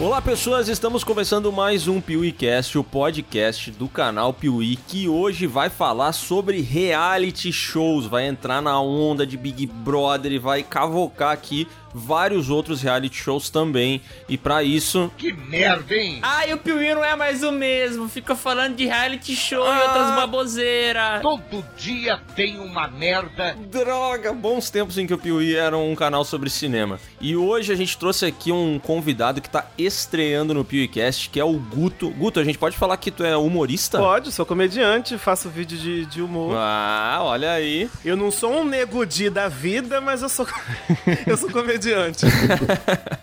Olá 0.00 0.22
pessoas, 0.22 0.66
estamos 0.66 1.04
começando 1.04 1.52
mais 1.52 1.86
um 1.86 2.00
PeeWeeCast, 2.00 2.78
o 2.78 2.82
podcast 2.82 3.70
do 3.70 3.86
canal 3.86 4.32
Piuí, 4.32 4.76
que 4.76 5.06
hoje 5.06 5.46
vai 5.46 5.68
falar 5.68 6.14
sobre 6.14 6.62
reality 6.62 7.52
shows, 7.52 8.06
vai 8.06 8.26
entrar 8.26 8.62
na 8.62 8.80
onda 8.80 9.26
de 9.26 9.36
Big 9.36 9.66
Brother 9.66 10.32
e 10.32 10.38
vai 10.38 10.62
cavocar 10.62 11.32
aqui 11.32 11.68
vários 11.94 12.50
outros 12.50 12.82
reality 12.82 13.16
shows 13.16 13.50
também. 13.50 14.00
E 14.28 14.36
para 14.38 14.62
isso. 14.62 15.10
Que 15.16 15.32
merda, 15.32 15.94
hein? 15.94 16.18
Ai, 16.22 16.52
o 16.52 16.58
Piuí 16.58 16.94
não 16.94 17.04
é 17.04 17.16
mais 17.16 17.42
o 17.42 17.50
mesmo. 17.52 18.08
Fica 18.08 18.34
falando 18.36 18.76
de 18.76 18.86
reality 18.86 19.34
show 19.34 19.66
Ah. 19.66 19.76
e 19.78 19.82
outras 19.82 20.06
baboseiras. 20.16 21.22
Todo 21.22 21.64
dia 21.76 22.20
tem 22.36 22.58
uma 22.58 22.88
merda. 22.88 23.56
Droga, 23.70 24.32
bons 24.32 24.70
tempos 24.70 24.98
em 24.98 25.06
que 25.06 25.14
o 25.14 25.18
Piuí 25.18 25.54
era 25.56 25.76
um 25.76 25.94
canal 25.94 26.24
sobre 26.24 26.48
cinema. 26.50 26.98
E 27.20 27.36
hoje 27.36 27.72
a 27.72 27.76
gente 27.76 27.96
trouxe 27.98 28.26
aqui 28.26 28.52
um 28.52 28.78
convidado 28.78 29.40
que 29.40 29.48
tá 29.50 29.66
estreando 29.76 30.54
no 30.54 30.64
PeeWeeCast, 30.64 31.30
que 31.30 31.40
é 31.40 31.44
o 31.44 31.52
Guto. 31.54 32.10
Guto, 32.10 32.40
a 32.40 32.44
gente 32.44 32.58
pode 32.58 32.76
falar 32.76 32.96
que 32.96 33.10
tu 33.10 33.24
é 33.24 33.36
humorista? 33.36 33.98
Pode, 33.98 34.32
sou 34.32 34.46
comediante, 34.46 35.18
faço 35.18 35.48
vídeo 35.48 35.76
de, 35.78 36.06
de 36.06 36.22
humor. 36.22 36.54
Ah, 36.56 37.18
olha 37.22 37.52
aí. 37.52 37.88
Eu 38.04 38.16
não 38.16 38.30
sou 38.30 38.60
um 38.60 38.64
negudi 38.64 39.28
da 39.30 39.48
vida, 39.48 40.00
mas 40.00 40.22
eu 40.22 40.28
sou 40.28 40.46
eu 41.26 41.36
sou 41.36 41.50
comediante. 41.50 41.79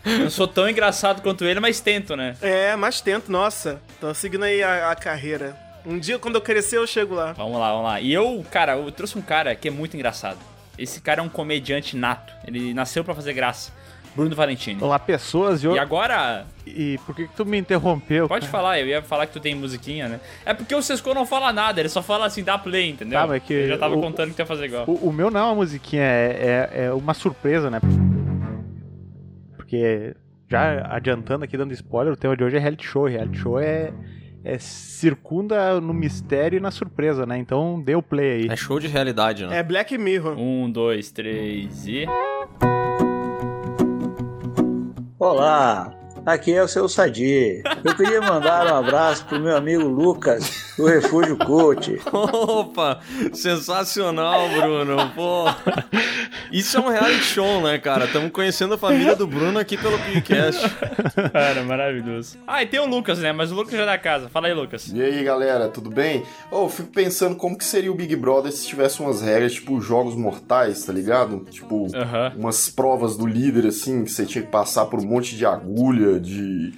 Não 0.06 0.30
sou 0.30 0.48
tão 0.48 0.70
engraçado 0.70 1.22
quanto 1.22 1.44
ele, 1.46 1.60
mas 1.60 1.80
tento, 1.80 2.16
né? 2.16 2.36
É, 2.42 2.76
mas 2.76 3.02
tento, 3.02 3.32
nossa. 3.32 3.82
Tô 4.00 4.14
seguindo 4.14 4.44
aí 4.44 4.64
a, 4.64 4.92
a 4.92 4.96
carreira. 4.96 5.56
Um 5.86 5.98
dia, 5.98 6.20
quando 6.20 6.36
eu 6.36 6.42
crescer, 6.42 6.78
eu 6.78 6.88
chego 6.88 7.16
lá. 7.16 7.34
Vamos 7.34 7.58
lá, 7.60 7.72
vamos 7.72 7.86
lá. 7.86 8.02
E 8.02 8.14
eu, 8.14 8.46
cara, 8.52 8.76
eu 8.76 8.92
trouxe 8.92 9.18
um 9.18 9.22
cara 9.22 9.56
que 9.56 9.68
é 9.68 9.72
muito 9.72 9.96
engraçado. 9.96 10.38
Esse 10.78 11.00
cara 11.02 11.22
é 11.22 11.24
um 11.24 11.30
comediante 11.30 11.96
nato. 11.96 12.34
Ele 12.46 12.74
nasceu 12.74 13.04
pra 13.04 13.16
fazer 13.16 13.34
graça. 13.34 13.72
Bruno 14.18 14.36
Valentini. 14.36 14.84
Olá, 14.84 14.98
pessoas. 14.98 15.64
E, 15.64 15.68
eu... 15.68 15.76
E 15.76 15.80
agora, 15.80 16.44
e 16.66 17.00
por 17.06 17.16
que, 17.16 17.28
que 17.28 17.36
tu 17.36 17.46
me 17.46 17.56
interrompeu? 17.60 18.28
pode 18.28 18.48
cara? 18.48 18.52
falar, 18.52 18.80
eu 18.80 18.88
ia 18.88 19.02
falar 19.02 19.28
que 19.28 19.34
tu 19.34 19.40
tem 19.40 19.54
musiquinha, 19.54 20.10
né? 20.10 20.20
É 20.44 20.56
porque 20.56 20.74
o 20.74 20.82
Sesco 20.82 21.14
não 21.14 21.24
fala 21.24 21.54
nada, 21.54 21.80
ele 21.80 21.88
só 21.88 22.02
fala 22.02 22.26
assim, 22.26 22.44
dá 22.44 22.58
play, 22.58 22.90
entendeu? 22.90 23.20
Tá, 23.20 23.28
mas 23.28 23.44
que 23.44 23.54
Ele 23.54 23.68
já 23.68 23.78
tava 23.78 23.96
o- 23.96 24.02
contando 24.02 24.30
que 24.30 24.36
tu 24.36 24.40
ia 24.40 24.46
fazer 24.48 24.66
igual. 24.66 24.86
O, 24.88 25.10
o 25.10 25.14
meu 25.14 25.30
não 25.30 25.40
é 25.40 25.44
uma 25.44 25.56
musiquinha, 25.56 26.02
é, 26.02 26.70
é, 26.74 26.86
é 26.86 26.92
uma 26.92 27.14
surpresa, 27.14 27.70
né? 27.70 27.80
Porque, 29.68 30.16
já 30.48 30.96
adiantando 30.96 31.44
aqui, 31.44 31.58
dando 31.58 31.74
spoiler, 31.74 32.14
o 32.14 32.16
tema 32.16 32.38
de 32.38 32.42
hoje 32.42 32.56
é 32.56 32.60
reality 32.60 32.86
show. 32.86 33.06
Reality 33.06 33.38
show 33.38 33.60
é, 33.60 33.92
é 34.42 34.58
circunda 34.58 35.82
no 35.82 35.94
mistério 35.94 36.56
e 36.56 36.60
na 36.62 36.72
surpresa, 36.72 37.26
né? 37.26 37.38
Então, 37.38 37.82
dê 37.82 37.94
o 37.94 38.02
play 38.02 38.44
aí. 38.44 38.48
É 38.50 38.56
show 38.56 38.80
de 38.80 38.88
realidade, 38.88 39.46
né? 39.46 39.58
É 39.58 39.64
Black 39.64 39.98
Mirror. 39.98 40.40
Um, 40.40 40.72
dois, 40.72 41.12
três 41.12 41.86
e. 41.86 42.06
Olá, 45.20 45.94
aqui 46.28 46.54
é 46.54 46.62
o 46.62 46.68
seu 46.68 46.90
Sadi. 46.90 47.64
Eu 47.84 47.96
queria 47.96 48.22
mandar 48.22 48.68
um 48.68 48.76
abraço 48.76 49.26
pro 49.26 49.40
meu 49.40 49.56
amigo 49.56 49.88
Lucas, 49.88 50.74
do 50.78 50.86
Refúgio 50.86 51.38
Coach. 51.38 52.00
Opa, 52.12 53.00
sensacional, 53.34 54.50
Bruno. 54.50 55.10
Pô, 55.16 55.46
isso 56.52 56.78
é 56.78 56.82
um 56.82 56.90
reality 56.90 57.24
show, 57.24 57.62
né, 57.62 57.78
cara? 57.78 58.06
Estamos 58.06 58.32
conhecendo 58.32 58.74
a 58.74 58.78
família 58.78 59.16
do 59.16 59.26
Bruno 59.26 59.58
aqui 59.58 59.78
pelo 59.78 59.98
podcast. 59.98 60.62
Cara, 61.32 61.64
maravilhoso. 61.64 62.38
Ah, 62.46 62.62
e 62.62 62.68
tem 62.68 62.80
o 62.80 62.86
Lucas, 62.86 63.20
né? 63.20 63.32
Mas 63.32 63.52
o 63.52 63.56
Lucas 63.56 63.74
já 63.74 63.84
é 63.84 63.86
da 63.86 63.98
casa. 63.98 64.28
Fala 64.28 64.48
aí, 64.48 64.54
Lucas. 64.54 64.92
E 64.94 65.02
aí, 65.02 65.24
galera, 65.24 65.70
tudo 65.70 65.90
bem? 65.90 66.24
Oh, 66.52 66.64
eu 66.64 66.70
fico 66.70 66.90
pensando 66.90 67.38
como 67.38 67.58
que 67.58 67.64
seria 67.64 67.92
o 67.92 67.96
Big 67.96 68.16
Brother 68.18 68.52
se 68.52 68.68
tivesse 68.68 69.00
umas 69.00 69.22
regras, 69.22 69.54
tipo, 69.54 69.80
jogos 69.80 70.16
mortais, 70.16 70.84
tá 70.84 70.92
ligado? 70.92 71.46
Tipo, 71.50 71.88
Aham. 71.96 72.34
umas 72.36 72.70
provas 72.70 73.16
do 73.16 73.26
líder, 73.26 73.68
assim, 73.68 74.04
que 74.04 74.12
você 74.12 74.26
tinha 74.26 74.44
que 74.44 74.52
passar 74.52 74.86
por 74.88 75.00
um 75.00 75.06
monte 75.06 75.36
de 75.36 75.46
agulha, 75.46 76.17
de... 76.20 76.74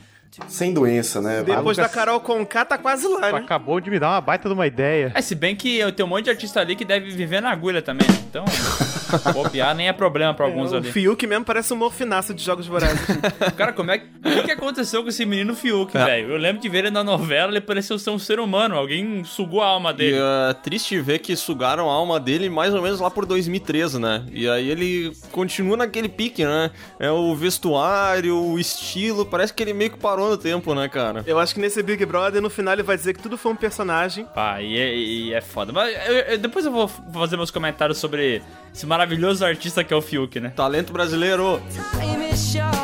Sem 0.47 0.73
doença, 0.73 1.19
né? 1.21 1.39
Depois 1.43 1.59
Lucas- 1.59 1.77
da 1.77 1.89
Carol 1.89 2.19
Conká, 2.19 2.63
tá 2.63 2.77
quase 2.77 3.07
lá, 3.07 3.31
né? 3.31 3.37
acabou 3.39 3.79
de 3.79 3.89
me 3.89 3.99
dar 3.99 4.09
uma 4.11 4.21
baita 4.21 4.47
de 4.47 4.53
uma 4.53 4.67
ideia. 4.67 5.11
É, 5.15 5.21
se 5.21 5.33
bem 5.35 5.55
que 5.55 5.77
eu 5.77 5.91
tenho 5.91 6.05
um 6.05 6.09
monte 6.09 6.25
de 6.25 6.29
artista 6.29 6.59
ali 6.61 6.75
que 6.75 6.85
deve 6.85 7.09
viver 7.11 7.41
na 7.41 7.49
agulha 7.51 7.81
também, 7.81 8.07
né? 8.07 8.15
Então, 8.29 8.45
copiar 9.33 9.73
nem 9.75 9.87
é 9.87 9.93
problema 9.93 10.33
pra 10.33 10.45
alguns 10.45 10.71
É, 10.71 10.75
o 10.75 10.77
ali. 10.77 10.91
Fiuk 10.91 11.25
mesmo 11.25 11.43
parece 11.43 11.73
um 11.73 11.77
morfinaço 11.77 12.33
de 12.33 12.43
jogos 12.43 12.67
vorazes. 12.67 12.99
Cara, 13.57 13.73
como 13.73 13.89
é 13.91 13.97
que. 13.97 14.05
O 14.23 14.43
que, 14.43 14.51
aconteceu 14.51 15.01
com 15.01 15.09
esse 15.09 15.25
menino 15.25 15.55
Fiuk, 15.55 15.97
É. 15.97 16.05
velho? 16.05 16.31
Eu 16.31 16.37
lembro 16.37 16.61
de 16.61 16.69
ver 16.69 16.79
ele 16.79 16.91
na 16.91 17.03
novela, 17.03 17.51
ele 17.51 17.61
pareceu 17.61 17.97
ser 17.97 18.11
um 18.11 18.19
ser 18.19 18.39
humano. 18.39 18.75
Alguém 18.75 19.23
sugou 19.23 19.61
a 19.61 19.67
alma 19.67 19.91
E 19.91 19.93
dele. 19.95 20.17
é 20.49 20.53
triste 20.53 20.99
ver 21.01 21.19
que 21.19 21.35
sugaram 21.35 21.89
a 21.89 21.93
alma 21.93 22.19
dele 22.19 22.49
mais 22.49 22.73
ou 22.73 22.81
menos 22.81 22.99
lá 22.99 23.09
por 23.09 23.25
2013, 23.25 23.99
né? 23.99 24.23
E 24.31 24.47
aí 24.47 24.69
ele 24.69 25.11
continua 25.31 25.75
naquele 25.77 26.07
pique, 26.09 26.45
né? 26.45 26.69
É 26.99 27.09
o 27.11 27.33
vestuário, 27.35 28.35
o 28.37 28.59
estilo, 28.59 29.25
parece 29.25 29.53
que 29.53 29.63
ele 29.63 29.73
meio 29.73 29.89
que 29.91 29.97
parou 29.97 30.18
no 30.27 30.37
tempo, 30.37 30.73
né, 30.73 30.89
cara? 30.89 31.23
Eu 31.27 31.37
acho 31.39 31.53
que 31.53 31.61
nesse 31.61 31.83
Big 31.83 32.03
Brother, 32.05 32.41
no 32.41 32.49
final, 32.49 32.73
ele 32.73 32.83
vai 32.83 32.97
dizer 32.97 33.13
que 33.13 33.21
tudo 33.21 33.37
foi 33.37 33.51
um 33.51 33.55
personagem. 33.55 34.25
Pá, 34.25 34.59
e 34.61 34.75
é, 34.77 34.95
e 34.95 35.33
é 35.33 35.41
foda. 35.41 35.71
Mas 35.71 35.95
eu- 36.07 36.13
eu- 36.15 36.37
depois 36.39 36.65
eu 36.65 36.71
vou 36.71 36.87
fazer 36.87 37.37
meus 37.37 37.51
comentários 37.51 37.99
sobre 37.99 38.41
esse 38.73 38.85
maravilhoso 38.87 39.45
artista 39.45 39.83
que 39.83 39.93
é 39.93 39.95
o 39.95 40.01
Fiuk, 40.01 40.39
né? 40.39 40.49
Talento 40.55 40.91
brasileiro. 40.91 41.61
time 41.99 42.29
is 42.31 42.51
short. 42.51 42.78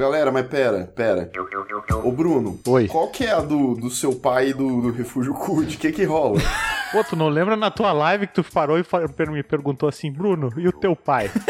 Galera, 0.00 0.32
mas 0.32 0.46
pera, 0.46 0.90
pera. 0.96 1.30
Ô, 2.02 2.10
Bruno. 2.10 2.58
Oi. 2.66 2.88
Qual 2.88 3.08
que 3.08 3.24
é 3.24 3.32
a 3.32 3.40
do, 3.40 3.74
do 3.74 3.90
seu 3.90 4.14
pai 4.14 4.48
e 4.48 4.54
do, 4.54 4.80
do 4.80 4.90
Refúgio 4.90 5.34
Cult? 5.34 5.76
O 5.76 5.78
que 5.78 5.92
que 5.92 6.04
rola? 6.04 6.40
Pô, 6.90 7.04
tu 7.04 7.14
não 7.14 7.28
lembra 7.28 7.56
na 7.56 7.70
tua 7.70 7.92
live 7.92 8.26
que 8.26 8.34
tu 8.34 8.42
parou 8.42 8.78
e 8.78 8.84
me 9.30 9.42
perguntou 9.42 9.88
assim, 9.88 10.10
Bruno, 10.10 10.52
e 10.56 10.66
o 10.66 10.72
teu 10.72 10.96
pai? 10.96 11.30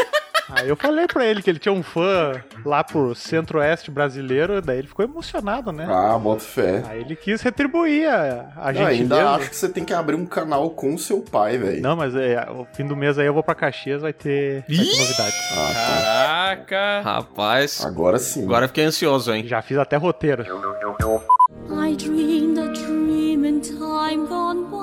Aí 0.53 0.67
eu 0.67 0.75
falei 0.75 1.07
pra 1.07 1.25
ele 1.25 1.41
que 1.41 1.49
ele 1.49 1.59
tinha 1.59 1.71
um 1.71 1.81
fã 1.81 2.43
lá 2.65 2.83
pro 2.83 3.15
centro-oeste 3.15 3.89
brasileiro, 3.89 4.61
daí 4.61 4.79
ele 4.79 4.87
ficou 4.87 5.05
emocionado, 5.05 5.71
né? 5.71 5.87
Ah, 5.89 6.17
bota 6.17 6.41
fé. 6.41 6.83
Aí 6.89 6.99
ele 6.99 7.15
quis 7.15 7.41
retribuir 7.41 8.09
a, 8.09 8.51
a 8.57 8.73
Não, 8.73 8.85
ainda 8.85 9.29
acho 9.35 9.49
que 9.49 9.55
você 9.55 9.69
tem 9.69 9.85
que 9.85 9.93
abrir 9.93 10.15
um 10.15 10.25
canal 10.25 10.69
com 10.71 10.93
o 10.93 10.99
seu 10.99 11.21
pai, 11.21 11.57
velho. 11.57 11.81
Não, 11.81 11.95
mas 11.95 12.13
é, 12.15 12.45
o 12.51 12.67
fim 12.73 12.85
do 12.85 12.97
mês 12.97 13.17
aí 13.17 13.27
eu 13.27 13.33
vou 13.33 13.43
pra 13.43 13.55
Caxias, 13.55 14.01
vai 14.01 14.11
ter, 14.11 14.65
vai 14.67 14.77
ter 14.77 14.97
novidade. 14.99 15.35
Ah, 15.53 15.73
tá. 15.73 16.40
Caraca! 16.55 17.01
Rapaz, 17.03 17.83
Agora 17.85 18.19
sim. 18.19 18.43
agora 18.43 18.65
eu 18.65 18.67
fiquei 18.69 18.83
ansioso, 18.85 19.31
hein? 19.33 19.47
Já 19.47 19.61
fiz 19.61 19.77
até 19.77 19.95
roteiro. 19.95 20.43
I 20.43 21.95
dreamed 21.95 22.59
a 22.59 22.67
dream 22.67 23.45
in 23.45 23.59
time 23.61 24.27
gone 24.27 24.65
by. 24.65 24.81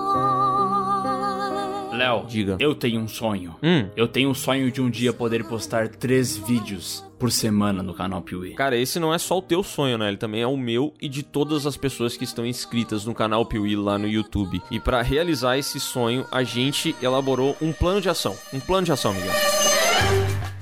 Léo, 1.97 2.25
Diga. 2.29 2.57
eu 2.61 2.75
tenho 2.77 3.01
um 3.01 3.09
sonho. 3.09 3.57
Hum. 3.63 3.89
Eu 3.97 4.07
tenho 4.07 4.31
um 4.31 4.35
sonho 4.35 4.71
de 4.71 4.81
um 4.81 4.89
dia 4.89 5.13
poder 5.13 5.45
postar 5.45 5.89
três 5.89 6.37
vídeos 6.37 7.05
por 7.19 7.33
semana 7.33 7.83
no 7.83 7.93
canal 7.93 8.23
Piuí. 8.23 8.55
Cara, 8.55 8.77
esse 8.77 9.01
não 9.01 9.13
é 9.13 9.19
só 9.19 9.39
o 9.39 9.43
teu 9.43 9.65
sonho, 9.65 9.99
né? 9.99 10.07
Ele 10.07 10.17
também 10.17 10.41
é 10.41 10.47
o 10.47 10.57
meu 10.57 10.95
e 11.03 11.09
de 11.09 11.25
todas 11.25 11.67
as 11.67 11.77
pessoas 11.77 12.17
que 12.17 12.23
estão 12.23 12.47
inscritas 12.47 13.05
no 13.05 13.13
canal 13.15 13.45
Piuí 13.45 13.75
lá 13.75 13.99
no 13.99 14.07
YouTube. 14.07 14.63
E 14.71 14.79
pra 14.79 15.03
realizar 15.03 15.59
esse 15.59 15.81
sonho, 15.81 16.25
a 16.31 16.45
gente 16.45 16.95
elaborou 17.03 17.57
um 17.61 17.73
plano 17.73 18.01
de 18.01 18.09
ação. 18.09 18.37
Um 18.55 18.61
plano 18.61 18.85
de 18.87 18.93
ação, 18.93 19.13
Miguel. 19.13 19.33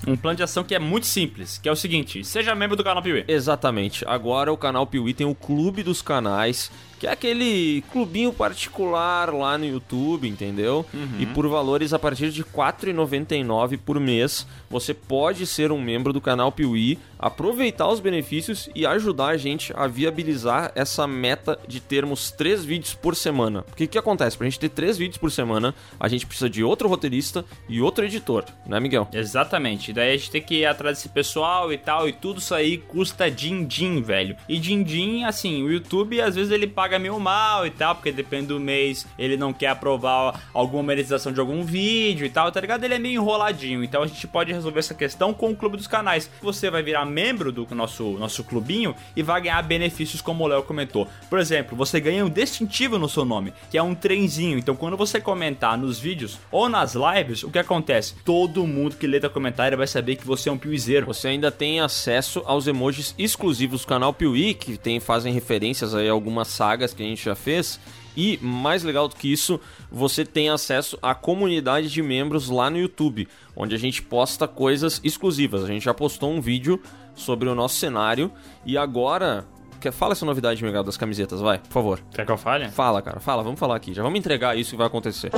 Um 0.06 0.16
plano 0.16 0.36
de 0.36 0.42
ação 0.42 0.62
que 0.62 0.74
é 0.74 0.78
muito 0.78 1.06
simples, 1.06 1.58
que 1.58 1.68
é 1.68 1.72
o 1.72 1.76
seguinte: 1.76 2.24
seja 2.24 2.54
membro 2.54 2.76
do 2.76 2.84
canal 2.84 3.02
Piuí. 3.02 3.24
Exatamente. 3.26 4.04
Agora 4.06 4.52
o 4.52 4.56
canal 4.56 4.86
Piuí 4.86 5.12
tem 5.12 5.26
o 5.26 5.34
Clube 5.34 5.82
dos 5.82 6.00
Canais, 6.00 6.70
que 6.98 7.06
é 7.06 7.10
aquele 7.10 7.82
clubinho 7.92 8.32
particular 8.32 9.32
lá 9.32 9.56
no 9.58 9.66
YouTube, 9.66 10.28
entendeu? 10.28 10.84
E 11.18 11.26
por 11.26 11.46
valores 11.48 11.92
a 11.92 11.98
partir 11.98 12.30
de 12.30 12.42
R$ 12.42 12.48
4,99 12.54 13.78
por 13.78 14.00
mês, 14.00 14.46
você 14.70 14.94
pode 14.94 15.46
ser 15.46 15.70
um 15.72 15.80
membro 15.80 16.12
do 16.12 16.20
canal 16.20 16.50
Piuí, 16.50 16.98
aproveitar 17.18 17.88
os 17.88 18.00
benefícios 18.00 18.68
e 18.74 18.86
ajudar 18.86 19.28
a 19.28 19.36
gente 19.36 19.72
a 19.74 19.86
viabilizar 19.86 20.72
essa 20.74 21.06
meta 21.06 21.58
de 21.66 21.80
termos 21.80 22.30
três 22.30 22.64
vídeos 22.64 22.94
por 22.94 23.16
semana. 23.16 23.62
Porque 23.62 23.84
o 23.84 23.88
que 23.88 23.98
acontece? 23.98 24.36
Pra 24.36 24.46
gente 24.46 24.60
ter 24.60 24.68
três 24.68 24.98
vídeos 24.98 25.18
por 25.18 25.30
semana, 25.30 25.74
a 25.98 26.08
gente 26.08 26.26
precisa 26.26 26.50
de 26.50 26.62
outro 26.62 26.88
roteirista 26.88 27.44
e 27.68 27.80
outro 27.80 28.04
editor, 28.04 28.44
né, 28.66 28.78
Miguel? 28.80 29.08
Exatamente. 29.12 29.92
Daí 29.92 30.14
a 30.14 30.16
gente 30.16 30.30
tem 30.30 30.42
que 30.42 30.56
ir 30.56 30.66
atrás 30.66 30.98
desse 30.98 31.08
pessoal 31.08 31.72
e 31.72 31.78
tal, 31.78 32.08
e 32.08 32.12
tudo 32.12 32.38
isso 32.38 32.54
aí 32.54 32.78
custa 32.78 33.30
din-din, 33.30 34.02
velho. 34.02 34.36
E 34.48 34.58
din-din, 34.58 35.24
assim, 35.24 35.62
o 35.62 35.70
YouTube 35.70 36.20
às 36.20 36.34
vezes 36.34 36.52
ele 36.52 36.66
paga 36.66 36.85
meio 36.98 37.18
mal 37.18 37.66
e 37.66 37.70
tal, 37.70 37.94
porque 37.94 38.12
depende 38.12 38.48
do 38.48 38.60
mês, 38.60 39.06
ele 39.18 39.36
não 39.36 39.52
quer 39.52 39.68
aprovar 39.68 40.42
alguma 40.52 40.82
monetização 40.82 41.32
de 41.32 41.40
algum 41.40 41.64
vídeo 41.64 42.26
e 42.26 42.30
tal, 42.30 42.52
tá 42.52 42.60
ligado? 42.60 42.84
Ele 42.84 42.94
é 42.94 42.98
meio 42.98 43.20
enroladinho. 43.22 43.82
Então 43.82 44.02
a 44.02 44.06
gente 44.06 44.26
pode 44.26 44.52
resolver 44.52 44.78
essa 44.78 44.94
questão 44.94 45.32
com 45.32 45.50
o 45.50 45.56
Clube 45.56 45.78
dos 45.78 45.86
Canais. 45.86 46.30
Você 46.42 46.70
vai 46.70 46.82
virar 46.82 47.06
membro 47.06 47.50
do 47.50 47.66
nosso, 47.74 48.12
nosso 48.18 48.44
clubinho 48.44 48.94
e 49.16 49.22
vai 49.22 49.40
ganhar 49.40 49.62
benefícios 49.62 50.20
como 50.20 50.44
o 50.44 50.46
Léo 50.46 50.62
comentou. 50.62 51.08
Por 51.30 51.38
exemplo, 51.38 51.76
você 51.76 51.98
ganha 52.00 52.24
um 52.24 52.30
distintivo 52.30 52.98
no 52.98 53.08
seu 53.08 53.24
nome, 53.24 53.54
que 53.70 53.78
é 53.78 53.82
um 53.82 53.94
trenzinho. 53.94 54.58
Então 54.58 54.76
quando 54.76 54.96
você 54.96 55.18
comentar 55.20 55.78
nos 55.78 55.98
vídeos 55.98 56.38
ou 56.50 56.68
nas 56.68 56.94
lives, 56.94 57.42
o 57.42 57.50
que 57.50 57.58
acontece? 57.58 58.14
Todo 58.24 58.66
mundo 58.66 58.96
que 58.96 59.06
lê 59.06 59.18
teu 59.18 59.30
comentário 59.30 59.78
vai 59.78 59.86
vai 59.86 59.88
saber 59.88 60.16
que 60.16 60.26
você 60.26 60.48
é 60.48 60.52
um 60.52 60.58
piuizeiro. 60.58 61.06
Você 61.06 61.28
ainda 61.28 61.50
tem 61.50 61.80
acesso 61.80 62.42
aos 62.44 62.66
emojis 62.66 63.14
exclusivos 63.16 63.82
do 63.82 63.86
canal 63.86 64.12
Piuí, 64.12 64.52
que 64.52 64.76
tem, 64.76 64.98
fazem 64.98 65.32
referências 65.32 65.94
aí 65.94 66.08
a 66.08 66.12
algumas 66.12 66.48
sagas 66.48 66.75
que 66.76 67.02
a 67.02 67.06
gente 67.06 67.24
já 67.24 67.34
fez. 67.34 67.80
E, 68.16 68.38
mais 68.42 68.82
legal 68.82 69.08
do 69.08 69.14
que 69.14 69.30
isso, 69.30 69.60
você 69.90 70.24
tem 70.24 70.48
acesso 70.48 70.98
à 71.02 71.14
comunidade 71.14 71.90
de 71.90 72.02
membros 72.02 72.48
lá 72.48 72.70
no 72.70 72.78
YouTube, 72.78 73.28
onde 73.54 73.74
a 73.74 73.78
gente 73.78 74.02
posta 74.02 74.48
coisas 74.48 75.00
exclusivas. 75.04 75.64
A 75.64 75.66
gente 75.66 75.84
já 75.84 75.92
postou 75.92 76.32
um 76.32 76.40
vídeo 76.40 76.80
sobre 77.14 77.48
o 77.48 77.54
nosso 77.54 77.76
cenário 77.76 78.32
e 78.64 78.76
agora... 78.76 79.46
Fala 79.92 80.12
essa 80.12 80.26
novidade, 80.26 80.64
Miguel, 80.64 80.82
das 80.82 80.96
camisetas, 80.96 81.40
vai, 81.40 81.58
por 81.58 81.70
favor. 81.70 82.00
Quer 82.12 82.26
que 82.26 82.32
eu 82.32 82.36
fale? 82.36 82.68
Fala, 82.70 83.00
cara, 83.00 83.20
fala, 83.20 83.42
vamos 83.44 83.60
falar 83.60 83.76
aqui. 83.76 83.94
Já 83.94 84.02
vamos 84.02 84.18
entregar 84.18 84.58
isso 84.58 84.70
que 84.70 84.76
vai 84.76 84.88
acontecer. 84.88 85.30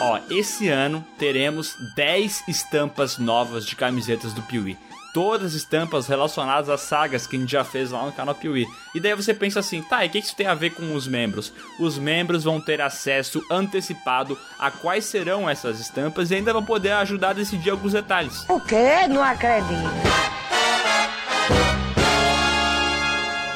Ó, 0.00 0.20
esse 0.30 0.68
ano 0.68 1.04
teremos 1.18 1.74
10 1.96 2.44
estampas 2.46 3.18
novas 3.18 3.66
de 3.66 3.74
camisetas 3.74 4.32
do 4.32 4.42
Piuí. 4.42 4.76
Todas 5.14 5.54
estampas 5.54 6.08
relacionadas 6.08 6.68
às 6.68 6.80
sagas 6.80 7.24
que 7.24 7.36
a 7.36 7.38
gente 7.38 7.52
já 7.52 7.62
fez 7.62 7.92
lá 7.92 8.04
no 8.04 8.10
canal 8.10 8.34
Piuí. 8.34 8.66
E 8.92 8.98
daí 8.98 9.14
você 9.14 9.32
pensa 9.32 9.60
assim, 9.60 9.80
tá, 9.80 10.04
e 10.04 10.08
o 10.08 10.10
que 10.10 10.18
isso 10.18 10.34
tem 10.34 10.48
a 10.48 10.56
ver 10.56 10.70
com 10.70 10.92
os 10.92 11.06
membros? 11.06 11.52
Os 11.78 11.96
membros 11.96 12.42
vão 12.42 12.60
ter 12.60 12.80
acesso 12.80 13.40
antecipado 13.48 14.36
a 14.58 14.72
quais 14.72 15.04
serão 15.04 15.48
essas 15.48 15.78
estampas 15.78 16.32
e 16.32 16.34
ainda 16.34 16.52
vão 16.52 16.64
poder 16.64 16.90
ajudar 16.94 17.30
a 17.30 17.32
decidir 17.34 17.70
alguns 17.70 17.92
detalhes. 17.92 18.44
O 18.48 18.58
quê? 18.58 19.06
Não 19.08 19.22
acredito. 19.22 19.88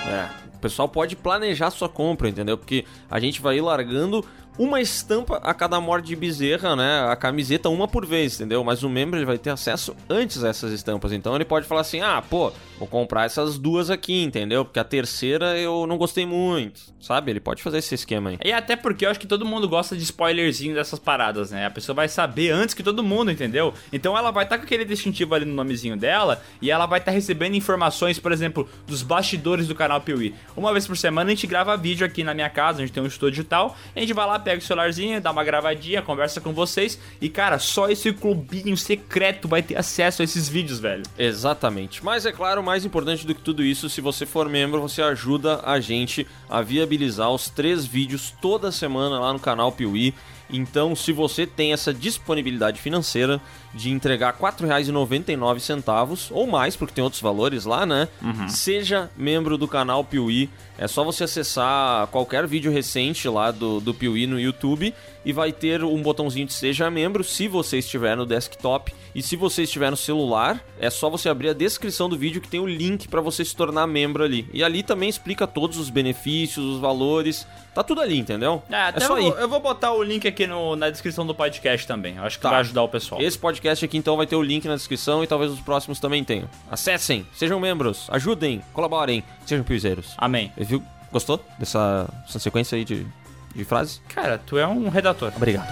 É, 0.09 0.29
o 0.55 0.59
pessoal 0.61 0.89
pode 0.89 1.17
planejar 1.17 1.73
sua 1.73 1.89
compra, 1.89 2.29
entendeu? 2.29 2.57
Porque 2.57 2.85
a 3.11 3.19
gente 3.19 3.41
vai 3.41 3.57
ir 3.57 3.63
largando 3.63 4.25
uma 4.59 4.81
estampa 4.81 5.37
a 5.37 5.55
cada 5.55 5.81
morte 5.81 6.07
de 6.07 6.17
bezerra, 6.17 6.75
né? 6.75 7.07
A 7.09 7.15
camiseta 7.15 7.69
uma 7.69 7.87
por 7.87 8.05
vez, 8.05 8.35
entendeu? 8.35 8.65
Mas 8.65 8.83
o 8.83 8.89
membro 8.89 9.19
ele 9.19 9.25
vai 9.25 9.39
ter 9.39 9.51
acesso 9.51 9.95
antes 10.11 10.43
a 10.43 10.49
essas 10.49 10.73
estampas. 10.73 11.13
Então 11.13 11.35
ele 11.35 11.45
pode 11.45 11.67
falar 11.67 11.83
assim: 11.83 12.01
ah, 12.01 12.21
pô, 12.29 12.53
vou 12.79 12.89
comprar 12.89 13.25
essas 13.25 13.57
duas 13.57 13.89
aqui, 13.89 14.23
entendeu? 14.23 14.65
Porque 14.65 14.81
a 14.81 14.85
terceira 14.85 15.57
eu 15.57 15.87
não 15.87 15.97
gostei 15.97 16.27
muito, 16.27 16.81
sabe? 17.01 17.31
Ele 17.31 17.41
pode 17.41 17.63
fazer 17.63 17.79
esse 17.79 17.95
esquema 17.95 18.31
aí. 18.31 18.39
E 18.45 18.53
até 18.53 18.75
porque 18.75 19.07
eu 19.07 19.11
acho 19.11 19.21
que 19.21 19.27
todo 19.27 19.47
mundo 19.47 19.69
gosta 19.69 19.97
de 19.97 20.03
spoilerzinho 20.03 20.75
dessas 20.75 20.99
paradas, 20.99 21.53
né? 21.53 21.67
A 21.67 21.71
pessoa 21.71 21.95
vai 21.95 22.09
saber 22.09 22.51
antes 22.51 22.75
que 22.75 22.83
todo 22.83 23.03
mundo, 23.03 23.31
entendeu? 23.31 23.73
Então 23.93 24.19
ela 24.19 24.33
vai 24.33 24.45
estar 24.45 24.59
com 24.59 24.65
aquele 24.65 24.85
distintivo 24.85 25.35
ali 25.35 25.45
no 25.45 25.55
nomezinho 25.55 25.97
dela 25.97 26.43
e 26.61 26.71
ela 26.71 26.87
vai 26.87 26.99
estar 26.99 27.13
recebendo 27.13 27.55
informações, 27.55 28.19
por 28.19 28.33
exemplo, 28.33 28.69
dos 28.87 29.03
bastidores 29.03 29.69
do 29.69 29.75
canal 29.75 30.01
Piuí. 30.01 30.35
Uma 30.57 30.73
vez 30.73 30.87
por 30.87 30.97
semana 30.97 31.31
a 31.31 31.35
gente 31.35 31.47
grava 31.47 31.77
vídeo 31.77 32.05
aqui 32.05 32.25
na 32.25 32.35
minha 32.35 32.51
casa, 32.51 32.79
a 32.79 32.81
gente 32.81 32.93
tem 32.93 33.03
um 33.03 33.07
estúdio 33.07 33.43
e 33.43 33.45
tal, 33.45 33.77
a 33.95 34.01
gente 34.01 34.13
vai 34.13 34.27
lá, 34.27 34.39
pega 34.49 34.63
o 34.63 34.65
celularzinho, 34.65 35.21
dá 35.21 35.31
uma 35.31 35.45
gravadinha, 35.45 36.01
conversa 36.01 36.41
com 36.41 36.55
vocês 36.55 36.99
e, 37.21 37.29
cara, 37.29 37.59
só 37.59 37.91
esse 37.91 38.11
clubinho 38.15 38.75
secreto 38.79 39.47
vai 39.47 39.63
ter 39.63 39.77
acesso 39.77 40.23
a 40.23 40.25
esses 40.25 40.49
vídeos, 40.49 40.81
velho. 40.81 41.03
Exatamente. 41.19 42.03
Mas 42.03 42.25
é 42.25 42.33
claro, 42.33 42.63
mais 42.63 42.83
importante 42.83 43.27
do 43.27 43.35
que 43.35 43.43
tudo 43.43 43.63
isso, 43.63 43.91
se 43.91 44.01
você 44.01 44.25
for 44.25 44.49
membro, 44.49 44.81
você 44.81 45.03
ajuda 45.03 45.61
a 45.67 45.79
gente 45.81 46.27
a 46.49 46.63
viabilizar 46.63 47.31
os 47.31 47.51
três 47.51 47.85
vídeos 47.85 48.33
toda 48.41 48.73
semana 48.73 49.21
lá 49.21 49.35
no 49.35 49.39
canal 49.39 49.71
Piuí. 49.71 50.15
Então, 50.51 50.97
se 50.97 51.13
você 51.13 51.47
tem 51.47 51.73
essa 51.73 51.93
disponibilidade 51.93 52.81
financeira 52.81 53.41
de 53.75 53.91
entregar 53.91 54.35
R$ 54.35 54.41
4,99 54.41 56.29
ou 56.31 56.47
mais, 56.47 56.75
porque 56.75 56.95
tem 56.95 57.05
outros 57.05 57.21
valores 57.21 57.65
lá, 57.65 57.85
né? 57.85 58.09
Seja 58.49 59.11
membro 59.17 59.59
do 59.59 59.69
canal 59.69 60.03
Piuí. 60.05 60.49
É 60.79 60.87
só 60.89 61.05
você 61.05 61.25
acessar 61.25 62.07
qualquer 62.09 62.47
vídeo 62.47 62.71
recente 62.73 63.29
lá 63.29 63.51
do, 63.51 63.81
do 63.81 63.93
Piuí 63.93 64.27
no 64.27 64.41
YouTube 64.41 64.95
e 65.29 65.33
vai 65.35 65.53
ter 65.53 65.85
um 65.85 66.01
botãozinho 66.01 66.47
de 66.47 66.55
Seja 66.55 66.91
Membro 66.91 67.23
se 67.23 67.47
você 67.49 67.77
estiver 67.81 68.17
no 68.17 68.25
desktop. 68.25 68.95
E 69.15 69.23
se 69.23 69.37
você 69.37 69.65
estiver 69.65 69.91
no 69.91 69.97
celular, 69.97 70.65
é 70.81 70.89
só 70.89 71.11
você 71.11 71.29
abrir 71.29 71.51
a 71.51 71.53
descrição 71.53 72.09
do 72.09 72.17
vídeo 72.17 72.41
que 72.41 72.49
tem 72.49 72.61
o 72.61 72.67
link 72.67 73.09
para 73.09 73.21
você 73.21 73.45
se 73.45 73.55
tornar 73.55 73.87
membro 73.87 74.25
ali. 74.25 74.49
E 74.55 74.65
ali 74.65 74.83
também 74.83 75.07
explica 75.09 75.47
todos 75.47 75.77
os 75.77 75.91
benefícios, 75.91 76.65
os 76.65 76.81
valores. 76.81 77.47
Tá 77.75 77.83
tudo 77.85 78.01
ali, 78.01 78.17
entendeu? 78.19 78.63
É, 78.71 78.77
até 78.85 79.01
só 79.01 79.19
eu, 79.19 79.29
ir. 79.29 79.41
eu 79.41 79.49
vou 79.49 79.61
botar 79.61 79.93
o 79.93 80.03
link 80.03 80.27
aqui 80.27 80.47
no- 80.47 80.75
na 80.77 80.89
descrição 80.89 81.27
do 81.27 81.35
podcast 81.35 81.87
também. 81.87 82.17
Eu 82.17 82.23
acho 82.23 82.39
que 82.39 82.43
Tá. 82.43 82.49
vai 82.51 82.61
ajudar 82.61 82.83
o 82.85 82.89
pessoal. 82.89 83.21
Esse 83.21 83.39
podcast 83.39 83.85
aqui 83.85 83.99
então 83.99 84.17
vai 84.17 84.27
ter 84.27 84.37
o 84.37 84.43
link 84.43 84.67
na 84.67 84.77
descrição 84.77 85.23
e 85.23 85.27
talvez 85.27 85.51
os 85.53 85.61
próximos 85.61 86.01
também 86.01 86.25
tenham. 86.25 86.49
Acessem, 86.71 87.27
sejam 87.35 87.61
membros, 87.61 88.07
ajudem, 88.11 88.63
colaborem, 88.73 89.23
sejam 89.45 89.63
piuzeiros. 89.63 90.15
Amém. 90.17 90.51
Viu? 90.57 90.83
Gostou 91.13 91.39
dessa, 91.59 92.09
dessa 92.25 92.39
sequência 92.39 92.77
aí 92.77 92.85
de, 92.85 93.07
de 93.55 93.65
frases? 93.65 94.01
Cara, 94.09 94.39
tu 94.39 94.59
é 94.59 94.67
um 94.67 94.89
redator. 94.89 95.33
Obrigado. 95.37 95.69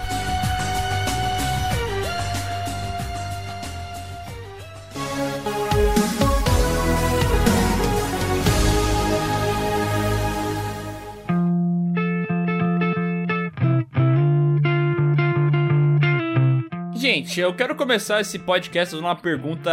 Gente, 17.37 17.45
eu 17.45 17.53
quero 17.53 17.75
começar 17.75 18.19
esse 18.19 18.39
podcast 18.39 18.89
fazendo 18.89 19.05
uma 19.05 19.15
pergunta 19.15 19.69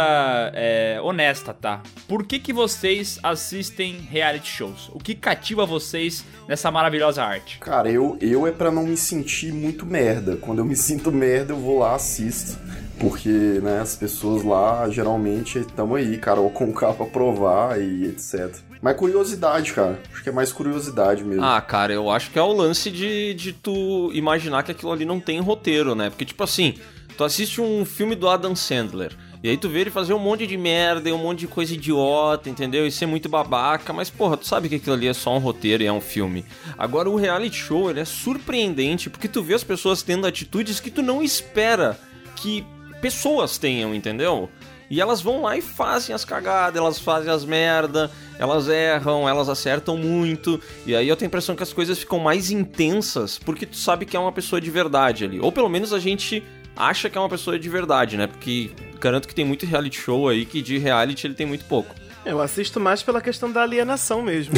é, 0.53 0.99
honesta, 1.01 1.51
tá? 1.51 1.81
Por 2.07 2.23
que 2.23 2.37
que 2.37 2.53
vocês 2.53 3.17
assistem 3.23 3.97
reality 4.07 4.47
shows? 4.47 4.91
O 4.93 4.99
que 4.99 5.15
cativa 5.15 5.65
vocês 5.65 6.23
nessa 6.47 6.69
maravilhosa 6.69 7.23
arte? 7.23 7.57
Cara, 7.57 7.89
eu, 7.89 8.19
eu 8.21 8.45
é 8.45 8.51
pra 8.51 8.69
não 8.69 8.83
me 8.83 8.95
sentir 8.95 9.51
muito 9.51 9.83
merda. 9.83 10.37
Quando 10.37 10.59
eu 10.59 10.65
me 10.65 10.75
sinto 10.77 11.11
merda, 11.11 11.53
eu 11.53 11.57
vou 11.57 11.79
lá, 11.79 11.95
assisto. 11.95 12.59
Porque, 12.99 13.29
né, 13.29 13.79
as 13.81 13.95
pessoas 13.95 14.43
lá 14.43 14.87
geralmente 14.87 15.57
estão 15.57 15.95
aí, 15.95 16.19
Carol 16.19 16.51
com 16.51 16.71
K 16.71 16.93
pra 16.93 17.07
provar 17.07 17.81
e 17.81 18.05
etc. 18.05 18.57
Mas 18.79 18.95
curiosidade, 18.95 19.73
cara. 19.73 19.99
Acho 20.13 20.21
que 20.21 20.29
é 20.29 20.31
mais 20.31 20.53
curiosidade 20.53 21.23
mesmo. 21.23 21.43
Ah, 21.43 21.59
cara, 21.61 21.91
eu 21.91 22.11
acho 22.11 22.29
que 22.29 22.37
é 22.37 22.43
o 22.43 22.53
lance 22.53 22.91
de, 22.91 23.33
de 23.33 23.53
tu 23.53 24.11
imaginar 24.13 24.61
que 24.61 24.71
aquilo 24.71 24.91
ali 24.91 25.03
não 25.03 25.19
tem 25.19 25.39
roteiro, 25.39 25.95
né? 25.95 26.11
Porque, 26.11 26.25
tipo 26.25 26.43
assim, 26.43 26.75
tu 27.15 27.23
assiste 27.23 27.61
um 27.61 27.85
filme 27.85 28.15
do 28.15 28.27
Adam 28.27 28.55
Sandler. 28.55 29.15
E 29.43 29.49
aí 29.49 29.57
tu 29.57 29.69
vê 29.69 29.81
ele 29.81 29.91
fazer 29.91 30.13
um 30.13 30.19
monte 30.19 30.47
de 30.47 30.57
merda 30.57 31.07
e 31.07 31.13
um 31.13 31.19
monte 31.19 31.41
de 31.41 31.47
coisa 31.47 31.73
idiota, 31.73 32.49
entendeu? 32.49 32.87
E 32.87 32.91
ser 32.91 33.05
muito 33.05 33.29
babaca, 33.29 33.93
mas 33.93 34.09
porra, 34.09 34.37
tu 34.37 34.47
sabe 34.47 34.67
que 34.67 34.75
aquilo 34.75 34.95
ali 34.95 35.07
é 35.07 35.13
só 35.13 35.35
um 35.35 35.39
roteiro 35.39 35.83
e 35.83 35.85
é 35.85 35.91
um 35.91 36.01
filme. 36.01 36.43
Agora 36.77 37.09
o 37.09 37.15
reality 37.15 37.55
show, 37.55 37.89
ele 37.89 37.99
é 37.99 38.05
surpreendente 38.05 39.09
porque 39.09 39.27
tu 39.27 39.43
vê 39.43 39.53
as 39.53 39.63
pessoas 39.63 40.01
tendo 40.01 40.25
atitudes 40.25 40.79
que 40.79 40.89
tu 40.89 41.03
não 41.03 41.21
espera 41.21 41.99
que 42.35 42.65
pessoas 43.01 43.57
tenham, 43.59 43.93
entendeu? 43.93 44.49
E 44.89 45.01
elas 45.01 45.21
vão 45.21 45.41
lá 45.41 45.57
e 45.57 45.61
fazem 45.61 46.13
as 46.13 46.23
cagadas, 46.23 46.79
elas 46.79 46.99
fazem 46.99 47.31
as 47.31 47.43
merda, 47.43 48.09
elas 48.37 48.67
erram, 48.67 49.27
elas 49.27 49.49
acertam 49.49 49.97
muito. 49.97 50.59
E 50.85 50.95
aí 50.95 51.07
eu 51.07 51.15
tenho 51.15 51.27
a 51.27 51.29
impressão 51.29 51.55
que 51.55 51.63
as 51.63 51.73
coisas 51.73 51.97
ficam 51.99 52.19
mais 52.19 52.51
intensas 52.51 53.37
porque 53.37 53.65
tu 53.65 53.77
sabe 53.77 54.05
que 54.05 54.15
é 54.15 54.19
uma 54.19 54.31
pessoa 54.31 54.61
de 54.61 54.69
verdade 54.69 55.23
ali. 55.23 55.39
Ou 55.39 55.51
pelo 55.51 55.69
menos 55.69 55.93
a 55.93 55.99
gente 55.99 56.43
acha 56.75 57.09
que 57.09 57.17
é 57.17 57.21
uma 57.21 57.29
pessoa 57.29 57.57
de 57.57 57.69
verdade, 57.69 58.17
né? 58.17 58.27
Porque 58.27 58.71
garanto 58.99 59.27
que 59.27 59.35
tem 59.35 59.45
muito 59.45 59.65
reality 59.65 59.99
show 59.99 60.27
aí 60.27 60.45
que 60.45 60.61
de 60.61 60.77
reality 60.77 61.27
ele 61.27 61.33
tem 61.33 61.45
muito 61.45 61.65
pouco. 61.65 61.95
Eu 62.25 62.41
assisto 62.41 62.79
mais 62.79 63.03
pela 63.03 63.21
questão 63.21 63.51
da 63.51 63.61
alienação 63.61 64.21
mesmo. 64.21 64.55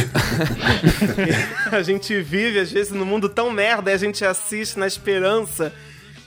a 1.70 1.84
gente 1.84 2.20
vive, 2.22 2.60
às 2.60 2.72
vezes, 2.72 2.94
num 2.94 3.06
mundo 3.06 3.28
tão 3.28 3.52
merda 3.52 3.92
e 3.92 3.94
a 3.94 3.98
gente 3.98 4.24
assiste 4.24 4.80
na 4.80 4.88
esperança 4.88 5.74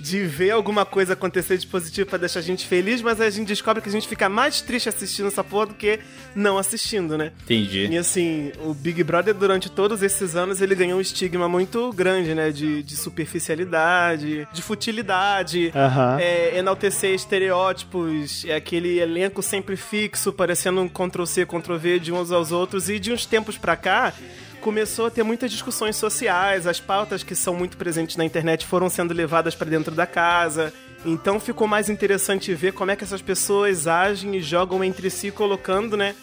de 0.00 0.24
ver 0.24 0.52
alguma 0.52 0.84
coisa 0.86 1.12
acontecer 1.12 1.58
de 1.58 1.66
positivo 1.66 2.08
pra 2.08 2.18
deixar 2.18 2.40
a 2.40 2.42
gente 2.42 2.66
feliz, 2.66 3.02
mas 3.02 3.20
aí 3.20 3.26
a 3.28 3.30
gente 3.30 3.48
descobre 3.48 3.82
que 3.82 3.88
a 3.88 3.92
gente 3.92 4.08
fica 4.08 4.28
mais 4.28 4.60
triste 4.62 4.88
assistindo 4.88 5.28
essa 5.28 5.44
porra 5.44 5.66
do 5.66 5.74
que 5.74 6.00
não 6.34 6.56
assistindo, 6.56 7.18
né? 7.18 7.32
Entendi. 7.44 7.86
E 7.86 7.98
assim, 7.98 8.50
o 8.64 8.72
Big 8.72 9.04
Brother, 9.04 9.34
durante 9.34 9.70
todos 9.70 10.02
esses 10.02 10.34
anos, 10.34 10.60
ele 10.60 10.74
ganhou 10.74 10.98
um 10.98 11.00
estigma 11.00 11.48
muito 11.48 11.92
grande, 11.92 12.34
né? 12.34 12.50
De, 12.50 12.82
de 12.82 12.96
superficialidade, 12.96 14.48
de 14.52 14.62
futilidade, 14.62 15.72
Aham. 15.74 16.18
é, 16.20 16.56
enaltecer 16.58 17.12
estereótipos, 17.14 18.44
é 18.46 18.54
aquele 18.54 18.98
elenco 18.98 19.42
sempre 19.42 19.76
fixo, 19.76 20.32
parecendo 20.32 20.80
um 20.80 20.88
Ctrl-C, 20.88 21.44
Ctrl-V 21.46 21.98
de 21.98 22.12
uns 22.12 22.30
aos 22.32 22.52
outros. 22.52 22.88
E 22.88 22.98
de 22.98 23.12
uns 23.12 23.26
tempos 23.26 23.58
pra 23.58 23.76
cá, 23.76 24.12
começou 24.60 25.06
a 25.06 25.10
ter 25.10 25.22
muitas 25.22 25.50
discussões 25.50 25.96
sociais, 25.96 26.66
as 26.66 26.78
pautas 26.78 27.22
que 27.22 27.34
são 27.34 27.54
muito 27.54 27.76
presentes 27.76 28.16
na 28.16 28.24
internet 28.24 28.66
foram 28.66 28.88
sendo 28.88 29.12
levadas 29.12 29.54
pra 29.54 29.68
dentro 29.68 29.94
da 29.94 30.06
casa. 30.06 30.72
Então 31.04 31.40
ficou 31.40 31.66
mais 31.66 31.88
interessante 31.88 32.54
ver 32.54 32.72
como 32.72 32.90
é 32.90 32.96
que 32.96 33.02
essas 33.02 33.22
pessoas 33.22 33.86
agem 33.86 34.36
e 34.36 34.40
jogam 34.40 34.84
entre 34.84 35.10
si, 35.10 35.30
colocando, 35.30 35.96
né? 35.96 36.14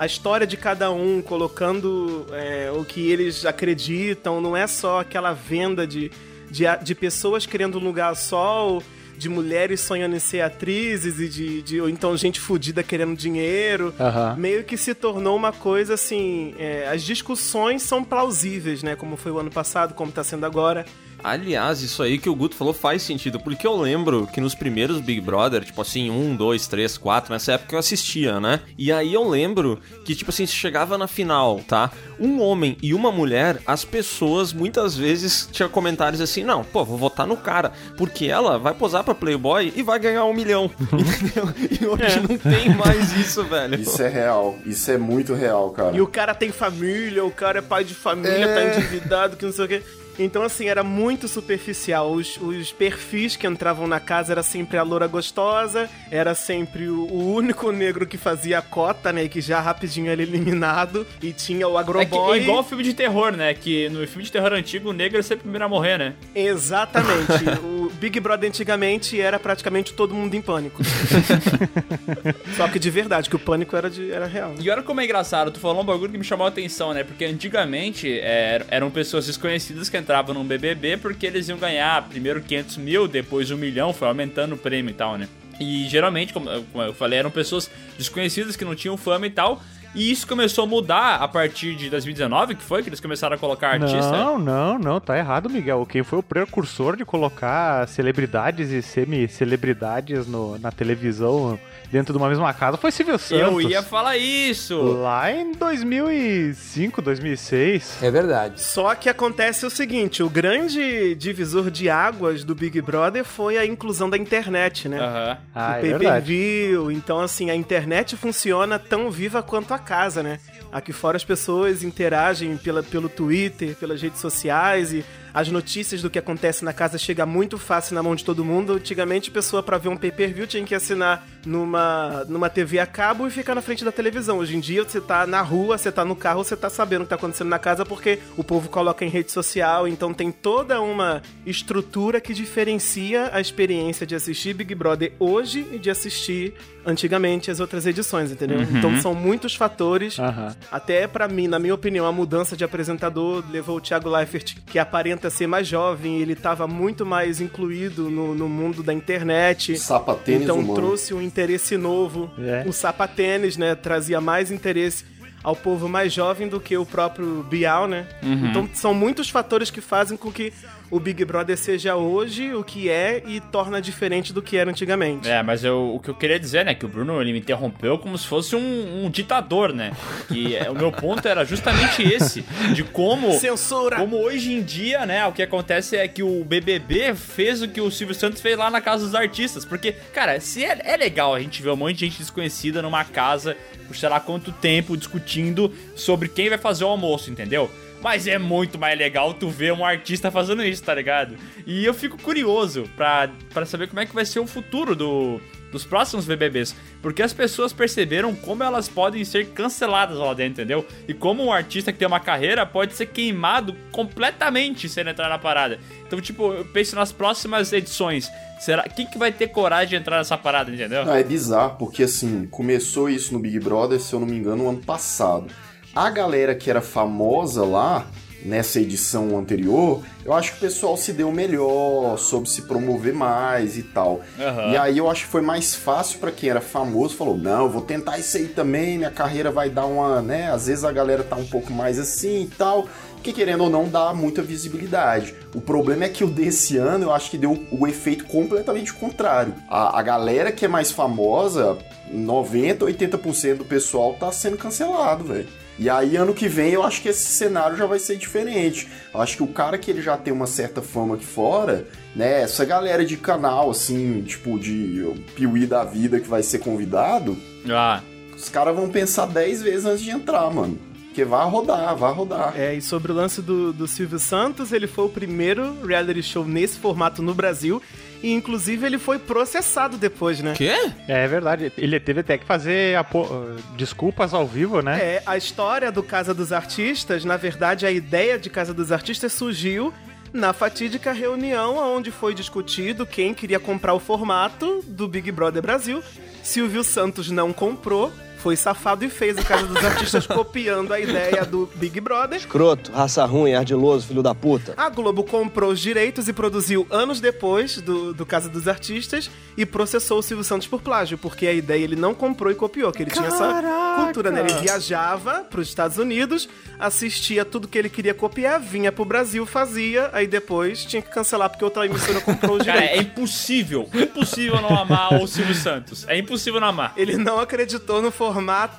a 0.00 0.06
história 0.06 0.46
de 0.46 0.56
cada 0.56 0.90
um, 0.90 1.20
colocando 1.20 2.24
é, 2.32 2.72
o 2.74 2.82
que 2.86 3.10
eles 3.10 3.44
acreditam, 3.44 4.40
não 4.40 4.56
é 4.56 4.66
só 4.66 5.00
aquela 5.00 5.34
venda 5.34 5.86
de, 5.86 6.10
de, 6.50 6.64
de 6.82 6.94
pessoas 6.94 7.44
querendo 7.44 7.78
um 7.78 7.84
lugar 7.84 8.16
só, 8.16 8.80
de 9.20 9.28
mulheres 9.28 9.80
sonhando 9.80 10.16
em 10.16 10.18
ser 10.18 10.40
atrizes 10.40 11.20
e 11.20 11.28
de, 11.28 11.62
de 11.62 11.80
ou 11.80 11.88
então 11.90 12.16
gente 12.16 12.40
fodida 12.40 12.82
querendo 12.82 13.14
dinheiro. 13.14 13.94
Aham. 14.00 14.34
Meio 14.36 14.64
que 14.64 14.76
se 14.78 14.94
tornou 14.94 15.36
uma 15.36 15.52
coisa 15.52 15.94
assim. 15.94 16.54
é, 16.58 16.88
as 16.88 17.02
discussões 17.02 17.82
são 17.82 18.02
plausíveis, 18.02 18.82
né? 18.82 18.96
Como 18.96 19.16
foi 19.16 19.30
o 19.30 19.38
ano 19.38 19.50
passado, 19.50 19.92
como 19.92 20.10
tá 20.10 20.24
sendo 20.24 20.46
agora. 20.46 20.86
Aliás, 21.22 21.82
isso 21.82 22.02
aí 22.02 22.18
que 22.18 22.28
o 22.28 22.34
Guto 22.34 22.54
falou 22.56 22.72
faz 22.72 23.02
sentido, 23.02 23.38
porque 23.40 23.66
eu 23.66 23.76
lembro 23.76 24.26
que 24.32 24.40
nos 24.40 24.54
primeiros 24.54 25.00
Big 25.00 25.20
Brother, 25.20 25.64
tipo 25.64 25.80
assim, 25.82 26.10
um, 26.10 26.34
dois, 26.36 26.66
três, 26.66 26.96
quatro, 26.98 27.32
nessa 27.32 27.52
época 27.52 27.74
eu 27.74 27.78
assistia, 27.78 28.40
né? 28.40 28.60
E 28.78 28.90
aí 28.92 29.12
eu 29.14 29.28
lembro 29.28 29.78
que, 30.04 30.14
tipo 30.14 30.30
assim, 30.30 30.46
se 30.46 30.54
chegava 30.54 30.96
na 30.98 31.06
final, 31.06 31.60
tá? 31.66 31.90
Um 32.18 32.40
homem 32.42 32.76
e 32.82 32.92
uma 32.94 33.10
mulher, 33.12 33.60
as 33.66 33.84
pessoas 33.84 34.52
muitas 34.52 34.96
vezes 34.96 35.48
tinham 35.50 35.68
comentários 35.68 36.20
assim, 36.20 36.42
não, 36.44 36.62
pô, 36.64 36.84
vou 36.84 36.98
votar 36.98 37.26
no 37.26 37.36
cara, 37.36 37.72
porque 37.96 38.26
ela 38.26 38.58
vai 38.58 38.74
posar 38.74 39.04
pra 39.04 39.14
Playboy 39.14 39.72
e 39.74 39.82
vai 39.82 39.98
ganhar 39.98 40.24
um 40.24 40.34
milhão, 40.34 40.70
entendeu? 40.92 41.54
E 41.80 41.86
hoje 41.86 42.20
não 42.20 42.36
tem 42.38 42.74
mais 42.74 43.12
isso, 43.16 43.42
velho. 43.44 43.80
Isso 43.80 44.02
é 44.02 44.08
real. 44.08 44.56
Isso 44.64 44.90
é 44.90 44.98
muito 44.98 45.34
real, 45.34 45.70
cara. 45.70 45.96
E 45.96 46.00
o 46.00 46.06
cara 46.06 46.34
tem 46.34 46.50
família, 46.52 47.24
o 47.24 47.30
cara 47.30 47.58
é 47.58 47.62
pai 47.62 47.84
de 47.84 47.94
família, 47.94 48.44
É. 48.44 48.54
tá 48.54 48.76
endividado, 48.78 49.36
que 49.36 49.44
não 49.44 49.52
sei 49.52 49.64
o 49.64 49.68
quê. 49.68 49.82
Então, 50.22 50.42
assim, 50.42 50.68
era 50.68 50.84
muito 50.84 51.26
superficial. 51.26 52.12
Os, 52.12 52.36
os 52.36 52.72
perfis 52.72 53.36
que 53.36 53.46
entravam 53.46 53.86
na 53.86 53.98
casa 53.98 54.32
era 54.32 54.42
sempre 54.42 54.76
a 54.76 54.82
loura 54.82 55.06
gostosa, 55.06 55.88
era 56.10 56.34
sempre 56.34 56.88
o, 56.88 57.06
o 57.06 57.34
único 57.34 57.72
negro 57.72 58.06
que 58.06 58.18
fazia 58.18 58.58
a 58.58 58.62
cota, 58.62 59.12
né? 59.12 59.26
Que 59.28 59.40
já 59.40 59.60
rapidinho 59.60 60.10
era 60.10 60.20
eliminado. 60.22 61.06
E 61.22 61.32
tinha 61.32 61.66
o 61.66 61.70
É, 61.70 61.82
que, 61.82 61.90
agroboy. 61.90 62.38
é 62.38 62.42
igual 62.42 62.62
filme 62.62 62.84
de 62.84 62.92
terror, 62.92 63.32
né? 63.32 63.54
Que 63.54 63.88
no 63.88 64.06
filme 64.06 64.22
de 64.24 64.30
terror 64.30 64.52
antigo, 64.52 64.90
o 64.90 64.92
negro 64.92 65.18
é 65.18 65.22
sempre 65.22 65.38
o 65.38 65.42
primeiro 65.44 65.64
a 65.64 65.68
morrer, 65.68 65.98
né? 65.98 66.14
Exatamente. 66.34 67.32
o 67.64 67.90
Big 67.98 68.20
Brother 68.20 68.48
antigamente 68.48 69.18
era 69.18 69.38
praticamente 69.38 69.94
todo 69.94 70.14
mundo 70.14 70.34
em 70.34 70.42
pânico. 70.42 70.82
Só 72.56 72.68
que 72.68 72.78
de 72.78 72.90
verdade, 72.90 73.30
que 73.30 73.36
o 73.36 73.38
pânico 73.38 73.74
era, 73.74 73.88
de, 73.88 74.12
era 74.12 74.26
real. 74.26 74.54
E 74.60 74.68
olha 74.68 74.82
como 74.82 75.00
é 75.00 75.04
engraçado, 75.04 75.50
tu 75.50 75.58
falou 75.58 75.82
um 75.82 75.84
bagulho 75.86 76.12
que 76.12 76.18
me 76.18 76.24
chamou 76.24 76.44
a 76.44 76.48
atenção, 76.50 76.92
né? 76.92 77.04
Porque 77.04 77.24
antigamente 77.24 78.20
é, 78.20 78.62
eram 78.68 78.90
pessoas 78.90 79.26
desconhecidas 79.26 79.88
que 79.88 79.96
entravam 79.96 80.09
num 80.34 80.44
BBB 80.44 80.96
porque 80.96 81.26
eles 81.26 81.48
iam 81.48 81.58
ganhar 81.58 82.08
primeiro 82.08 82.40
500 82.40 82.76
mil, 82.78 83.08
depois 83.08 83.50
um 83.50 83.56
milhão, 83.56 83.92
foi 83.92 84.08
aumentando 84.08 84.54
o 84.54 84.58
prêmio 84.58 84.90
e 84.90 84.94
tal, 84.94 85.16
né? 85.16 85.28
E 85.60 85.86
geralmente, 85.88 86.32
como 86.32 86.48
eu 86.48 86.94
falei, 86.94 87.18
eram 87.18 87.30
pessoas 87.30 87.70
desconhecidas 87.98 88.56
que 88.56 88.64
não 88.64 88.74
tinham 88.74 88.96
fama 88.96 89.26
e 89.26 89.30
tal. 89.30 89.60
E 89.94 90.10
isso 90.10 90.26
começou 90.26 90.64
a 90.64 90.66
mudar 90.66 91.16
a 91.16 91.26
partir 91.26 91.74
de 91.74 91.90
2019, 91.90 92.54
que 92.54 92.62
foi 92.62 92.82
que 92.82 92.88
eles 92.88 93.00
começaram 93.00 93.34
a 93.34 93.38
colocar 93.38 93.70
artista. 93.70 94.12
Não, 94.12 94.38
não, 94.38 94.78
não, 94.78 95.00
tá 95.00 95.18
errado, 95.18 95.50
Miguel. 95.50 95.84
Quem 95.84 96.04
foi 96.04 96.20
o 96.20 96.22
precursor 96.22 96.96
de 96.96 97.04
colocar 97.04 97.88
celebridades 97.88 98.70
e 98.70 98.80
semi-celebridades 98.82 100.26
na 100.60 100.70
televisão 100.70 101.58
dentro 101.90 102.12
de 102.12 102.18
uma 102.18 102.28
mesma 102.28 102.52
casa 102.54 102.76
foi 102.76 102.90
Silvio 102.90 103.18
Santos. 103.18 103.40
Eu 103.40 103.60
ia 103.60 103.82
falar 103.82 104.16
isso. 104.16 104.80
Lá 104.80 105.30
em 105.30 105.52
2005, 105.52 107.02
2006. 107.02 108.02
É 108.02 108.10
verdade. 108.10 108.60
Só 108.60 108.94
que 108.94 109.08
acontece 109.08 109.66
o 109.66 109.70
seguinte, 109.70 110.22
o 110.22 110.30
grande 110.30 111.14
divisor 111.14 111.70
de 111.70 111.90
águas 111.90 112.44
do 112.44 112.54
Big 112.54 112.80
Brother 112.80 113.24
foi 113.24 113.58
a 113.58 113.66
inclusão 113.66 114.08
da 114.08 114.16
internet, 114.16 114.88
né? 114.88 115.00
Aham. 115.00 115.38
Ah, 115.54 115.72
o 115.72 115.74
é 115.74 115.80
pay-per-view, 115.80 116.90
então 116.90 117.20
assim, 117.20 117.50
a 117.50 117.54
internet 117.54 118.16
funciona 118.16 118.78
tão 118.78 119.10
viva 119.10 119.42
quanto 119.42 119.74
a 119.74 119.78
casa, 119.78 120.22
né? 120.22 120.38
Aqui 120.72 120.92
fora 120.92 121.16
as 121.16 121.24
pessoas 121.24 121.82
interagem 121.82 122.56
pela, 122.56 122.82
pelo 122.82 123.08
Twitter, 123.08 123.74
pelas 123.74 124.00
redes 124.00 124.20
sociais 124.20 124.92
e 124.92 125.04
as 125.32 125.48
notícias 125.48 126.02
do 126.02 126.10
que 126.10 126.18
acontece 126.18 126.64
na 126.64 126.72
casa 126.72 126.98
chega 126.98 127.24
muito 127.24 127.58
fácil 127.58 127.94
na 127.94 128.02
mão 128.02 128.14
de 128.14 128.24
todo 128.24 128.44
mundo. 128.44 128.74
Antigamente, 128.74 129.30
a 129.30 129.32
pessoa 129.32 129.62
para 129.62 129.78
ver 129.78 129.88
um 129.88 129.96
pay-per-view 129.96 130.46
tinha 130.46 130.64
que 130.64 130.74
assinar 130.74 131.26
numa, 131.44 132.24
numa 132.28 132.50
TV 132.50 132.78
a 132.78 132.86
cabo 132.86 133.26
e 133.26 133.30
ficar 133.30 133.54
na 133.54 133.62
frente 133.62 133.84
da 133.84 133.92
televisão. 133.92 134.38
Hoje 134.38 134.56
em 134.56 134.60
dia, 134.60 134.84
você 134.84 135.00
tá 135.00 135.26
na 135.26 135.42
rua, 135.42 135.78
você 135.78 135.90
tá 135.90 136.04
no 136.04 136.16
carro, 136.16 136.44
você 136.44 136.56
tá 136.56 136.68
sabendo 136.70 137.02
o 137.02 137.04
que 137.04 137.10
tá 137.10 137.16
acontecendo 137.16 137.48
na 137.48 137.58
casa 137.58 137.84
porque 137.84 138.18
o 138.36 138.44
povo 138.44 138.68
coloca 138.68 139.04
em 139.04 139.08
rede 139.08 139.30
social, 139.32 139.86
então 139.86 140.12
tem 140.12 140.30
toda 140.30 140.80
uma 140.80 141.22
estrutura 141.46 142.20
que 142.20 142.34
diferencia 142.34 143.30
a 143.32 143.40
experiência 143.40 144.06
de 144.06 144.14
assistir 144.14 144.54
Big 144.54 144.74
Brother 144.74 145.12
hoje 145.18 145.66
e 145.72 145.78
de 145.78 145.90
assistir 145.90 146.54
antigamente 146.84 147.50
as 147.50 147.60
outras 147.60 147.86
edições, 147.86 148.30
entendeu? 148.30 148.60
Então 148.62 149.00
são 149.00 149.14
muitos 149.14 149.54
fatores. 149.54 150.18
Aham. 150.18 150.54
Até 150.70 151.06
pra 151.06 151.28
mim, 151.28 151.46
na 151.46 151.58
minha 151.58 151.74
opinião, 151.74 152.06
a 152.06 152.12
mudança 152.12 152.56
de 152.56 152.64
apresentador 152.64 153.44
levou 153.50 153.76
o 153.76 153.80
Thiago 153.80 154.08
Leifert, 154.08 154.56
que 154.66 154.78
aparenta 154.78 155.28
ser 155.30 155.46
mais 155.46 155.66
jovem, 155.66 156.20
ele 156.20 156.34
tava 156.34 156.66
muito 156.66 157.04
mais 157.04 157.40
incluído 157.40 158.10
no, 158.10 158.34
no 158.34 158.48
mundo 158.48 158.82
da 158.82 158.92
internet. 158.92 159.78
Sapatênis 159.78 160.42
então 160.42 160.58
humano. 160.58 160.74
trouxe 160.74 161.12
um 161.12 161.20
interesse 161.30 161.76
novo. 161.76 162.30
É. 162.38 162.64
O 162.66 162.72
sapatênis, 162.72 163.56
né, 163.56 163.74
trazia 163.74 164.20
mais 164.20 164.50
interesse 164.50 165.04
ao 165.42 165.56
povo 165.56 165.88
mais 165.88 166.12
jovem 166.12 166.48
do 166.48 166.60
que 166.60 166.76
o 166.76 166.84
próprio 166.84 167.42
Bial, 167.44 167.88
né? 167.88 168.06
Então 168.50 168.68
são 168.74 168.92
muitos 168.92 169.30
fatores 169.30 169.70
que 169.70 169.80
fazem 169.80 170.16
com 170.16 170.30
que 170.30 170.52
o 170.90 170.98
Big 170.98 171.24
Brother 171.24 171.56
seja 171.56 171.94
hoje 171.96 172.52
o 172.54 172.64
que 172.64 172.88
é 172.88 173.22
e 173.26 173.40
torna 173.40 173.80
diferente 173.80 174.32
do 174.32 174.42
que 174.42 174.56
era 174.56 174.70
antigamente. 174.70 175.28
É, 175.28 175.42
mas 175.42 175.62
eu- 175.62 175.94
o 175.94 176.00
que 176.00 176.08
eu 176.10 176.14
queria 176.14 176.38
dizer, 176.38 176.64
né, 176.64 176.74
que 176.74 176.84
o 176.84 176.88
Bruno 176.88 177.20
ele 177.20 177.32
me 177.32 177.38
interrompeu 177.38 177.96
como 177.98 178.18
se 178.18 178.26
fosse 178.26 178.56
um, 178.56 179.04
um 179.04 179.10
ditador, 179.10 179.72
né? 179.72 179.92
Que 180.28 180.56
é, 180.56 180.70
o 180.70 180.74
meu 180.74 180.90
ponto 180.90 181.26
era 181.28 181.44
justamente 181.44 182.02
esse, 182.02 182.42
de 182.74 182.82
como 182.82 183.32
Censura! 183.34 183.96
como 183.96 184.16
hoje 184.16 184.52
em 184.52 184.62
dia, 184.62 185.06
né, 185.06 185.24
o 185.26 185.32
que 185.32 185.42
acontece 185.42 185.96
é 185.96 186.06
que 186.08 186.22
o 186.22 186.44
BBB 186.44 187.14
fez 187.14 187.62
o 187.62 187.68
que 187.68 187.80
o 187.80 187.90
Silvio 187.90 188.14
Santos 188.14 188.40
fez 188.40 188.56
lá 188.58 188.70
na 188.70 188.80
casa 188.80 189.04
dos 189.04 189.14
artistas, 189.14 189.64
porque, 189.64 189.92
cara, 190.12 190.40
se 190.40 190.64
é, 190.64 190.80
é 190.84 190.96
legal 190.96 191.34
a 191.34 191.40
gente 191.40 191.62
ver 191.62 191.70
um 191.70 191.76
monte 191.76 191.94
de 191.98 192.06
gente 192.06 192.18
desconhecida 192.18 192.82
numa 192.82 193.04
casa 193.04 193.56
por 193.86 193.96
sei 193.96 194.08
lá 194.08 194.18
quanto 194.20 194.50
tempo 194.52 194.96
discutindo 194.96 195.72
sobre 195.96 196.28
quem 196.28 196.48
vai 196.48 196.58
fazer 196.58 196.84
o 196.84 196.88
almoço, 196.88 197.30
entendeu? 197.30 197.70
Mas 198.02 198.26
é 198.26 198.38
muito 198.38 198.78
mais 198.78 198.98
legal 198.98 199.34
tu 199.34 199.50
ver 199.50 199.72
um 199.72 199.84
artista 199.84 200.30
fazendo 200.30 200.64
isso, 200.64 200.82
tá 200.82 200.94
ligado? 200.94 201.36
E 201.66 201.84
eu 201.84 201.92
fico 201.92 202.20
curioso 202.20 202.84
pra 202.96 203.30
saber 203.66 203.88
como 203.88 204.00
é 204.00 204.06
que 204.06 204.14
vai 204.14 204.24
ser 204.24 204.40
o 204.40 204.46
futuro 204.46 204.96
do, 204.96 205.40
dos 205.70 205.84
próximos 205.84 206.24
BBBs. 206.26 206.74
Porque 207.02 207.22
as 207.22 207.32
pessoas 207.32 207.72
perceberam 207.72 208.34
como 208.34 208.62
elas 208.62 208.88
podem 208.88 209.24
ser 209.24 209.48
canceladas 209.48 210.16
lá 210.16 210.32
dentro, 210.34 210.62
entendeu? 210.62 210.86
E 211.06 211.14
como 211.14 211.44
um 211.44 211.52
artista 211.52 211.92
que 211.92 211.98
tem 211.98 212.08
uma 212.08 212.20
carreira 212.20 212.66
pode 212.66 212.94
ser 212.94 213.06
queimado 213.06 213.74
completamente 213.92 214.88
se 214.88 215.00
ele 215.00 215.10
entrar 215.10 215.28
na 215.28 215.38
parada. 215.38 215.78
Então, 216.06 216.20
tipo, 216.20 216.52
eu 216.52 216.64
penso 216.64 216.96
nas 216.96 217.12
próximas 217.12 217.72
edições. 217.72 218.30
Será 218.58 218.82
quem 218.82 219.06
que 219.06 219.18
vai 219.18 219.32
ter 219.32 219.48
coragem 219.48 219.90
de 219.90 219.96
entrar 219.96 220.18
nessa 220.18 220.36
parada, 220.36 220.70
entendeu? 220.70 221.04
Não, 221.04 221.14
é 221.14 221.24
bizarro, 221.24 221.76
porque 221.78 222.02
assim, 222.02 222.46
começou 222.46 223.08
isso 223.08 223.32
no 223.32 223.38
Big 223.38 223.58
Brother, 223.58 223.98
se 224.00 224.12
eu 224.12 224.20
não 224.20 224.26
me 224.26 224.36
engano, 224.36 224.64
no 224.64 224.68
ano 224.68 224.80
passado. 224.80 225.46
A 225.94 226.08
galera 226.10 226.54
que 226.54 226.70
era 226.70 226.80
famosa 226.80 227.64
lá, 227.64 228.06
nessa 228.44 228.80
edição 228.80 229.36
anterior, 229.36 230.02
eu 230.24 230.32
acho 230.32 230.52
que 230.52 230.58
o 230.58 230.60
pessoal 230.60 230.96
se 230.96 231.12
deu 231.12 231.30
melhor, 231.32 232.16
soube 232.18 232.48
se 232.48 232.62
promover 232.62 233.12
mais 233.12 233.76
e 233.76 233.82
tal. 233.82 234.20
Aham. 234.38 234.72
E 234.72 234.76
aí 234.76 234.98
eu 234.98 235.10
acho 235.10 235.24
que 235.24 235.30
foi 235.30 235.42
mais 235.42 235.74
fácil 235.74 236.18
pra 236.18 236.30
quem 236.30 236.48
era 236.50 236.60
famoso, 236.60 237.16
falou: 237.16 237.36
"Não, 237.36 237.68
vou 237.68 237.82
tentar 237.82 238.18
isso 238.18 238.36
aí 238.36 238.46
também, 238.46 238.98
minha 238.98 239.10
carreira 239.10 239.50
vai 239.50 239.68
dar 239.68 239.86
uma, 239.86 240.22
né, 240.22 240.50
às 240.50 240.66
vezes 240.66 240.84
a 240.84 240.92
galera 240.92 241.22
tá 241.22 241.36
um 241.36 241.46
pouco 241.46 241.72
mais 241.72 241.98
assim 241.98 242.42
e 242.44 242.48
tal". 242.48 242.88
Que 243.22 243.34
querendo 243.34 243.64
ou 243.64 243.68
não 243.68 243.86
dá 243.86 244.14
muita 244.14 244.40
visibilidade. 244.40 245.34
O 245.54 245.60
problema 245.60 246.04
é 246.04 246.08
que 246.08 246.24
o 246.24 246.26
desse 246.26 246.78
ano 246.78 247.04
eu 247.04 247.12
acho 247.12 247.30
que 247.30 247.36
deu 247.36 247.66
o 247.70 247.86
efeito 247.86 248.24
completamente 248.24 248.94
contrário. 248.94 249.52
A, 249.68 249.98
a 249.98 250.02
galera 250.02 250.50
que 250.50 250.64
é 250.64 250.68
mais 250.68 250.90
famosa, 250.90 251.76
90, 252.10 252.86
80% 252.86 253.58
do 253.58 253.64
pessoal 253.66 254.14
tá 254.14 254.32
sendo 254.32 254.56
cancelado, 254.56 255.24
velho. 255.24 255.46
E 255.80 255.88
aí, 255.88 256.14
ano 256.14 256.34
que 256.34 256.46
vem, 256.46 256.72
eu 256.74 256.82
acho 256.82 257.00
que 257.00 257.08
esse 257.08 257.24
cenário 257.24 257.74
já 257.74 257.86
vai 257.86 257.98
ser 257.98 258.16
diferente. 258.18 258.86
Eu 259.14 259.20
acho 259.22 259.34
que 259.38 259.42
o 259.42 259.46
cara 259.46 259.78
que 259.78 259.90
ele 259.90 260.02
já 260.02 260.14
tem 260.14 260.30
uma 260.30 260.46
certa 260.46 260.82
fama 260.82 261.14
aqui 261.14 261.24
fora, 261.24 261.88
né? 262.14 262.42
Essa 262.42 262.66
galera 262.66 263.02
de 263.02 263.16
canal, 263.16 263.70
assim, 263.70 264.20
tipo, 264.20 264.58
de 264.58 265.10
Piuí 265.34 265.64
da 265.66 265.82
vida 265.82 266.20
que 266.20 266.28
vai 266.28 266.42
ser 266.42 266.58
convidado, 266.58 267.34
Ah, 267.70 268.02
os 268.36 268.50
caras 268.50 268.76
vão 268.76 268.90
pensar 268.90 269.24
10 269.26 269.62
vezes 269.62 269.86
antes 269.86 270.02
de 270.02 270.10
entrar, 270.10 270.50
mano. 270.52 270.78
Porque 271.06 271.24
vai 271.24 271.48
rodar, 271.48 271.96
vai 271.96 272.12
rodar. 272.12 272.52
É, 272.56 272.74
e 272.74 272.82
sobre 272.82 273.10
o 273.10 273.14
lance 273.14 273.40
do, 273.40 273.72
do 273.72 273.88
Silvio 273.88 274.18
Santos, 274.18 274.72
ele 274.72 274.86
foi 274.86 275.06
o 275.06 275.08
primeiro 275.08 275.84
reality 275.84 276.22
show 276.22 276.44
nesse 276.44 276.78
formato 276.78 277.22
no 277.22 277.34
Brasil. 277.34 277.82
E 278.22 278.32
inclusive 278.32 278.84
ele 278.86 278.98
foi 278.98 279.18
processado 279.18 279.96
depois, 279.96 280.40
né? 280.40 280.52
Quê? 280.56 280.74
É 281.08 281.26
verdade. 281.26 281.72
Ele 281.78 281.98
teve 281.98 282.20
até 282.20 282.36
que 282.36 282.44
fazer 282.44 282.96
apo- 282.96 283.22
uh, 283.24 283.56
desculpas 283.76 284.34
ao 284.34 284.46
vivo, 284.46 284.82
né? 284.82 284.98
É, 285.00 285.22
a 285.24 285.36
história 285.36 285.90
do 285.90 286.02
Casa 286.02 286.34
dos 286.34 286.52
Artistas, 286.52 287.24
na 287.24 287.36
verdade, 287.36 287.86
a 287.86 287.90
ideia 287.90 288.38
de 288.38 288.50
Casa 288.50 288.74
dos 288.74 288.92
Artistas 288.92 289.32
surgiu 289.32 289.92
na 290.32 290.52
fatídica 290.52 291.12
reunião 291.12 291.76
onde 291.96 292.10
foi 292.10 292.34
discutido 292.34 293.04
quem 293.06 293.34
queria 293.34 293.58
comprar 293.58 293.94
o 293.94 293.98
formato 293.98 294.80
do 294.86 295.08
Big 295.08 295.32
Brother 295.32 295.62
Brasil. 295.62 296.02
Silvio 296.42 296.84
Santos 296.84 297.30
não 297.30 297.52
comprou, 297.52 298.12
foi 298.42 298.56
safado 298.56 299.04
e 299.04 299.10
fez 299.10 299.36
a 299.36 299.42
Casa 299.42 299.66
dos 299.66 299.84
Artistas 299.84 300.26
copiando 300.26 300.92
a 300.92 300.98
ideia 300.98 301.44
do 301.44 301.68
Big 301.74 302.00
Brother. 302.00 302.38
Escroto, 302.38 302.90
raça 302.90 303.24
ruim, 303.26 303.52
ardiloso, 303.52 304.06
filho 304.06 304.22
da 304.22 304.34
puta. 304.34 304.72
A 304.76 304.88
Globo 304.88 305.22
comprou 305.22 305.70
os 305.70 305.78
direitos 305.80 306.26
e 306.26 306.32
produziu 306.32 306.86
anos 306.90 307.20
depois 307.20 307.76
do, 307.80 308.14
do 308.14 308.24
Casa 308.24 308.48
dos 308.48 308.66
Artistas 308.66 309.30
e 309.56 309.66
processou 309.66 310.18
o 310.18 310.22
Silvio 310.22 310.42
Santos 310.42 310.66
por 310.66 310.80
plágio, 310.80 311.18
porque 311.18 311.46
a 311.46 311.52
ideia 311.52 311.84
ele 311.84 311.96
não 311.96 312.14
comprou 312.14 312.50
e 312.50 312.54
copiou, 312.54 312.90
que 312.90 313.02
ele 313.02 313.10
tinha 313.10 313.26
essa 313.28 313.62
cultura, 313.96 314.30
né? 314.30 314.40
Ele 314.40 314.54
viajava 314.54 315.44
pros 315.44 315.68
Estados 315.68 315.98
Unidos, 315.98 316.48
assistia 316.78 317.44
tudo 317.44 317.68
que 317.68 317.76
ele 317.78 317.90
queria 317.90 318.14
copiar, 318.14 318.58
vinha 318.58 318.90
pro 318.90 319.04
Brasil, 319.04 319.44
fazia, 319.44 320.08
aí 320.14 320.26
depois 320.26 320.84
tinha 320.84 321.02
que 321.02 321.10
cancelar 321.10 321.50
porque 321.50 321.64
outra 321.64 321.84
emissora 321.84 322.20
comprou 322.22 322.56
os 322.56 322.64
Cara, 322.70 322.78
é 322.78 322.88
direitos. 322.88 323.06
impossível, 323.12 323.88
impossível 323.92 324.60
não 324.62 324.76
amar 324.78 325.12
o 325.22 325.26
Silvio 325.26 325.54
Santos. 325.54 326.08
É 326.08 326.16
impossível 326.16 326.58
não 326.58 326.68
amar. 326.68 326.94
Ele 326.96 327.16
não 327.18 327.38
acreditou 327.38 328.00
no 328.00 328.10
formato 328.10 328.29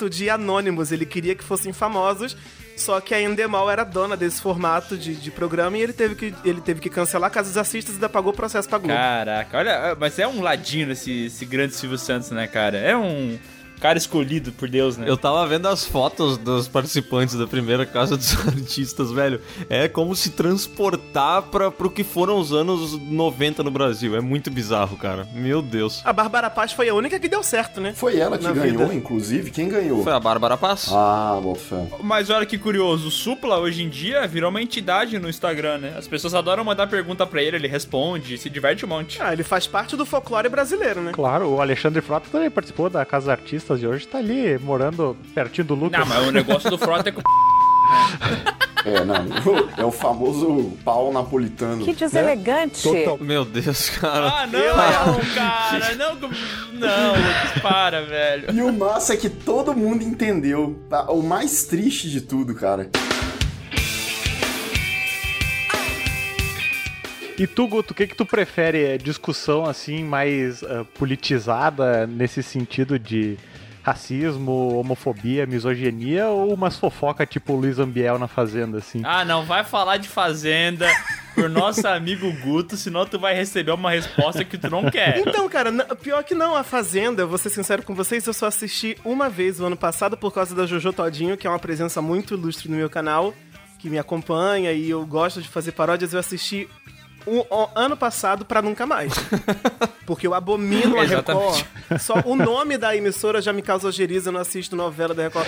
de 0.09 0.29
anônimos, 0.29 0.91
ele 0.91 1.05
queria 1.05 1.35
que 1.35 1.43
fossem 1.43 1.73
famosos. 1.73 2.35
Só 2.77 2.99
que 2.99 3.13
a 3.13 3.21
Endemol 3.21 3.69
era 3.69 3.83
dona 3.83 4.17
desse 4.17 4.41
formato 4.41 4.97
de, 4.97 5.13
de 5.13 5.29
programa 5.29 5.77
e 5.77 5.81
ele 5.81 5.93
teve, 5.93 6.15
que, 6.15 6.33
ele 6.43 6.61
teve 6.61 6.79
que 6.79 6.89
cancelar 6.89 7.27
a 7.27 7.31
Casa 7.31 7.49
dos 7.49 7.57
Artistas 7.57 7.95
ainda 7.95 8.09
pagou 8.09 8.31
o 8.31 8.35
processo 8.35 8.67
pra 8.67 8.79
Globo. 8.79 8.95
Caraca, 8.95 9.57
olha, 9.57 9.95
mas 9.99 10.17
é 10.17 10.27
um 10.27 10.41
ladinho 10.41 10.91
esse, 10.91 11.25
esse 11.25 11.45
grande 11.45 11.75
Silvio 11.75 11.97
Santos, 11.97 12.31
né, 12.31 12.47
cara? 12.47 12.77
É 12.77 12.95
um 12.95 13.37
cara 13.81 13.97
escolhido 13.97 14.51
por 14.51 14.69
Deus, 14.69 14.95
né? 14.95 15.05
Eu 15.09 15.17
tava 15.17 15.45
vendo 15.47 15.67
as 15.67 15.83
fotos 15.83 16.37
dos 16.37 16.67
participantes 16.67 17.35
da 17.35 17.47
primeira 17.47 17.85
Casa 17.85 18.15
dos 18.15 18.31
Artistas, 18.47 19.11
velho. 19.11 19.41
É 19.69 19.87
como 19.87 20.15
se 20.15 20.29
transportar 20.29 21.41
pra, 21.43 21.71
pro 21.71 21.89
que 21.89 22.03
foram 22.03 22.37
os 22.39 22.53
anos 22.53 22.97
90 22.99 23.63
no 23.63 23.71
Brasil. 23.71 24.15
É 24.15 24.21
muito 24.21 24.51
bizarro, 24.51 24.95
cara. 24.97 25.27
Meu 25.33 25.61
Deus. 25.61 26.01
A 26.05 26.13
Bárbara 26.13 26.49
Paz 26.49 26.71
foi 26.71 26.87
a 26.89 26.93
única 26.93 27.19
que 27.19 27.27
deu 27.27 27.43
certo, 27.43 27.81
né? 27.81 27.93
Foi 27.93 28.17
ela 28.17 28.37
que 28.37 28.43
Na 28.43 28.51
ganhou, 28.51 28.83
vida. 28.87 28.93
inclusive. 28.93 29.49
Quem 29.51 29.67
ganhou? 29.67 30.03
Foi 30.03 30.13
a 30.13 30.19
Bárbara 30.19 30.55
Paz. 30.55 30.87
Ah, 30.91 31.39
bota 31.41 31.59
fé. 31.59 31.87
Mas 32.03 32.29
olha 32.29 32.45
que 32.45 32.57
curioso, 32.57 33.07
o 33.07 33.11
Supla 33.11 33.57
hoje 33.57 33.83
em 33.83 33.89
dia 33.89 34.27
virou 34.27 34.49
uma 34.51 34.61
entidade 34.61 35.17
no 35.17 35.27
Instagram, 35.27 35.79
né? 35.79 35.93
As 35.97 36.07
pessoas 36.07 36.33
adoram 36.35 36.63
mandar 36.63 36.87
pergunta 36.87 37.25
pra 37.25 37.41
ele, 37.41 37.55
ele 37.57 37.67
responde, 37.67 38.37
se 38.37 38.49
diverte 38.49 38.85
um 38.85 38.89
monte. 38.89 39.21
Ah, 39.21 39.33
ele 39.33 39.43
faz 39.43 39.65
parte 39.65 39.95
do 39.97 40.05
folclore 40.05 40.49
brasileiro, 40.49 41.01
né? 41.01 41.11
Claro, 41.13 41.49
o 41.49 41.61
Alexandre 41.61 42.01
Frota 42.01 42.27
também 42.31 42.49
participou 42.51 42.89
da 42.89 43.03
Casa 43.05 43.21
dos 43.25 43.29
Artistas 43.29 43.70
de 43.77 43.87
hoje, 43.87 44.07
tá 44.07 44.17
ali 44.17 44.57
morando 44.59 45.15
pertinho 45.33 45.67
do 45.67 45.75
Lucas. 45.75 45.99
Não, 45.99 46.05
mas 46.07 46.27
o 46.27 46.31
negócio 46.31 46.69
do 46.69 46.77
Frota 46.77 47.09
é 47.09 47.11
com 47.11 47.21
É, 48.83 49.05
não. 49.05 49.15
É 49.77 49.85
o 49.85 49.91
famoso 49.91 50.75
pau 50.83 51.13
napolitano. 51.13 51.85
Que 51.85 51.93
deselegante. 51.93 52.81
Total- 52.81 53.17
Meu 53.19 53.45
Deus, 53.45 53.89
cara. 53.91 54.27
Ah, 54.27 54.47
não, 54.47 55.19
cara, 55.35 55.95
não, 55.95 56.15
não, 56.73 57.61
para, 57.61 58.01
velho. 58.03 58.51
E 58.51 58.61
o 58.63 58.73
massa 58.73 59.13
é 59.13 59.17
que 59.17 59.29
todo 59.29 59.75
mundo 59.75 60.03
entendeu. 60.03 60.83
tá? 60.89 61.11
O 61.11 61.21
mais 61.21 61.65
triste 61.65 62.09
de 62.09 62.21
tudo, 62.21 62.55
cara. 62.55 62.89
E 67.37 67.47
tu, 67.47 67.67
Guto, 67.67 67.93
o 67.93 67.95
que 67.95 68.05
que 68.07 68.15
tu 68.15 68.25
prefere? 68.25 68.83
É 68.83 68.97
discussão 68.97 69.65
assim 69.65 70.03
mais 70.03 70.63
ah, 70.63 70.85
politizada 70.97 72.05
nesse 72.05 72.43
sentido 72.43 72.99
de 72.99 73.37
racismo, 73.83 74.77
homofobia, 74.77 75.45
misoginia 75.45 76.27
ou 76.27 76.53
umas 76.53 76.77
fofoca 76.77 77.25
tipo 77.25 77.53
Luiz 77.55 77.79
Ambiel 77.79 78.19
na 78.19 78.27
Fazenda 78.27 78.77
assim? 78.77 79.01
Ah, 79.03 79.25
não, 79.25 79.43
vai 79.43 79.63
falar 79.63 79.97
de 79.97 80.07
Fazenda 80.07 80.87
por 81.33 81.49
nosso 81.49 81.87
amigo 81.87 82.31
Guto, 82.41 82.77
senão 82.77 83.05
tu 83.05 83.19
vai 83.19 83.33
receber 83.33 83.71
uma 83.71 83.91
resposta 83.91 84.43
que 84.43 84.57
tu 84.57 84.69
não 84.69 84.89
quer. 84.89 85.19
Então, 85.19 85.47
cara, 85.49 85.71
pior 85.95 86.23
que 86.23 86.35
não, 86.35 86.55
a 86.55 86.63
Fazenda, 86.63 87.23
eu 87.23 87.27
vou 87.27 87.37
ser 87.37 87.49
sincero 87.49 87.83
com 87.83 87.95
vocês, 87.95 88.25
eu 88.27 88.33
só 88.33 88.47
assisti 88.47 88.97
uma 89.03 89.29
vez 89.29 89.59
o 89.59 89.65
ano 89.65 89.77
passado 89.77 90.15
por 90.15 90.31
causa 90.31 90.53
da 90.53 90.65
Jojo 90.65 90.93
Todinho, 90.93 91.37
que 91.37 91.47
é 91.47 91.49
uma 91.49 91.59
presença 91.59 92.01
muito 92.01 92.33
ilustre 92.33 92.69
no 92.69 92.77
meu 92.77 92.89
canal, 92.89 93.33
que 93.79 93.89
me 93.89 93.97
acompanha 93.97 94.71
e 94.71 94.89
eu 94.89 95.05
gosto 95.05 95.41
de 95.41 95.47
fazer 95.47 95.71
paródias, 95.71 96.13
eu 96.13 96.19
assisti 96.19 96.69
um, 97.27 97.39
o 97.39 97.69
ano 97.75 97.95
passado 97.95 98.45
pra 98.45 98.61
nunca 98.61 98.85
mais. 98.85 99.13
Porque 100.05 100.27
eu 100.27 100.33
abomino 100.33 100.99
a 100.99 101.03
Record. 101.03 101.65
Só 101.99 102.15
o 102.25 102.35
nome 102.35 102.77
da 102.77 102.95
emissora 102.95 103.41
já 103.41 103.53
me 103.53 103.61
causa 103.61 103.87
ojeriza, 103.87 104.29
eu 104.29 104.33
não 104.33 104.41
assisto 104.41 104.75
novela 104.75 105.13
da 105.13 105.23
Record. 105.23 105.47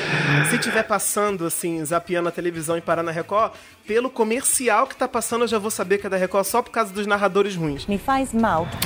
Se 0.49 0.57
tiver 0.57 0.83
passando, 0.83 1.45
assim, 1.45 1.83
zapeando 1.83 2.29
a 2.29 2.31
televisão 2.31 2.77
e 2.77 2.81
parar 2.81 3.03
na 3.03 3.11
Record, 3.11 3.53
pelo 3.85 4.09
comercial 4.09 4.87
que 4.87 4.95
tá 4.95 5.07
passando, 5.07 5.41
eu 5.43 5.47
já 5.47 5.57
vou 5.59 5.69
saber 5.71 5.97
que 5.97 6.07
é 6.07 6.09
da 6.09 6.17
Record 6.17 6.45
só 6.45 6.61
por 6.61 6.71
causa 6.71 6.93
dos 6.93 7.05
narradores 7.05 7.55
ruins. 7.55 7.85
Me 7.85 7.97
faz 7.97 8.33
mal. 8.33 8.67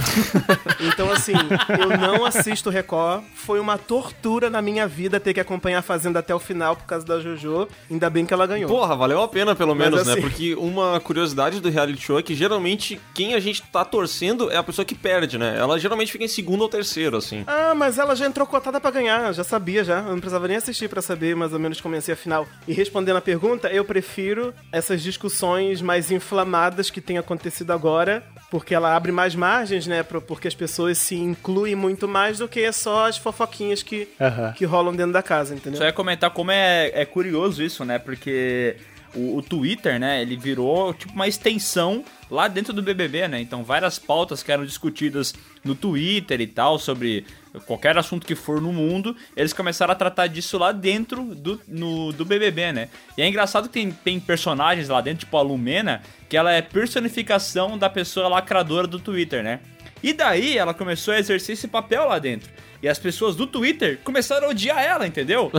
Então, 0.79 1.11
assim, 1.11 1.33
eu 1.79 1.97
não 1.97 2.25
assisto 2.25 2.69
Record. 2.69 3.23
Foi 3.33 3.59
uma 3.59 3.77
tortura 3.77 4.49
na 4.49 4.61
minha 4.61 4.87
vida 4.87 5.19
ter 5.19 5.33
que 5.33 5.39
acompanhar 5.39 5.79
a 5.79 5.81
Fazenda 5.81 6.19
até 6.19 6.33
o 6.33 6.39
final 6.39 6.75
por 6.75 6.85
causa 6.85 7.05
da 7.05 7.19
JoJo. 7.19 7.67
Ainda 7.89 8.09
bem 8.09 8.25
que 8.25 8.33
ela 8.33 8.45
ganhou. 8.45 8.69
Porra, 8.69 8.95
valeu 8.95 9.21
a 9.21 9.27
pena 9.27 9.55
pelo 9.55 9.75
Mas 9.75 9.89
menos, 9.89 10.05
né? 10.05 10.13
assim- 10.13 10.21
Porque 10.21 10.55
uma 10.55 10.99
curiosidade 10.99 11.59
do 11.59 11.69
reality 11.69 12.01
show 12.01 12.19
é 12.19 12.23
que 12.23 12.35
geralmente 12.35 12.99
quem 13.13 13.33
a 13.33 13.39
gente 13.39 13.61
tá 13.63 13.83
torcendo 13.83 14.51
é 14.51 14.57
a 14.57 14.63
pessoa 14.63 14.85
que 14.85 14.93
perde, 14.95 15.37
né? 15.37 15.55
Ela 15.57 15.79
geralmente 15.79 16.11
fica 16.11 16.23
em 16.23 16.27
segundo 16.27 16.61
ou 16.61 16.69
terceiro, 16.69 17.17
assim. 17.17 17.43
Ah, 17.47 17.73
mas 17.75 17.97
ela 17.97 18.15
já 18.15 18.25
entrou 18.27 18.45
cotada 18.45 18.79
pra 18.79 18.91
ganhar, 18.91 19.33
já 19.33 19.43
sabia 19.43 19.83
já. 19.83 19.99
Eu 19.99 20.11
não 20.11 20.19
precisava 20.19 20.47
nem 20.47 20.57
assistir 20.57 20.87
pra 20.89 21.01
saber 21.01 21.35
mais 21.35 21.53
ou 21.53 21.59
menos 21.59 21.81
como 21.81 21.95
ia 21.95 22.01
ser 22.01 22.13
a 22.13 22.15
final. 22.17 22.47
E 22.67 22.73
respondendo 22.73 23.17
a 23.17 23.21
pergunta, 23.21 23.67
eu 23.69 23.83
prefiro 23.85 24.53
essas 24.87 25.03
discussões 25.03 25.81
mais 25.81 26.11
inflamadas 26.11 26.89
que 26.89 27.01
tem 27.01 27.17
acontecido 27.17 27.71
agora, 27.71 28.23
porque 28.49 28.73
ela 28.73 28.95
abre 28.95 29.11
mais 29.11 29.35
margens, 29.35 29.85
né? 29.85 30.01
pro- 30.03 30.21
Porque 30.21 30.47
as 30.47 30.55
pessoas 30.55 30.97
se 30.97 31.15
incluem 31.15 31.75
muito 31.75 32.07
mais 32.07 32.37
do 32.39 32.47
que 32.47 32.71
só 32.71 33.07
as 33.07 33.17
fofoquinhas 33.17 33.83
que, 33.83 34.07
Aham. 34.19 34.53
que 34.53 34.63
rolam 34.65 34.95
dentro 34.95 35.11
da 35.11 35.21
casa, 35.21 35.53
entendeu? 35.53 35.77
Só 35.79 35.85
ia 35.85 35.91
comentar 35.93 36.31
como 36.31 36.51
é, 36.51 36.91
é 36.93 37.05
curioso 37.05 37.61
isso, 37.61 37.83
né? 37.83 37.99
Porque 37.99 38.77
o, 39.13 39.37
o 39.37 39.41
Twitter, 39.41 39.99
né, 39.99 40.21
ele 40.21 40.37
virou 40.37 40.93
tipo 40.93 41.13
uma 41.13 41.27
extensão 41.27 42.03
lá 42.31 42.47
dentro 42.47 42.71
do 42.71 42.81
BBB, 42.81 43.27
né? 43.27 43.41
Então 43.41 43.63
várias 43.63 43.99
pautas 43.99 44.41
que 44.41 44.51
eram 44.51 44.65
discutidas 44.65 45.33
no 45.63 45.75
Twitter 45.75 46.39
e 46.39 46.47
tal, 46.47 46.79
sobre 46.79 47.25
qualquer 47.65 47.97
assunto 47.97 48.25
que 48.25 48.35
for 48.35 48.61
no 48.61 48.71
mundo, 48.71 49.15
eles 49.35 49.53
começaram 49.53 49.91
a 49.91 49.95
tratar 49.95 50.27
disso 50.27 50.57
lá 50.57 50.71
dentro 50.71 51.23
do, 51.23 51.59
no, 51.67 52.11
do 52.13 52.25
BBB, 52.25 52.71
né? 52.71 52.89
E 53.17 53.21
é 53.21 53.27
engraçado 53.27 53.67
que 53.67 53.73
tem, 53.73 53.91
tem 53.91 54.19
personagens 54.19 54.89
lá 54.89 55.01
dentro, 55.01 55.21
tipo 55.21 55.37
a 55.37 55.41
Lumena, 55.41 56.01
que 56.29 56.37
ela 56.37 56.51
é 56.51 56.61
personificação 56.61 57.77
da 57.77 57.89
pessoa 57.89 58.27
lacradora 58.27 58.87
do 58.87 58.99
Twitter, 58.99 59.43
né? 59.43 59.59
E 60.01 60.13
daí 60.13 60.57
ela 60.57 60.73
começou 60.73 61.13
a 61.13 61.19
exercer 61.19 61.53
esse 61.53 61.67
papel 61.67 62.07
lá 62.07 62.19
dentro. 62.19 62.49
E 62.81 62.87
as 62.87 62.99
pessoas 62.99 63.35
do 63.35 63.47
Twitter 63.47 63.99
começaram 64.03 64.47
a 64.47 64.49
odiar 64.51 64.83
ela, 64.83 65.07
entendeu? 65.07 65.49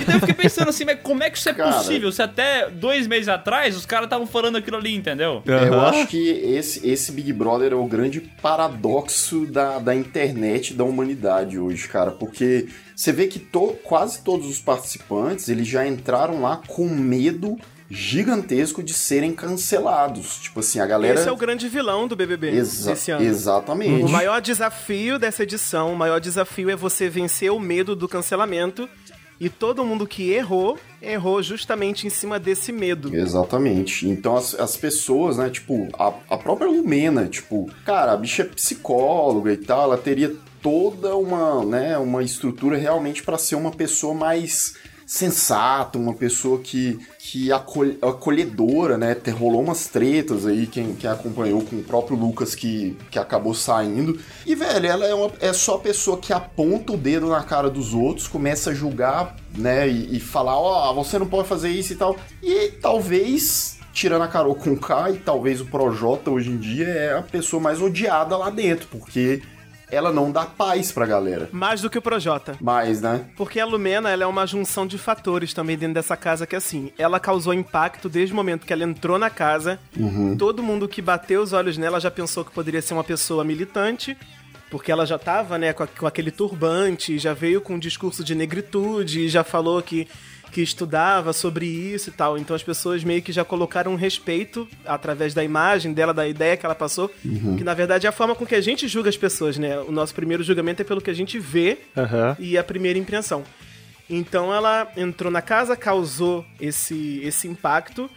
E 0.00 0.04
daí 0.04 0.16
eu 0.16 0.20
fiquei 0.20 0.34
pensando 0.34 0.68
assim, 0.70 0.84
mas 0.84 0.98
como 1.02 1.22
é 1.22 1.30
que 1.30 1.38
isso 1.38 1.48
é 1.48 1.54
Cara. 1.54 1.72
possível? 1.72 2.10
Se 2.10 2.20
até 2.20 2.68
dois 2.68 3.06
meses 3.06 3.28
atrás 3.28 3.76
os 3.76 3.86
caras 3.86 4.06
estavam 4.06 4.26
falando 4.26 4.56
aquilo 4.56 4.76
ali, 4.76 4.94
entendeu? 4.94 5.42
É, 5.46 5.68
eu 5.68 5.80
acho 5.80 6.06
que 6.08 6.28
esse, 6.30 6.86
esse 6.88 7.12
Big 7.12 7.32
Brother 7.32 7.72
é 7.72 7.76
o 7.76 7.86
grande 7.86 8.20
paradoxo 8.42 9.46
da, 9.46 9.78
da 9.78 9.94
internet 9.94 10.74
da 10.74 10.84
humanidade 10.84 11.58
hoje, 11.58 11.86
cara. 11.88 12.10
Porque 12.10 12.66
você 12.94 13.12
vê 13.12 13.26
que 13.26 13.38
to- 13.38 13.76
quase 13.84 14.22
todos 14.22 14.48
os 14.48 14.58
participantes 14.58 15.48
eles 15.48 15.68
já 15.68 15.86
entraram 15.86 16.40
lá 16.42 16.60
com 16.66 16.88
medo 16.88 17.56
gigantesco 17.94 18.82
de 18.82 18.92
serem 18.92 19.32
cancelados. 19.32 20.38
Tipo 20.38 20.60
assim, 20.60 20.80
a 20.80 20.86
galera. 20.86 21.18
Esse 21.18 21.28
é 21.28 21.32
o 21.32 21.36
grande 21.36 21.68
vilão 21.68 22.06
do 22.08 22.16
BBB 22.16 22.50
Exa- 22.50 22.92
esse 22.92 23.10
ano. 23.10 23.24
Exatamente. 23.24 24.04
O 24.04 24.08
maior 24.08 24.40
desafio 24.40 25.18
dessa 25.18 25.42
edição, 25.42 25.92
o 25.92 25.96
maior 25.96 26.20
desafio 26.20 26.68
é 26.70 26.76
você 26.76 27.08
vencer 27.08 27.50
o 27.50 27.60
medo 27.60 27.94
do 27.94 28.08
cancelamento. 28.08 28.88
E 29.40 29.48
todo 29.48 29.84
mundo 29.84 30.06
que 30.06 30.30
errou, 30.30 30.78
errou 31.02 31.42
justamente 31.42 32.06
em 32.06 32.10
cima 32.10 32.38
desse 32.38 32.70
medo. 32.70 33.14
Exatamente. 33.14 34.08
Então 34.08 34.36
as, 34.36 34.54
as 34.54 34.76
pessoas, 34.76 35.36
né, 35.36 35.50
tipo, 35.50 35.88
a, 35.98 36.12
a 36.30 36.38
própria 36.38 36.68
Lumena, 36.68 37.26
tipo, 37.26 37.68
cara, 37.84 38.12
a 38.12 38.16
bicha 38.16 38.42
é 38.42 38.46
psicóloga 38.46 39.52
e 39.52 39.56
tal, 39.56 39.82
ela 39.82 39.98
teria 39.98 40.34
toda 40.62 41.16
uma, 41.16 41.64
né, 41.64 41.98
uma 41.98 42.22
estrutura 42.22 42.78
realmente 42.78 43.24
pra 43.24 43.36
ser 43.36 43.56
uma 43.56 43.72
pessoa 43.72 44.14
mais 44.14 44.76
sensata, 45.06 45.98
uma 45.98 46.14
pessoa 46.14 46.58
que, 46.58 46.98
que 47.18 47.52
acol- 47.52 47.96
acolhedora, 48.02 48.96
né? 48.96 49.16
Rolou 49.38 49.62
umas 49.62 49.86
tretas 49.86 50.46
aí, 50.46 50.66
quem, 50.66 50.94
quem 50.94 51.10
acompanhou 51.10 51.62
com 51.62 51.76
o 51.76 51.82
próprio 51.82 52.16
Lucas 52.16 52.54
que, 52.54 52.96
que 53.10 53.18
acabou 53.18 53.54
saindo. 53.54 54.18
E, 54.46 54.54
velho, 54.54 54.86
ela 54.86 55.06
é, 55.06 55.14
uma, 55.14 55.30
é 55.40 55.52
só 55.52 55.78
pessoa 55.78 56.18
que 56.18 56.32
aponta 56.32 56.92
o 56.92 56.96
dedo 56.96 57.28
na 57.28 57.42
cara 57.42 57.68
dos 57.68 57.94
outros, 57.94 58.26
começa 58.28 58.70
a 58.70 58.74
julgar, 58.74 59.36
né? 59.56 59.88
E, 59.88 60.16
e 60.16 60.20
falar, 60.20 60.58
ó, 60.58 60.92
você 60.94 61.18
não 61.18 61.26
pode 61.26 61.48
fazer 61.48 61.70
isso 61.70 61.92
e 61.92 61.96
tal. 61.96 62.16
E 62.42 62.72
talvez. 62.80 63.74
Tirando 63.94 64.22
a 64.22 64.26
Carol 64.26 64.56
com 64.56 64.76
K 64.76 65.12
e 65.12 65.18
talvez 65.18 65.60
o 65.60 65.66
Projota 65.66 66.28
hoje 66.28 66.50
em 66.50 66.56
dia 66.56 66.84
é 66.84 67.16
a 67.16 67.22
pessoa 67.22 67.62
mais 67.62 67.80
odiada 67.80 68.36
lá 68.36 68.50
dentro, 68.50 68.88
porque 68.90 69.40
ela 69.94 70.12
não 70.12 70.30
dá 70.30 70.44
paz 70.44 70.92
pra 70.92 71.06
galera. 71.06 71.48
Mais 71.52 71.80
do 71.80 71.88
que 71.88 71.98
o 71.98 72.02
Projota. 72.02 72.56
Mais, 72.60 73.00
né? 73.00 73.24
Porque 73.36 73.60
a 73.60 73.66
Lumena, 73.66 74.10
ela 74.10 74.24
é 74.24 74.26
uma 74.26 74.46
junção 74.46 74.86
de 74.86 74.98
fatores 74.98 75.54
também 75.54 75.76
dentro 75.78 75.94
dessa 75.94 76.16
casa 76.16 76.46
que, 76.46 76.56
assim, 76.56 76.92
ela 76.98 77.20
causou 77.20 77.54
impacto 77.54 78.08
desde 78.08 78.32
o 78.32 78.36
momento 78.36 78.66
que 78.66 78.72
ela 78.72 78.84
entrou 78.84 79.18
na 79.18 79.30
casa. 79.30 79.78
Todo 80.38 80.62
mundo 80.62 80.88
que 80.88 81.00
bateu 81.00 81.42
os 81.42 81.52
olhos 81.52 81.78
nela 81.78 82.00
já 82.00 82.10
pensou 82.10 82.44
que 82.44 82.52
poderia 82.52 82.82
ser 82.82 82.94
uma 82.94 83.04
pessoa 83.04 83.44
militante. 83.44 84.16
Porque 84.70 84.90
ela 84.90 85.06
já 85.06 85.18
tava, 85.18 85.56
né, 85.56 85.72
com 85.72 86.06
aquele 86.06 86.32
turbante, 86.32 87.16
já 87.16 87.32
veio 87.32 87.60
com 87.60 87.74
um 87.74 87.78
discurso 87.78 88.24
de 88.24 88.34
negritude, 88.34 89.28
já 89.28 89.44
falou 89.44 89.80
que, 89.80 90.08
que 90.54 90.62
estudava 90.62 91.32
sobre 91.32 91.66
isso 91.66 92.10
e 92.10 92.12
tal. 92.12 92.38
Então 92.38 92.54
as 92.54 92.62
pessoas 92.62 93.02
meio 93.02 93.20
que 93.20 93.32
já 93.32 93.44
colocaram 93.44 93.90
um 93.90 93.96
respeito 93.96 94.68
através 94.86 95.34
da 95.34 95.42
imagem 95.42 95.92
dela, 95.92 96.14
da 96.14 96.28
ideia 96.28 96.56
que 96.56 96.64
ela 96.64 96.76
passou, 96.76 97.10
que 97.58 97.64
na 97.64 97.74
verdade 97.74 98.06
é 98.06 98.08
a 98.08 98.12
forma 98.12 98.36
com 98.36 98.46
que 98.46 98.54
a 98.54 98.60
gente 98.60 98.86
julga 98.86 99.08
as 99.08 99.16
pessoas, 99.16 99.58
né? 99.58 99.80
O 99.80 99.90
nosso 99.90 100.14
primeiro 100.14 100.44
julgamento 100.44 100.80
é 100.80 100.84
pelo 100.84 101.00
que 101.00 101.10
a 101.10 101.14
gente 101.14 101.40
vê 101.40 101.78
Aham. 101.96 102.36
e 102.38 102.56
a 102.56 102.62
primeira 102.62 102.96
impressão. 102.96 103.42
Então 104.08 104.54
ela 104.54 104.86
entrou 104.96 105.28
na 105.28 105.42
casa, 105.42 105.76
causou 105.76 106.44
esse, 106.60 107.20
esse 107.24 107.48
impacto, 107.48 108.08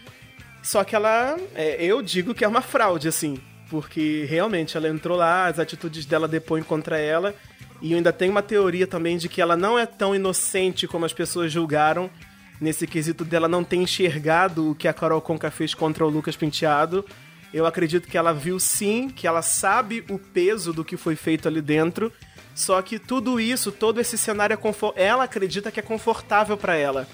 só 0.61 0.83
que 0.83 0.95
ela, 0.95 1.37
é, 1.55 1.83
eu 1.83 2.03
digo 2.03 2.35
que 2.35 2.45
é 2.45 2.47
uma 2.47 2.61
fraude, 2.61 3.07
assim, 3.07 3.39
porque 3.67 4.27
realmente 4.29 4.77
ela 4.77 4.87
entrou 4.87 5.17
lá, 5.17 5.47
as 5.47 5.57
atitudes 5.57 6.05
dela 6.05 6.27
depõem 6.27 6.61
contra 6.61 6.99
ela, 6.99 7.33
e 7.81 7.93
eu 7.93 7.97
ainda 7.97 8.13
tenho 8.13 8.31
uma 8.31 8.43
teoria 8.43 8.85
também 8.85 9.17
de 9.17 9.27
que 9.27 9.41
ela 9.41 9.55
não 9.57 9.79
é 9.79 9.87
tão 9.87 10.13
inocente 10.13 10.87
como 10.87 11.03
as 11.03 11.13
pessoas 11.13 11.51
julgaram, 11.51 12.11
nesse 12.59 12.87
quesito 12.87 13.23
dela 13.23 13.47
não 13.47 13.63
ter 13.63 13.77
enxergado 13.77 14.71
o 14.71 14.75
que 14.75 14.87
a 14.87 14.93
Carol 14.93 15.21
Conca 15.21 15.51
fez 15.51 15.73
contra 15.73 16.05
o 16.05 16.09
Lucas 16.09 16.35
Penteado. 16.35 17.05
Eu 17.53 17.65
acredito 17.65 18.07
que 18.07 18.17
ela 18.17 18.33
viu 18.33 18.59
sim, 18.59 19.09
que 19.09 19.27
ela 19.27 19.41
sabe 19.41 20.03
o 20.09 20.19
peso 20.19 20.73
do 20.73 20.83
que 20.83 20.97
foi 20.97 21.15
feito 21.15 21.47
ali 21.47 21.61
dentro, 21.61 22.11
só 22.53 22.81
que 22.81 22.99
tudo 22.99 23.39
isso, 23.39 23.71
todo 23.71 24.01
esse 24.01 24.17
cenário 24.17 24.57
é 24.95 25.03
ela 25.03 25.23
acredita 25.23 25.71
que 25.71 25.79
é 25.79 25.83
confortável 25.83 26.57
pra 26.57 26.75
ela. 26.75 27.07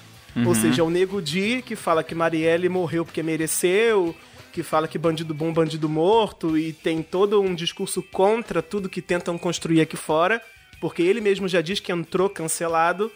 Ou 0.44 0.54
seja, 0.54 0.82
o 0.82 0.90
Nego 0.90 1.22
Di 1.22 1.62
que 1.62 1.76
fala 1.76 2.02
que 2.02 2.14
Marielle 2.14 2.68
morreu 2.68 3.04
porque 3.04 3.22
mereceu, 3.22 4.16
que 4.52 4.62
fala 4.62 4.88
que 4.88 4.98
bandido 4.98 5.32
bom, 5.32 5.52
bandido 5.52 5.88
morto, 5.88 6.58
e 6.58 6.72
tem 6.72 7.02
todo 7.02 7.40
um 7.40 7.54
discurso 7.54 8.02
contra 8.02 8.60
tudo 8.60 8.88
que 8.88 9.00
tentam 9.00 9.38
construir 9.38 9.80
aqui 9.80 9.96
fora, 9.96 10.42
porque 10.80 11.02
ele 11.02 11.20
mesmo 11.20 11.46
já 11.46 11.60
diz 11.60 11.78
que 11.78 11.92
entrou 11.92 12.28
cancelado. 12.28 13.12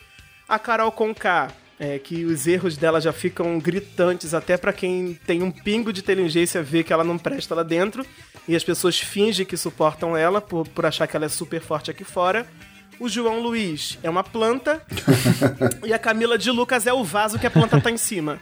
A 0.49 0.59
Carol 0.59 0.93
Conká, 0.93 1.53
é, 1.79 1.99
que 1.99 2.25
os 2.25 2.47
erros 2.47 2.77
dela 2.77 3.01
já 3.01 3.12
ficam 3.12 3.59
gritantes 3.59 4.35
até 4.35 4.57
pra 4.57 4.73
quem 4.73 5.19
tem 5.27 5.43
um 5.43 5.51
pingo 5.51 5.93
de 5.93 6.01
inteligência 6.01 6.62
ver 6.62 6.85
que 6.85 6.93
ela 6.93 7.05
não 7.05 7.19
presta 7.19 7.55
lá 7.55 7.62
dentro, 7.62 8.05
e 8.47 8.57
as 8.57 8.64
pessoas 8.64 8.99
fingem 8.99 9.47
que 9.47 9.57
suportam 9.57 10.17
ela 10.17 10.41
por, 10.41 10.67
por 10.69 10.87
achar 10.87 11.07
que 11.07 11.17
ela 11.17 11.27
é 11.27 11.29
super 11.29 11.61
forte 11.61 11.91
aqui 11.91 12.05
fora. 12.05 12.47
O 13.01 13.09
João 13.09 13.41
Luiz 13.41 13.97
é 14.03 14.11
uma 14.11 14.25
planta 14.25 14.83
e 15.87 15.93
a 15.93 15.99
Camila 15.99 16.37
de 16.37 16.51
Lucas 16.51 16.85
é 16.85 16.93
o 16.93 17.05
vaso 17.05 17.38
que 17.38 17.47
a 17.47 17.51
planta 17.51 17.81
tá 17.81 17.93
em 17.93 17.97
cima. 17.97 18.41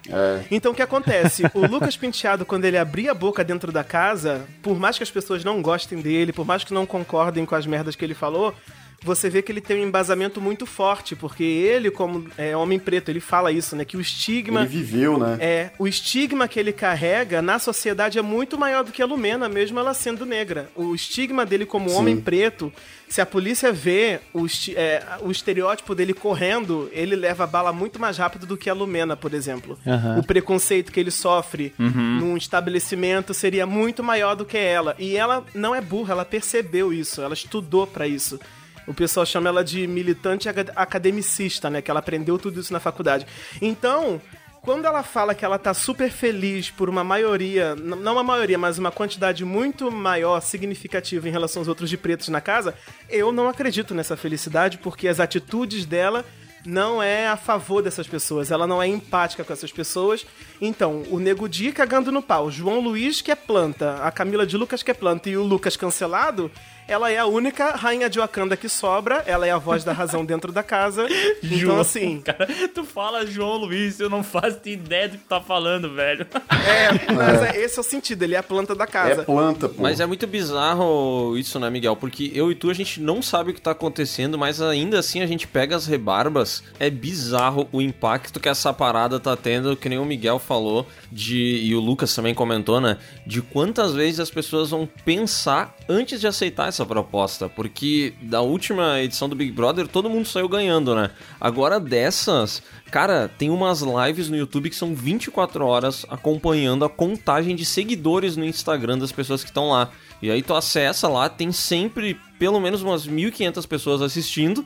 Então 0.50 0.72
o 0.72 0.74
que 0.74 0.80
acontece? 0.80 1.42
O 1.52 1.66
Lucas 1.66 1.94
Penteado, 1.94 2.46
quando 2.46 2.64
ele 2.64 2.78
abria 2.78 3.10
a 3.10 3.14
boca 3.14 3.44
dentro 3.44 3.70
da 3.70 3.84
casa, 3.84 4.46
por 4.62 4.78
mais 4.78 4.96
que 4.96 5.02
as 5.02 5.10
pessoas 5.10 5.44
não 5.44 5.60
gostem 5.60 6.00
dele, 6.00 6.32
por 6.32 6.46
mais 6.46 6.64
que 6.64 6.72
não 6.72 6.86
concordem 6.86 7.44
com 7.44 7.54
as 7.54 7.66
merdas 7.66 7.94
que 7.94 8.02
ele 8.02 8.14
falou, 8.14 8.54
você 9.02 9.28
vê 9.28 9.42
que 9.42 9.52
ele 9.52 9.60
tem 9.60 9.80
um 9.80 9.86
embasamento 9.86 10.40
muito 10.40 10.66
forte, 10.66 11.14
porque 11.14 11.44
ele, 11.44 11.90
como 11.90 12.26
é, 12.36 12.56
homem 12.56 12.78
preto, 12.78 13.10
ele 13.10 13.20
fala 13.20 13.52
isso, 13.52 13.76
né? 13.76 13.84
Que 13.84 13.96
o 13.96 14.00
estigma. 14.00 14.60
Ele 14.60 14.68
viveu, 14.68 15.18
né? 15.18 15.36
É, 15.40 15.70
o 15.78 15.86
estigma 15.86 16.48
que 16.48 16.58
ele 16.58 16.72
carrega 16.72 17.40
na 17.40 17.58
sociedade 17.58 18.18
é 18.18 18.22
muito 18.22 18.58
maior 18.58 18.82
do 18.82 18.92
que 18.92 19.02
a 19.02 19.06
Lumena, 19.06 19.48
mesmo 19.48 19.78
ela 19.78 19.94
sendo 19.94 20.24
negra. 20.24 20.68
O 20.74 20.94
estigma 20.94 21.44
dele 21.44 21.66
como 21.66 21.90
Sim. 21.90 21.96
homem 21.96 22.20
preto, 22.20 22.72
se 23.08 23.20
a 23.20 23.26
polícia 23.26 23.72
vê 23.72 24.20
o, 24.34 24.46
é, 24.74 25.02
o 25.20 25.30
estereótipo 25.30 25.94
dele 25.94 26.12
correndo, 26.12 26.88
ele 26.92 27.14
leva 27.14 27.44
a 27.44 27.46
bala 27.46 27.72
muito 27.72 28.00
mais 28.00 28.18
rápido 28.18 28.46
do 28.46 28.56
que 28.56 28.68
a 28.68 28.74
Lumena, 28.74 29.16
por 29.16 29.32
exemplo. 29.32 29.78
Aham. 29.86 30.18
O 30.18 30.24
preconceito 30.24 30.90
que 30.90 30.98
ele 30.98 31.10
sofre 31.10 31.72
num 31.78 32.36
estabelecimento 32.36 33.32
seria 33.32 33.66
muito 33.66 34.02
maior 34.02 34.34
do 34.34 34.44
que 34.44 34.56
ela. 34.56 34.96
E 34.98 35.16
ela 35.16 35.44
não 35.54 35.74
é 35.74 35.80
burra, 35.80 36.12
ela 36.12 36.24
percebeu 36.24 36.92
isso, 36.92 37.22
ela 37.22 37.34
estudou 37.34 37.86
pra 37.86 38.08
isso. 38.08 38.40
O 38.86 38.94
pessoal 38.94 39.26
chama 39.26 39.48
ela 39.48 39.64
de 39.64 39.86
militante 39.86 40.48
academicista, 40.48 41.68
né? 41.68 41.82
Que 41.82 41.90
ela 41.90 42.00
aprendeu 42.00 42.38
tudo 42.38 42.60
isso 42.60 42.72
na 42.72 42.80
faculdade. 42.80 43.26
Então, 43.60 44.20
quando 44.66 44.84
ela 44.84 45.04
fala 45.04 45.32
que 45.32 45.44
ela 45.44 45.60
tá 45.60 45.72
super 45.72 46.10
feliz 46.10 46.70
por 46.70 46.88
uma 46.88 47.04
maioria, 47.04 47.76
não 47.76 48.14
uma 48.14 48.24
maioria, 48.24 48.58
mas 48.58 48.78
uma 48.78 48.90
quantidade 48.90 49.44
muito 49.44 49.92
maior, 49.92 50.40
significativa 50.40 51.28
em 51.28 51.30
relação 51.30 51.60
aos 51.60 51.68
outros 51.68 51.88
de 51.88 51.96
pretos 51.96 52.28
na 52.28 52.40
casa, 52.40 52.74
eu 53.08 53.30
não 53.30 53.48
acredito 53.48 53.94
nessa 53.94 54.16
felicidade, 54.16 54.78
porque 54.78 55.06
as 55.06 55.20
atitudes 55.20 55.86
dela 55.86 56.24
não 56.64 57.00
é 57.00 57.28
a 57.28 57.36
favor 57.36 57.80
dessas 57.80 58.08
pessoas, 58.08 58.50
ela 58.50 58.66
não 58.66 58.82
é 58.82 58.88
empática 58.88 59.44
com 59.44 59.52
essas 59.52 59.70
pessoas. 59.70 60.26
Então, 60.60 61.04
o 61.10 61.20
Nego 61.20 61.48
Di 61.48 61.70
cagando 61.70 62.10
no 62.10 62.20
pau, 62.20 62.50
João 62.50 62.80
Luiz 62.80 63.22
que 63.22 63.30
é 63.30 63.36
planta, 63.36 64.02
a 64.02 64.10
Camila 64.10 64.44
de 64.44 64.56
Lucas 64.56 64.82
que 64.82 64.90
é 64.90 64.94
planta 64.94 65.30
e 65.30 65.36
o 65.36 65.44
Lucas 65.44 65.76
cancelado, 65.76 66.50
ela 66.88 67.10
é 67.10 67.18
a 67.18 67.26
única 67.26 67.70
rainha 67.76 68.08
de 68.08 68.18
Wakanda 68.18 68.56
que 68.56 68.68
sobra, 68.68 69.22
ela 69.26 69.46
é 69.46 69.50
a 69.50 69.58
voz 69.58 69.84
da 69.84 69.92
razão 69.92 70.24
dentro 70.26 70.52
da 70.52 70.62
casa. 70.62 71.06
Então, 71.42 71.58
João, 71.58 71.80
assim, 71.80 72.20
Cara, 72.20 72.46
tu 72.74 72.84
fala 72.84 73.26
João 73.26 73.56
Luiz, 73.56 73.98
eu 74.00 74.08
não 74.10 74.22
faço 74.22 74.60
ideia 74.66 75.08
do 75.08 75.18
que 75.18 75.24
tá 75.24 75.40
falando, 75.40 75.92
velho. 75.94 76.26
é, 76.50 77.12
mas 77.12 77.42
é, 77.42 77.60
esse 77.60 77.78
é 77.78 77.80
o 77.80 77.84
sentido, 77.84 78.22
ele 78.22 78.34
é 78.34 78.38
a 78.38 78.42
planta 78.42 78.74
da 78.74 78.84
É 78.84 78.86
casa. 78.86 79.22
planta, 79.22 79.68
pô. 79.68 79.82
Mas 79.82 80.00
é 80.00 80.06
muito 80.06 80.26
bizarro 80.26 81.36
isso, 81.36 81.58
né, 81.58 81.68
Miguel? 81.70 81.96
Porque 81.96 82.30
eu 82.34 82.50
e 82.50 82.54
tu, 82.54 82.70
a 82.70 82.74
gente 82.74 83.00
não 83.00 83.20
sabe 83.22 83.50
o 83.50 83.54
que 83.54 83.60
tá 83.60 83.70
acontecendo, 83.72 84.38
mas 84.38 84.60
ainda 84.60 84.98
assim 84.98 85.22
a 85.22 85.26
gente 85.26 85.46
pega 85.46 85.76
as 85.76 85.86
rebarbas. 85.86 86.62
É 86.78 86.88
bizarro 86.90 87.68
o 87.72 87.80
impacto 87.82 88.40
que 88.40 88.48
essa 88.48 88.72
parada 88.72 89.18
tá 89.20 89.36
tendo, 89.36 89.76
que 89.76 89.88
nem 89.88 89.98
o 89.98 90.04
Miguel 90.04 90.38
falou, 90.38 90.86
de 91.10 91.36
e 91.64 91.74
o 91.74 91.80
Lucas 91.80 92.14
também 92.14 92.34
comentou, 92.34 92.80
né? 92.80 92.98
De 93.26 93.42
quantas 93.42 93.92
vezes 93.94 94.20
as 94.20 94.30
pessoas 94.30 94.70
vão 94.70 94.88
pensar 95.04 95.74
antes 95.88 96.20
de 96.20 96.26
aceitar 96.26 96.68
essa 96.76 96.86
proposta. 96.86 97.48
Porque 97.48 98.14
da 98.22 98.40
última 98.40 99.00
edição 99.00 99.28
do 99.28 99.34
Big 99.34 99.50
Brother, 99.50 99.88
todo 99.88 100.10
mundo 100.10 100.26
saiu 100.26 100.48
ganhando, 100.48 100.94
né? 100.94 101.10
Agora 101.40 101.80
dessas. 101.80 102.62
Cara, 102.90 103.28
tem 103.28 103.50
umas 103.50 103.80
lives 103.80 104.28
no 104.28 104.36
YouTube 104.36 104.70
que 104.70 104.76
são 104.76 104.94
24 104.94 105.66
horas 105.66 106.06
acompanhando 106.08 106.84
a 106.84 106.88
contagem 106.88 107.56
de 107.56 107.64
seguidores 107.64 108.36
no 108.36 108.44
Instagram 108.44 108.98
das 108.98 109.10
pessoas 109.10 109.42
que 109.42 109.50
estão 109.50 109.70
lá. 109.70 109.90
E 110.22 110.30
aí 110.30 110.42
tu 110.42 110.54
acessa 110.54 111.08
lá, 111.08 111.28
tem 111.28 111.52
sempre 111.52 112.18
pelo 112.38 112.60
menos 112.60 112.82
umas 112.82 113.06
1.500 113.06 113.66
pessoas 113.66 114.02
assistindo. 114.02 114.64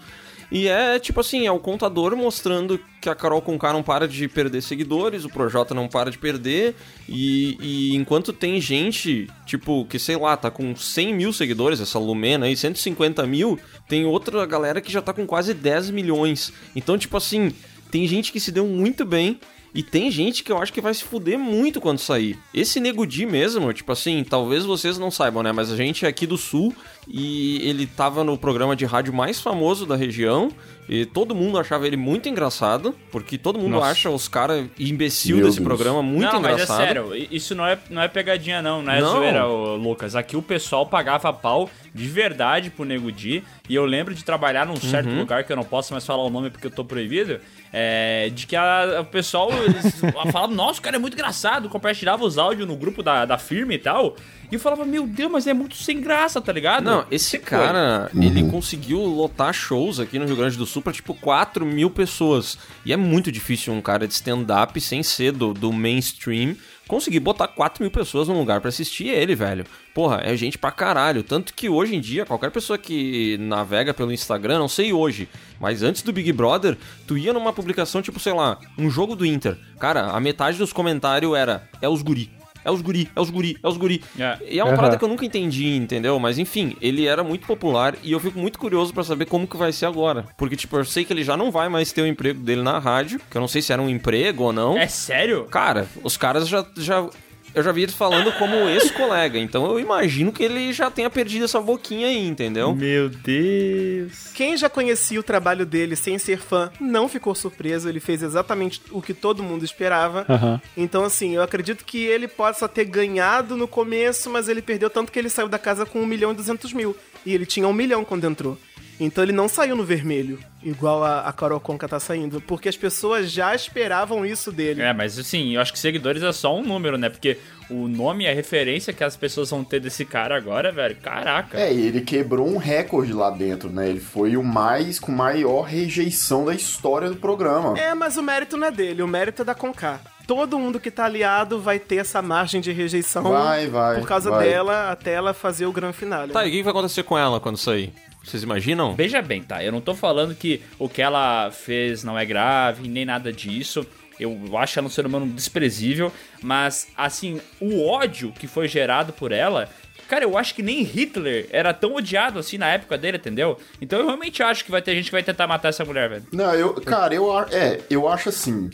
E 0.51 0.67
é 0.67 0.99
tipo 0.99 1.21
assim, 1.21 1.47
é 1.47 1.53
o 1.53 1.61
contador 1.61 2.17
mostrando 2.17 2.81
que 3.01 3.09
a 3.09 3.15
Carol 3.15 3.41
Conká 3.41 3.73
não 3.73 3.83
para 3.83 4.09
de 4.09 4.27
perder 4.27 4.61
seguidores, 4.63 5.25
o 5.25 5.29
Projota 5.29 5.75
não 5.75 5.87
para 5.87 6.11
de 6.11 6.19
perder. 6.19 6.75
E, 7.09 7.57
e 7.61 7.97
enquanto 7.97 8.33
tem 8.33 8.61
gente, 8.61 9.29
tipo, 9.47 9.85
que 9.87 9.99
sei 9.99 10.17
lá, 10.17 10.37
tá 10.37 10.51
com 10.51 10.75
100 10.75 11.15
mil 11.15 11.33
seguidores, 11.33 11.81
essa 11.81 11.99
Lumena 11.99 12.47
aí, 12.47 12.57
150 12.57 13.25
mil, 13.27 13.59
tem 13.89 14.05
outra 14.05 14.45
galera 14.45 14.81
que 14.81 14.91
já 14.91 15.01
tá 15.01 15.13
com 15.13 15.25
quase 15.25 15.55
10 15.55 15.91
milhões. 15.91 16.53
Então, 16.75 16.99
tipo 16.99 17.17
assim, 17.17 17.53
tem 17.91 18.07
gente 18.09 18.33
que 18.33 18.41
se 18.41 18.51
deu 18.51 18.67
muito 18.67 19.05
bem. 19.05 19.39
E 19.73 19.85
tem 19.85 20.11
gente 20.11 20.43
que 20.43 20.51
eu 20.51 20.59
acho 20.59 20.73
que 20.73 20.81
vai 20.81 20.93
se 20.93 21.05
fuder 21.05 21.39
muito 21.39 21.81
quando 21.81 22.01
sair. 22.01 22.37
Esse 22.53 22.81
Nego 22.81 23.07
Di 23.07 23.25
mesmo, 23.25 23.73
tipo 23.73 23.93
assim, 23.93 24.25
talvez 24.29 24.65
vocês 24.65 24.99
não 24.99 25.13
saibam, 25.13 25.45
né? 25.45 25.53
Mas 25.53 25.71
a 25.71 25.77
gente 25.77 26.05
é 26.05 26.09
aqui 26.09 26.27
do 26.27 26.37
Sul 26.37 26.75
e 27.09 27.61
ele 27.69 27.87
tava 27.87 28.23
no 28.25 28.37
programa 28.39 28.77
de 28.77 28.85
rádio 28.85 29.13
mais 29.13 29.41
famoso 29.41 29.85
da 29.87 29.97
região. 29.97 30.51
E 30.93 31.07
todo 31.07 31.37
mundo 31.37 31.57
achava 31.57 31.87
ele 31.87 31.97
muito 31.97 32.29
engraçado, 32.29 32.93
porque 33.13 33.39
todo 33.39 33.61
mundo 33.61 33.75
Nossa. 33.75 33.93
acha 33.93 34.11
os 34.11 34.27
caras 34.27 34.67
imbecil 34.77 35.37
Meu 35.37 35.47
desse 35.47 35.59
Deus. 35.59 35.69
programa 35.69 36.03
muito 36.03 36.33
não, 36.33 36.41
engraçado. 36.41 36.69
mas 36.69 36.81
é 36.81 36.87
sério, 36.87 37.15
isso 37.31 37.55
não 37.55 37.65
é, 37.65 37.79
não 37.89 38.03
é 38.03 38.09
pegadinha 38.09 38.61
não, 38.61 38.83
não 38.83 38.93
é 38.93 39.01
Não. 39.01 39.09
zoeira, 39.13 39.47
Lucas. 39.47 40.17
Aqui 40.17 40.37
o 40.37 40.43
pessoal 40.43 40.85
pagava 40.87 41.33
pau 41.33 41.71
de 41.95 42.09
verdade 42.09 42.71
pro 42.71 42.85
Nego 42.85 43.13
Di, 43.13 43.45
e 43.69 43.75
eu 43.77 43.85
lembro 43.85 44.13
de 44.15 44.25
trabalhar 44.25 44.67
num 44.67 44.75
certo 44.75 45.09
Uhum. 45.11 45.21
lugar, 45.21 45.45
que 45.45 45.53
eu 45.53 45.57
não 45.57 45.63
posso 45.63 45.93
mais 45.93 46.05
falar 46.05 46.25
o 46.25 46.31
nome 46.31 46.51
porque 46.51 46.67
eu 46.67 46.71
tô 46.73 46.85
proibido, 46.85 47.39
é, 47.73 48.29
de 48.35 48.49
que 48.49 48.57
a- 48.57 48.99
o 49.03 49.05
pessoal 49.05 49.49
falava, 50.33 50.53
nossa, 50.53 50.81
o 50.81 50.83
cara 50.83 50.97
é 50.97 50.99
muito 50.99 51.15
engraçado, 51.15 51.69
compartilhava 51.69 52.25
os 52.25 52.37
áudios 52.37 52.67
no 52.67 52.75
grupo 52.75 53.01
da, 53.01 53.25
da 53.25 53.39
firma 53.39 53.75
e 53.75 53.79
tal, 53.79 54.17
e 54.51 54.55
eu 54.55 54.61
falava, 54.61 54.85
meu 54.85 55.07
Deus, 55.07 55.31
mas 55.31 55.47
é 55.47 55.55
muito 55.55 55.77
sem 55.77 56.01
graça, 56.01 56.41
tá 56.41 56.53
ligado? 56.53 56.85
Não, 56.85 57.05
esse 57.11 57.39
Que 57.39 57.45
cara, 57.47 58.11
ele 58.15 58.43
conseguiu 58.51 58.99
lotar 58.99 59.53
shows 59.53 60.01
aqui 60.01 60.19
no 60.19 60.27
Rio 60.27 60.37
Grande 60.37 60.57
do 60.57 60.67
Sul 60.67 60.83
pra 60.83 60.93
tipo 60.93 61.15
4 61.15 61.65
mil 61.65 61.91
pessoas. 61.91 62.59
E 62.85 62.93
é 62.93 62.97
muito 62.97 63.31
difícil 63.31 63.73
um 63.73 63.81
cara 63.81 64.09
de 64.09 64.15
stand-up 64.15 64.81
sem 64.81 65.03
ser 65.03 65.33
do, 65.33 65.55
do 65.55 65.73
mainstream 65.73 66.57
conseguir 66.91 67.21
botar 67.21 67.47
4 67.47 67.85
mil 67.85 67.91
pessoas 67.93 68.27
num 68.27 68.37
lugar 68.37 68.61
pra 68.61 68.69
assistir 68.69 69.07
ele, 69.07 69.37
velho. 69.37 69.65
Porra, 69.95 70.23
é 70.25 70.37
gente 70.37 70.59
pra 70.59 70.73
caralho. 70.73 71.23
Tanto 71.23 71.55
que 71.55 71.69
hoje 71.69 71.95
em 71.95 72.01
dia, 72.01 72.27
qualquer 72.27 72.51
pessoa 72.51 72.77
que 72.77 73.39
navega 73.39 73.95
pelo 73.95 74.13
Instagram, 74.13 74.59
não 74.59 74.67
sei 74.67 74.93
hoje, 74.93 75.29
mas 75.61 75.85
antes 75.85 76.03
do 76.03 76.13
Big 76.13 76.33
Brother, 76.33 76.77
tu 77.07 77.17
ia 77.17 77.33
numa 77.33 77.53
publicação 77.53 78.03
tipo, 78.03 78.19
sei 78.19 78.33
lá, 78.33 78.59
um 78.77 78.91
jogo 78.91 79.15
do 79.15 79.25
Inter. 79.25 79.57
Cara, 79.79 80.11
a 80.11 80.19
metade 80.19 80.59
dos 80.59 80.73
comentários 80.73 81.33
era: 81.37 81.69
é 81.81 81.89
os 81.89 82.03
guri. 82.03 82.40
É 82.65 82.71
os 82.71 82.81
guri, 82.81 83.09
é 83.15 83.21
os 83.21 83.31
guri, 83.31 83.57
é 83.63 83.69
os 83.69 83.77
guri. 83.77 84.03
É. 84.19 84.39
E 84.49 84.59
é 84.59 84.63
uma 84.65 84.71
Aham. 84.71 84.77
parada 84.77 84.97
que 84.97 85.05
eu 85.05 85.09
nunca 85.09 85.25
entendi, 85.25 85.75
entendeu? 85.77 86.19
Mas 86.19 86.39
enfim, 86.39 86.77
ele 86.81 87.07
era 87.07 87.23
muito 87.25 87.47
popular 87.47 87.95
e 88.03 88.13
eu 88.13 88.21
fico 88.21 88.39
muito 88.39 88.59
curioso 88.59 88.93
pra 88.93 89.03
saber 89.05 89.27
como 89.27 89.47
que 89.47 89.57
vai 89.57 89.73
ser 89.73 89.87
agora. 89.87 90.27
Porque, 90.37 90.57
tipo, 90.57 90.77
eu 90.77 90.85
sei 90.85 91.05
que 91.05 91.13
ele 91.13 91.25
já 91.25 91.37
não 91.37 91.51
vai 91.51 91.69
mais 91.69 91.93
ter 91.93 92.03
o 92.03 92.07
emprego 92.07 92.41
dele 92.41 92.63
na 92.63 92.79
rádio, 92.79 93.21
que 93.31 93.37
eu 93.37 93.41
não 93.41 93.49
sei 93.49 93.63
se 93.63 93.73
era 93.73 93.81
um 93.81 93.89
emprego 93.89 94.45
ou 94.45 94.53
não. 94.53 94.77
É 94.77 94.87
sério? 94.87 95.45
Cara, 95.45 95.87
os 96.03 96.17
caras 96.17 96.49
já, 96.49 96.65
já 96.77 97.09
eu 97.55 97.63
já 97.63 97.73
vi 97.73 97.83
ele 97.83 97.93
falando 97.93 98.33
como 98.33 98.69
ex-colega, 98.69 99.39
então 99.39 99.67
eu 99.67 99.81
imagino 99.81 100.33
que 100.33 100.43
ele 100.43 100.73
já 100.73 100.91
tenha 100.91 101.11
perdido 101.11 101.45
essa 101.45 101.61
boquinha 101.61 102.09
aí, 102.09 102.27
entendeu? 102.27 102.75
Meu 102.75 103.09
Deus. 103.09 104.31
Quem 104.35 104.57
já 104.57 104.69
conhecia 104.69 105.19
o 105.19 105.23
trabalho 105.23 105.67
dele 105.67 105.97
sem 105.97 106.19
ser 106.19 106.39
fã 106.39 106.71
não 106.81 107.09
ficou 107.09 107.35
surpreso, 107.35 107.89
ele 107.89 108.01
fez 108.01 108.23
exatamente 108.23 108.81
o 108.91 109.03
que 109.03 109.15
todo 109.15 109.43
mundo 109.43 109.65
esperava. 109.65 110.25
Aham. 110.29 110.61
Então, 110.77 111.05
assim, 111.05 111.35
eu 111.35 111.43
acredito 111.43 111.85
que 111.85 112.05
ele 112.05 112.29
possa 112.29 112.69
ter 112.69 112.85
ganhado 112.85 113.57
no 113.57 113.69
começo, 113.69 114.31
mas 114.31 114.49
ele 114.49 114.63
perdeu 114.63 114.91
tanto 114.91 115.13
que 115.13 115.19
ele 115.19 115.29
saiu 115.29 115.49
da 115.49 115.59
casa 115.59 115.85
com 115.85 116.01
1 116.01 116.07
milhão 116.07 116.33
e 116.33 116.35
200 116.35 116.73
mil. 116.73 116.97
E 117.25 117.35
ele 117.35 117.47
tinha 117.47 117.69
1 117.69 117.73
milhão 117.73 118.05
quando 118.05 118.27
entrou. 118.27 118.59
Então 119.01 119.25
ele 119.25 119.33
não 119.33 119.49
saiu 119.49 119.75
no 119.75 119.83
vermelho, 119.83 120.39
igual 120.63 121.03
a, 121.03 121.21
a 121.21 121.33
Carol 121.33 121.59
Conca 121.59 121.89
tá 121.89 121.99
saindo, 121.99 122.39
porque 122.43 122.69
as 122.69 122.77
pessoas 122.77 123.33
já 123.33 123.55
esperavam 123.55 124.27
isso 124.27 124.53
dele. 124.53 124.83
É, 124.83 124.93
mas 124.93 125.19
assim, 125.19 125.55
eu 125.55 125.61
acho 125.63 125.73
que 125.73 125.79
seguidores 125.79 126.23
é 126.23 126.31
só 126.33 126.55
um 126.55 126.63
número, 126.63 126.99
né? 126.99 127.09
Porque 127.09 127.39
o 127.71 127.89
nome 127.89 128.25
e 128.25 128.29
a 128.29 128.35
referência 128.35 128.93
que 128.93 129.03
as 129.03 129.17
pessoas 129.17 129.49
vão 129.49 129.65
ter 129.65 129.81
desse 129.81 130.05
cara 130.05 130.37
agora, 130.37 130.71
velho, 130.71 130.97
caraca. 130.97 131.59
É, 131.59 131.73
e 131.73 131.87
ele 131.87 132.03
quebrou 132.03 132.47
um 132.47 132.59
recorde 132.59 133.15
lá 133.15 133.31
dentro, 133.31 133.71
né? 133.71 133.89
Ele 133.89 134.01
foi 134.01 134.37
o 134.37 134.45
mais 134.45 135.01
com 135.01 135.11
maior 135.11 135.63
rejeição 135.63 136.45
da 136.45 136.55
história 136.55 137.09
do 137.09 137.17
programa. 137.17 137.79
É, 137.79 137.95
mas 137.95 138.19
o 138.19 138.23
mérito 138.23 138.59
não 138.59 138.67
é 138.67 138.71
dele, 138.71 139.03
o 139.03 139.09
mérito 139.09 139.41
é 139.41 139.45
da 139.47 139.55
Conká. 139.55 139.99
Todo 140.27 140.59
mundo 140.59 140.79
que 140.79 140.91
tá 140.91 141.07
aliado 141.07 141.59
vai 141.59 141.79
ter 141.79 141.97
essa 141.97 142.21
margem 142.23 142.61
de 142.61 142.71
rejeição 142.71 143.23
Vai, 143.25 143.67
vai, 143.67 143.99
por 143.99 144.07
causa 144.07 144.31
vai. 144.31 144.47
dela 144.47 144.91
até 144.93 145.15
ela 145.15 145.35
fazer 145.35 145.67
o 145.67 145.73
grande 145.73 145.97
finale. 145.97 146.33
Tá, 146.33 146.45
e 146.45 146.51
o 146.51 146.53
que 146.53 146.63
vai 146.63 146.71
acontecer 146.71 147.03
com 147.03 147.19
ela 147.19 147.41
quando 147.41 147.57
sair? 147.57 147.93
Vocês 148.23 148.43
imaginam? 148.43 148.95
Veja 148.95 149.23
bem, 149.23 149.43
tá? 149.43 149.65
Eu 149.65 149.73
não 149.73 149.81
tô 149.81 149.95
falando 149.95 150.35
que 150.35 150.63
o 150.79 150.89
que 150.89 151.01
ela 151.03 151.51
fez 151.51 152.05
não 152.05 152.19
é 152.19 152.25
grave, 152.25 152.89
nem 152.89 153.05
nada 153.05 153.33
disso. 153.33 153.87
Eu 154.19 154.39
acho 154.59 154.79
ela 154.79 154.87
um 154.87 154.91
ser 154.91 155.07
humano 155.07 155.27
desprezível, 155.27 156.13
mas, 156.43 156.89
assim, 156.95 157.41
o 157.59 157.87
ódio 157.87 158.33
que 158.33 158.47
foi 158.47 158.69
gerado 158.69 159.15
por 159.15 159.33
ela. 159.33 159.69
Cara, 160.09 160.25
eu 160.25 160.37
acho 160.37 160.55
que 160.55 160.63
nem 160.63 160.83
Hitler 160.83 161.49
era 161.51 161.73
tão 161.73 161.95
odiado 161.95 162.39
assim 162.39 162.59
na 162.59 162.67
época 162.69 162.99
dele, 162.99 163.17
entendeu? 163.17 163.59
Então 163.81 163.99
eu 164.01 164.07
realmente 164.07 164.43
acho 164.43 164.65
que 164.65 164.71
vai 164.71 164.83
ter 164.83 164.95
gente 164.95 165.07
que 165.07 165.13
vai 165.13 165.23
tentar 165.23 165.47
matar 165.47 165.69
essa 165.69 165.85
mulher, 165.85 166.11
velho. 166.11 166.27
Não, 166.33 166.53
eu, 166.55 166.75
cara, 166.75 167.15
eu, 167.15 167.33
é, 167.51 167.81
eu 167.89 168.09
acho 168.09 168.29
assim, 168.29 168.69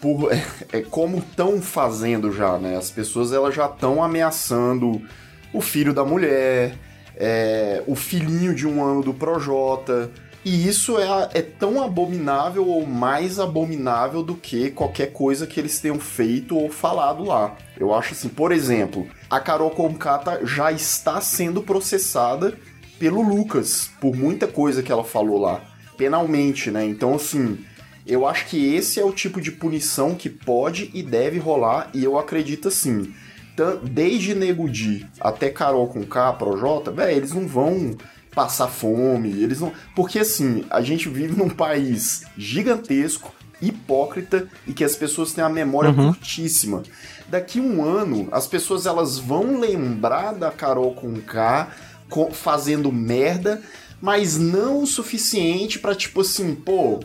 por, 0.00 0.30
é, 0.34 0.42
é 0.72 0.82
como 0.82 1.18
estão 1.18 1.62
fazendo 1.62 2.32
já, 2.32 2.58
né? 2.58 2.76
As 2.76 2.90
pessoas 2.90 3.32
elas 3.32 3.54
já 3.54 3.66
estão 3.66 4.02
ameaçando 4.02 5.00
o 5.52 5.60
filho 5.60 5.94
da 5.94 6.04
mulher, 6.04 6.74
é, 7.20 7.82
o 7.86 7.94
filhinho 7.94 8.54
de 8.54 8.66
um 8.66 8.82
ano 8.82 9.02
do 9.02 9.12
Projota. 9.12 10.10
E 10.42 10.66
isso 10.66 10.98
é, 10.98 11.28
é 11.34 11.42
tão 11.42 11.82
abominável 11.82 12.66
ou 12.66 12.86
mais 12.86 13.38
abominável 13.38 14.22
do 14.22 14.34
que 14.34 14.70
qualquer 14.70 15.12
coisa 15.12 15.46
que 15.46 15.60
eles 15.60 15.78
tenham 15.78 16.00
feito 16.00 16.56
ou 16.56 16.70
falado 16.70 17.22
lá. 17.22 17.58
Eu 17.78 17.92
acho 17.94 18.14
assim, 18.14 18.30
por 18.30 18.50
exemplo, 18.50 19.06
a 19.28 19.38
Carol 19.38 19.70
Concata 19.70 20.40
já 20.46 20.72
está 20.72 21.20
sendo 21.20 21.62
processada 21.62 22.56
pelo 22.98 23.20
Lucas 23.20 23.90
por 24.00 24.16
muita 24.16 24.46
coisa 24.46 24.82
que 24.82 24.90
ela 24.90 25.04
falou 25.04 25.38
lá, 25.38 25.60
penalmente, 25.98 26.70
né? 26.70 26.86
Então, 26.86 27.14
assim, 27.14 27.58
eu 28.06 28.26
acho 28.26 28.46
que 28.46 28.74
esse 28.74 28.98
é 28.98 29.04
o 29.04 29.12
tipo 29.12 29.42
de 29.42 29.52
punição 29.52 30.14
que 30.14 30.30
pode 30.30 30.90
e 30.94 31.02
deve 31.02 31.38
rolar, 31.38 31.90
e 31.92 32.02
eu 32.02 32.18
acredito 32.18 32.68
assim. 32.68 33.12
Desde 33.82 34.34
Nego 34.34 34.68
Di 34.68 35.06
até 35.20 35.50
Carol 35.50 35.88
com 35.88 36.04
K, 36.04 36.32
Projota, 36.34 36.90
velho, 36.90 37.16
eles 37.16 37.32
não 37.32 37.46
vão 37.46 37.96
passar 38.34 38.68
fome, 38.68 39.42
eles 39.42 39.60
não. 39.60 39.72
Porque 39.94 40.18
assim, 40.18 40.64
a 40.70 40.80
gente 40.80 41.08
vive 41.08 41.36
num 41.36 41.48
país 41.48 42.24
gigantesco, 42.36 43.34
hipócrita 43.60 44.48
e 44.66 44.72
que 44.72 44.84
as 44.84 44.96
pessoas 44.96 45.32
têm 45.32 45.44
a 45.44 45.48
memória 45.48 45.92
curtíssima. 45.92 46.82
Daqui 47.28 47.60
um 47.60 47.84
ano, 47.84 48.28
as 48.32 48.46
pessoas 48.46 48.86
elas 48.86 49.18
vão 49.18 49.60
lembrar 49.60 50.32
da 50.32 50.50
Carol 50.50 50.94
com 50.94 51.14
K 51.20 51.68
fazendo 52.32 52.90
merda, 52.90 53.62
mas 54.00 54.36
não 54.36 54.82
o 54.82 54.86
suficiente 54.86 55.78
pra 55.78 55.94
tipo 55.94 56.22
assim, 56.22 56.54
pô, 56.54 57.00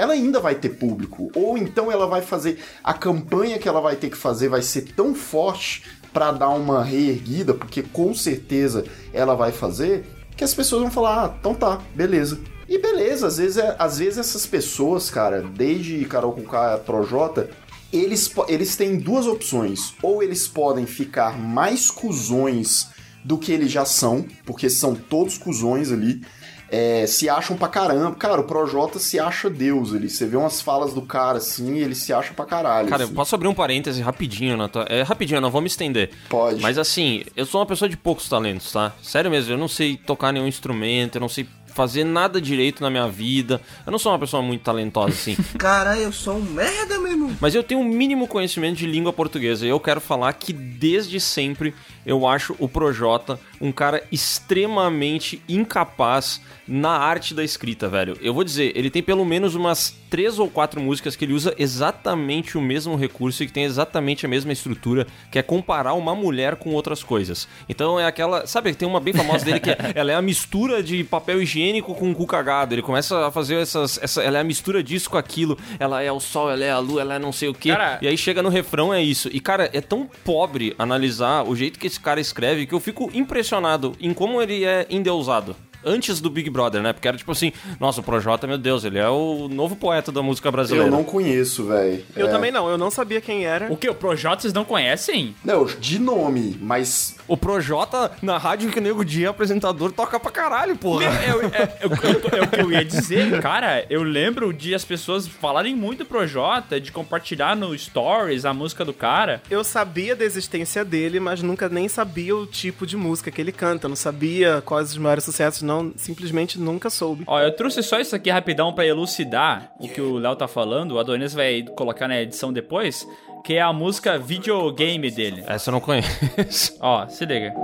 ela 0.00 0.12
ainda 0.14 0.40
vai 0.40 0.54
ter 0.54 0.70
público. 0.70 1.30
Ou 1.34 1.58
então 1.58 1.90
ela 1.92 2.06
vai 2.06 2.22
fazer. 2.22 2.58
A 2.82 2.94
campanha 2.94 3.58
que 3.58 3.68
ela 3.68 3.80
vai 3.80 3.96
ter 3.96 4.10
que 4.10 4.16
fazer 4.16 4.48
vai 4.48 4.62
ser 4.62 4.82
tão 4.94 5.14
forte 5.14 5.84
pra 6.12 6.32
dar 6.32 6.48
uma 6.50 6.82
reerguida, 6.82 7.54
porque 7.54 7.82
com 7.82 8.12
certeza 8.14 8.84
ela 9.12 9.34
vai 9.34 9.52
fazer, 9.52 10.04
que 10.36 10.42
as 10.42 10.54
pessoas 10.54 10.82
vão 10.82 10.90
falar: 10.90 11.24
ah, 11.26 11.34
então 11.38 11.54
tá, 11.54 11.80
beleza. 11.94 12.40
E 12.68 12.78
beleza, 12.78 13.26
às 13.26 13.36
vezes, 13.38 13.56
é- 13.56 13.74
às 13.78 13.98
vezes 13.98 14.18
essas 14.18 14.46
pessoas, 14.46 15.10
cara, 15.10 15.42
desde 15.42 16.04
Carol 16.04 16.32
com 16.32 16.42
K 16.44 16.78
Projota, 16.78 17.50
eles, 17.92 18.30
eles 18.48 18.76
têm 18.76 18.96
duas 18.96 19.26
opções. 19.26 19.94
Ou 20.02 20.22
eles 20.22 20.46
podem 20.46 20.86
ficar 20.86 21.36
mais 21.36 21.90
cuzões 21.90 22.88
do 23.24 23.36
que 23.36 23.50
eles 23.52 23.70
já 23.70 23.84
são, 23.84 24.24
porque 24.46 24.70
são 24.70 24.94
todos 24.94 25.36
cuzões 25.36 25.90
ali. 25.90 26.22
É, 26.70 27.06
se 27.06 27.28
acham 27.28 27.56
pra 27.56 27.68
caramba. 27.68 28.14
Cara, 28.14 28.40
o 28.40 28.44
Projota 28.44 28.98
se 28.98 29.18
acha 29.18 29.50
Deus 29.50 29.92
ali. 29.92 30.08
Você 30.08 30.26
vê 30.26 30.36
umas 30.36 30.60
falas 30.60 30.94
do 30.94 31.02
cara 31.02 31.38
assim, 31.38 31.78
ele 31.78 31.94
se 31.94 32.12
acha 32.12 32.32
pra 32.32 32.44
caralho. 32.44 32.88
Cara, 32.88 33.02
eu 33.02 33.06
assim. 33.06 33.14
posso 33.14 33.34
abrir 33.34 33.48
um 33.48 33.54
parêntese 33.54 34.00
rapidinho 34.00 34.56
na 34.56 34.68
tua... 34.68 34.84
É 34.88 35.02
rapidinho, 35.02 35.38
eu 35.38 35.42
não 35.42 35.50
vou 35.50 35.60
me 35.60 35.66
estender. 35.66 36.10
Pode. 36.28 36.60
Mas 36.60 36.78
assim, 36.78 37.24
eu 37.36 37.44
sou 37.44 37.60
uma 37.60 37.66
pessoa 37.66 37.88
de 37.88 37.96
poucos 37.96 38.28
talentos, 38.28 38.70
tá? 38.70 38.92
Sério 39.02 39.30
mesmo, 39.30 39.52
eu 39.52 39.58
não 39.58 39.68
sei 39.68 39.96
tocar 39.96 40.32
nenhum 40.32 40.46
instrumento, 40.46 41.16
eu 41.16 41.20
não 41.20 41.28
sei 41.28 41.46
fazer 41.70 42.04
nada 42.04 42.40
direito 42.40 42.82
na 42.82 42.90
minha 42.90 43.08
vida. 43.08 43.60
Eu 43.86 43.92
não 43.92 43.98
sou 43.98 44.12
uma 44.12 44.18
pessoa 44.18 44.42
muito 44.42 44.62
talentosa 44.62 45.14
assim. 45.14 45.36
Caralho, 45.58 46.02
eu 46.02 46.12
sou 46.12 46.36
um 46.36 46.42
merda, 46.42 46.98
meu 46.98 47.12
irmão. 47.12 47.36
Mas 47.40 47.54
eu 47.54 47.62
tenho 47.62 47.80
um 47.80 47.84
mínimo 47.84 48.28
conhecimento 48.28 48.76
de 48.76 48.86
língua 48.86 49.12
portuguesa. 49.12 49.64
E 49.64 49.68
eu 49.68 49.80
quero 49.80 50.00
falar 50.00 50.32
que 50.34 50.52
desde 50.52 51.18
sempre 51.20 51.74
eu 52.06 52.26
acho 52.26 52.54
o 52.58 52.68
Projota 52.68 53.38
um 53.60 53.70
cara 53.72 54.02
extremamente 54.10 55.42
incapaz 55.48 56.40
na 56.66 56.90
arte 56.90 57.34
da 57.34 57.42
escrita, 57.42 57.88
velho. 57.88 58.16
Eu 58.20 58.32
vou 58.32 58.44
dizer, 58.44 58.72
ele 58.76 58.90
tem 58.90 59.02
pelo 59.02 59.24
menos 59.24 59.54
umas 59.54 59.94
três 60.08 60.38
ou 60.38 60.48
quatro 60.48 60.80
músicas 60.80 61.16
que 61.16 61.24
ele 61.24 61.32
usa 61.32 61.54
exatamente 61.58 62.56
o 62.56 62.60
mesmo 62.60 62.94
recurso 62.96 63.42
e 63.42 63.46
que 63.46 63.52
tem 63.52 63.64
exatamente 63.64 64.24
a 64.24 64.28
mesma 64.28 64.52
estrutura, 64.52 65.06
que 65.30 65.38
é 65.38 65.42
comparar 65.42 65.94
uma 65.94 66.14
mulher 66.14 66.56
com 66.56 66.70
outras 66.74 67.02
coisas. 67.02 67.48
Então 67.68 67.98
é 67.98 68.06
aquela. 68.06 68.46
Sabe, 68.46 68.72
tem 68.74 68.86
uma 68.88 69.00
bem 69.00 69.12
famosa 69.14 69.44
dele 69.44 69.60
que 69.60 69.70
é, 69.70 69.76
ela 69.94 70.12
é 70.12 70.14
a 70.14 70.22
mistura 70.22 70.82
de 70.82 71.02
papel 71.04 71.42
higiênico 71.42 71.94
com 71.94 72.14
cu 72.14 72.26
cagado. 72.26 72.74
Ele 72.74 72.82
começa 72.82 73.26
a 73.26 73.30
fazer 73.32 73.56
essas. 73.56 73.98
Essa, 74.02 74.22
ela 74.22 74.38
é 74.38 74.40
a 74.40 74.44
mistura 74.44 74.82
disso 74.82 75.10
com 75.10 75.18
aquilo. 75.18 75.58
Ela 75.78 76.02
é 76.02 76.10
o 76.12 76.20
sol, 76.20 76.50
ela 76.50 76.64
é 76.64 76.70
a 76.70 76.78
lua, 76.78 77.00
ela 77.00 77.14
é 77.14 77.18
não 77.18 77.32
sei 77.32 77.48
o 77.48 77.54
quê. 77.54 77.70
Cara- 77.70 77.98
E 78.00 78.06
aí 78.08 78.16
chega 78.16 78.42
no 78.42 78.48
refrão, 78.48 78.92
é 78.94 79.02
isso. 79.02 79.28
E, 79.32 79.40
cara, 79.40 79.68
é 79.72 79.80
tão 79.80 80.08
pobre 80.24 80.74
analisar 80.78 81.42
o 81.44 81.54
jeito 81.56 81.78
que 81.78 81.86
esse 81.86 81.99
cara 82.00 82.20
escreve 82.20 82.66
que 82.66 82.74
eu 82.74 82.80
fico 82.80 83.10
impressionado 83.12 83.94
em 84.00 84.12
como 84.12 84.40
ele 84.40 84.64
é 84.64 84.86
endeusado. 84.90 85.56
Antes 85.84 86.20
do 86.20 86.28
Big 86.30 86.48
Brother, 86.50 86.82
né? 86.82 86.92
Porque 86.92 87.08
era 87.08 87.16
tipo 87.16 87.32
assim, 87.32 87.52
nossa, 87.78 88.00
o 88.00 88.04
Projota, 88.04 88.46
meu 88.46 88.58
Deus, 88.58 88.84
ele 88.84 88.98
é 88.98 89.08
o 89.08 89.48
novo 89.48 89.76
poeta 89.76 90.10
da 90.12 90.22
música 90.22 90.50
brasileira. 90.50 90.88
Eu 90.88 90.90
não 90.92 91.04
conheço, 91.04 91.66
velho. 91.66 92.04
Eu 92.16 92.26
É. 92.26 92.30
também 92.30 92.50
não, 92.50 92.68
eu 92.68 92.76
não 92.78 92.90
sabia 92.90 93.20
quem 93.20 93.44
era. 93.46 93.70
O 93.72 93.76
que? 93.76 93.88
O 93.88 93.94
Projota 93.94 94.42
vocês 94.42 94.52
não 94.52 94.64
conhecem? 94.64 95.34
Não, 95.44 95.64
de 95.64 95.98
nome, 95.98 96.56
mas. 96.60 97.16
O 97.26 97.36
Projota, 97.36 98.12
na 98.22 98.38
rádio 98.38 98.70
que 98.70 98.78
o 98.78 98.82
Nego 98.82 99.04
Dia, 99.04 99.30
apresentador, 99.30 99.92
toca 99.92 100.18
pra 100.18 100.30
caralho, 100.30 100.76
porra. 100.76 101.04
Eu- 101.04 101.42
é, 101.42 101.78
eu- 101.82 101.90
eu- 101.90 102.38
é 102.38 102.42
o 102.42 102.48
que 102.48 102.60
eu 102.60 102.72
ia 102.72 102.84
dizer, 102.84 103.40
cara. 103.40 103.84
Eu 103.90 104.02
lembro 104.02 104.52
de 104.52 104.74
as 104.74 104.84
pessoas 104.84 105.26
falarem 105.26 105.74
muito 105.76 106.00
do 106.00 106.06
Projota, 106.06 106.80
de 106.80 106.90
compartilhar 106.92 107.54
no 107.56 107.76
Stories 107.76 108.44
a 108.44 108.54
música 108.54 108.84
do 108.84 108.92
cara. 108.92 109.42
Eu 109.50 109.62
sabia 109.62 110.14
da 110.16 110.24
existência 110.24 110.84
dele, 110.84 111.20
mas 111.20 111.42
nunca 111.42 111.68
nem 111.68 111.88
sabia 111.88 112.34
o 112.36 112.46
tipo 112.46 112.86
de 112.86 112.96
música 112.96 113.30
que 113.30 113.40
ele 113.40 113.52
canta. 113.52 113.88
Não 113.88 113.96
sabia 113.96 114.62
quais 114.64 114.90
os 114.90 114.96
maiores 114.98 115.24
sucessos, 115.24 115.62
não. 115.70 115.92
Simplesmente 115.96 116.58
nunca 116.58 116.90
soube. 116.90 117.24
Ó, 117.26 117.40
eu 117.40 117.54
trouxe 117.54 117.82
só 117.82 118.00
isso 118.00 118.14
aqui 118.16 118.30
rapidão 118.30 118.72
pra 118.72 118.86
elucidar 118.86 119.72
o 119.78 119.88
que 119.88 120.00
o 120.00 120.18
Léo 120.18 120.36
tá 120.36 120.48
falando. 120.48 120.92
O 120.92 120.98
Adonis 120.98 121.32
vai 121.32 121.62
colocar 121.76 122.08
na 122.08 122.20
edição 122.20 122.52
depois. 122.52 123.06
Que 123.42 123.54
é 123.54 123.62
a 123.62 123.72
música 123.72 124.18
videogame 124.18 125.10
dele. 125.10 125.42
Essa 125.46 125.70
eu 125.70 125.72
não 125.72 125.80
conheço. 125.80 126.76
Ó, 126.80 127.06
se 127.08 127.24
liga. 127.24 127.54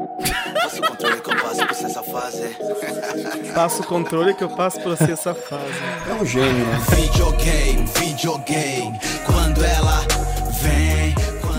Passa 0.55 0.81
o 0.81 0.89
controle 0.89 1.21
que 1.21 1.31
eu 1.31 1.37
passo 1.37 1.67
pra 1.67 1.75
você 1.75 1.85
essa 1.85 2.03
fase. 2.03 2.57
Passo 3.55 3.83
o 3.83 3.87
controle 3.87 4.35
que 4.35 4.45
eu 4.45 4.49
passo 4.49 4.81
você 4.81 5.13
essa 5.13 5.35
fase. 5.35 5.65
É 6.09 6.15
um 6.15 6.25
gênio, 6.25 6.67
né? 6.67 6.79
Videogame, 6.97 7.87
videogame. 7.99 8.99
Quando 9.27 9.63
ela 9.63 10.26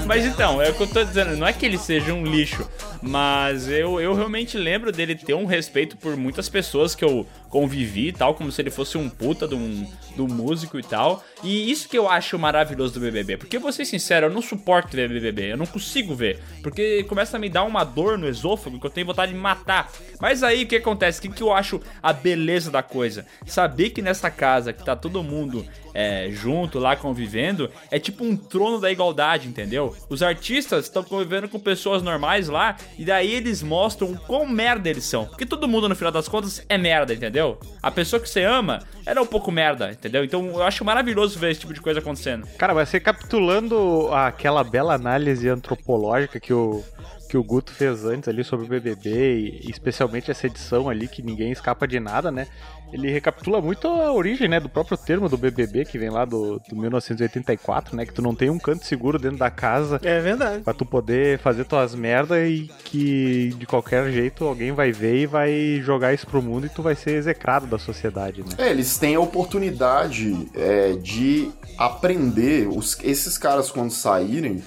Mas 0.07 0.25
então, 0.25 0.61
é 0.61 0.69
o 0.69 0.73
que 0.73 0.83
eu 0.83 0.87
tô 0.87 1.03
dizendo, 1.03 1.35
não 1.35 1.45
é 1.45 1.51
que 1.51 1.65
ele 1.65 1.77
seja 1.77 2.13
um 2.13 2.23
lixo, 2.23 2.65
mas 3.01 3.67
eu, 3.67 3.99
eu 3.99 4.13
realmente 4.13 4.57
lembro 4.57 4.89
dele 4.89 5.13
ter 5.15 5.33
um 5.33 5.45
respeito 5.45 5.97
por 5.97 6.15
muitas 6.15 6.47
pessoas 6.47 6.95
que 6.95 7.03
eu 7.03 7.27
convivi 7.49 8.07
e 8.07 8.13
tal, 8.13 8.33
como 8.33 8.49
se 8.49 8.61
ele 8.61 8.71
fosse 8.71 8.97
um 8.97 9.09
puta 9.09 9.53
um, 9.53 9.85
do 10.15 10.25
músico 10.25 10.79
e 10.79 10.83
tal. 10.83 11.21
E 11.43 11.69
isso 11.69 11.87
que 11.87 11.97
eu 11.97 12.09
acho 12.09 12.37
maravilhoso 12.37 12.95
do 12.95 12.99
BBB. 12.99 13.37
Porque, 13.37 13.59
vou 13.59 13.71
ser 13.71 13.85
sincero, 13.85 14.27
eu 14.27 14.29
não 14.29 14.41
suporto 14.41 14.95
ver 14.95 15.09
BBB. 15.09 15.51
Eu 15.51 15.57
não 15.57 15.65
consigo 15.65 16.15
ver. 16.15 16.39
Porque 16.63 17.03
começa 17.03 17.37
a 17.37 17.39
me 17.39 17.49
dar 17.49 17.63
uma 17.63 17.83
dor 17.83 18.17
no 18.17 18.27
esôfago 18.27 18.79
que 18.79 18.85
eu 18.85 18.89
tenho 18.89 19.07
vontade 19.07 19.33
de 19.33 19.37
matar. 19.37 19.91
Mas 20.19 20.43
aí 20.43 20.63
o 20.63 20.67
que 20.67 20.75
acontece? 20.75 21.19
O 21.19 21.21
que, 21.23 21.29
que 21.29 21.43
eu 21.43 21.53
acho 21.53 21.81
a 22.01 22.11
beleza 22.11 22.71
da 22.71 22.81
coisa? 22.81 23.25
Saber 23.45 23.91
que 23.91 24.01
nessa 24.01 24.29
casa 24.29 24.73
que 24.73 24.83
tá 24.83 24.95
todo 24.95 25.23
mundo 25.23 25.65
é, 25.97 26.29
junto 26.31 26.77
lá 26.77 26.95
convivendo 26.95 27.71
é 27.89 27.97
tipo 27.97 28.23
um 28.23 28.37
trono 28.37 28.79
da 28.79 28.91
igualdade, 28.91 29.47
entendeu? 29.47 29.95
Os 30.07 30.21
artistas 30.21 30.85
estão 30.85 31.03
convivendo 31.03 31.49
com 31.49 31.59
pessoas 31.59 32.03
normais 32.03 32.47
lá 32.49 32.77
e 32.99 33.03
daí 33.03 33.33
eles 33.33 33.63
mostram 33.63 34.11
o 34.11 34.17
quão 34.19 34.47
merda 34.47 34.87
eles 34.87 35.05
são. 35.05 35.25
Porque 35.25 35.43
todo 35.43 35.67
mundo, 35.67 35.89
no 35.89 35.95
final 35.95 36.11
das 36.11 36.27
contas, 36.27 36.63
é 36.69 36.77
merda, 36.77 37.15
entendeu? 37.15 37.59
A 37.81 37.89
pessoa 37.89 38.19
que 38.19 38.29
você 38.29 38.43
ama 38.43 38.83
era 39.07 39.19
um 39.19 39.25
pouco 39.25 39.51
merda, 39.51 39.91
entendeu? 39.91 40.23
Então 40.23 40.45
eu 40.45 40.61
acho 40.61 40.85
maravilhoso 40.85 41.26
ver 41.35 41.51
esse 41.51 41.61
tipo 41.61 41.73
de 41.73 41.81
coisa 41.81 41.99
acontecendo. 41.99 42.47
Cara, 42.57 42.73
vai 42.73 42.85
ser 42.85 42.99
capitulando 42.99 44.09
aquela 44.13 44.63
bela 44.63 44.93
análise 44.93 45.49
antropológica 45.49 46.39
que 46.39 46.53
o, 46.53 46.83
que 47.27 47.37
o 47.37 47.43
Guto 47.43 47.71
fez 47.71 48.05
antes 48.05 48.27
ali 48.29 48.43
sobre 48.43 48.65
o 48.65 48.69
BBB, 48.69 49.61
e 49.63 49.69
especialmente 49.69 50.31
essa 50.31 50.47
edição 50.47 50.89
ali 50.89 51.07
que 51.07 51.21
ninguém 51.21 51.51
escapa 51.51 51.87
de 51.87 51.99
nada, 51.99 52.31
né? 52.31 52.47
Ele 52.93 53.11
recapitula 53.11 53.59
muito 53.61 53.85
a 53.85 54.13
origem, 54.13 54.47
né, 54.47 54.61
do 54.61 54.69
próprio 54.69 54.97
termo 54.97 55.27
do 55.27 55.37
BBB, 55.37 55.83
que 55.83 55.97
vem 55.97 56.09
lá 56.09 56.23
do, 56.23 56.57
do 56.69 56.75
1984, 56.75 57.95
né? 57.97 58.05
Que 58.05 58.13
tu 58.13 58.21
não 58.21 58.33
tem 58.33 58.49
um 58.49 58.57
canto 58.57 58.85
seguro 58.85 59.19
dentro 59.19 59.37
da 59.37 59.51
casa 59.51 59.99
É 60.03 60.21
verdade. 60.21 60.63
pra 60.63 60.73
tu 60.73 60.85
poder 60.85 61.37
fazer 61.39 61.65
tuas 61.65 61.93
merda 61.93 62.39
e 62.47 62.69
que 62.85 63.53
de 63.57 63.65
qualquer 63.65 64.09
jeito 64.11 64.45
alguém 64.45 64.71
vai 64.71 64.93
ver 64.93 65.17
e 65.17 65.25
vai 65.25 65.81
jogar 65.83 66.13
isso 66.13 66.25
pro 66.27 66.41
mundo 66.41 66.65
e 66.65 66.69
tu 66.69 66.81
vai 66.81 66.95
ser 66.95 67.11
execrado 67.11 67.67
da 67.67 67.77
sociedade, 67.77 68.41
né? 68.41 68.49
É, 68.57 68.69
eles 68.69 68.97
têm 68.97 69.15
a 69.15 69.19
oportunidade 69.19 70.47
é, 70.55 70.93
de 70.93 71.51
aprender, 71.77 72.67
os- 72.67 72.97
esses 73.03 73.37
caras 73.37 73.69
quando 73.69 73.91
saírem, 73.91 74.63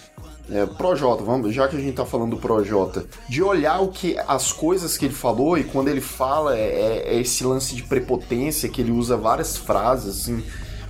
é, 0.52 0.66
Projota, 0.66 1.22
vamos, 1.22 1.54
já 1.54 1.68
que 1.68 1.76
a 1.76 1.80
gente 1.80 1.94
tá 1.94 2.04
falando 2.04 2.30
do 2.30 2.36
Projota, 2.36 3.04
de 3.28 3.42
olhar 3.42 3.80
o 3.80 3.88
que 3.88 4.16
as 4.26 4.52
coisas 4.52 4.96
que 4.98 5.04
ele 5.06 5.14
falou 5.14 5.56
e 5.56 5.64
quando 5.64 5.88
ele 5.88 6.00
fala 6.00 6.56
é, 6.56 6.60
é- 6.60 7.14
é 7.14 7.20
esse 7.20 7.44
lance 7.44 7.74
de 7.74 7.82
prepotência 7.84 8.68
que 8.68 8.80
ele 8.80 8.90
usa 8.92 9.16
várias 9.16 9.56
frases 9.56 10.20
assim, 10.22 10.42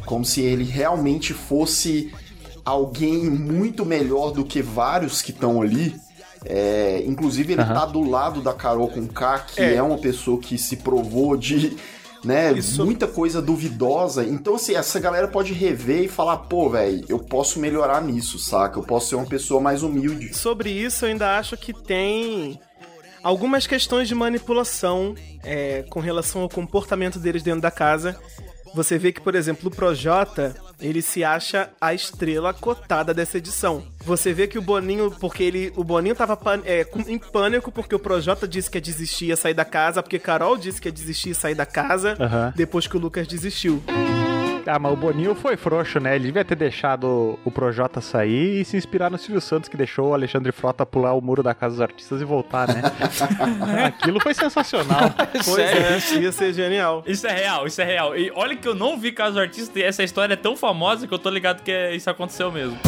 como 0.06 0.24
se 0.24 0.40
ele 0.40 0.64
realmente 0.64 1.32
fosse 1.34 2.12
alguém 2.64 3.24
muito 3.30 3.84
melhor 3.84 4.30
do 4.32 4.44
que 4.44 4.62
vários 4.62 5.22
que 5.22 5.30
estão 5.30 5.60
ali. 5.62 5.94
É, 6.44 7.02
inclusive 7.06 7.52
ele 7.52 7.60
Aham. 7.62 7.74
tá 7.74 7.84
do 7.86 8.00
lado 8.08 8.40
da 8.40 8.54
Carol 8.54 8.88
com 8.88 9.06
K, 9.06 9.40
que 9.40 9.60
É. 9.60 9.74
é 9.74 9.82
uma 9.82 9.98
pessoa 9.98 10.38
que 10.40 10.56
se 10.56 10.76
provou 10.76 11.36
de 11.36 11.76
né, 12.24 12.52
Isso- 12.52 12.84
muita 12.84 13.06
coisa 13.06 13.40
duvidosa. 13.40 14.24
Então, 14.24 14.54
assim, 14.56 14.74
essa 14.74 14.98
galera 15.00 15.28
pode 15.28 15.52
rever 15.52 16.04
e 16.04 16.08
falar, 16.08 16.36
pô, 16.38 16.68
velho, 16.70 17.04
eu 17.08 17.18
posso 17.18 17.58
melhorar 17.58 18.02
nisso, 18.02 18.38
saca? 18.38 18.78
Eu 18.78 18.82
posso 18.82 19.08
ser 19.08 19.14
uma 19.16 19.26
pessoa 19.26 19.60
mais 19.60 19.82
humilde. 19.82 20.34
Sobre 20.34 20.70
isso, 20.70 21.04
eu 21.04 21.10
ainda 21.10 21.38
acho 21.38 21.56
que 21.56 21.72
tem 21.72 22.60
algumas 23.22 23.66
questões 23.66 24.08
de 24.08 24.14
manipulação 24.14 25.14
é, 25.42 25.84
com 25.90 26.00
relação 26.00 26.42
ao 26.42 26.48
comportamento 26.48 27.18
deles 27.18 27.42
dentro 27.42 27.60
da 27.60 27.70
casa. 27.70 28.18
Você 28.74 28.96
vê 28.98 29.12
que, 29.12 29.20
por 29.20 29.34
exemplo, 29.34 29.68
o 29.68 29.74
Projota, 29.74 30.54
ele 30.80 31.02
se 31.02 31.24
acha 31.24 31.70
a 31.80 31.92
estrela 31.92 32.54
cotada 32.54 33.12
dessa 33.12 33.38
edição. 33.38 33.82
Você 34.04 34.32
vê 34.32 34.46
que 34.46 34.58
o 34.58 34.62
Boninho, 34.62 35.10
porque 35.10 35.42
ele, 35.42 35.72
o 35.76 35.82
Boninho 35.82 36.14
tava 36.14 36.36
pan- 36.36 36.62
é, 36.64 36.86
em 37.08 37.18
pânico 37.18 37.72
porque 37.72 37.94
o 37.94 37.98
Projota 37.98 38.46
disse 38.46 38.70
que 38.70 38.78
ia 38.78 38.82
desistir, 38.82 39.26
ia 39.26 39.36
sair 39.36 39.54
da 39.54 39.64
casa, 39.64 40.02
porque 40.02 40.18
Carol 40.18 40.56
disse 40.56 40.80
que 40.80 40.88
ia 40.88 40.92
desistir 40.92 41.30
e 41.30 41.34
sair 41.34 41.54
da 41.54 41.66
casa, 41.66 42.16
Aham. 42.20 42.52
depois 42.56 42.86
que 42.86 42.96
o 42.96 43.00
Lucas 43.00 43.26
desistiu. 43.26 43.82
Ah, 44.72 44.78
mas 44.78 44.92
o 44.92 44.96
Boninho 44.96 45.34
foi 45.34 45.56
frouxo, 45.56 45.98
né? 45.98 46.14
Ele 46.14 46.26
devia 46.26 46.44
ter 46.44 46.54
deixado 46.54 47.38
o 47.44 47.50
Projota 47.50 48.00
sair 48.00 48.60
e 48.60 48.64
se 48.64 48.76
inspirar 48.76 49.10
no 49.10 49.18
Silvio 49.18 49.40
Santos, 49.40 49.68
que 49.68 49.76
deixou 49.76 50.10
o 50.10 50.14
Alexandre 50.14 50.52
Frota 50.52 50.86
pular 50.86 51.12
o 51.14 51.20
muro 51.20 51.42
da 51.42 51.52
Casa 51.54 51.74
dos 51.74 51.80
Artistas 51.80 52.20
e 52.20 52.24
voltar, 52.24 52.68
né? 52.68 52.82
Aquilo 53.86 54.20
foi 54.20 54.32
sensacional. 54.34 55.10
Pois 55.32 55.44
Sério? 55.46 56.18
é, 56.18 56.22
ia 56.22 56.32
ser 56.32 56.52
genial. 56.52 57.02
Isso 57.06 57.26
é 57.26 57.32
real, 57.32 57.66
isso 57.66 57.80
é 57.80 57.84
real. 57.84 58.16
E 58.16 58.30
olha 58.34 58.54
que 58.56 58.68
eu 58.68 58.74
não 58.74 58.98
vi 58.98 59.10
caso 59.12 59.38
artista 59.40 59.78
e 59.78 59.82
essa 59.82 60.02
história 60.04 60.34
é 60.34 60.36
tão 60.36 60.54
famosa 60.56 61.06
que 61.06 61.12
eu 61.14 61.18
tô 61.18 61.30
ligado 61.30 61.62
que 61.62 61.70
é- 61.72 61.94
isso 61.96 62.08
aconteceu 62.10 62.52
mesmo. 62.52 62.78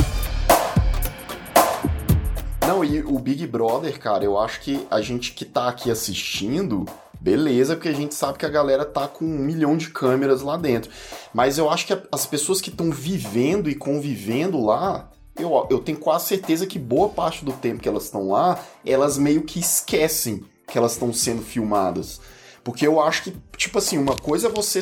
Não, 2.66 2.84
e 2.84 3.02
o 3.02 3.18
Big 3.18 3.46
Brother, 3.46 3.98
cara, 3.98 4.24
eu 4.24 4.38
acho 4.38 4.60
que 4.60 4.86
a 4.90 5.00
gente 5.00 5.32
que 5.32 5.44
tá 5.44 5.68
aqui 5.68 5.90
assistindo, 5.90 6.86
beleza, 7.22 7.76
porque 7.76 7.88
a 7.88 7.94
gente 7.94 8.16
sabe 8.16 8.36
que 8.36 8.44
a 8.44 8.50
galera 8.50 8.84
tá 8.84 9.06
com 9.06 9.24
um 9.24 9.38
milhão 9.38 9.76
de 9.76 9.90
câmeras 9.90 10.42
lá 10.42 10.56
dentro. 10.56 10.90
Mas 11.32 11.56
eu 11.56 11.70
acho 11.70 11.86
que 11.86 11.96
as 12.10 12.26
pessoas 12.26 12.60
que 12.60 12.68
estão 12.68 12.90
vivendo 12.90 13.70
e 13.70 13.76
convivendo 13.76 14.60
lá, 14.60 15.08
eu, 15.38 15.66
eu 15.70 15.78
tenho 15.78 15.98
quase 15.98 16.26
certeza 16.26 16.66
que 16.66 16.80
boa 16.80 17.08
parte 17.08 17.44
do 17.44 17.52
tempo 17.52 17.80
que 17.80 17.88
elas 17.88 18.04
estão 18.04 18.28
lá, 18.28 18.58
elas 18.84 19.16
meio 19.16 19.42
que 19.42 19.60
esquecem 19.60 20.44
que 20.66 20.76
elas 20.76 20.92
estão 20.92 21.12
sendo 21.12 21.42
filmadas. 21.42 22.20
Porque 22.64 22.86
eu 22.86 23.00
acho 23.00 23.24
que, 23.24 23.36
tipo 23.56 23.78
assim, 23.78 23.98
uma 23.98 24.16
coisa 24.16 24.48
é 24.48 24.50
você, 24.50 24.80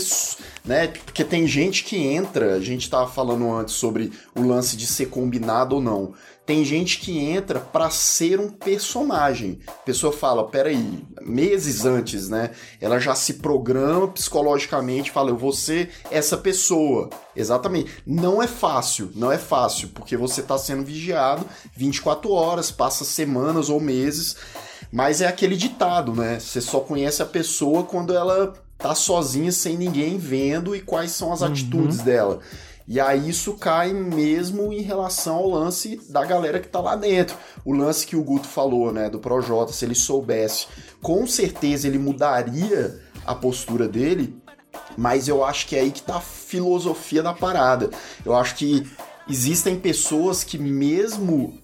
né? 0.64 0.88
Porque 0.88 1.24
tem 1.24 1.46
gente 1.46 1.84
que 1.84 1.96
entra, 1.96 2.54
a 2.54 2.60
gente 2.60 2.88
tava 2.88 3.10
falando 3.10 3.50
antes 3.52 3.74
sobre 3.74 4.12
o 4.34 4.42
lance 4.42 4.76
de 4.76 4.86
ser 4.86 5.06
combinado 5.06 5.76
ou 5.76 5.80
não. 5.82 6.14
Tem 6.50 6.64
gente 6.64 6.98
que 6.98 7.16
entra 7.16 7.60
pra 7.60 7.90
ser 7.90 8.40
um 8.40 8.48
personagem. 8.48 9.60
A 9.68 9.84
pessoa 9.84 10.12
fala, 10.12 10.48
peraí, 10.48 10.98
meses 11.22 11.84
antes, 11.84 12.28
né? 12.28 12.50
Ela 12.80 12.98
já 12.98 13.14
se 13.14 13.34
programa 13.34 14.08
psicologicamente, 14.08 15.12
fala, 15.12 15.30
eu 15.30 15.36
vou 15.36 15.52
ser 15.52 15.90
essa 16.10 16.36
pessoa. 16.36 17.08
Exatamente. 17.36 18.02
Não 18.04 18.42
é 18.42 18.48
fácil, 18.48 19.12
não 19.14 19.30
é 19.30 19.38
fácil, 19.38 19.90
porque 19.94 20.16
você 20.16 20.42
tá 20.42 20.58
sendo 20.58 20.84
vigiado 20.84 21.46
24 21.76 22.32
horas, 22.32 22.72
passa 22.72 23.04
semanas 23.04 23.68
ou 23.68 23.78
meses. 23.78 24.34
Mas 24.90 25.20
é 25.20 25.28
aquele 25.28 25.54
ditado, 25.54 26.16
né? 26.16 26.40
Você 26.40 26.60
só 26.60 26.80
conhece 26.80 27.22
a 27.22 27.26
pessoa 27.26 27.84
quando 27.84 28.12
ela 28.12 28.54
tá 28.76 28.92
sozinha, 28.92 29.52
sem 29.52 29.76
ninguém 29.76 30.18
vendo 30.18 30.74
e 30.74 30.80
quais 30.80 31.12
são 31.12 31.32
as 31.32 31.44
atitudes 31.44 31.98
dela. 31.98 32.40
E 32.90 32.98
aí 32.98 33.28
isso 33.28 33.54
cai 33.54 33.92
mesmo 33.92 34.72
em 34.72 34.80
relação 34.80 35.36
ao 35.36 35.48
lance 35.48 36.00
da 36.08 36.24
galera 36.24 36.58
que 36.58 36.66
tá 36.66 36.80
lá 36.80 36.96
dentro. 36.96 37.36
O 37.64 37.72
lance 37.72 38.04
que 38.04 38.16
o 38.16 38.24
Guto 38.24 38.48
falou, 38.48 38.92
né, 38.92 39.08
do 39.08 39.20
Projota, 39.20 39.72
se 39.72 39.84
ele 39.84 39.94
soubesse, 39.94 40.66
com 41.00 41.24
certeza 41.24 41.86
ele 41.86 42.00
mudaria 42.00 43.00
a 43.24 43.32
postura 43.32 43.86
dele, 43.86 44.36
mas 44.98 45.28
eu 45.28 45.44
acho 45.44 45.68
que 45.68 45.76
é 45.76 45.82
aí 45.82 45.92
que 45.92 46.02
tá 46.02 46.16
a 46.16 46.20
filosofia 46.20 47.22
da 47.22 47.32
parada. 47.32 47.90
Eu 48.26 48.34
acho 48.34 48.56
que 48.56 48.84
existem 49.28 49.78
pessoas 49.78 50.42
que 50.42 50.58
mesmo 50.58 51.60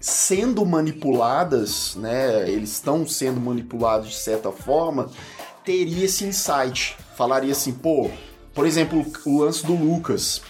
sendo 0.00 0.64
manipuladas, 0.64 1.94
né, 1.96 2.50
eles 2.50 2.70
estão 2.70 3.06
sendo 3.06 3.38
manipulados 3.38 4.08
de 4.08 4.16
certa 4.16 4.50
forma, 4.50 5.10
teria 5.62 6.06
esse 6.06 6.24
insight. 6.24 6.96
Falaria 7.14 7.52
assim, 7.52 7.74
pô, 7.74 8.10
por 8.54 8.64
exemplo, 8.66 9.04
o 9.26 9.42
lance 9.42 9.62
do 9.66 9.74
Lucas. 9.74 10.40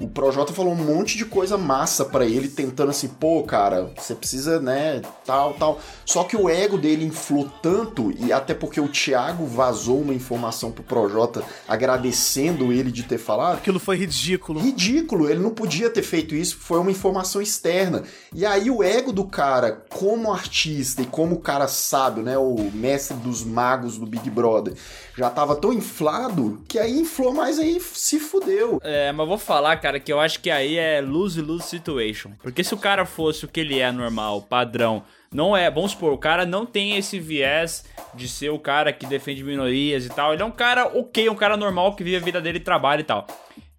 O 0.00 0.08
Projota 0.08 0.52
falou 0.52 0.72
um 0.72 0.76
monte 0.76 1.16
de 1.16 1.24
coisa 1.24 1.56
massa 1.56 2.04
pra 2.04 2.24
ele, 2.24 2.48
tentando 2.48 2.90
assim, 2.90 3.08
pô, 3.08 3.42
cara, 3.42 3.92
você 3.96 4.14
precisa, 4.14 4.58
né, 4.58 5.02
tal, 5.24 5.54
tal. 5.54 5.80
Só 6.04 6.24
que 6.24 6.36
o 6.36 6.48
ego 6.48 6.78
dele 6.78 7.04
inflou 7.04 7.48
tanto, 7.62 8.12
e 8.18 8.32
até 8.32 8.54
porque 8.54 8.80
o 8.80 8.88
Thiago 8.88 9.46
vazou 9.46 10.00
uma 10.00 10.14
informação 10.14 10.72
pro 10.72 10.82
Projota 10.82 11.42
agradecendo 11.68 12.72
ele 12.72 12.90
de 12.90 13.02
ter 13.02 13.18
falado, 13.18 13.58
Aquilo 13.58 13.78
foi 13.78 13.96
ridículo. 13.96 14.60
ridículo, 14.60 15.28
ele 15.28 15.40
não 15.40 15.50
podia 15.50 15.90
ter 15.90 16.02
feito 16.02 16.34
isso, 16.34 16.56
foi 16.58 16.78
uma 16.78 16.90
informação 16.90 17.40
externa. 17.40 18.02
E 18.34 18.46
aí 18.46 18.70
o 18.70 18.82
ego 18.82 19.12
do 19.12 19.24
cara, 19.24 19.84
como 19.90 20.32
artista 20.32 21.02
e 21.02 21.06
como 21.06 21.40
cara 21.40 21.68
sábio, 21.68 22.22
né, 22.22 22.36
o 22.38 22.70
mestre 22.72 23.16
dos 23.18 23.44
magos 23.44 23.98
do 23.98 24.06
Big 24.06 24.28
Brother, 24.30 24.74
já 25.16 25.28
tava 25.28 25.54
tão 25.54 25.72
inflado 25.72 26.62
que 26.66 26.78
aí 26.78 26.98
inflou, 26.98 27.32
mas 27.32 27.58
aí 27.58 27.80
se 27.80 28.18
fudeu. 28.18 28.80
É, 28.82 29.12
mas 29.12 29.28
vou 29.28 29.38
falar, 29.38 29.76
cara, 29.82 29.98
que 29.98 30.12
eu 30.12 30.20
acho 30.20 30.38
que 30.40 30.50
aí 30.50 30.78
é 30.78 31.00
lose-lose 31.00 31.64
situation. 31.64 32.30
Porque 32.40 32.62
se 32.62 32.72
o 32.72 32.78
cara 32.78 33.04
fosse 33.04 33.44
o 33.44 33.48
que 33.48 33.58
ele 33.58 33.80
é 33.80 33.90
normal, 33.90 34.42
padrão, 34.42 35.02
não 35.34 35.56
é, 35.56 35.68
vamos 35.68 35.90
supor, 35.90 36.12
o 36.12 36.18
cara 36.18 36.46
não 36.46 36.64
tem 36.64 36.96
esse 36.96 37.18
viés 37.18 37.84
de 38.14 38.28
ser 38.28 38.50
o 38.50 38.58
cara 38.58 38.92
que 38.92 39.04
defende 39.06 39.42
minorias 39.42 40.06
e 40.06 40.08
tal. 40.08 40.32
Ele 40.32 40.42
é 40.42 40.44
um 40.44 40.52
cara 40.52 40.86
ok, 40.86 41.28
um 41.28 41.34
cara 41.34 41.56
normal 41.56 41.96
que 41.96 42.04
vive 42.04 42.16
a 42.16 42.20
vida 42.20 42.40
dele, 42.40 42.60
trabalha 42.60 43.00
e 43.00 43.04
tal. 43.04 43.26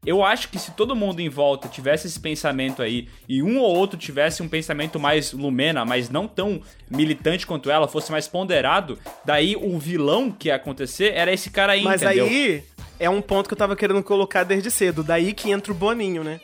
Eu 0.05 0.21
acho 0.21 0.49
que 0.49 0.59
se 0.59 0.71
todo 0.71 0.93
mundo 0.93 1.21
em 1.21 1.29
volta 1.29 1.69
tivesse 1.69 2.07
esse 2.07 2.19
pensamento 2.19 2.81
aí 2.81 3.07
e 3.27 3.41
um 3.41 3.57
ou 3.59 3.73
outro 3.73 3.97
tivesse 3.97 4.43
um 4.43 4.49
pensamento 4.49 4.99
mais 4.99 5.31
lumena, 5.31 5.85
mas 5.85 6.09
não 6.09 6.27
tão 6.27 6.61
militante 6.89 7.47
quanto 7.47 7.71
ela, 7.71 7.87
fosse 7.87 8.11
mais 8.11 8.27
ponderado, 8.27 8.99
daí 9.23 9.55
o 9.55 9.79
vilão 9.79 10.29
que 10.29 10.49
ia 10.49 10.55
acontecer 10.55 11.13
era 11.13 11.31
esse 11.31 11.49
cara 11.49 11.71
aí, 11.71 11.83
Mas 11.83 12.01
entendeu? 12.01 12.25
aí 12.25 12.63
é 12.99 13.09
um 13.09 13.21
ponto 13.21 13.47
que 13.47 13.53
eu 13.53 13.57
tava 13.57 13.75
querendo 13.75 14.03
colocar 14.03 14.43
desde 14.43 14.69
cedo. 14.71 15.03
Daí 15.03 15.33
que 15.33 15.51
entra 15.51 15.71
o 15.71 15.75
Boninho, 15.75 16.23
né? 16.23 16.39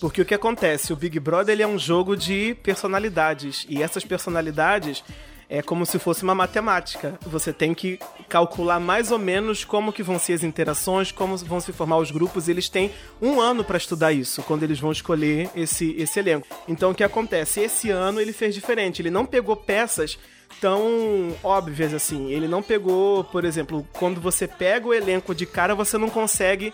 Porque 0.00 0.22
o 0.22 0.24
que 0.24 0.34
acontece? 0.34 0.92
O 0.92 0.96
Big 0.96 1.18
Brother 1.18 1.52
ele 1.52 1.62
é 1.62 1.66
um 1.66 1.78
jogo 1.78 2.16
de 2.16 2.56
personalidades. 2.62 3.66
E 3.68 3.82
essas 3.82 4.04
personalidades, 4.04 5.02
é 5.48 5.62
como 5.62 5.84
se 5.84 5.98
fosse 5.98 6.22
uma 6.22 6.34
matemática. 6.34 7.18
Você 7.22 7.52
tem 7.52 7.74
que 7.74 7.98
calcular 8.28 8.80
mais 8.80 9.10
ou 9.10 9.18
menos 9.18 9.64
como 9.64 9.92
que 9.92 10.02
vão 10.02 10.18
ser 10.18 10.34
as 10.34 10.42
interações, 10.42 11.12
como 11.12 11.36
vão 11.36 11.60
se 11.60 11.72
formar 11.72 11.98
os 11.98 12.10
grupos. 12.10 12.48
Eles 12.48 12.68
têm 12.68 12.90
um 13.20 13.40
ano 13.40 13.62
para 13.64 13.76
estudar 13.76 14.12
isso, 14.12 14.42
quando 14.42 14.62
eles 14.62 14.80
vão 14.80 14.92
escolher 14.92 15.50
esse, 15.54 15.94
esse 15.98 16.18
elenco. 16.18 16.46
Então 16.66 16.90
o 16.90 16.94
que 16.94 17.04
acontece? 17.04 17.60
Esse 17.60 17.90
ano 17.90 18.20
ele 18.20 18.32
fez 18.32 18.54
diferente. 18.54 19.00
Ele 19.02 19.10
não 19.10 19.26
pegou 19.26 19.56
peças 19.56 20.18
tão 20.60 21.34
óbvias 21.42 21.92
assim. 21.92 22.30
Ele 22.32 22.48
não 22.48 22.62
pegou, 22.62 23.24
por 23.24 23.44
exemplo, 23.44 23.86
quando 23.92 24.20
você 24.20 24.46
pega 24.46 24.86
o 24.86 24.94
elenco 24.94 25.34
de 25.34 25.46
cara, 25.46 25.74
você 25.74 25.98
não 25.98 26.10
consegue 26.10 26.72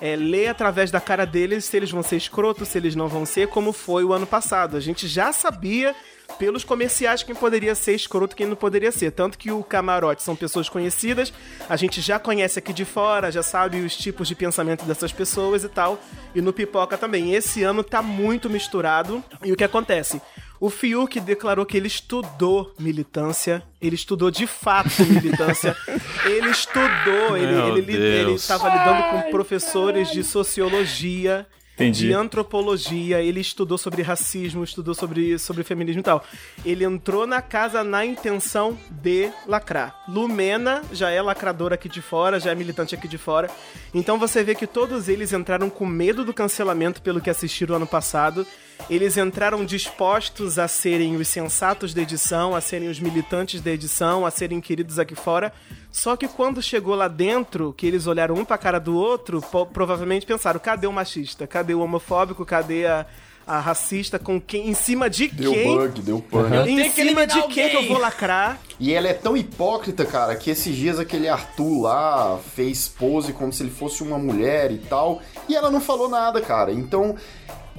é, 0.00 0.16
ler 0.16 0.48
através 0.48 0.90
da 0.90 1.00
cara 1.00 1.24
deles 1.24 1.64
se 1.64 1.76
eles 1.76 1.90
vão 1.90 2.02
ser 2.02 2.16
escrotos, 2.16 2.68
se 2.68 2.78
eles 2.78 2.94
não 2.94 3.08
vão 3.08 3.26
ser, 3.26 3.48
como 3.48 3.72
foi 3.72 4.04
o 4.04 4.12
ano 4.12 4.26
passado. 4.26 4.76
A 4.76 4.80
gente 4.80 5.06
já 5.06 5.32
sabia 5.32 5.94
pelos 6.38 6.64
comerciais 6.64 7.22
quem 7.22 7.34
poderia 7.34 7.74
ser 7.74 7.94
escroto 7.94 8.34
quem 8.34 8.46
não 8.46 8.56
poderia 8.56 8.90
ser. 8.90 9.10
Tanto 9.10 9.38
que 9.38 9.50
o 9.50 9.62
camarote 9.62 10.22
são 10.22 10.34
pessoas 10.34 10.68
conhecidas, 10.68 11.32
a 11.68 11.76
gente 11.76 12.00
já 12.00 12.18
conhece 12.18 12.58
aqui 12.58 12.72
de 12.72 12.84
fora, 12.84 13.30
já 13.30 13.42
sabe 13.42 13.80
os 13.80 13.96
tipos 13.96 14.28
de 14.28 14.34
pensamento 14.34 14.84
dessas 14.84 15.12
pessoas 15.12 15.64
e 15.64 15.68
tal. 15.68 15.98
E 16.34 16.40
no 16.40 16.52
Pipoca 16.52 16.96
também. 16.96 17.34
Esse 17.34 17.62
ano 17.62 17.84
tá 17.84 18.02
muito 18.02 18.48
misturado. 18.48 19.22
E 19.44 19.52
o 19.52 19.56
que 19.56 19.64
acontece? 19.64 20.20
O 20.62 20.70
Fiuk 20.70 21.18
declarou 21.18 21.66
que 21.66 21.76
ele 21.76 21.88
estudou 21.88 22.72
militância, 22.78 23.64
ele 23.80 23.96
estudou 23.96 24.30
de 24.30 24.46
fato 24.46 25.02
militância, 25.04 25.76
ele 26.24 26.50
estudou, 26.50 27.36
ele, 27.36 28.32
estava 28.32 28.68
lidando 28.68 29.10
com 29.10 29.30
professores 29.32 30.12
de 30.12 30.22
sociologia, 30.22 31.48
Entendi. 31.74 32.06
de 32.06 32.12
antropologia, 32.12 33.20
ele 33.20 33.40
estudou 33.40 33.76
sobre 33.76 34.02
racismo, 34.02 34.62
estudou 34.62 34.94
sobre, 34.94 35.36
sobre 35.36 35.64
feminismo 35.64 35.98
e 35.98 36.04
tal. 36.04 36.24
Ele 36.64 36.84
entrou 36.84 37.26
na 37.26 37.42
casa 37.42 37.82
na 37.82 38.06
intenção 38.06 38.78
de 38.88 39.32
lacrar. 39.48 40.04
Lumena 40.08 40.82
já 40.92 41.10
é 41.10 41.20
lacradora 41.20 41.74
aqui 41.74 41.88
de 41.88 42.00
fora, 42.00 42.38
já 42.38 42.52
é 42.52 42.54
militante 42.54 42.94
aqui 42.94 43.08
de 43.08 43.18
fora. 43.18 43.50
Então 43.92 44.16
você 44.16 44.44
vê 44.44 44.54
que 44.54 44.68
todos 44.68 45.08
eles 45.08 45.32
entraram 45.32 45.68
com 45.68 45.84
medo 45.84 46.24
do 46.24 46.32
cancelamento 46.32 47.02
pelo 47.02 47.20
que 47.20 47.30
assistiram 47.30 47.74
ano 47.74 47.86
passado. 47.86 48.46
Eles 48.90 49.16
entraram 49.16 49.64
dispostos 49.64 50.58
a 50.58 50.68
serem 50.68 51.16
os 51.16 51.28
sensatos 51.28 51.94
da 51.94 52.02
edição, 52.02 52.54
a 52.54 52.60
serem 52.60 52.88
os 52.88 53.00
militantes 53.00 53.60
da 53.60 53.70
edição, 53.70 54.26
a 54.26 54.30
serem 54.30 54.60
queridos 54.60 54.98
aqui 54.98 55.14
fora. 55.14 55.52
Só 55.90 56.16
que 56.16 56.28
quando 56.28 56.60
chegou 56.62 56.94
lá 56.94 57.08
dentro, 57.08 57.72
que 57.72 57.86
eles 57.86 58.06
olharam 58.06 58.34
um 58.34 58.44
pra 58.44 58.58
cara 58.58 58.78
do 58.78 58.96
outro, 58.96 59.42
provavelmente 59.72 60.26
pensaram: 60.26 60.60
cadê 60.60 60.86
o 60.86 60.92
machista? 60.92 61.46
Cadê 61.46 61.74
o 61.74 61.80
homofóbico? 61.80 62.44
Cadê 62.44 62.86
a, 62.86 63.06
a 63.46 63.60
racista? 63.60 64.18
Com 64.18 64.40
quem? 64.40 64.68
Em 64.68 64.74
cima 64.74 65.08
de 65.08 65.28
Deu 65.28 65.52
quem? 65.52 65.64
bug, 65.64 66.02
deu 66.02 66.20
pane. 66.20 66.56
Eu 66.56 66.66
Em 66.66 66.76
que 66.76 66.90
cima 66.90 67.26
de 67.26 67.38
eliminar 67.38 67.48
quem 67.48 67.68
que 67.68 67.74
eu 67.74 67.80
alguém. 67.80 67.88
vou 67.92 67.98
lacrar? 67.98 68.58
E 68.80 68.92
ela 68.92 69.08
é 69.08 69.14
tão 69.14 69.36
hipócrita, 69.36 70.04
cara, 70.04 70.34
que 70.34 70.50
esses 70.50 70.74
dias 70.74 70.98
aquele 70.98 71.28
Arthur 71.28 71.82
lá 71.82 72.38
fez 72.54 72.88
pose 72.88 73.32
como 73.32 73.52
se 73.52 73.62
ele 73.62 73.70
fosse 73.70 74.02
uma 74.02 74.18
mulher 74.18 74.72
e 74.72 74.78
tal, 74.78 75.22
e 75.48 75.54
ela 75.54 75.70
não 75.70 75.80
falou 75.80 76.08
nada, 76.08 76.40
cara. 76.40 76.72
Então, 76.72 77.14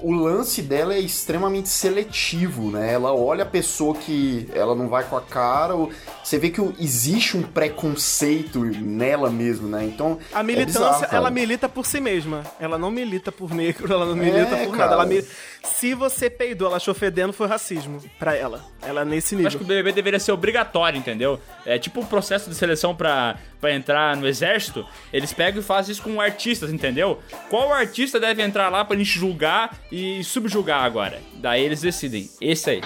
o 0.04 0.12
lance 0.12 0.62
dela 0.62 0.94
é 0.94 1.00
extremamente 1.00 1.70
seletivo, 1.70 2.70
né? 2.70 2.92
Ela 2.94 3.14
olha 3.14 3.44
a 3.44 3.46
pessoa 3.48 3.96
que 3.96 4.48
ela 4.54 4.76
não 4.76 4.90
vai 4.90 5.04
com 5.06 5.16
a 5.16 5.22
cara, 5.22 5.74
ou- 5.76 5.90
você 6.24 6.38
vê 6.38 6.50
que 6.50 6.60
existe 6.80 7.38
um 7.38 7.42
preconceito 7.44 8.60
nela 8.64 9.30
mesmo, 9.30 9.68
né? 9.68 9.84
Então, 9.86 10.18
A 10.34 10.42
é 10.42 10.44
militância, 10.44 10.80
bizarro, 10.82 11.02
cara. 11.02 11.16
ela 11.18 11.32
milita 11.32 11.70
por 11.70 11.86
si 11.86 12.00
mesma. 12.00 12.44
Ela 12.60 12.78
não 12.78 12.92
milita 12.92 13.32
por 13.32 13.54
negro, 13.54 13.92
ela 13.92 14.06
não 14.06 14.14
É, 14.22 14.26
milita 14.26 14.58
por 14.58 14.66
nada. 14.72 14.78
cara. 14.78 14.94
Ela 14.94 15.06
mi- 15.06 15.24
Se 15.64 15.94
você 15.94 16.30
peidou, 16.30 16.68
ela 16.68 16.76
achou 16.76 16.94
fedendo, 16.94 17.32
foi 17.32 17.48
racismo 17.48 18.04
pra 18.20 18.36
ela. 18.36 18.66
Ela 18.82 19.02
é 19.02 19.06
nesse 19.06 19.34
nível. 19.34 19.48
Acho 19.48 19.58
que 19.58 19.64
o 19.64 19.68
BBB 19.68 19.94
deveria 19.94 20.20
ser 20.20 20.34
obrigatório, 20.34 20.98
entendeu? 20.98 21.40
É 21.66 21.80
tipo 21.80 22.02
o 22.02 22.06
processo 22.06 22.50
de 22.50 22.56
seleção 22.56 22.94
pra, 22.94 23.38
pra 23.62 23.74
entrar 23.74 24.18
no 24.18 24.28
exército. 24.28 24.86
Eles 25.12 25.32
pegam 25.32 25.62
e 25.62 25.64
fazem 25.64 25.94
isso 25.94 26.04
com 26.04 26.20
artistas, 26.20 26.72
entendeu? 26.72 27.20
Qual 27.50 27.72
artista 27.72 28.20
deve 28.20 28.44
entrar 28.44 28.68
lá 28.68 28.84
pra 28.84 28.98
gente 28.98 29.18
julgar 29.18 29.78
e 29.90 30.22
subjugar 30.26 30.84
agora? 30.84 31.22
Daí 31.36 31.64
eles 31.64 31.80
decidem. 31.80 32.30
Esse 32.42 32.70
aí. 32.70 32.82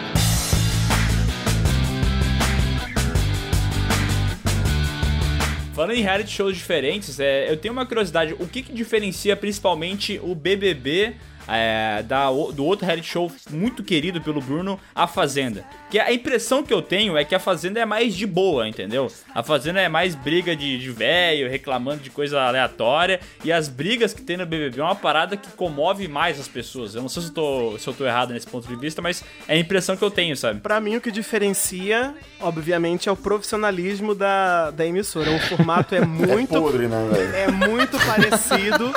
Falando 5.73 5.93
em 5.93 6.01
reality 6.01 6.31
shows 6.31 6.55
diferentes, 6.55 7.19
é, 7.19 7.51
eu 7.51 7.57
tenho 7.57 7.71
uma 7.71 7.87
curiosidade. 7.87 8.35
O 8.39 8.47
que, 8.47 8.61
que 8.61 8.73
diferencia 8.73 9.35
principalmente 9.35 10.19
o 10.23 10.35
BBB 10.35 11.15
é, 11.47 12.03
da, 12.03 12.29
do 12.29 12.65
outro 12.65 12.85
reality 12.85 13.07
show 13.07 13.31
muito 13.49 13.83
querido 13.83 14.21
pelo 14.21 14.41
Bruno, 14.41 14.79
A 14.95 15.07
Fazenda? 15.07 15.63
Que 15.89 15.99
a 15.99 16.11
impressão 16.11 16.63
que 16.63 16.73
eu 16.73 16.81
tenho 16.81 17.15
é 17.15 17.23
que 17.23 17.33
a 17.33 17.39
Fazenda 17.39 17.79
é 17.79 17.85
mais 17.85 18.15
de 18.15 18.25
boa, 18.25 18.67
entendeu? 18.67 19.11
A 19.33 19.41
Fazenda 19.41 19.79
é 19.79 19.87
mais 19.87 20.15
briga 20.15 20.55
de, 20.55 20.77
de 20.77 20.91
velho, 20.91 21.49
reclamando 21.49 22.03
de 22.03 22.09
coisa 22.09 22.41
aleatória. 22.41 23.19
E 23.43 23.51
as 23.51 23.69
brigas 23.69 24.13
que 24.13 24.21
tem 24.21 24.35
no 24.35 24.45
BBB 24.45 24.79
é 24.79 24.83
uma 24.83 24.95
parada 24.95 25.37
que 25.37 25.49
comove 25.51 26.07
mais 26.07 26.39
as 26.39 26.47
pessoas. 26.47 26.95
Eu 26.95 27.01
não 27.01 27.09
sei 27.09 27.23
se 27.23 27.29
eu 27.29 27.33
tô, 27.33 27.77
se 27.79 27.87
eu 27.87 27.93
tô 27.93 28.05
errado 28.05 28.33
nesse 28.33 28.47
ponto 28.47 28.67
de 28.67 28.75
vista, 28.75 29.01
mas 29.01 29.23
é 29.47 29.53
a 29.53 29.57
impressão 29.57 29.95
que 29.95 30.03
eu 30.03 30.11
tenho, 30.11 30.35
sabe? 30.35 30.59
Pra 30.59 30.81
mim, 30.81 30.97
o 30.97 31.01
que 31.01 31.11
diferencia, 31.11 32.13
obviamente, 32.41 33.07
é 33.07 33.11
o 33.11 33.15
profissionalismo 33.15 34.13
da, 34.13 34.71
da 34.71 34.85
emissora. 34.85 35.31
O 35.31 35.39
formato 35.39 35.95
é 35.95 35.99
É 36.07 36.35
muito 36.35 36.49
podre, 36.49 36.87
né, 36.87 36.97
é 37.35 37.51
muito 37.51 37.97
parecido. 37.99 38.93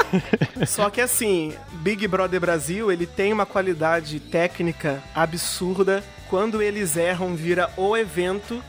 só 0.66 0.90
que 0.90 1.00
assim, 1.00 1.52
Big 1.74 2.06
Brother 2.06 2.39
Brasil, 2.40 2.90
ele 2.90 3.06
tem 3.06 3.32
uma 3.32 3.46
qualidade 3.46 4.18
técnica 4.18 5.00
absurda. 5.14 6.02
Quando 6.28 6.60
eles 6.62 6.96
erram, 6.96 7.34
vira 7.36 7.70
o 7.76 7.96
evento. 7.96 8.62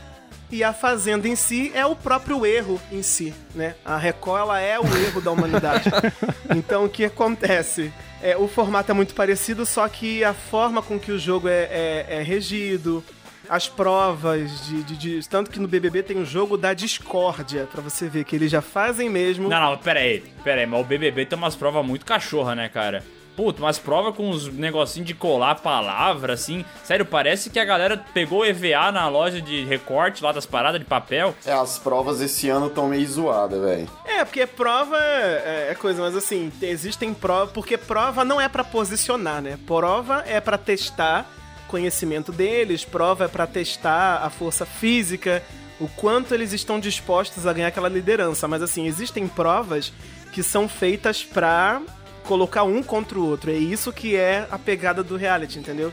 E 0.50 0.62
a 0.62 0.72
Fazenda 0.74 1.26
em 1.26 1.34
si 1.34 1.72
é 1.74 1.86
o 1.86 1.96
próprio 1.96 2.44
erro 2.44 2.78
em 2.92 3.02
si, 3.02 3.32
né? 3.54 3.74
A 3.84 3.96
Record, 3.96 4.40
ela 4.42 4.60
é 4.60 4.78
o 4.78 4.84
erro 4.84 5.20
da 5.20 5.30
humanidade. 5.30 5.88
Então, 6.54 6.84
o 6.84 6.88
que 6.90 7.04
acontece? 7.06 7.90
É, 8.22 8.36
o 8.36 8.46
formato 8.46 8.90
é 8.90 8.94
muito 8.94 9.14
parecido, 9.14 9.64
só 9.64 9.88
que 9.88 10.22
a 10.22 10.34
forma 10.34 10.82
com 10.82 10.98
que 11.00 11.10
o 11.10 11.18
jogo 11.18 11.48
é, 11.48 11.62
é- 11.70 12.06
é 12.18 12.22
regido, 12.22 13.02
as 13.48 13.66
provas 13.68 14.66
de, 14.66 14.82
de- 14.82 14.96
de- 15.20 15.28
Tanto 15.28 15.50
que 15.50 15.58
no 15.58 15.66
BBB 15.66 16.02
tem 16.02 16.18
o 16.18 16.24
jogo 16.26 16.58
da 16.58 16.74
discórdia, 16.74 17.66
pra 17.72 17.80
você 17.80 18.06
ver 18.08 18.24
que 18.24 18.36
eles 18.36 18.50
já 18.50 18.60
fazem 18.60 19.08
mesmo. 19.08 19.48
Não, 19.48 19.58
não, 19.70 19.78
pera 19.78 20.00
aí, 20.00 20.22
pera 20.44 20.60
aí, 20.60 20.66
mas 20.66 20.80
o 20.80 20.84
BBB 20.84 21.24
tem 21.24 21.38
umas 21.38 21.56
provas 21.56 21.84
muito 21.84 22.04
cachorra, 22.04 22.54
né, 22.54 22.68
cara? 22.68 23.02
Puta, 23.36 23.62
umas 23.62 23.78
provas 23.78 24.14
com 24.14 24.28
uns 24.28 24.48
negocinhos 24.48 25.06
de 25.06 25.14
colar 25.14 25.56
palavra, 25.56 26.34
assim. 26.34 26.64
Sério, 26.84 27.06
parece 27.06 27.48
que 27.48 27.58
a 27.58 27.64
galera 27.64 27.96
pegou 28.12 28.44
EVA 28.44 28.92
na 28.92 29.08
loja 29.08 29.40
de 29.40 29.64
recorte 29.64 30.22
lá 30.22 30.32
das 30.32 30.44
paradas 30.44 30.80
de 30.80 30.86
papel. 30.86 31.34
É, 31.44 31.52
as 31.52 31.78
provas 31.78 32.20
esse 32.20 32.48
ano 32.48 32.66
estão 32.66 32.88
meio 32.88 33.06
zoadas, 33.06 33.60
velho. 33.60 33.88
É, 34.04 34.24
porque 34.24 34.46
prova 34.46 34.98
é, 34.98 35.68
é 35.70 35.74
coisa, 35.74 36.02
mas 36.02 36.14
assim, 36.14 36.52
existem 36.60 37.14
provas, 37.14 37.52
porque 37.52 37.78
prova 37.78 38.24
não 38.24 38.40
é 38.40 38.48
pra 38.48 38.64
posicionar, 38.64 39.40
né? 39.40 39.58
Prova 39.66 40.22
é 40.26 40.40
pra 40.40 40.58
testar 40.58 41.30
conhecimento 41.68 42.30
deles, 42.30 42.84
prova 42.84 43.24
é 43.24 43.28
pra 43.28 43.46
testar 43.46 44.22
a 44.22 44.28
força 44.28 44.66
física, 44.66 45.42
o 45.80 45.88
quanto 45.88 46.34
eles 46.34 46.52
estão 46.52 46.78
dispostos 46.78 47.46
a 47.46 47.52
ganhar 47.52 47.68
aquela 47.68 47.88
liderança, 47.88 48.46
mas 48.46 48.60
assim, 48.62 48.86
existem 48.86 49.26
provas 49.26 49.90
que 50.32 50.42
são 50.42 50.68
feitas 50.68 51.24
pra 51.24 51.80
colocar 52.24 52.64
um 52.64 52.82
contra 52.82 53.18
o 53.18 53.26
outro. 53.26 53.50
É 53.50 53.56
isso 53.56 53.92
que 53.92 54.16
é 54.16 54.46
a 54.50 54.58
pegada 54.58 55.02
do 55.02 55.16
reality, 55.16 55.58
entendeu? 55.58 55.92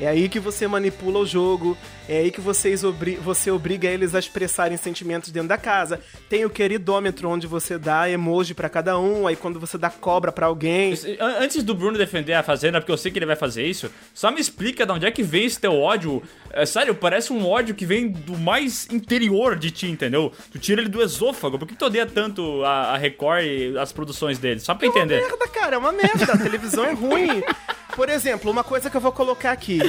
É 0.00 0.06
aí 0.08 0.28
que 0.28 0.40
você 0.40 0.66
manipula 0.66 1.18
o 1.18 1.26
jogo, 1.26 1.76
é 2.10 2.18
aí 2.18 2.30
que 2.30 2.40
vocês 2.40 2.82
obri 2.82 3.14
você 3.16 3.50
obriga 3.50 3.86
eles 3.88 4.14
a 4.14 4.18
expressarem 4.18 4.76
sentimentos 4.76 5.30
dentro 5.30 5.48
da 5.48 5.56
casa. 5.56 6.00
Tem 6.28 6.44
o 6.44 6.50
queridômetro 6.50 7.28
onde 7.28 7.46
você 7.46 7.78
dá 7.78 8.10
emoji 8.10 8.52
pra 8.52 8.68
cada 8.68 8.98
um, 8.98 9.26
aí 9.26 9.36
quando 9.36 9.60
você 9.60 9.78
dá 9.78 9.88
cobra 9.88 10.32
pra 10.32 10.46
alguém. 10.46 10.92
An- 11.20 11.36
Antes 11.40 11.62
do 11.62 11.74
Bruno 11.74 11.96
defender 11.96 12.34
a 12.34 12.42
Fazenda, 12.42 12.80
porque 12.80 12.90
eu 12.92 12.96
sei 12.98 13.12
que 13.12 13.18
ele 13.18 13.26
vai 13.26 13.36
fazer 13.36 13.64
isso, 13.64 13.90
só 14.12 14.30
me 14.30 14.40
explica 14.40 14.84
de 14.84 14.92
onde 14.92 15.06
é 15.06 15.10
que 15.10 15.22
vem 15.22 15.44
esse 15.44 15.60
teu 15.60 15.72
ódio. 15.74 16.22
É, 16.52 16.66
sério, 16.66 16.94
parece 16.94 17.32
um 17.32 17.46
ódio 17.46 17.74
que 17.74 17.86
vem 17.86 18.08
do 18.10 18.36
mais 18.36 18.88
interior 18.90 19.54
de 19.56 19.70
ti, 19.70 19.86
entendeu? 19.88 20.32
Tu 20.50 20.58
tira 20.58 20.80
ele 20.80 20.90
do 20.90 21.00
esôfago. 21.00 21.58
Por 21.58 21.68
que 21.68 21.76
tu 21.76 21.84
odeia 21.84 22.06
tanto 22.06 22.64
a, 22.64 22.94
a 22.94 22.96
Record 22.96 23.44
e 23.44 23.78
as 23.78 23.92
produções 23.92 24.38
dele? 24.38 24.58
Só 24.58 24.74
pra 24.74 24.86
entender. 24.88 25.14
É 25.14 25.18
uma 25.20 25.28
merda, 25.28 25.48
cara, 25.48 25.74
é 25.76 25.78
uma 25.78 25.92
merda. 25.92 26.32
A 26.32 26.38
televisão 26.38 26.84
é 26.84 26.92
ruim. 26.92 27.42
Por 27.96 28.08
exemplo, 28.08 28.48
uma 28.50 28.62
coisa 28.62 28.88
que 28.88 28.96
eu 28.96 29.00
vou 29.00 29.10
colocar 29.10 29.50
aqui, 29.50 29.80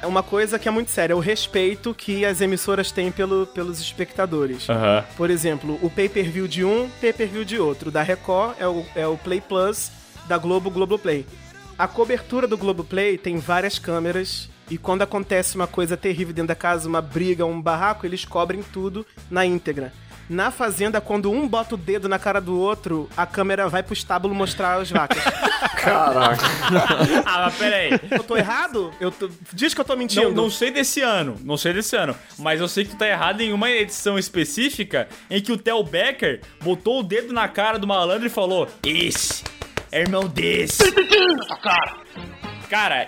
é 0.00 0.06
uma 0.06 0.22
coisa 0.22 0.58
que 0.58 0.66
é 0.66 0.70
muito 0.70 0.90
séria, 0.90 1.14
o 1.14 1.20
respeito 1.20 1.69
que 1.94 2.24
as 2.24 2.40
emissoras 2.40 2.90
têm 2.90 3.10
pelo, 3.10 3.46
pelos 3.46 3.80
espectadores. 3.80 4.68
Aham. 4.68 5.04
Por 5.16 5.30
exemplo, 5.30 5.78
o 5.82 5.90
pay-per-view 5.90 6.46
de 6.46 6.64
um, 6.64 6.88
pay-per-view 7.00 7.44
de 7.44 7.58
outro. 7.58 7.90
Da 7.90 8.02
Record 8.02 8.56
é 8.58 8.66
o, 8.66 8.84
é 8.94 9.06
o 9.06 9.16
Play 9.16 9.40
Plus, 9.40 9.90
da 10.26 10.38
Globo, 10.38 10.70
Globoplay. 10.70 11.26
A 11.78 11.88
cobertura 11.88 12.46
do 12.46 12.58
Globoplay 12.58 13.16
tem 13.16 13.38
várias 13.38 13.78
câmeras 13.78 14.48
e 14.70 14.78
quando 14.78 15.02
acontece 15.02 15.56
uma 15.56 15.66
coisa 15.66 15.96
terrível 15.96 16.32
dentro 16.32 16.48
da 16.48 16.54
casa, 16.54 16.88
uma 16.88 17.02
briga, 17.02 17.44
um 17.44 17.60
barraco, 17.60 18.06
eles 18.06 18.24
cobrem 18.24 18.62
tudo 18.62 19.04
na 19.30 19.44
íntegra. 19.44 19.92
Na 20.30 20.52
fazenda, 20.52 21.00
quando 21.00 21.28
um 21.28 21.48
bota 21.48 21.74
o 21.74 21.76
dedo 21.76 22.08
na 22.08 22.16
cara 22.16 22.40
do 22.40 22.56
outro, 22.56 23.10
a 23.16 23.26
câmera 23.26 23.68
vai 23.68 23.82
pro 23.82 23.92
estábulo 23.92 24.32
mostrar 24.32 24.80
as 24.80 24.88
vacas. 24.88 25.18
Caraca. 25.74 26.46
Ah, 27.26 27.46
mas 27.46 27.56
pera 27.56 27.76
aí. 27.76 28.00
eu 28.12 28.22
tô 28.22 28.36
errado? 28.36 28.92
Eu 29.00 29.10
tô... 29.10 29.28
Diz 29.52 29.74
que 29.74 29.80
eu 29.80 29.84
tô 29.84 29.96
mentindo. 29.96 30.28
Não, 30.28 30.44
não 30.44 30.50
sei 30.50 30.70
desse 30.70 31.00
ano, 31.00 31.36
não 31.42 31.56
sei 31.56 31.72
desse 31.72 31.96
ano, 31.96 32.14
mas 32.38 32.60
eu 32.60 32.68
sei 32.68 32.84
que 32.84 32.90
tu 32.90 32.96
tá 32.96 33.08
errado 33.08 33.40
em 33.40 33.52
uma 33.52 33.68
edição 33.72 34.16
específica 34.16 35.08
em 35.28 35.40
que 35.40 35.50
o 35.50 35.58
Theo 35.58 35.82
Becker 35.82 36.42
botou 36.62 37.00
o 37.00 37.02
dedo 37.02 37.32
na 37.32 37.48
cara 37.48 37.76
do 37.76 37.88
malandro 37.88 38.24
e 38.24 38.30
falou: 38.30 38.68
Esse 38.86 39.42
é 39.90 40.02
irmão 40.02 40.28
desse. 40.28 40.92
Cara, 41.60 41.96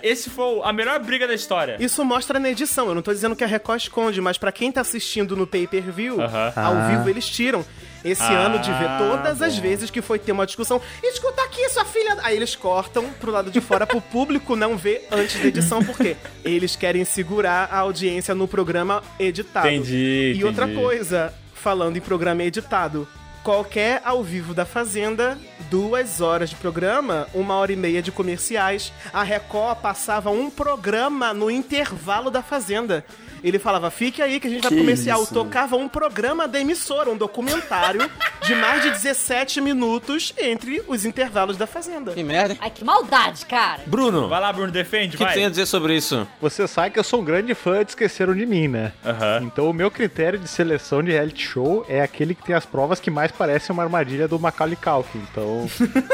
esse 0.03 0.29
foi 0.31 0.61
a 0.65 0.73
melhor 0.73 0.99
briga 1.01 1.27
da 1.29 1.35
história. 1.35 1.77
Isso 1.79 2.05
mostra 2.05 2.39
na 2.41 2.51
edição. 2.51 2.89
Eu 2.89 2.95
não 2.95 3.03
tô 3.03 3.13
dizendo 3.13 3.37
que 3.37 3.45
a 3.45 3.47
Record 3.47 3.81
esconde, 3.83 4.21
mas 4.21 4.37
pra 4.37 4.51
quem 4.51 4.73
tá 4.73 4.81
assistindo 4.81 5.37
no 5.37 5.47
pay-per-view, 5.47 6.21
Aham. 6.21 6.53
ao 6.57 6.75
Ah. 6.77 6.89
vivo 6.89 7.09
eles 7.09 7.29
tiram. 7.29 7.65
Esse 8.05 8.21
Ah, 8.23 8.33
ano 8.33 8.59
de 8.59 8.69
ver 8.73 8.89
todas 8.99 9.41
as 9.41 9.55
bom. 9.55 9.63
vezes 9.63 9.89
que 9.89 10.03
foi 10.03 10.19
ter 10.19 10.33
uma 10.33 10.45
discussão. 10.45 10.81
Escuta 11.05 11.41
aqui, 11.45 11.69
sua 11.69 11.85
filha. 11.85 12.17
Aí 12.25 12.35
eles 12.35 12.57
cortam 12.57 13.09
pro 13.21 13.31
lado 13.31 13.49
de 13.49 13.61
fora 13.61 13.87
pro 13.87 14.01
público 14.01 14.57
não 14.57 14.77
ver 14.77 15.07
antes 15.13 15.41
da 15.41 15.47
edição, 15.47 15.85
porque 15.85 16.17
eles 16.45 16.75
querem 16.75 17.05
segurar 17.05 17.69
a 17.71 17.79
audiência 17.79 18.35
no 18.35 18.49
programa 18.49 19.05
editado. 19.21 19.69
Entendi, 19.69 20.33
E 20.37 20.45
outra 20.45 20.65
entendi. 20.65 20.81
coisa, 20.81 21.33
falando 21.55 21.97
em 21.97 22.01
programa 22.01 22.43
editado. 22.43 23.07
Qualquer 23.45 24.01
ao 24.05 24.23
vivo 24.25 24.53
da 24.53 24.65
Fazenda, 24.65 25.39
duas 25.63 26.21
horas 26.21 26.51
de 26.51 26.57
programa, 26.57 27.27
uma 27.35 27.55
hora 27.57 27.73
e 27.73 27.77
meia 27.77 28.03
de 28.03 28.11
comerciais. 28.13 28.93
A 29.13 29.23
Record 29.23 29.79
passava 29.79 30.31
um 30.31 30.51
programa 30.51 31.33
no 31.33 31.51
intervalo 31.51 32.31
da 32.31 32.43
Fazenda. 32.43 33.05
Ele 33.45 33.59
falava, 33.59 33.91
fique 33.91 34.23
aí 34.23 34.39
que 34.39 34.47
a 34.47 34.51
gente 34.51 34.61
vai 34.63 34.69
Que 34.69 34.77
pro 34.77 34.85
comercial. 34.85 35.21
isso? 35.25 35.35
Tocava 35.35 35.75
um 35.77 35.89
programa 35.89 36.47
da 36.47 36.61
emissora, 36.61 37.11
um 37.11 37.17
documentário 37.17 38.09
de 38.47 38.55
mais 38.55 38.83
de 38.85 38.91
17 38.91 39.61
minutos 39.61 40.33
entre 40.39 40.81
os 40.87 41.05
intervalos 41.05 41.57
da 41.57 41.67
Fazenda. 41.67 42.13
Que 42.13 42.23
merda. 42.23 42.57
Ai, 42.61 42.71
que 42.71 42.85
maldade, 42.85 43.45
cara. 43.47 43.81
Bruno, 43.85 44.29
Vai 44.29 44.41
lá, 44.41 44.53
Bruno, 44.53 44.71
defende, 44.71 45.17
o 45.17 45.19
que 45.19 45.25
vai. 45.25 45.35
tem 45.35 45.47
a 45.47 45.49
dizer 45.51 45.67
sobre 45.67 45.97
isso? 45.97 46.25
Você 46.41 46.69
sabe 46.69 46.91
que 46.93 47.01
eu 47.01 47.05
sou 47.05 47.21
um 47.21 47.25
grande 47.25 47.53
fã 47.53 47.83
de 47.85 47.91
Esqueceram 47.91 48.33
de 48.33 48.47
Mim, 48.47 48.69
né? 48.69 48.93
Aham. 49.05 49.41
Então 49.43 49.69
o 49.69 49.73
meu 49.75 49.91
critério 49.91 50.39
de 50.39 50.47
seleção 50.47 51.03
de 51.03 51.11
reality 51.11 51.45
show 51.45 51.85
é 51.89 52.01
aquele 52.01 52.37
que 52.37 52.45
tem 52.45 52.55
as 52.55 52.65
provas 52.65 53.01
que 53.01 53.11
mais 53.11 53.33
parecem 53.33 53.75
uma 53.75 53.83
armadilha 53.83 54.29
do 54.29 54.39
Macaulay 54.39 54.77
Culkin. 54.77 55.19
Então, 55.33 55.52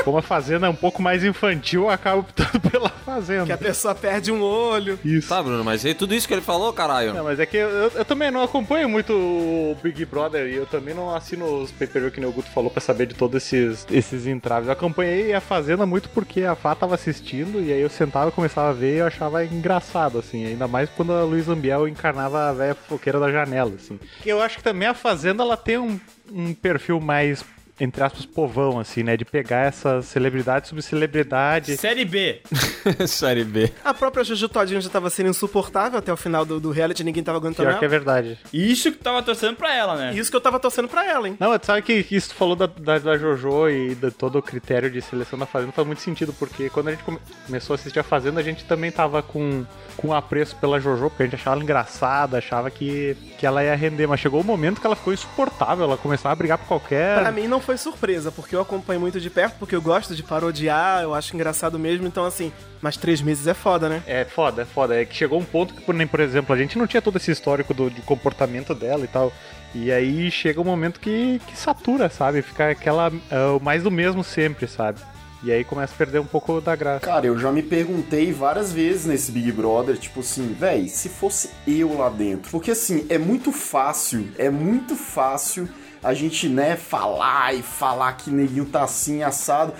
como 0.04 0.18
a 0.18 0.22
Fazenda 0.22 0.66
é 0.66 0.70
um 0.70 0.74
pouco 0.74 1.00
mais 1.02 1.24
infantil, 1.24 1.82
eu 1.84 1.90
acabo 1.90 2.20
optando 2.20 2.60
pela 2.60 2.90
Que 2.90 2.96
a 2.96 3.14
Fazenda. 3.14 3.56
pessoa 3.58 3.94
perde 3.94 4.30
um 4.32 4.42
olho. 4.42 4.98
Isso. 5.04 5.28
Tá, 5.28 5.42
Bruno, 5.42 5.64
mas 5.64 5.84
é 5.84 5.94
tudo 5.94 6.14
isso 6.14 6.26
que 6.28 6.34
ele 6.34 6.40
falou, 6.42 6.72
caralho. 6.72 7.14
Não, 7.14 7.24
mas 7.24 7.38
é 7.40 7.46
que 7.46 7.56
eu, 7.56 7.68
eu 7.94 8.04
também 8.04 8.30
não 8.30 8.42
acompanho 8.42 8.88
muito 8.88 9.12
o 9.12 9.76
Big 9.82 10.04
Brother 10.04 10.46
e 10.46 10.54
eu 10.56 10.66
também 10.66 10.94
não 10.94 11.14
assino 11.14 11.62
os 11.62 11.70
pay-per-view 11.72 12.10
que 12.10 12.24
o 12.24 12.32
Guto 12.32 12.50
falou 12.50 12.70
pra 12.70 12.80
saber 12.80 13.06
de 13.06 13.14
todos 13.14 13.36
esses, 13.42 13.86
esses 13.90 14.26
entraves. 14.26 14.66
Eu 14.66 14.72
acompanhei 14.72 15.32
a 15.32 15.40
Fazenda 15.40 15.86
muito 15.86 16.08
porque 16.10 16.42
a 16.42 16.54
Fá 16.54 16.74
tava 16.74 16.94
assistindo 16.94 17.60
e 17.60 17.72
aí 17.72 17.80
eu 17.80 17.90
sentava 17.90 18.28
e 18.28 18.32
começava 18.32 18.70
a 18.70 18.72
ver 18.72 18.94
e 18.96 18.98
eu 18.98 19.06
achava 19.06 19.44
engraçado, 19.44 20.18
assim. 20.18 20.44
Ainda 20.46 20.66
mais 20.68 20.88
quando 20.90 21.12
a 21.12 21.22
Luiz 21.24 21.48
Ambiel 21.48 21.88
encarnava 21.88 22.48
a 22.48 22.52
velha 22.52 22.74
fofoqueira 22.74 23.18
da 23.20 23.30
janela, 23.30 23.72
assim. 23.76 23.98
Eu 24.24 24.40
acho 24.40 24.56
que 24.58 24.62
também 24.62 24.88
a 24.88 24.94
Fazenda, 24.94 25.42
ela 25.42 25.56
tem 25.56 25.78
um, 25.78 25.98
um 26.32 26.52
perfil 26.54 27.00
mais... 27.00 27.44
Entre 27.80 28.02
aspas, 28.02 28.26
povão, 28.26 28.80
assim, 28.80 29.02
né? 29.02 29.16
De 29.16 29.24
pegar 29.24 29.66
essas 29.66 30.06
celebridades 30.06 30.68
sobre 30.68 30.82
celebridade. 30.82 31.76
Série 31.76 32.04
B. 32.04 32.40
Série 33.06 33.44
B. 33.44 33.70
A 33.84 33.94
própria 33.94 34.24
Juju 34.24 34.48
Todinho 34.48 34.80
já 34.80 34.88
tava 34.90 35.08
sendo 35.10 35.28
insuportável 35.30 35.98
até 35.98 36.12
o 36.12 36.16
final 36.16 36.44
do, 36.44 36.58
do 36.58 36.70
reality, 36.70 37.04
ninguém 37.04 37.22
tava 37.22 37.38
aguentando 37.38 37.62
Pior 37.66 37.70
ela. 37.70 37.78
que 37.78 37.84
é 37.84 37.88
verdade. 37.88 38.38
Isso 38.52 38.90
que 38.90 38.98
tu 38.98 39.04
tava 39.04 39.22
torcendo 39.22 39.56
pra 39.56 39.74
ela, 39.74 39.96
né? 39.96 40.14
Isso 40.14 40.30
que 40.30 40.36
eu 40.36 40.40
tava 40.40 40.58
torcendo 40.58 40.88
pra 40.88 41.06
ela, 41.06 41.28
hein? 41.28 41.36
Não, 41.38 41.56
sabe 41.62 41.82
que, 41.82 42.02
que 42.02 42.16
isso 42.16 42.30
tu 42.30 42.34
falou 42.34 42.56
da, 42.56 42.66
da, 42.66 42.98
da 42.98 43.16
JoJo 43.16 43.68
e 43.70 43.94
de 43.94 44.10
todo 44.10 44.38
o 44.38 44.42
critério 44.42 44.90
de 44.90 45.00
seleção 45.00 45.38
da 45.38 45.46
Fazenda 45.46 45.72
faz 45.72 45.86
muito 45.86 46.00
sentido, 46.02 46.32
porque 46.32 46.68
quando 46.70 46.88
a 46.88 46.90
gente 46.92 47.04
come- 47.04 47.18
começou 47.46 47.74
a 47.74 47.76
assistir 47.76 47.98
a 48.00 48.02
Fazenda, 48.02 48.40
a 48.40 48.42
gente 48.42 48.64
também 48.64 48.90
tava 48.90 49.22
com, 49.22 49.64
com 49.96 50.12
apreço 50.12 50.56
pela 50.56 50.80
JoJo, 50.80 51.10
porque 51.10 51.22
a 51.22 51.26
gente 51.26 51.36
achava 51.36 51.54
ela 51.56 51.62
engraçada, 51.62 52.38
achava 52.38 52.70
que, 52.70 53.16
que 53.38 53.46
ela 53.46 53.62
ia 53.62 53.74
render, 53.76 54.06
mas 54.06 54.18
chegou 54.20 54.40
o 54.40 54.44
momento 54.44 54.80
que 54.80 54.86
ela 54.86 54.96
ficou 54.96 55.12
insuportável, 55.12 55.84
ela 55.84 55.96
começava 55.96 56.32
a 56.32 56.36
brigar 56.36 56.58
por 56.58 56.66
qualquer... 56.66 57.20
Pra 57.20 57.30
mim 57.30 57.46
não 57.46 57.60
foi 57.68 57.76
surpresa, 57.76 58.32
porque 58.32 58.56
eu 58.56 58.62
acompanho 58.62 58.98
muito 58.98 59.20
de 59.20 59.28
perto, 59.28 59.56
porque 59.58 59.76
eu 59.76 59.82
gosto 59.82 60.16
de 60.16 60.22
parodiar, 60.22 61.02
eu 61.02 61.12
acho 61.12 61.34
engraçado 61.36 61.78
mesmo, 61.78 62.06
então 62.06 62.24
assim, 62.24 62.50
mas 62.80 62.96
três 62.96 63.20
meses 63.20 63.46
é 63.46 63.52
foda, 63.52 63.90
né? 63.90 64.02
É 64.06 64.24
foda, 64.24 64.62
é 64.62 64.64
foda. 64.64 64.98
É 64.98 65.04
que 65.04 65.14
chegou 65.14 65.38
um 65.38 65.44
ponto 65.44 65.74
que, 65.74 65.82
por, 65.82 65.94
nem, 65.94 66.06
por 66.06 66.18
exemplo, 66.20 66.54
a 66.54 66.56
gente 66.56 66.78
não 66.78 66.86
tinha 66.86 67.02
todo 67.02 67.18
esse 67.18 67.30
histórico 67.30 67.74
do, 67.74 67.90
de 67.90 68.00
comportamento 68.00 68.74
dela 68.74 69.04
e 69.04 69.06
tal. 69.06 69.30
E 69.74 69.92
aí 69.92 70.30
chega 70.30 70.58
um 70.58 70.64
momento 70.64 70.98
que, 70.98 71.42
que 71.46 71.58
satura, 71.58 72.08
sabe? 72.08 72.40
Fica 72.40 72.70
aquela. 72.70 73.12
o 73.54 73.62
mais 73.62 73.82
do 73.82 73.90
mesmo 73.90 74.24
sempre, 74.24 74.66
sabe? 74.66 75.00
E 75.42 75.52
aí 75.52 75.62
começa 75.62 75.92
a 75.92 75.98
perder 75.98 76.20
um 76.20 76.26
pouco 76.26 76.62
da 76.62 76.74
graça. 76.74 77.04
Cara, 77.04 77.26
eu 77.26 77.38
já 77.38 77.52
me 77.52 77.62
perguntei 77.62 78.32
várias 78.32 78.72
vezes 78.72 79.04
nesse 79.04 79.30
Big 79.30 79.52
Brother, 79.52 79.98
tipo 79.98 80.20
assim, 80.20 80.56
véi, 80.58 80.88
se 80.88 81.10
fosse 81.10 81.50
eu 81.66 81.98
lá 81.98 82.08
dentro. 82.08 82.50
Porque 82.50 82.70
assim, 82.70 83.04
é 83.10 83.18
muito 83.18 83.52
fácil, 83.52 84.26
é 84.38 84.48
muito 84.48 84.96
fácil 84.96 85.68
a 86.02 86.14
gente, 86.14 86.48
né, 86.48 86.76
falar 86.76 87.54
e 87.54 87.62
falar 87.62 88.12
que 88.12 88.30
neguinho 88.30 88.66
tá 88.66 88.84
assim, 88.84 89.22
assado. 89.22 89.72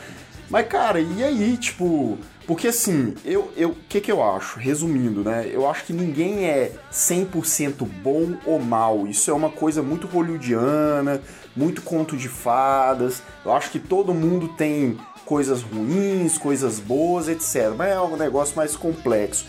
Mas, 0.51 0.67
cara, 0.67 1.01
e 1.01 1.23
aí, 1.23 1.57
tipo. 1.57 2.19
Porque 2.47 2.69
assim, 2.69 3.15
eu. 3.25 3.53
O 3.59 3.75
que, 3.89 4.01
que 4.01 4.11
eu 4.11 4.23
acho? 4.23 4.59
Resumindo, 4.59 5.23
né? 5.23 5.49
Eu 5.53 5.69
acho 5.69 5.85
que 5.85 5.93
ninguém 5.93 6.47
é 6.47 6.73
100% 6.91 7.87
bom 8.03 8.37
ou 8.47 8.59
mal. 8.59 9.07
Isso 9.07 9.31
é 9.31 9.35
uma 9.35 9.51
coisa 9.51 9.83
muito 9.83 10.07
hollywoodiana, 10.07 11.21
muito 11.55 11.83
conto 11.83 12.17
de 12.17 12.29
fadas. 12.29 13.23
Eu 13.45 13.53
acho 13.53 13.71
que 13.71 13.79
todo 13.79 14.15
mundo 14.15 14.49
tem 14.49 14.99
coisas 15.27 15.61
ruins, 15.61 16.39
coisas 16.39 16.81
boas, 16.81 17.29
etc. 17.29 17.75
Mas 17.77 17.91
é 17.91 18.01
um 18.01 18.17
negócio 18.17 18.57
mais 18.57 18.75
complexo. 18.75 19.45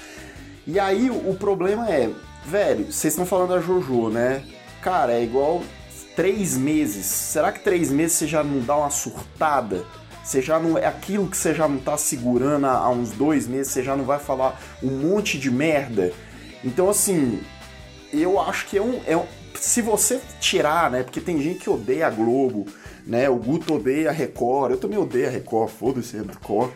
E 0.68 0.78
aí 0.78 1.10
o 1.10 1.34
problema 1.36 1.90
é, 1.90 2.12
velho, 2.46 2.92
vocês 2.92 3.14
estão 3.14 3.26
falando 3.26 3.52
da 3.52 3.60
JoJo, 3.60 4.10
né? 4.10 4.44
Cara, 4.82 5.14
é 5.14 5.24
igual 5.24 5.64
três 6.20 6.58
meses. 6.58 7.06
Será 7.06 7.50
que 7.50 7.62
três 7.62 7.90
meses 7.90 8.18
você 8.18 8.28
já 8.28 8.44
não 8.44 8.60
dá 8.60 8.76
uma 8.76 8.90
surtada? 8.90 9.86
Você 10.22 10.42
já 10.42 10.60
não. 10.60 10.78
É 10.78 10.86
aquilo 10.86 11.30
que 11.30 11.38
você 11.38 11.56
já 11.56 11.66
não 11.66 11.78
tá 11.78 11.98
segurando 11.98 12.66
há, 12.66 12.90
uns 12.90 13.12
dois 13.12 13.48
meses, 13.48 13.72
você 13.72 13.82
já 13.82 13.96
não 13.96 14.04
vai 14.04 14.20
falar 14.20 14.62
um 14.84 14.92
monte 14.98 15.40
de 15.40 15.50
merda. 15.50 16.12
Então, 16.62 16.90
assim, 16.90 17.40
eu 18.12 18.38
acho 18.38 18.68
que 18.68 18.78
é 18.78 18.82
um. 18.82 19.00
É 19.08 19.16
um 19.16 19.24
se 19.56 19.82
você 19.82 20.20
tirar, 20.42 20.92
né? 20.92 21.04
Porque 21.04 21.22
tem 21.22 21.42
gente 21.42 21.60
que 21.60 21.70
odeia 21.70 22.08
a 22.08 22.10
Globo, 22.10 22.66
né? 23.08 23.30
O 23.30 23.38
Guto 23.38 23.76
odeia 23.76 24.10
a 24.10 24.14
Record, 24.14 24.72
eu 24.72 24.78
também 24.78 25.00
odeio 25.00 25.28
a 25.28 25.32
Record, 25.32 25.70
foda-se 25.72 26.18
a 26.18 26.22
Record. 26.22 26.72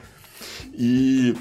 E. 0.74 1.36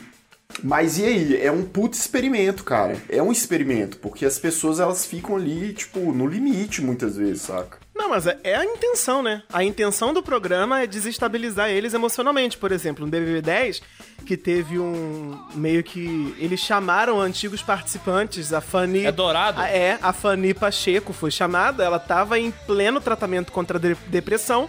Mas 0.61 0.99
e 0.99 1.05
aí? 1.05 1.41
É 1.41 1.53
um 1.53 1.63
puto 1.63 1.97
experimento, 1.97 2.65
cara. 2.65 3.01
É 3.09 3.23
um 3.23 3.31
experimento, 3.31 3.99
porque 3.99 4.27
as 4.27 4.41
pessoas 4.41 4.81
elas 4.81 5.07
ficam 5.07 5.37
ali, 5.37 5.73
tipo, 5.73 6.01
no 6.13 6.27
limite 6.27 6.83
muitas 6.83 7.17
vezes, 7.17 7.43
saca? 7.43 7.82
Não, 7.95 8.09
mas 8.09 8.27
é 8.27 8.39
é 8.43 8.55
a 8.57 8.65
intenção, 8.65 9.23
né? 9.23 9.43
A 9.53 9.63
intenção 9.63 10.13
do 10.15 10.23
programa 10.23 10.83
é 10.83 10.87
desestabilizar 10.87 11.69
eles 11.71 11.93
emocionalmente. 11.95 12.57
Por 12.57 12.73
exemplo, 12.73 13.05
no 13.05 13.11
BBB 13.11 13.43
10, 13.43 13.83
que 14.27 14.37
teve 14.37 14.79
um. 14.79 15.39
meio 15.55 15.83
que. 15.85 16.35
Eles 16.39 16.59
chamaram 16.61 17.21
antigos 17.21 17.61
participantes, 17.63 18.53
a 18.53 18.61
Fanny. 18.61 19.05
É 19.05 19.13
dourado? 19.13 19.61
A- 19.61 19.69
é, 19.69 19.99
a 20.03 20.13
Fanny 20.13 20.55
Pacheco 20.55 21.13
foi 21.13 21.31
chamada, 21.31 21.85
ela 21.85 21.99
tava 21.99 22.39
em 22.39 22.51
pleno 22.67 23.01
tratamento 23.01 23.53
contra 23.53 23.77
a 23.77 23.81
de- 23.81 23.95
depressão 24.09 24.69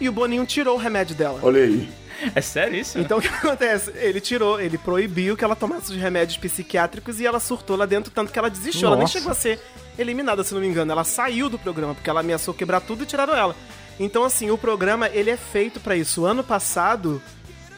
e 0.00 0.08
o 0.08 0.12
Boninho 0.12 0.44
tirou 0.46 0.76
o 0.76 0.78
remédio 0.78 1.16
dela. 1.16 1.40
Olha 1.42 1.62
aí. 1.62 1.88
É 2.34 2.40
sério 2.40 2.76
isso? 2.78 2.98
Então 2.98 3.18
o 3.18 3.22
que 3.22 3.28
acontece? 3.32 3.92
Ele 3.96 4.20
tirou, 4.20 4.60
ele 4.60 4.76
proibiu 4.76 5.36
que 5.36 5.44
ela 5.44 5.56
tomasse 5.56 5.90
os 5.92 5.96
remédios 5.96 6.36
psiquiátricos 6.36 7.18
e 7.20 7.26
ela 7.26 7.40
surtou 7.40 7.76
lá 7.76 7.86
dentro, 7.86 8.10
tanto 8.12 8.30
que 8.32 8.38
ela 8.38 8.50
desistiu. 8.50 8.88
Ela 8.88 8.96
nem 8.96 9.04
Nossa. 9.04 9.12
chegou 9.14 9.30
a 9.32 9.34
ser 9.34 9.58
eliminada, 9.98 10.44
se 10.44 10.54
não 10.54 10.60
me 10.60 10.66
engano. 10.66 10.92
Ela 10.92 11.04
saiu 11.04 11.48
do 11.48 11.58
programa, 11.58 11.94
porque 11.94 12.08
ela 12.08 12.20
ameaçou 12.20 12.54
quebrar 12.54 12.80
tudo 12.80 13.02
e 13.02 13.06
tiraram 13.06 13.34
ela. 13.34 13.54
Então, 13.98 14.24
assim, 14.24 14.50
o 14.50 14.56
programa, 14.56 15.08
ele 15.08 15.30
é 15.30 15.36
feito 15.36 15.80
pra 15.80 15.96
isso. 15.96 16.24
Ano 16.24 16.44
passado, 16.44 17.20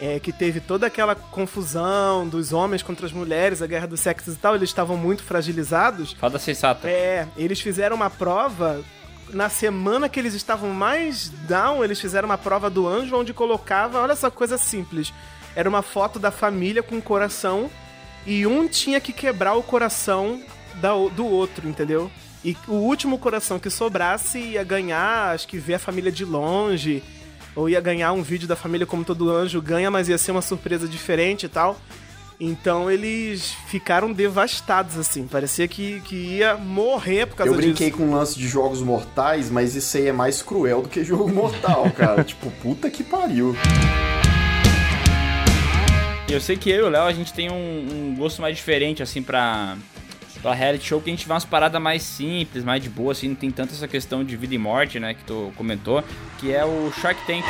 é, 0.01 0.21
que 0.21 0.33
teve 0.33 0.61
toda 0.61 0.87
aquela 0.87 1.15
confusão 1.15 2.29
dos 2.29 2.53
homens 2.53 2.83
contra 2.83 3.07
as 3.07 3.13
mulheres, 3.13 3.63
a 3.63 3.67
guerra 3.67 3.87
dos 3.87 4.01
sexos 4.01 4.35
e 4.35 4.37
tal, 4.37 4.55
eles 4.55 4.69
estavam 4.69 4.97
muito 4.97 5.23
fragilizados. 5.23 6.13
Fada 6.13 6.39
sensata. 6.39 6.89
É, 6.89 7.27
eles 7.37 7.61
fizeram 7.61 7.97
uma 7.97 8.11
prova 8.11 8.83
na 9.33 9.49
semana 9.49 10.09
que 10.09 10.19
eles 10.19 10.35
estavam 10.35 10.71
mais 10.71 11.29
down, 11.47 11.85
eles 11.85 12.01
fizeram 12.01 12.29
uma 12.29 12.39
prova 12.39 12.69
do 12.69 12.87
anjo 12.89 13.17
onde 13.17 13.33
colocava, 13.33 14.01
olha 14.01 14.17
só 14.17 14.31
coisa 14.31 14.59
simples. 14.59 15.13
Era 15.55 15.69
uma 15.69 15.83
foto 15.83 16.19
da 16.19 16.31
família 16.31 16.83
com 16.83 16.97
um 16.97 17.01
coração 17.01 17.71
e 18.27 18.47
um 18.47 18.69
tinha 18.69 19.01
que 19.01 19.13
quebrar 19.13 19.55
o 19.55 19.63
coração 19.63 20.43
da 20.77 20.93
do 21.09 21.27
outro, 21.27 21.69
entendeu? 21.69 22.11
E 22.45 22.57
o 22.67 22.75
último 22.75 23.19
coração 23.19 23.59
que 23.59 23.69
sobrasse 23.69 24.39
ia 24.39 24.65
ganhar, 24.65 25.35
acho 25.35 25.47
que 25.47 25.59
ver 25.59 25.75
a 25.75 25.79
família 25.79 26.11
de 26.11 26.25
longe, 26.25 27.03
ou 27.55 27.69
ia 27.69 27.81
ganhar 27.81 28.13
um 28.13 28.23
vídeo 28.23 28.49
da 28.49 28.57
família 28.57 28.87
como 28.87 29.05
todo 29.05 29.31
anjo 29.31 29.61
ganha, 29.61 29.91
mas 29.91 30.09
ia 30.09 30.17
ser 30.17 30.31
uma 30.33 30.41
surpresa 30.43 30.89
diferente 30.89 31.45
e 31.45 31.49
tal. 31.49 31.79
Então 32.43 32.91
eles 32.91 33.53
ficaram 33.67 34.11
devastados, 34.11 34.97
assim. 34.97 35.27
Parecia 35.27 35.69
que, 35.69 36.01
que 36.01 36.17
ia 36.17 36.57
morrer 36.57 37.27
por 37.27 37.37
causa 37.37 37.53
Eu 37.53 37.57
brinquei 37.57 37.91
disso. 37.91 37.99
com 37.99 38.09
o 38.09 38.15
lance 38.15 38.39
de 38.39 38.49
jogos 38.49 38.81
mortais, 38.81 39.51
mas 39.51 39.75
isso 39.75 39.95
aí 39.99 40.07
é 40.07 40.13
mais 40.13 40.41
cruel 40.41 40.81
do 40.81 40.89
que 40.89 41.05
jogo 41.05 41.29
mortal, 41.29 41.91
cara. 41.95 42.25
tipo, 42.25 42.51
puta 42.63 42.89
que 42.89 43.05
pariu. 43.05 43.55
Eu 46.31 46.41
sei 46.41 46.57
que 46.57 46.71
eu 46.71 46.77
e 46.77 46.83
o 46.83 46.89
Léo, 46.89 47.03
a 47.03 47.13
gente 47.13 47.35
tem 47.35 47.51
um, 47.51 47.55
um 48.13 48.15
gosto 48.17 48.41
mais 48.41 48.57
diferente, 48.57 49.03
assim, 49.03 49.21
pra, 49.21 49.77
pra 50.41 50.55
reality 50.55 50.87
show, 50.87 51.01
que 51.01 51.11
a 51.11 51.13
gente 51.13 51.27
vê 51.27 51.33
umas 51.33 51.45
paradas 51.45 51.81
mais 51.81 52.03
simples, 52.03 52.65
mais 52.65 52.83
de 52.83 52.89
boa, 52.89 53.13
assim, 53.13 53.29
não 53.29 53.35
tem 53.35 53.51
tanto 53.51 53.75
essa 53.75 53.87
questão 53.87 54.25
de 54.25 54.37
vida 54.37 54.55
e 54.55 54.59
morte, 54.59 54.99
né, 54.99 55.15
que 55.15 55.25
tu 55.25 55.53
comentou, 55.57 56.03
que 56.39 56.53
é 56.53 56.65
o 56.65 56.91
Shark 57.01 57.21
Tank. 57.27 57.45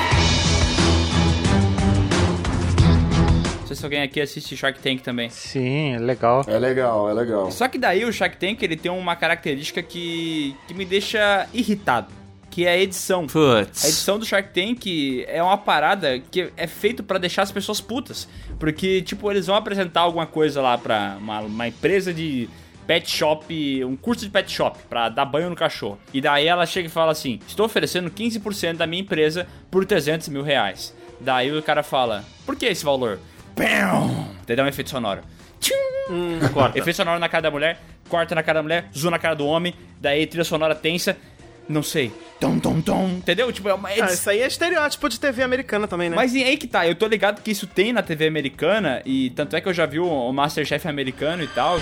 Não 3.61 3.67
sei 3.67 3.77
se 3.77 3.85
alguém 3.85 4.03
aqui 4.03 4.21
assiste 4.21 4.57
Shark 4.57 4.81
Tank 4.81 5.01
também. 5.01 5.31
Sim, 5.31 5.95
é 5.95 5.99
legal. 5.99 6.45
É 6.49 6.59
legal, 6.59 7.09
é 7.09 7.15
legal. 7.15 7.51
Só 7.53 7.69
que 7.69 7.79
daí 7.79 8.05
o 8.05 8.13
Shark 8.13 8.37
Tank, 8.37 8.61
ele 8.63 8.77
tem 8.77 8.91
uma 8.91 9.15
característica 9.15 9.81
que, 9.81 10.57
que 10.67 10.75
me 10.75 10.85
deixa 10.85 11.47
irritado, 11.55 12.09
que 12.51 12.67
é 12.67 12.71
a 12.71 12.79
edição. 12.79 13.27
A 13.27 13.29
Putz. 13.29 13.85
edição 13.85 14.19
do 14.19 14.27
Shark 14.27 14.49
Tank 14.53 15.25
é 15.29 15.41
uma 15.41 15.57
parada 15.57 16.19
que 16.19 16.51
é 16.57 16.67
feito 16.67 17.05
pra 17.05 17.17
deixar 17.17 17.43
as 17.43 17.53
pessoas 17.53 17.81
putas. 17.81 18.27
Porque, 18.59 19.03
tipo, 19.03 19.31
eles 19.31 19.47
vão 19.47 19.55
apresentar 19.55 20.01
alguma 20.01 20.27
coisa 20.27 20.61
lá 20.61 20.77
pra 20.77 21.17
uma, 21.21 21.41
uma 21.41 21.69
empresa 21.69 22.13
de 22.13 22.49
pet 22.91 23.09
shop, 23.09 23.85
um 23.85 23.95
curso 23.95 24.25
de 24.25 24.31
pet 24.31 24.51
shop 24.51 24.77
pra 24.89 25.09
dar 25.09 25.25
banho 25.25 25.49
no 25.49 25.55
cachorro. 25.55 25.97
E 26.13 26.21
daí 26.21 26.49
ela 26.49 26.67
chega 26.67 26.89
e 26.89 26.91
fala 26.91 27.13
assim: 27.13 27.39
Estou 27.47 27.65
oferecendo 27.65 28.11
15% 28.11 28.79
da 28.79 28.85
minha 28.85 29.01
empresa 29.01 29.47
por 29.71 29.87
300 29.87 30.27
mil 30.29 30.43
reais. 30.43 30.93
Daí 31.21 31.57
o 31.57 31.63
cara 31.63 31.85
fala: 31.85 32.25
Por 32.45 32.57
que 32.57 32.67
esse 32.67 32.85
valor? 32.85 33.21
Pão! 33.55 34.35
Daí 34.45 34.57
dá 34.57 34.65
um 34.65 34.67
efeito 34.67 34.91
sonoro. 34.91 35.21
Tchum! 35.61 36.49
Corta. 36.53 36.77
Efeito 36.81 36.97
sonoro 36.97 37.21
na 37.21 37.29
cara 37.29 37.43
da 37.43 37.51
mulher, 37.53 37.81
corta 38.09 38.35
na 38.35 38.43
cara 38.43 38.59
da 38.59 38.63
mulher, 38.65 38.89
zoom 38.93 39.11
na 39.11 39.21
cara 39.21 39.37
do 39.37 39.47
homem, 39.47 39.73
daí 40.01 40.27
trilha 40.27 40.43
sonora 40.43 40.75
tensa. 40.75 41.17
Não 41.69 41.85
sei. 41.85 42.11
Tom, 42.41 42.59
tom, 42.59 42.81
tom. 42.81 43.07
Entendeu? 43.19 43.53
Tipo, 43.53 43.69
é 43.69 43.75
uma 43.75 43.89
Ah, 43.89 44.13
isso 44.13 44.29
aí 44.29 44.41
é 44.41 44.49
estereótipo 44.49 45.09
de 45.09 45.21
TV 45.21 45.45
americana 45.45 45.87
também, 45.87 46.11
né? 46.11 46.17
Mas 46.17 46.35
e 46.35 46.43
aí 46.43 46.57
que 46.57 46.67
tá, 46.67 46.89
eu 46.89 46.97
tô 46.97 47.07
ligado 47.07 47.41
que 47.41 47.53
isso 47.53 47.69
tem 47.69 47.93
na 47.93 48.03
TV 48.03 48.27
americana, 48.27 49.01
e 49.07 49.31
tanto 49.31 49.55
é 49.55 49.61
que 49.61 49.69
eu 49.69 49.73
já 49.73 49.87
vi 49.87 50.01
o 50.01 50.09
o 50.09 50.33
Masterchef 50.33 50.89
americano 50.89 51.45
e 51.45 51.47
tal. 51.47 51.79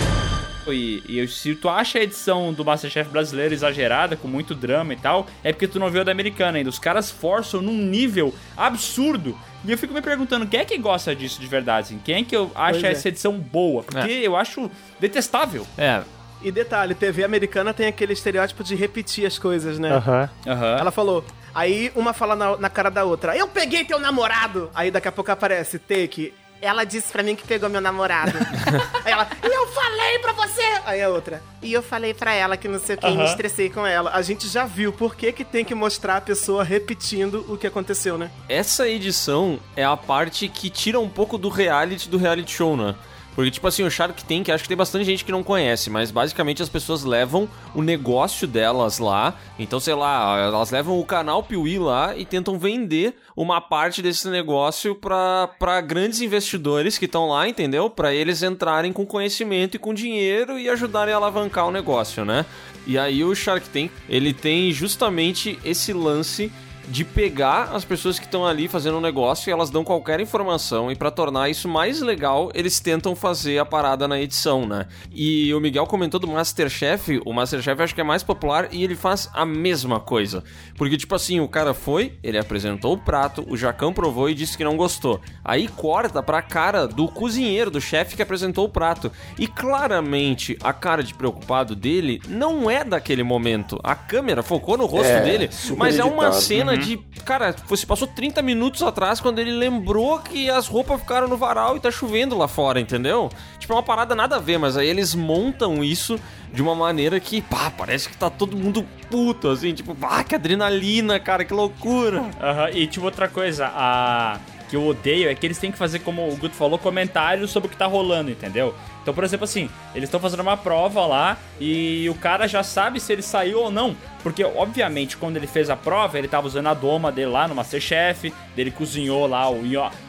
E, 0.73 1.03
e 1.09 1.19
eu- 1.19 1.29
se 1.29 1.55
tu 1.55 1.69
acha 1.69 1.99
a 1.99 2.03
edição 2.03 2.53
do 2.53 2.65
Masterchef 2.65 3.09
brasileiro 3.11 3.55
exagerada, 3.55 4.17
com 4.17 4.29
muito 4.29 4.55
drama 4.55 4.93
e 4.93 4.97
tal, 4.97 5.27
é 5.45 5.53
porque 5.53 5.69
tu 5.69 5.79
não 5.79 5.91
viu 5.91 6.01
a 6.01 6.05
da 6.05 6.13
americana 6.13 6.59
ainda. 6.59 6.71
Os 6.71 6.79
caras 6.79 7.11
forçam 7.11 7.61
num 7.63 7.77
nível 7.77 8.35
absurdo. 8.57 9.37
E 9.65 9.73
eu 9.73 9.79
fico 9.79 9.93
me 9.93 10.01
perguntando, 10.01 10.47
quem 10.47 10.61
é 10.61 10.65
que 10.65 10.79
gosta 10.79 11.15
disso 11.17 11.41
de 11.41 11.47
verdade? 11.47 11.89
Assim? 11.89 12.01
Quem 12.05 12.17
é 12.17 12.25
que 12.25 12.37
eu 12.37 12.51
acha 12.55 12.73
Pois 12.81 12.85
é. 12.85 12.91
essa 12.93 13.09
edição 13.09 13.33
boa? 13.39 13.83
Porque 13.83 14.11
eu 14.11 14.37
acho 14.37 14.71
detestável. 15.01 15.67
É, 15.77 16.03
E 16.41 16.53
detalhe, 16.53 16.95
TV 16.95 17.25
americana 17.25 17.75
tem 17.75 17.89
aquele 17.89 18.13
estereótipo 18.13 18.63
de 18.63 18.77
repetir 18.77 19.27
as 19.27 19.37
coisas, 19.41 19.77
né? 19.79 19.91
Aham. 19.93 20.31
Aham. 20.47 20.77
Ela 20.79 20.91
falou. 20.93 21.25
Aí 21.53 21.91
uma 21.97 22.13
fala 22.13 22.37
na, 22.37 22.57
na 22.57 22.71
cara 22.71 22.91
da 22.91 23.05
outra, 23.05 23.37
eu 23.37 23.49
peguei 23.49 23.85
teu 23.85 23.99
namorado! 23.99 24.71
Aí 24.73 24.89
daqui 24.93 25.09
a 25.09 25.13
pouco 25.13 25.33
aparece, 25.33 25.79
take. 25.81 26.33
Ela 26.61 26.85
disse 26.85 27.13
pra 27.13 27.23
mim 27.23 27.37
que 27.37 27.47
pegou 27.47 27.69
meu 27.69 27.81
namorado. 27.81 28.33
Aí 29.05 29.13
ela, 29.13 29.29
e 29.43 29.47
eu 29.47 29.67
falei 29.69 30.19
pra 30.19 30.33
você! 30.33 30.63
Aí 30.85 31.03
a 31.03 31.09
outra, 31.09 31.43
e 31.63 31.73
eu 31.73 31.83
falei 31.83 32.15
pra 32.15 32.33
ela 32.33 32.57
que 32.57 32.67
não 32.67 32.79
sei 32.79 32.97
o 32.97 32.99
que, 32.99 33.07
e 33.07 33.17
me 33.17 33.25
estressei 33.25 33.71
com 33.71 33.87
ela. 33.87 34.11
A 34.13 34.23
gente 34.23 34.49
já 34.49 34.65
viu 34.65 34.93
por 34.93 35.15
que, 35.15 35.33
que 35.33 35.45
tem 35.45 35.65
que 35.65 35.75
mostrar 35.75 36.17
a 36.17 36.21
pessoa 36.21 36.65
repetindo 36.65 37.45
o 37.49 37.57
que 37.57 37.67
aconteceu, 37.67 38.17
né? 38.19 38.31
essa 38.49 38.89
edição 38.89 39.59
é 39.77 39.85
a 39.85 39.97
parte 39.97 40.49
que 40.49 40.71
tira 40.71 40.99
um 40.99 41.09
pouco 41.09 41.37
do 41.39 41.49
reality 41.49 42.09
do 42.09 42.17
reality 42.17 42.53
show, 42.53 42.77
né? 42.77 42.95
Porque, 43.39 43.53
tipo 43.53 43.69
assim, 43.69 43.85
o 43.85 43.91
Shark 43.91 44.25
Tank, 44.25 44.49
acho 44.49 44.65
que 44.65 44.69
tem 44.69 44.77
bastante 44.77 45.05
gente 45.05 45.25
que 45.25 45.31
não 45.31 45.45
conhece, 45.45 45.89
mas 45.89 46.11
basicamente 46.11 46.61
as 46.61 46.69
pessoas 46.69 47.05
levam 47.05 47.49
o 47.73 47.83
negócio 47.83 48.49
delas 48.49 48.99
lá. 48.99 49.39
Então, 49.57 49.79
sei 49.79 49.95
lá, 49.95 50.37
elas 50.41 50.73
levam 50.73 50.99
o 50.99 51.05
canal 51.05 51.41
Piuí 51.45 51.79
lá 51.79 52.17
e 52.17 52.25
tentam 52.25 52.59
vender 52.59 53.15
uma 53.37 53.61
parte 53.61 54.03
desse 54.03 54.27
negócio 54.27 54.93
pra 54.93 55.81
grandes 55.87 56.21
investidores 56.21 56.99
que 56.99 57.05
estão 57.05 57.29
lá, 57.29 57.49
entendeu? 57.49 57.89
Pra 57.89 58.13
eles 58.13 58.43
entrarem 58.43 58.93
com 58.93 59.07
conhecimento 59.07 59.77
e 59.77 59.79
com 59.79 59.95
dinheiro 59.95 60.59
e 60.59 60.69
ajudarem 60.69 61.15
a 61.15 61.17
alavancar 61.17 61.69
o 61.69 61.71
negócio, 61.71 62.25
né? 62.25 62.45
E 62.89 62.99
aí 62.99 63.23
o 63.23 63.37
Shark 63.37 63.69
Tank, 63.69 63.93
ele 64.09 64.33
tem 64.33 64.73
justamente 64.73 65.61
esse 65.65 65.93
lance 65.93 66.51
de 66.91 67.05
pegar 67.05 67.71
as 67.75 67.85
pessoas 67.85 68.19
que 68.19 68.25
estão 68.25 68.47
ali 68.47 68.67
fazendo 68.69 68.97
um 68.97 69.01
negócio 69.01 69.49
e 69.49 69.53
elas 69.53 69.71
dão 69.71 69.85
qualquer 69.85 70.21
informação 70.21 70.91
e 70.91 70.97
pra 70.97 71.11
tornar 71.11 71.49
isso 71.49 71.69
mais 71.69 72.01
legal, 72.01 72.51
eles 72.55 72.81
tentam 72.81 73.15
fazer 73.15 73.59
a 73.59 73.65
parada 73.65 74.09
na 74.09 74.19
edição, 74.21 74.67
né? 74.67 74.87
E 75.13 75.53
o 75.53 75.61
Miguel 75.61 75.87
comentou 75.87 76.19
do 76.19 76.27
Masterchef, 76.27 77.21
o 77.25 77.33
Masterchef 77.33 77.83
acho 77.83 77.95
que 77.95 78.01
é 78.01 78.05
mais 78.05 78.23
popular 78.23 78.69
e 78.73 78.83
ele 78.83 78.97
faz 78.97 79.29
a 79.35 79.45
mesma 79.45 80.01
coisa. 80.01 80.43
Porque 80.77 80.97
tipo 80.97 81.15
assim, 81.15 81.41
o 81.41 81.49
cara 81.49 81.75
foi, 81.75 82.15
ele 82.23 82.39
apresentou 82.39 82.95
o 82.95 82.99
prato, 82.99 83.45
o 83.49 83.57
Jacão 83.57 83.93
provou 83.93 84.31
e 84.31 84.35
disse 84.35 84.57
que 84.57 84.65
não 84.65 84.77
gostou. 84.77 85.21
Aí 85.45 85.69
corta 85.69 86.23
pra 86.23 86.41
cara 86.41 86.87
do 86.87 87.07
cozinheiro, 87.09 87.71
do 87.71 87.81
chefe 87.81 88.17
que 88.17 88.23
apresentou 88.23 88.65
o 88.65 88.69
prato. 88.69 89.13
E 89.39 89.47
claramente 89.47 90.57
a 90.63 90.73
cara 90.73 91.03
de 91.03 91.13
preocupado 91.13 91.77
dele 91.77 92.21
não 92.29 92.71
é 92.71 92.83
daquele 92.85 93.23
momento. 93.23 93.79
A 93.83 93.95
câmera 93.95 94.43
focou 94.43 94.77
no 94.77 94.87
rosto 94.87 95.09
É, 95.09 95.21
dele, 95.21 95.51
mas 95.77 95.99
é 95.99 96.05
uma 96.05 96.33
cena 96.33 96.78
de. 96.79 96.97
Cara, 97.25 97.55
você 97.67 97.85
passou 97.87 98.07
30 98.09 98.41
minutos 98.43 98.83
atrás 98.83 99.21
quando 99.21 99.39
ele 99.39 99.53
lembrou 99.53 100.19
que 100.21 100.49
as 100.51 100.67
roupas 100.67 101.01
ficaram 101.01 101.29
no 101.29 101.37
varal 101.37 101.77
e 101.77 101.81
tá 101.81 101.91
chovendo 101.91 102.37
lá 102.37 102.49
fora, 102.49 102.81
entendeu? 102.81 103.29
Tipo, 103.59 103.73
é 103.73 103.77
uma 103.77 103.83
parada 103.83 104.15
nada 104.15 104.37
a 104.37 104.39
ver, 104.39 104.59
mas 104.59 104.77
aí 104.77 104.87
eles 104.89 105.15
montam 105.15 105.83
isso 105.85 106.19
de 106.53 106.63
uma 106.63 106.75
maneira 106.75 107.21
que, 107.21 107.43
pá, 107.43 107.71
parece 107.71 108.09
que 108.09 108.17
tá 108.17 108.31
todo 108.31 108.57
mundo 108.57 108.87
puto, 109.11 109.49
assim, 109.49 109.75
tipo, 109.75 109.95
pá, 109.95 110.25
que 110.25 110.35
adrenalina, 110.35 111.19
cara, 111.21 111.45
que 111.45 111.53
loucura. 111.53 112.25
Aham, 112.41 112.71
E 112.73 112.87
tipo, 112.87 113.05
outra 113.05 113.29
coisa, 113.29 113.67
a 113.75 114.39
que 114.69 114.77
eu 114.77 114.87
odeio 114.87 115.29
é 115.29 115.35
que 115.35 115.47
eles 115.47 115.59
têm 115.59 115.73
que 115.73 115.79
fazer, 115.79 116.01
como 116.01 116.29
o 116.29 116.37
Guto 116.37 116.55
falou, 116.55 116.79
comentários 116.79 117.51
sobre 117.51 117.69
o 117.69 117.71
que 117.71 117.77
tá 117.77 117.87
rolando, 117.87 118.31
entendeu? 118.31 118.75
Então, 119.03 119.15
por 119.15 119.25
exemplo, 119.25 119.45
assim, 119.45 119.71
eles 119.95 120.09
estão 120.09 120.21
fazendo 120.21 120.41
uma 120.41 120.57
prova 120.57 121.07
lá 121.07 121.39
e 121.59 122.09
o 122.11 122.15
cara 122.15 122.47
já 122.47 122.63
sabe 122.63 123.01
se 123.01 123.11
ele 123.13 123.23
saiu 123.23 123.61
ou 123.61 123.71
não. 123.71 123.97
Porque, 124.23 124.45
obviamente, 124.45 125.17
quando 125.17 125.39
ele 125.39 125.47
fez 125.47 125.71
a 125.71 125.77
prova, 125.77 126.19
ele 126.19 126.29
tava 126.29 126.47
usando 126.47 126.67
a 126.67 126.75
doma 126.75 127.11
dele 127.11 127.31
lá 127.31 127.49
no 127.49 127.55
Masterchef, 127.55 128.33
ele 128.57 128.71
cozinhou 128.71 129.27
lá 129.27 129.51
o, 129.51 129.63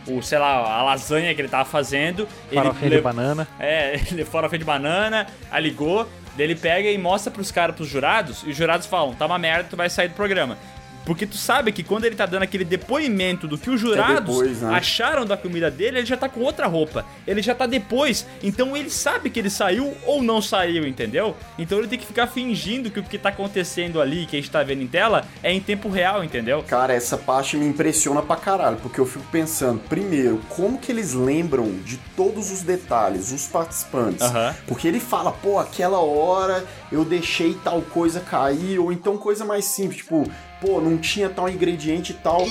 o 0.08 0.22
sei 0.22 0.38
lá, 0.38 0.80
a 0.80 0.84
lasanha 0.84 1.34
que 1.34 1.42
ele 1.42 1.48
tava 1.48 1.64
fazendo. 1.64 2.28
Farofinha 2.54 2.88
ele 2.88 2.96
de 2.98 3.02
banana. 3.02 3.48
é, 3.58 3.94
ele 4.12 4.26
fora 4.26 4.50
de 4.50 4.66
banana, 4.66 5.28
aí 5.50 5.64
ligou, 5.64 6.06
ele 6.38 6.56
pega 6.56 6.90
e 6.90 6.98
mostra 6.98 7.32
pros 7.32 7.52
caras, 7.52 7.76
pros 7.76 7.88
jurados, 7.88 8.44
e 8.46 8.50
os 8.50 8.58
jurados 8.58 8.86
falam, 8.86 9.14
tá 9.14 9.26
uma 9.26 9.38
merda, 9.38 9.70
tu 9.70 9.78
vai 9.78 9.90
sair 9.90 10.10
do 10.10 10.16
programa. 10.16 10.58
Porque 11.06 11.26
tu 11.26 11.38
sabe 11.38 11.72
que 11.72 11.84
quando 11.84 12.06
ele 12.06 12.16
tá 12.16 12.26
dando 12.26 12.44
aquele 12.44 12.66
depoimento 12.66 13.48
do 13.48 13.58
que 13.58 13.70
os 13.70 13.80
jurados 13.80 14.38
depois, 14.38 14.62
né? 14.62 14.76
acharam 14.76 15.26
da 15.26 15.36
comida 15.36 15.72
dele, 15.72 16.00
ele 16.00 16.06
já 16.06 16.18
tá 16.18 16.30
com 16.30 16.42
outra 16.42 16.68
roupa. 16.68 17.06
Ele 17.26 17.42
já 17.42 17.56
tá 17.56 17.66
depois. 17.66 18.26
Então 18.44 18.76
ele 18.76 18.90
sabe 18.90 19.30
que 19.30 19.40
ele 19.40 19.50
saiu 19.50 19.96
ou 20.06 20.22
não 20.22 20.42
saiu, 20.42 20.88
entendeu? 20.88 21.36
Então 21.58 21.80
ele 21.80 21.88
tem 21.88 22.00
que 22.00 22.06
ficar 22.06 22.28
fingindo 22.28 22.92
que 22.92 23.00
o 23.00 23.04
que 23.04 23.18
tá 23.18 23.30
acontecendo 23.30 24.02
ali, 24.02 24.26
que 24.26 24.36
a 24.36 24.40
gente 24.40 24.52
tá 24.52 24.64
vendo 24.64 24.82
em 24.82 24.88
tela, 24.88 25.26
é 25.42 25.52
em 25.52 25.60
tempo 25.60 25.90
real, 25.90 26.24
entendeu? 26.24 26.64
Cara, 26.68 26.94
essa 26.94 27.18
parte 27.18 27.58
me 27.58 27.66
impressiona 27.66 28.22
pra 28.22 28.36
caralho, 28.36 28.78
porque 28.78 29.00
eu 29.00 29.06
fico 29.06 29.26
pensando, 29.32 29.80
primeiro, 29.90 30.40
como 30.50 30.78
que 30.78 30.92
eles 30.92 31.14
lembram 31.14 31.72
de 31.84 31.98
todos 32.16 32.52
os 32.52 32.62
detalhes, 32.62 33.32
os 33.32 33.48
participantes? 33.48 34.26
Porque 34.68 34.88
ele 34.88 35.00
fala, 35.00 35.32
pô, 35.32 35.60
aquela 35.60 36.00
hora 36.00 36.66
eu 36.92 37.04
deixei 37.06 37.54
tal 37.64 37.82
coisa 37.82 38.20
cair, 38.20 38.80
ou 38.80 38.92
então 38.92 39.18
coisa 39.18 39.46
mais 39.46 39.66
simples, 39.66 39.98
tipo, 39.98 40.30
pô, 40.62 40.80
não 40.82 40.98
tinha 40.98 41.30
tal 41.30 41.48
ingrediente 41.50 42.12
e 42.12 42.16
tal. 42.16 42.46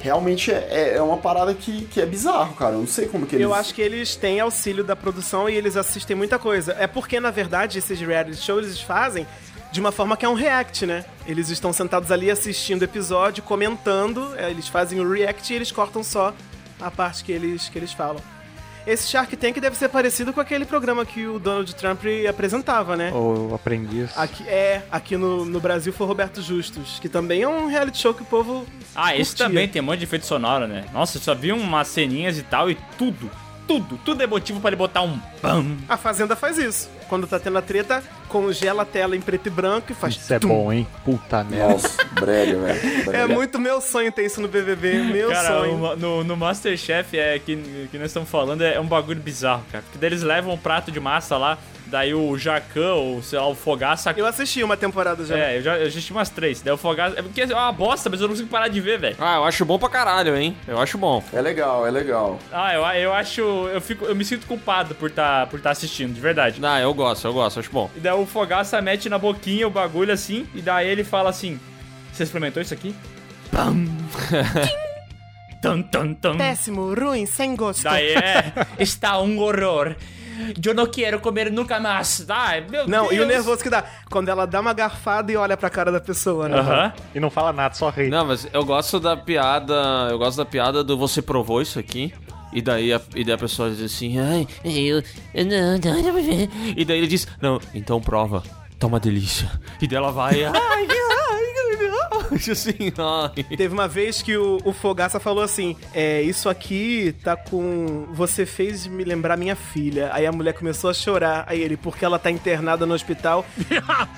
Realmente 0.00 0.50
é, 0.50 0.66
é- 0.70 0.96
é 0.96 1.02
uma 1.02 1.16
parada 1.18 1.54
que, 1.54 1.82
que 1.86 2.00
é 2.00 2.06
bizarro, 2.06 2.54
cara. 2.54 2.74
Eu 2.74 2.80
não 2.80 2.86
sei 2.86 3.06
como 3.06 3.26
que 3.26 3.36
eles. 3.36 3.44
Eu 3.44 3.54
acho 3.54 3.74
que 3.74 3.80
eles 3.82 4.16
têm 4.16 4.40
auxílio 4.40 4.82
da 4.84 4.96
produção 4.96 5.48
e 5.48 5.54
eles 5.54 5.76
assistem 5.76 6.16
muita 6.16 6.38
coisa. 6.38 6.76
É 6.78 6.86
porque, 6.86 7.20
na 7.20 7.30
verdade, 7.30 7.78
esses 7.78 8.00
reality 8.00 8.36
shows 8.36 8.66
eles 8.66 8.80
fazem 8.80 9.26
de 9.70 9.80
uma 9.80 9.90
forma 9.92 10.16
que 10.16 10.24
é 10.26 10.28
um 10.28 10.34
react, 10.34 10.84
né? 10.84 11.04
Eles 11.26 11.48
estão 11.48 11.72
sentados 11.72 12.10
ali 12.12 12.30
assistindo 12.30 12.82
o 12.82 12.84
episódio, 12.84 13.42
comentando, 13.42 14.34
é, 14.36 14.50
eles 14.50 14.68
fazem 14.68 15.00
o 15.00 15.10
react 15.10 15.50
e 15.52 15.56
eles 15.56 15.72
cortam 15.72 16.02
só 16.04 16.34
a 16.80 16.90
parte 16.90 17.24
que 17.24 17.32
eles, 17.32 17.68
que 17.70 17.78
eles 17.78 17.92
falam. 17.92 18.20
Esse 18.86 19.08
Shark 19.08 19.36
Tank 19.36 19.58
deve 19.60 19.76
ser 19.76 19.88
parecido 19.88 20.32
com 20.32 20.40
aquele 20.40 20.64
programa 20.64 21.04
que 21.06 21.26
o 21.26 21.38
Donald 21.38 21.72
Trump 21.74 22.00
apresentava, 22.28 22.96
né? 22.96 23.12
O 23.12 23.54
aprendiz. 23.54 24.10
Aqui, 24.16 24.48
é, 24.48 24.82
aqui 24.90 25.16
no, 25.16 25.44
no 25.44 25.60
Brasil 25.60 25.92
foi 25.92 26.06
Roberto 26.06 26.42
Justus, 26.42 26.98
que 27.00 27.08
também 27.08 27.42
é 27.42 27.48
um 27.48 27.66
reality 27.66 27.98
show 27.98 28.12
que 28.12 28.22
o 28.22 28.26
povo. 28.26 28.66
Ah, 28.94 29.14
esse 29.16 29.30
curtia. 29.30 29.46
também 29.46 29.68
tem 29.68 29.80
um 29.80 29.84
monte 29.84 29.98
de 30.00 30.04
efeito 30.04 30.26
sonoro, 30.26 30.66
né? 30.66 30.84
Nossa, 30.92 31.18
eu 31.18 31.22
só 31.22 31.34
vi 31.34 31.52
umas 31.52 31.88
ceninhas 31.88 32.38
e 32.38 32.42
tal 32.42 32.70
e 32.70 32.76
tudo. 32.98 33.30
Tudo. 33.66 33.98
Tudo 34.04 34.22
é 34.22 34.26
motivo 34.26 34.60
pra 34.60 34.68
ele 34.70 34.76
botar 34.76 35.02
um 35.02 35.18
pam. 35.40 35.76
A 35.88 35.96
Fazenda 35.96 36.34
faz 36.36 36.58
isso. 36.58 36.90
Quando 37.08 37.26
tá 37.26 37.38
tendo 37.38 37.58
a 37.58 37.62
treta, 37.62 38.02
congela 38.28 38.82
a 38.82 38.86
tela 38.86 39.14
em 39.16 39.20
preto 39.20 39.46
e 39.46 39.50
branco 39.50 39.92
e 39.92 39.94
faz. 39.94 40.14
Isso 40.16 40.32
é 40.32 40.38
tum. 40.38 40.48
bom, 40.48 40.72
hein? 40.72 40.86
Puta 41.04 41.44
merda. 41.44 41.72
Nossa, 41.74 42.04
brega, 42.12 42.58
velho. 42.58 43.12
É 43.16 43.26
muito 43.26 43.58
meu 43.58 43.80
sonho 43.80 44.10
ter 44.10 44.24
isso 44.24 44.40
no 44.40 44.48
BBB. 44.48 45.02
Meu 45.02 45.30
Cara, 45.30 45.48
sonho. 45.48 45.74
uma- 45.74 45.96
no, 45.96 46.24
no 46.24 46.36
Masterchef, 46.36 47.18
é, 47.18 47.38
que, 47.38 47.88
que 47.90 47.98
nós 47.98 48.06
estamos 48.08 48.28
falando, 48.30 48.62
é 48.62 48.80
um 48.80 48.86
bagulho 48.86 49.20
bizarro, 49.20 49.62
cara. 49.70 49.82
Porque 49.84 49.98
daí 49.98 50.08
eles 50.08 50.22
levam 50.22 50.54
um 50.54 50.58
prato 50.58 50.90
de 50.90 50.98
massa 51.00 51.36
lá, 51.36 51.58
daí 51.92 52.14
o 52.14 52.38
Jacan, 52.38 52.94
ou 52.94 53.22
sei 53.22 53.38
lá, 53.38 53.46
o 53.46 53.54
Fogaça... 53.54 54.14
Eu 54.16 54.24
assisti 54.24 54.64
uma 54.64 54.78
temporada 54.78 55.26
já. 55.26 55.36
É, 55.36 55.58
eu 55.58 55.62
já 55.62 55.78
eu 55.78 55.86
assisti 55.86 56.10
umas 56.10 56.30
três. 56.30 56.62
Daí 56.62 56.72
o 56.72 56.78
Fogaça... 56.78 57.18
É 57.18 57.22
porque 57.22 57.42
é 57.42 57.46
uma 57.46 57.70
bosta, 57.70 58.08
mas 58.08 58.18
eu 58.18 58.26
não 58.26 58.32
consigo 58.32 58.48
parar 58.48 58.68
de 58.68 58.80
ver, 58.80 58.98
velho. 58.98 59.16
Ah, 59.20 59.36
eu 59.36 59.44
acho 59.44 59.62
bom 59.66 59.78
pra 59.78 59.90
caralho, 59.90 60.34
hein? 60.34 60.56
Eu 60.66 60.80
acho 60.80 60.96
bom. 60.96 61.22
É 61.34 61.42
legal, 61.42 61.86
é 61.86 61.90
legal. 61.90 62.38
Ah, 62.50 62.74
eu, 62.74 62.82
eu 63.02 63.12
acho... 63.12 63.42
Eu, 63.42 63.80
fico, 63.82 64.06
eu 64.06 64.16
me 64.16 64.24
sinto 64.24 64.46
culpado 64.46 64.94
por 64.94 65.10
tá, 65.10 65.46
por 65.46 65.60
tá 65.60 65.70
assistindo, 65.70 66.14
de 66.14 66.20
verdade. 66.20 66.58
Ah, 66.62 66.80
eu 66.80 66.94
gosto, 66.94 67.26
eu 67.26 67.32
gosto, 67.34 67.60
acho 67.60 67.70
bom. 67.70 67.90
E 67.94 68.00
daí 68.00 68.14
o 68.14 68.24
Fogaça 68.24 68.80
mete 68.80 69.10
na 69.10 69.18
boquinha 69.18 69.68
o 69.68 69.70
bagulho 69.70 70.14
assim, 70.14 70.48
e 70.54 70.62
daí 70.62 70.88
ele 70.88 71.04
fala 71.04 71.28
assim: 71.28 71.60
Você 72.10 72.22
experimentou 72.22 72.62
isso 72.62 72.72
aqui? 72.72 72.94
Pam! 73.50 73.84
Tum, 75.62 75.80
tum, 75.80 76.12
tum. 76.14 76.36
Péssimo, 76.36 76.92
ruim, 76.92 77.24
sem 77.24 77.54
gosto. 77.54 77.84
Daí 77.84 78.14
é. 78.14 78.52
Está 78.80 79.20
um 79.20 79.38
horror. 79.38 79.94
Eu 80.64 80.74
não 80.74 80.86
quero 80.86 81.20
comer 81.20 81.50
nunca 81.50 81.78
mais. 81.80 82.24
Ai, 82.28 82.64
meu 82.68 82.86
Não, 82.88 83.08
Deus. 83.08 83.14
e 83.14 83.20
o 83.20 83.26
nervoso 83.26 83.62
que 83.62 83.70
dá. 83.70 83.84
Quando 84.10 84.28
ela 84.28 84.46
dá 84.46 84.60
uma 84.60 84.72
garfada 84.72 85.30
e 85.32 85.36
olha 85.36 85.56
pra 85.56 85.68
cara 85.70 85.90
da 85.92 86.00
pessoa, 86.00 86.48
né? 86.48 86.58
Aham. 86.58 86.92
E 87.14 87.20
não 87.20 87.30
fala 87.30 87.52
nada, 87.52 87.74
só 87.74 87.88
ri. 87.90 88.08
Não, 88.08 88.24
mas 88.26 88.46
eu 88.52 88.64
gosto 88.64 88.98
da 89.00 89.16
piada. 89.16 89.74
Eu 90.10 90.18
gosto 90.18 90.36
da 90.38 90.44
piada 90.44 90.82
do 90.84 90.96
você 90.96 91.20
provou 91.22 91.60
isso 91.62 91.78
aqui. 91.78 92.12
E 92.52 92.60
daí 92.60 92.92
a, 92.92 93.00
e 93.14 93.24
daí 93.24 93.34
a 93.34 93.38
pessoa 93.38 93.70
diz 93.70 93.80
assim, 93.82 94.18
ai, 94.18 94.46
eu. 94.62 95.02
eu 95.32 95.44
não, 95.46 95.78
não, 95.78 96.02
não, 96.02 96.12
não." 96.12 96.48
E 96.76 96.84
daí 96.84 96.98
ele 96.98 97.06
diz, 97.06 97.26
não, 97.40 97.58
então 97.74 97.98
prova. 98.00 98.42
Tá 98.78 98.86
uma 98.88 99.00
delícia. 99.00 99.48
E 99.80 99.86
daí 99.86 99.96
ela 99.96 100.10
vai, 100.12 100.44
ai, 100.44 100.52
Assim, 102.52 102.92
ai. 102.98 103.44
Teve 103.56 103.72
uma 103.72 103.86
vez 103.88 104.20
que 104.22 104.36
o, 104.36 104.58
o 104.64 104.72
Fogaça 104.72 105.18
falou 105.20 105.42
assim: 105.42 105.76
É, 105.94 106.20
isso 106.22 106.48
aqui 106.48 107.14
tá 107.22 107.36
com. 107.36 108.06
Você 108.12 108.44
fez 108.46 108.86
me 108.86 109.04
lembrar 109.04 109.36
minha 109.36 109.56
filha. 109.56 110.10
Aí 110.12 110.26
a 110.26 110.32
mulher 110.32 110.52
começou 110.54 110.90
a 110.90 110.94
chorar. 110.94 111.44
Aí 111.46 111.60
ele, 111.60 111.76
porque 111.76 112.04
ela 112.04 112.18
tá 112.18 112.30
internada 112.30 112.84
no 112.86 112.94
hospital. 112.94 113.44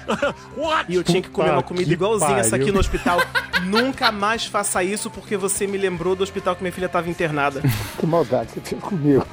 E 0.89 0.95
eu 0.95 1.03
tinha 1.05 1.21
que 1.23 1.29
comer 1.29 1.49
Puta 1.49 1.57
uma 1.57 1.63
comida 1.63 1.93
igualzinha 1.93 2.39
essa 2.39 2.57
aqui 2.57 2.65
pariu. 2.67 2.75
no 2.75 2.81
hospital. 2.81 3.19
Nunca 3.65 4.11
mais 4.13 4.47
faça 4.47 4.83
isso 4.83 5.11
porque 5.11 5.37
você 5.37 5.67
me 5.67 5.79
lembrou 5.79 6.15
do 6.15 6.23
hospital 6.23 6.55
que 6.55 6.63
minha 6.63 6.73
filha 6.73 6.89
tava 6.89 7.09
internada. 7.09 7.63
Que 7.99 8.07
maldade 8.07 8.51
você 8.51 8.61
fez 8.61 8.83
comigo. 8.83 9.27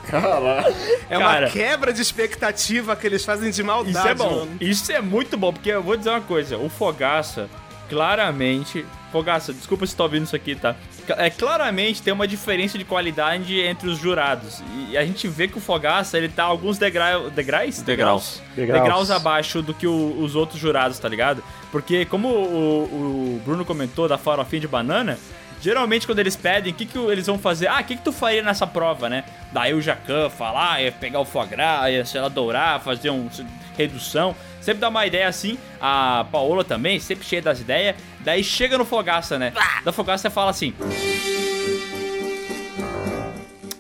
É 1.09 1.17
Cara. 1.17 1.45
uma 1.45 1.49
quebra 1.49 1.91
de 1.91 2.01
expectativa 2.01 2.95
que 2.95 3.05
eles 3.07 3.25
fazem 3.25 3.51
de 3.51 3.61
maldade. 3.63 3.97
Isso 3.97 4.07
é 4.07 4.13
bom. 4.15 4.39
mano. 4.39 4.57
Isso 4.61 4.91
é 4.91 5.01
muito 5.01 5.35
bom, 5.37 5.51
porque 5.51 5.69
eu 5.71 5.83
vou 5.83 5.97
dizer 5.97 6.09
uma 6.11 6.21
coisa: 6.21 6.57
o 6.57 6.69
Fogaça, 6.69 7.49
claramente. 7.91 8.85
Fogaça, 9.11 9.53
desculpa 9.53 9.85
se 9.85 9.93
tá 9.93 10.03
ouvindo 10.03 10.23
isso 10.23 10.35
aqui, 10.35 10.55
tá? 10.55 10.73
É, 11.17 11.29
claramente 11.29 12.01
tem 12.01 12.13
uma 12.13 12.25
diferença 12.25 12.77
de 12.77 12.85
qualidade 12.85 13.59
entre 13.59 13.89
os 13.89 13.97
jurados. 13.97 14.63
E 14.89 14.97
a 14.97 15.03
gente 15.05 15.27
vê 15.27 15.49
que 15.49 15.57
o 15.57 15.61
Fogaça, 15.61 16.17
ele 16.17 16.29
tá 16.29 16.43
alguns 16.45 16.77
degrau, 16.77 17.29
degraus? 17.29 17.81
Degraus. 17.81 18.41
Degraus. 18.55 18.81
Degraus. 18.81 19.11
abaixo 19.11 19.61
do 19.61 19.73
que 19.73 19.85
o- 19.85 20.15
os 20.21 20.33
outros 20.35 20.57
jurados, 20.59 20.97
tá 20.97 21.09
ligado? 21.09 21.43
Porque, 21.73 22.05
como 22.05 22.29
o, 22.29 23.35
o 23.35 23.41
Bruno 23.43 23.65
comentou 23.65 24.07
da 24.07 24.17
farofinha 24.17 24.61
de 24.61 24.67
banana, 24.67 25.17
geralmente 25.61 26.05
quando 26.05 26.19
eles 26.19 26.35
pedem, 26.35 26.73
o 26.73 26.75
que, 26.75 26.85
que 26.85 26.97
eles 26.97 27.27
vão 27.27 27.37
fazer? 27.39 27.67
Ah, 27.67 27.79
o 27.79 27.83
que, 27.83 27.95
que 27.95 28.01
tu 28.01 28.11
faria 28.11 28.41
nessa 28.41 28.65
prova, 28.67 29.07
né? 29.07 29.23
Daí 29.51 29.73
o 29.73 29.81
Jacan 29.81 30.29
fala, 30.29 30.73
ah, 30.73 30.81
ia 30.81 30.91
pegar 30.91 31.19
o 31.19 31.25
foie 31.25 31.47
gras, 31.47 31.89
ia, 31.91 32.03
sei 32.05 32.19
lá, 32.21 32.27
dourar, 32.27 32.79
fazer 32.81 33.09
uma 33.11 33.29
redução. 33.77 34.35
Sempre 34.59 34.81
dá 34.81 34.89
uma 34.89 35.05
ideia 35.05 35.27
assim. 35.27 35.57
A 35.79 36.25
Paola 36.31 36.63
também, 36.63 36.99
sempre 36.99 37.25
cheia 37.25 37.41
das 37.41 37.59
ideias. 37.59 37.95
Daí 38.19 38.43
chega 38.43 38.77
no 38.77 38.85
Fogaça, 38.85 39.39
né? 39.39 39.53
Da 39.83 39.91
Fogaça 39.91 40.29
fala 40.29 40.51
assim... 40.51 40.73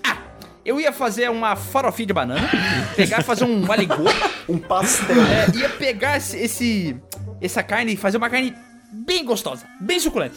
"Ah, 0.03 0.17
Eu 0.65 0.79
ia 0.79 0.91
fazer 0.91 1.29
uma 1.29 1.55
farofinha 1.55 2.07
de 2.07 2.13
banana, 2.13 2.49
pegar 2.95 3.19
e 3.19 3.23
fazer 3.23 3.45
um 3.45 3.71
aligô, 3.71 4.05
Um 4.47 4.57
pastel. 4.57 5.15
é, 5.25 5.57
ia 5.57 5.69
pegar 5.69 6.17
esse, 6.17 6.37
esse- 6.37 6.95
essa 7.41 7.63
carne 7.63 7.93
e 7.93 7.97
fazer 7.97 8.17
uma 8.17 8.29
carne 8.29 8.53
bem 8.91 9.23
gostosa, 9.25 9.65
bem 9.79 9.99
suculenta. 9.99 10.35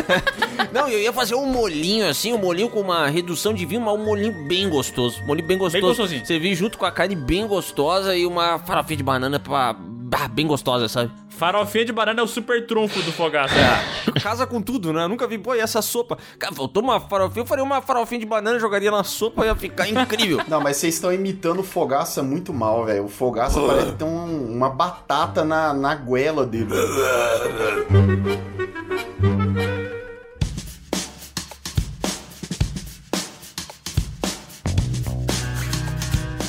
Não, 0.72 0.88
eu 0.88 0.98
ia 0.98 1.12
fazer 1.12 1.34
um 1.34 1.46
molinho 1.46 2.08
assim, 2.08 2.32
um 2.32 2.38
molinho 2.38 2.68
com 2.68 2.80
uma 2.80 3.08
redução 3.08 3.54
de 3.54 3.64
vinho, 3.64 3.80
mas 3.80 3.94
um 3.94 4.04
molinho 4.04 4.46
bem 4.46 4.68
gostoso. 4.68 5.22
Molinho 5.24 5.46
bem 5.46 5.58
gostoso. 5.58 5.86
gostosinho. 5.86 6.24
Você 6.24 6.38
viu 6.38 6.54
junto 6.54 6.76
com 6.76 6.84
a 6.84 6.92
carne 6.92 7.16
bem 7.16 7.46
gostosa 7.46 8.16
e 8.16 8.26
uma 8.26 8.58
farofinha 8.58 8.96
de 8.98 9.02
banana 9.02 9.38
pra. 9.40 9.74
bah, 9.74 10.28
bem 10.28 10.46
gostosa, 10.46 10.88
sabe? 10.88 11.10
Farofinha 11.38 11.84
de 11.84 11.92
banana 11.92 12.20
é 12.20 12.22
o 12.24 12.26
super 12.26 12.66
trunfo 12.66 13.00
do 13.02 13.12
Fogaça. 13.12 13.54
Casa 14.20 14.44
com 14.44 14.60
tudo, 14.60 14.92
né? 14.92 15.04
Eu 15.04 15.08
nunca 15.08 15.24
vi, 15.28 15.38
pô, 15.38 15.54
e 15.54 15.60
essa 15.60 15.80
sopa? 15.80 16.18
Cara, 16.36 16.52
faltou 16.52 16.82
uma 16.82 16.98
farofinha, 16.98 17.42
eu 17.42 17.46
faria 17.46 17.62
uma 17.62 17.80
farofinha 17.80 18.18
de 18.18 18.26
banana, 18.26 18.58
jogaria 18.58 18.90
na 18.90 19.04
sopa 19.04 19.46
ia 19.46 19.54
ficar 19.54 19.88
incrível. 19.88 20.40
Não, 20.48 20.60
mas 20.60 20.78
vocês 20.78 20.94
estão 20.94 21.12
imitando 21.12 21.60
o 21.60 21.62
Fogaça 21.62 22.24
muito 22.24 22.52
mal, 22.52 22.84
velho. 22.84 23.04
O 23.04 23.08
Fogaça 23.08 23.60
parece 23.60 23.92
ter 23.92 24.02
um- 24.04 24.52
uma 24.52 24.68
batata 24.68 25.44
na, 25.44 25.72
na 25.72 25.94
goela 25.94 26.44
dele. 26.44 26.66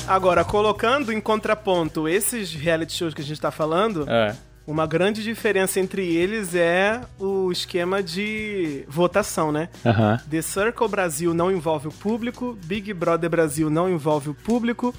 Agora, 0.06 0.44
colocando 0.44 1.12
em 1.12 1.20
contraponto 1.20 2.08
esses 2.08 2.52
reality 2.52 2.92
shows 2.92 3.14
que 3.14 3.20
a 3.20 3.24
gente 3.24 3.40
tá 3.40 3.50
falando, 3.50 4.04
É. 4.08 4.34
uma 4.70 4.86
grande 4.86 5.22
diferença 5.22 5.80
entre 5.80 6.06
eles 6.14 6.54
é 6.54 7.00
o 7.18 7.50
esquema 7.50 8.00
de 8.00 8.84
votação, 8.86 9.50
né? 9.50 9.68
Aham. 9.84 10.20
The 10.30 10.40
Circle 10.40 10.88
Brasil 10.88 11.34
não 11.34 11.50
envolve 11.50 11.88
o 11.88 11.92
público, 11.92 12.56
Big 12.64 12.94
Brother 12.94 13.28
Brasil 13.28 13.68
não 13.68 13.90
envolve 13.90 14.30
o 14.30 14.34
público, 14.34 14.94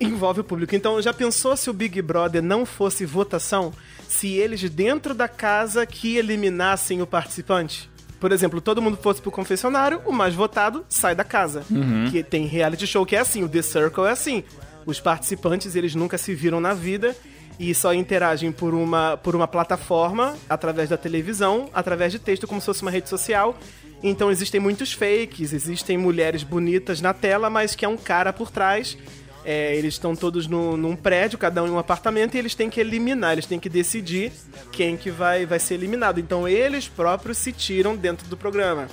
envolve 0.00 0.40
o 0.40 0.44
público. 0.44 0.74
Então, 0.74 1.00
já 1.02 1.12
pensou 1.12 1.54
se 1.56 1.68
o 1.68 1.74
Big 1.74 2.00
Brother 2.00 2.42
não 2.42 2.64
fosse 2.64 3.04
votação? 3.04 3.72
Se 4.08 4.28
eles 4.28 4.62
dentro 4.70 5.12
da 5.12 5.28
casa 5.28 5.84
que 5.84 6.16
eliminassem 6.16 7.02
o 7.02 7.06
participante? 7.06 7.90
Por 8.18 8.32
exemplo, 8.32 8.62
todo 8.62 8.80
mundo 8.80 8.96
fosse 8.96 9.20
pro 9.20 9.30
confessionário, 9.30 10.00
o 10.06 10.12
mais 10.12 10.34
votado 10.34 10.86
sai 10.88 11.14
da 11.14 11.24
casa. 11.24 11.64
Que 12.10 12.22
tem 12.22 12.46
reality 12.46 12.86
show 12.86 13.04
que 13.04 13.16
é 13.16 13.18
assim, 13.18 13.44
o 13.44 13.48
The 13.48 13.60
Circle 13.60 14.04
é 14.06 14.10
assim. 14.10 14.42
Os 14.86 15.00
participantes, 15.00 15.76
eles 15.76 15.94
nunca 15.94 16.16
se 16.16 16.34
viram 16.34 16.60
na 16.60 16.72
vida 16.72 17.14
e 17.58 17.74
só 17.74 17.92
interagem 17.94 18.50
por 18.50 18.74
uma, 18.74 19.16
por 19.16 19.36
uma 19.36 19.46
plataforma, 19.48 20.36
através 20.48 20.88
da 20.88 20.96
televisão, 20.96 21.68
através 21.72 22.10
de 22.12 22.18
texto, 22.18 22.46
como 22.46 22.60
se 22.60 22.66
fosse 22.66 22.82
uma 22.82 22.90
rede 22.90 23.08
social. 23.08 23.56
Então 24.02 24.30
existem 24.30 24.60
muitos 24.60 24.92
fakes, 24.92 25.52
existem 25.52 25.96
mulheres 25.96 26.42
bonitas 26.42 27.00
na 27.00 27.12
tela, 27.14 27.48
mas 27.48 27.74
que 27.74 27.84
é 27.84 27.88
um 27.88 27.96
cara 27.96 28.32
por 28.32 28.50
trás. 28.50 28.98
É, 29.44 29.74
eles 29.76 29.94
estão 29.94 30.14
todos 30.14 30.46
no- 30.46 30.76
num 30.76 30.94
prédio, 30.94 31.36
cada 31.38 31.62
um 31.62 31.66
em 31.66 31.70
um 31.70 31.78
apartamento, 31.78 32.34
e 32.36 32.38
eles 32.38 32.54
têm 32.54 32.70
que 32.70 32.80
eliminar, 32.80 33.32
eles 33.32 33.46
têm 33.46 33.58
que 33.58 33.68
decidir 33.68 34.32
quem 34.70 34.96
que 34.96 35.10
vai, 35.10 35.44
vai 35.46 35.58
ser 35.58 35.74
eliminado. 35.74 36.18
Então 36.20 36.46
eles 36.48 36.88
próprios 36.88 37.38
se 37.38 37.52
tiram 37.52 37.96
dentro 37.96 38.26
do 38.28 38.36
programa. 38.36 38.88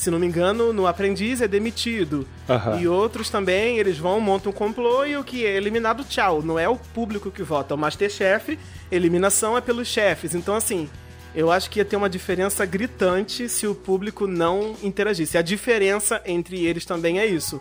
Se 0.00 0.10
não 0.10 0.18
me 0.18 0.26
engano, 0.26 0.72
no 0.72 0.86
Aprendiz 0.86 1.42
é 1.42 1.46
demitido. 1.46 2.26
Aham. 2.48 2.80
E 2.80 2.88
outros 2.88 3.28
também, 3.28 3.76
eles 3.76 3.98
vão, 3.98 4.18
montam 4.18 4.50
um 4.50 4.54
complô 4.54 5.04
e 5.04 5.14
o 5.14 5.22
que 5.22 5.44
é 5.44 5.54
eliminado, 5.54 6.04
tchau. 6.04 6.40
Não 6.40 6.58
é 6.58 6.66
o 6.66 6.76
público 6.76 7.30
que 7.30 7.42
vota. 7.42 7.74
O 7.74 7.78
Masterchef, 7.78 8.58
eliminação 8.90 9.58
é 9.58 9.60
pelos 9.60 9.86
chefes. 9.86 10.34
Então, 10.34 10.54
assim, 10.54 10.88
eu 11.34 11.52
acho 11.52 11.68
que 11.68 11.80
ia 11.80 11.84
ter 11.84 11.96
uma 11.96 12.08
diferença 12.08 12.64
gritante 12.64 13.46
se 13.46 13.66
o 13.66 13.74
público 13.74 14.26
não 14.26 14.74
interagisse. 14.82 15.36
A 15.36 15.42
diferença 15.42 16.22
entre 16.24 16.64
eles 16.64 16.86
também 16.86 17.20
é 17.20 17.26
isso. 17.26 17.60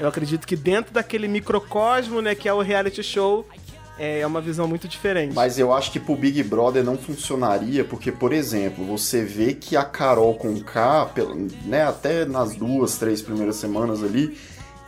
Eu 0.00 0.08
acredito 0.08 0.46
que 0.46 0.56
dentro 0.56 0.90
daquele 0.90 1.28
microcosmo, 1.28 2.22
né, 2.22 2.34
que 2.34 2.48
é 2.48 2.54
o 2.54 2.62
reality 2.62 3.02
show, 3.02 3.46
é 3.98 4.26
uma 4.26 4.40
visão 4.40 4.66
muito 4.66 4.88
diferente. 4.88 5.34
Mas 5.34 5.58
eu 5.58 5.72
acho 5.72 5.92
que 5.92 6.00
pro 6.00 6.16
Big 6.16 6.42
Brother 6.42 6.82
não 6.82 6.96
funcionaria, 6.96 7.84
porque, 7.84 8.10
por 8.10 8.32
exemplo, 8.32 8.84
você 8.84 9.22
vê 9.22 9.54
que 9.54 9.76
a 9.76 9.84
Carol 9.84 10.34
com 10.34 10.60
K, 10.60 11.10
né, 11.64 11.84
até 11.84 12.24
nas 12.24 12.54
duas, 12.54 12.98
três 12.98 13.22
primeiras 13.22 13.56
semanas 13.56 14.02
ali, 14.02 14.36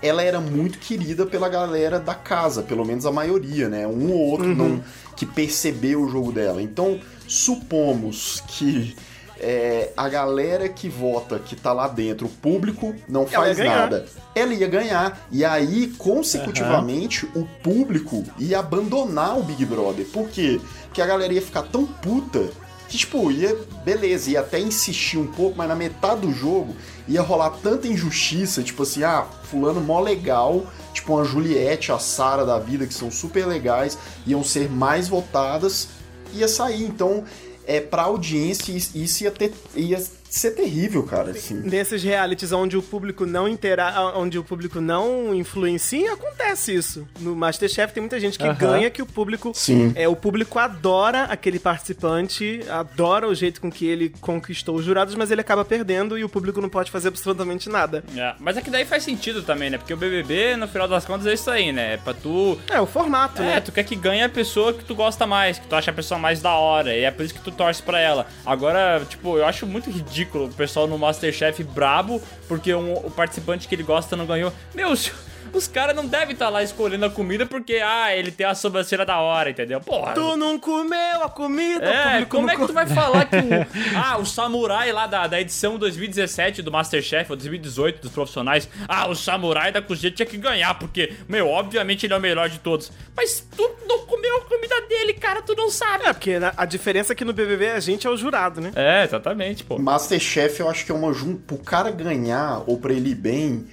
ela 0.02 0.22
era 0.22 0.40
muito 0.40 0.78
querida 0.78 1.24
pela 1.24 1.48
galera 1.48 1.98
da 1.98 2.14
casa, 2.14 2.62
pelo 2.62 2.84
menos 2.84 3.06
a 3.06 3.12
maioria, 3.12 3.68
né? 3.68 3.86
Um 3.86 4.12
ou 4.12 4.18
outro 4.18 4.54
não, 4.54 4.82
que 5.16 5.24
percebeu 5.24 6.02
o 6.02 6.08
jogo 6.08 6.32
dela. 6.32 6.60
Então, 6.60 7.00
supomos 7.26 8.42
que 8.46 8.94
é, 9.38 9.92
a 9.96 10.08
galera 10.08 10.68
que 10.68 10.88
vota, 10.88 11.38
que 11.38 11.54
tá 11.54 11.72
lá 11.72 11.88
dentro, 11.88 12.26
o 12.26 12.30
público, 12.30 12.94
não 13.08 13.26
faz 13.26 13.58
nada. 13.58 14.06
Ela 14.34 14.54
ia 14.54 14.68
ganhar. 14.68 15.26
E 15.30 15.44
aí, 15.44 15.88
consecutivamente, 15.98 17.26
o 17.34 17.44
público 17.62 18.24
ia 18.38 18.58
abandonar 18.58 19.38
o 19.38 19.42
Big 19.42 19.64
Brother. 19.64 20.06
Por 20.06 20.28
quê? 20.28 20.60
Porque 20.84 21.02
a 21.02 21.06
galera 21.06 21.32
ia 21.32 21.42
ficar 21.42 21.62
tão 21.62 21.84
puta 21.84 22.48
que, 22.88 22.96
tipo, 22.96 23.30
ia, 23.30 23.56
beleza, 23.84 24.30
ia 24.30 24.40
até 24.40 24.60
insistir 24.60 25.18
um 25.18 25.26
pouco, 25.26 25.56
mas 25.56 25.68
na 25.68 25.74
metade 25.74 26.20
do 26.20 26.32
jogo 26.32 26.74
ia 27.08 27.20
rolar 27.20 27.50
tanta 27.62 27.88
injustiça, 27.88 28.62
tipo 28.62 28.84
assim, 28.84 29.02
ah, 29.02 29.26
fulano 29.44 29.80
mó 29.80 30.00
legal, 30.00 30.66
tipo 30.92 31.14
uma 31.14 31.24
Juliette, 31.24 31.92
a 31.92 31.98
Sara 31.98 32.44
da 32.44 32.58
vida, 32.58 32.86
que 32.86 32.94
são 32.94 33.10
super 33.10 33.46
legais, 33.46 33.98
iam 34.26 34.42
ser 34.44 34.70
mais 34.70 35.08
votadas, 35.08 35.88
ia 36.32 36.48
sair. 36.48 36.84
Então, 36.84 37.24
é, 37.66 37.80
pra 37.80 38.02
audiência, 38.02 38.72
isso 38.72 38.96
isso 38.96 39.24
ia, 39.24 39.30
ter, 39.30 39.52
ia 39.74 40.02
ser 40.30 40.50
terrível, 40.52 41.02
cara. 41.02 41.30
Assim. 41.30 41.54
Nesses 41.54 42.02
realities 42.02 42.52
onde 42.52 42.76
o 42.76 42.82
público 42.82 43.24
não 43.26 43.48
intera 43.48 44.12
onde 44.16 44.38
o 44.38 44.44
público 44.44 44.80
não 44.80 45.34
influencia, 45.34 46.12
acontece 46.12 46.74
isso. 46.74 47.06
No 47.20 47.34
Masterchef 47.34 47.92
tem 47.92 48.00
muita 48.00 48.18
gente 48.20 48.38
que 48.38 48.44
Aham. 48.44 48.54
ganha 48.54 48.90
que 48.90 49.02
o 49.02 49.06
público 49.06 49.52
Sim. 49.54 49.92
é 49.94 50.08
o 50.08 50.16
público 50.16 50.58
adora 50.58 51.24
aquele 51.24 51.58
participante, 51.58 52.60
adora 52.68 53.28
o 53.28 53.34
jeito 53.34 53.60
com 53.60 53.70
que 53.70 53.86
ele 53.86 54.12
conquistou 54.20 54.76
os 54.76 54.84
jurados, 54.84 55.14
mas 55.14 55.30
ele 55.30 55.40
acaba 55.40 55.64
perdendo 55.64 56.18
e 56.18 56.24
o 56.24 56.28
público 56.28 56.60
não 56.60 56.68
pode 56.68 56.90
fazer 56.90 57.08
absolutamente 57.08 57.68
nada. 57.68 58.04
É, 58.16 58.34
mas 58.38 58.56
é 58.56 58.62
que 58.62 58.70
daí 58.70 58.84
faz 58.84 59.02
sentido 59.04 59.42
também, 59.42 59.70
né? 59.70 59.78
Porque 59.78 59.94
o 59.94 59.96
BBB, 59.96 60.56
no 60.56 60.68
final 60.68 60.88
das 60.88 61.04
contas, 61.04 61.26
é 61.26 61.34
isso 61.34 61.50
aí, 61.50 61.72
né? 61.72 61.94
É 61.94 61.96
pra 61.96 62.12
tu... 62.14 62.58
É 62.70 62.80
o 62.80 62.86
formato, 62.86 63.40
É, 63.42 63.46
né? 63.56 63.60
tu 63.60 63.72
quer 63.72 63.84
que 63.84 63.96
ganhe 63.96 64.22
a 64.22 64.28
pessoa 64.28 64.72
que 64.72 64.84
tu 64.84 64.94
gosta 64.94 65.26
mais, 65.26 65.58
que 65.58 65.66
tu 65.66 65.74
acha 65.74 65.90
a 65.90 65.94
pessoa 65.94 66.18
mais 66.18 66.40
da 66.40 66.54
hora, 66.54 66.94
e 66.94 67.02
é 67.04 67.10
por 67.10 67.24
isso 67.24 67.34
que 67.34 67.40
tu 67.40 67.50
torce 67.52 67.82
pra 67.82 68.00
ela. 68.00 68.26
Agora, 68.44 69.02
tipo, 69.08 69.38
eu 69.38 69.46
acho 69.46 69.66
muito 69.66 69.90
ridículo 69.90 70.15
o 70.24 70.48
pessoal 70.48 70.86
no 70.86 70.98
Masterchef 70.98 71.62
brabo, 71.64 72.20
porque 72.48 72.74
um- 72.74 72.94
o 72.94 73.10
participante 73.10 73.66
que 73.68 73.74
ele 73.74 73.82
gosta 73.82 74.16
não 74.16 74.26
ganhou. 74.26 74.52
Meu, 74.74 74.90
os, 74.90 75.10
os 75.52 75.66
caras 75.66 75.94
não 75.94 76.06
devem 76.06 76.32
estar 76.32 76.48
lá 76.48 76.62
escolhendo 76.62 77.04
a 77.04 77.10
comida 77.10 77.46
porque, 77.46 77.80
ah, 77.84 78.14
ele 78.14 78.30
tem 78.30 78.46
a 78.46 78.54
sobrancelha 78.54 79.04
da 79.04 79.18
hora, 79.18 79.50
entendeu? 79.50 79.80
Porra. 79.80 80.12
Tu 80.12 80.36
não 80.36 80.58
comeu 80.58 81.22
a 81.22 81.28
comida, 81.28 81.84
É, 81.84 82.04
público 82.12 82.36
como 82.36 82.50
é 82.50 82.56
que 82.56 82.66
tu 82.66 82.72
vai 82.72 82.86
falar 82.86 83.24
que 83.26 83.36
o. 83.36 83.96
Ah, 83.96 84.18
o 84.18 84.26
samurai 84.26 84.92
lá 84.92 85.06
da, 85.06 85.26
da 85.26 85.40
edição 85.40 85.78
2017 85.78 86.62
do 86.62 86.70
Masterchef, 86.70 87.30
ou 87.30 87.36
2018 87.36 88.00
dos 88.02 88.10
profissionais. 88.10 88.68
Ah, 88.88 89.08
o 89.08 89.14
samurai 89.14 89.72
da 89.72 89.80
cozinha 89.80 90.10
tinha 90.10 90.26
que 90.26 90.36
ganhar, 90.36 90.74
porque, 90.78 91.14
meu, 91.28 91.48
obviamente 91.48 92.06
ele 92.06 92.12
é 92.14 92.16
o 92.16 92.20
melhor 92.20 92.48
de 92.48 92.58
todos. 92.58 92.92
Mas 93.16 93.46
tu 93.56 93.70
não 93.88 94.06
comeu 94.06 94.36
a 94.38 94.40
comida 94.42 94.80
dele, 94.82 95.14
cara, 95.14 95.42
tu 95.42 95.54
não 95.54 95.70
sabe. 95.70 96.04
É, 96.04 96.12
porque 96.12 96.38
a 96.56 96.64
diferença 96.64 97.12
é 97.12 97.16
que 97.16 97.24
no 97.24 97.32
BBB 97.32 97.70
a 97.70 97.80
gente 97.80 98.06
é 98.06 98.10
o 98.10 98.16
jurado, 98.16 98.60
né? 98.60 98.72
É, 98.74 99.04
exatamente, 99.04 99.64
pô. 99.64 99.78
Masterchef 99.78 100.60
eu 100.60 100.68
acho 100.68 100.84
que 100.84 100.92
é 100.92 100.94
uma 100.94 101.12
jun... 101.12 101.36
pro 101.36 101.58
cara 101.58 101.90
ganhar 101.90 102.62
ou 102.66 102.78
pra 102.78 102.92
ele 102.92 103.10
ir 103.10 103.14
bem, 103.14 103.66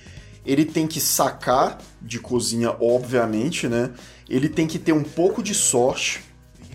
ele 0.46 0.66
tem 0.66 0.88
que 0.88 1.00
sacar 1.00 1.80
de 2.02 2.20
cozinha, 2.20 2.76
obviamente, 2.80 3.68
né? 3.68 3.91
Ele 4.30 4.50
tem 4.50 4.68
que 4.68 4.80
ter 4.80 4.94
um 4.94 5.04
pouco 5.04 5.41
de 5.41 5.54
sorte 5.54 6.22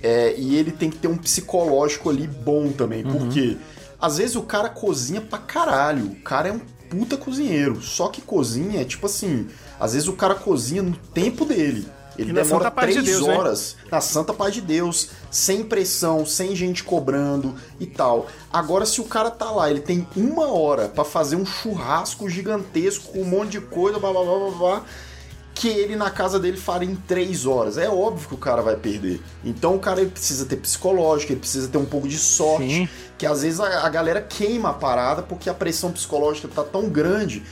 é, 0.02 0.34
e 0.38 0.56
ele 0.56 0.70
tem 0.70 0.90
que 0.90 0.98
ter 0.98 1.08
um 1.08 1.16
psicológico 1.16 2.08
ali 2.08 2.26
bom 2.26 2.70
também, 2.70 3.02
porque 3.02 3.56
às 4.00 4.18
vezes 4.18 4.36
o 4.36 4.42
cara 4.42 4.68
cozinha 4.68 5.20
pra 5.20 5.38
caralho, 5.38 6.06
o 6.06 6.16
cara 6.16 6.48
é 6.48 6.52
um 6.52 6.60
puta 6.88 7.16
cozinheiro, 7.16 7.82
só 7.82 8.08
que 8.08 8.22
cozinha 8.22 8.80
é 8.80 8.84
tipo 8.84 9.06
assim, 9.06 9.48
às 9.78 9.92
vezes 9.92 10.08
o 10.08 10.14
cara 10.14 10.34
cozinha 10.34 10.82
no 10.82 10.96
tempo 10.96 11.44
dele. 11.44 11.86
Ele 12.18 12.32
demora 12.32 12.70
paz 12.70 12.88
de 12.88 13.00
três 13.00 13.16
Deus, 13.16 13.28
né? 13.28 13.36
horas 13.36 13.76
na 13.90 14.00
santa 14.00 14.34
paz 14.34 14.52
de 14.52 14.60
Deus, 14.60 15.10
sem 15.30 15.62
pressão, 15.62 16.26
sem 16.26 16.56
gente 16.56 16.82
cobrando 16.82 17.54
e 17.78 17.86
tal. 17.86 18.26
Agora, 18.52 18.84
se 18.84 19.00
o 19.00 19.04
cara 19.04 19.30
tá 19.30 19.50
lá, 19.50 19.70
ele 19.70 19.80
tem 19.80 20.06
uma 20.16 20.48
hora 20.52 20.88
pra 20.88 21.04
fazer 21.04 21.36
um 21.36 21.46
churrasco 21.46 22.28
gigantesco 22.28 23.12
com 23.12 23.22
um 23.22 23.24
monte 23.24 23.52
de 23.52 23.60
coisa, 23.60 23.98
blá 24.00 24.12
blá 24.12 24.24
blá 24.24 24.38
blá 24.38 24.50
blá, 24.50 24.84
que 25.54 25.68
ele 25.68 25.94
na 25.94 26.10
casa 26.10 26.40
dele 26.40 26.56
faria 26.56 26.90
em 26.90 26.96
três 26.96 27.46
horas. 27.46 27.78
É 27.78 27.88
óbvio 27.88 28.28
que 28.28 28.34
o 28.34 28.38
cara 28.38 28.62
vai 28.62 28.74
perder. 28.74 29.20
Então 29.44 29.76
o 29.76 29.78
cara 29.78 30.04
precisa 30.04 30.44
ter 30.44 30.56
psicológico, 30.56 31.32
ele 31.32 31.40
precisa 31.40 31.68
ter 31.68 31.78
um 31.78 31.86
pouco 31.86 32.08
de 32.08 32.18
sorte. 32.18 32.68
Sim. 32.68 32.88
Que 33.16 33.26
às 33.26 33.42
vezes 33.42 33.60
a, 33.60 33.86
a 33.86 33.88
galera 33.88 34.20
queima 34.20 34.70
a 34.70 34.74
parada 34.74 35.22
porque 35.22 35.48
a 35.48 35.54
pressão 35.54 35.92
psicológica 35.92 36.48
tá 36.48 36.64
tão 36.64 36.88
grande. 36.88 37.44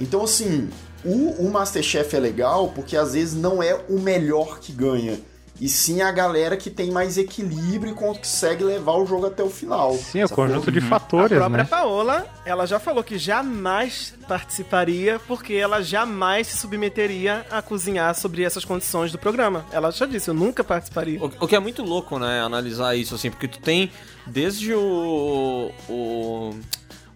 Então, 0.00 0.24
assim, 0.24 0.68
o, 1.04 1.46
o 1.46 1.50
Masterchef 1.50 2.14
é 2.14 2.20
legal 2.20 2.68
porque 2.68 2.96
às 2.96 3.14
vezes 3.14 3.34
não 3.34 3.62
é 3.62 3.78
o 3.88 3.98
melhor 3.98 4.58
que 4.60 4.72
ganha. 4.72 5.18
E 5.60 5.68
sim 5.68 6.00
a 6.00 6.10
galera 6.10 6.56
que 6.56 6.68
tem 6.68 6.90
mais 6.90 7.16
equilíbrio 7.16 7.92
e 7.92 7.94
consegue 7.94 8.64
levar 8.64 8.94
o 8.94 9.06
jogo 9.06 9.26
até 9.26 9.44
o 9.44 9.48
final. 9.48 9.94
Sim, 9.94 10.18
é 10.18 10.24
o 10.24 10.28
conjunto 10.28 10.72
de 10.72 10.80
A 10.80 10.82
fatores, 10.82 11.38
própria 11.38 11.62
né? 11.62 11.68
Paola, 11.70 12.26
ela 12.44 12.66
já 12.66 12.80
falou 12.80 13.04
que 13.04 13.16
jamais 13.16 14.12
participaria 14.26 15.20
porque 15.20 15.54
ela 15.54 15.80
jamais 15.80 16.48
se 16.48 16.56
submeteria 16.56 17.46
a 17.48 17.62
cozinhar 17.62 18.12
sobre 18.16 18.42
essas 18.42 18.64
condições 18.64 19.12
do 19.12 19.18
programa. 19.18 19.64
Ela 19.70 19.92
já 19.92 20.04
disse, 20.04 20.28
eu 20.28 20.34
nunca 20.34 20.64
participaria. 20.64 21.22
O, 21.22 21.26
o 21.26 21.46
que 21.46 21.54
é 21.54 21.60
muito 21.60 21.84
louco, 21.84 22.18
né, 22.18 22.40
analisar 22.40 22.96
isso, 22.96 23.14
assim, 23.14 23.30
porque 23.30 23.46
tu 23.46 23.60
tem 23.60 23.92
desde 24.26 24.74
o, 24.74 25.70
o, 25.88 26.50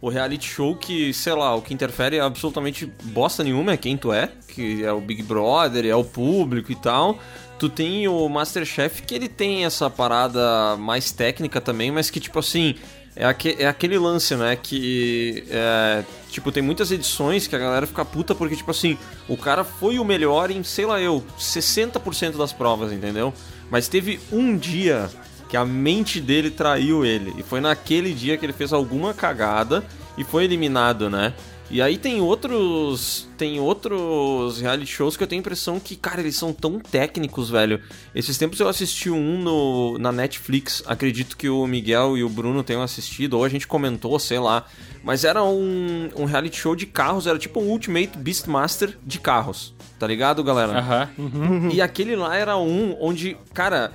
o 0.01 0.09
reality 0.09 0.47
show 0.49 0.77
que, 0.77 1.13
sei 1.15 1.33
lá, 1.35 1.55
o 1.55 1.63
que 1.63 1.73
interfere 1.73 2.21
absolutamente 2.21 2.87
bosta 3.05 3.43
nenhuma 3.43 3.73
é 3.73 3.77
quem 3.77 3.97
tu 3.97 4.13
é, 4.13 4.31
que 4.49 4.85
é 4.85 4.93
o 4.93 5.01
Big 5.01 5.23
Brother, 5.23 5.85
é 5.87 5.95
o 5.95 6.05
público 6.05 6.71
e 6.71 6.77
tal. 6.77 7.19
Tu 7.59 7.69
tem 7.71 8.07
o 8.07 8.29
Masterchef 8.29 9.03
que 9.03 9.15
ele 9.15 9.29
tem 9.29 9.65
essa 9.65 9.89
parada 9.89 10.77
mais 10.79 11.11
técnica 11.13 11.61
também, 11.61 11.91
mas 11.91 12.11
que, 12.11 12.21
tipo 12.21 12.39
assim, 12.39 12.75
é, 13.17 13.25
aque- 13.25 13.57
é 13.59 13.67
aquele 13.67 13.99
lance, 13.99 14.37
né? 14.37 14.55
Que, 14.57 15.45
é, 15.49 16.05
tipo, 16.31 16.53
tem 16.53 16.63
muitas 16.63 16.91
edições 16.91 17.47
que 17.47 17.57
a 17.57 17.59
galera 17.59 17.87
fica 17.87 18.05
puta 18.05 18.35
porque, 18.35 18.55
tipo 18.57 18.71
assim, 18.71 18.99
o 19.27 19.39
cara 19.39 19.65
foi 19.65 19.99
o 19.99 20.05
melhor 20.05 20.51
em, 20.51 20.63
sei 20.63 20.85
lá 20.85 21.01
eu, 21.01 21.25
60% 21.39 22.37
das 22.37 22.53
provas, 22.53 22.93
entendeu? 22.93 23.33
Mas 23.71 23.89
teve 23.89 24.21
um 24.31 24.55
dia 24.57 25.09
que 25.49 25.57
a 25.57 25.65
mente 25.65 26.21
dele 26.21 26.51
traiu 26.51 27.05
ele. 27.05 27.35
E 27.39 27.43
foi 27.43 27.61
naquele 27.61 28.13
dia 28.13 28.37
que 28.37 28.45
ele 28.45 28.53
fez 28.53 28.73
alguma 28.73 29.15
cagada 29.15 29.85
e 30.17 30.25
foi 30.25 30.45
eliminado, 30.45 31.09
né? 31.11 31.35
E 31.69 31.83
aí 31.83 31.99
tem 31.99 32.21
outros. 32.21 33.27
Tem 33.37 33.61
outros 33.61 34.61
reality 34.61 34.91
shows 34.91 35.17
que 35.17 35.23
eu 35.23 35.27
tenho 35.27 35.41
a 35.41 35.43
impressão 35.43 35.79
que, 35.81 35.95
cara, 35.95 36.21
eles 36.21 36.37
são 36.37 36.53
tão 36.53 36.79
técnicos, 36.79 37.51
velho. 37.51 37.81
Esses 38.15 38.39
tempos 38.39 38.61
eu 38.61 38.69
assisti 38.69 39.11
um 39.11 39.39
no, 39.39 39.99
na 39.99 40.13
Netflix. 40.13 40.83
Acredito 40.87 41.37
que 41.37 41.49
o 41.49 41.67
Miguel 41.67 42.17
e 42.17 42.25
o 42.25 42.29
Bruno 42.29 42.63
tenham 42.63 42.83
assistido, 42.83 43.35
ou 43.35 43.45
a 43.45 43.49
gente 43.49 43.67
comentou, 43.67 44.19
sei 44.19 44.39
lá. 44.39 44.65
Mas 45.03 45.25
era 45.25 45.43
um, 45.43 46.09
um 46.17 46.25
reality 46.25 46.57
show 46.57 46.75
de 46.75 46.87
carros, 46.87 47.27
era 47.27 47.39
tipo 47.39 47.61
um 47.61 47.69
Ultimate 47.69 48.17
Beastmaster 48.17 48.97
de 49.05 49.19
carros. 49.21 49.75
Tá 49.99 50.07
ligado, 50.07 50.43
galera? 50.43 50.79
Aham. 50.79 51.11
E 51.73 51.83
aquele 51.83 52.17
lá 52.17 52.37
era 52.37 52.57
um 52.57 52.97
onde, 53.01 53.37
cara, 53.53 53.93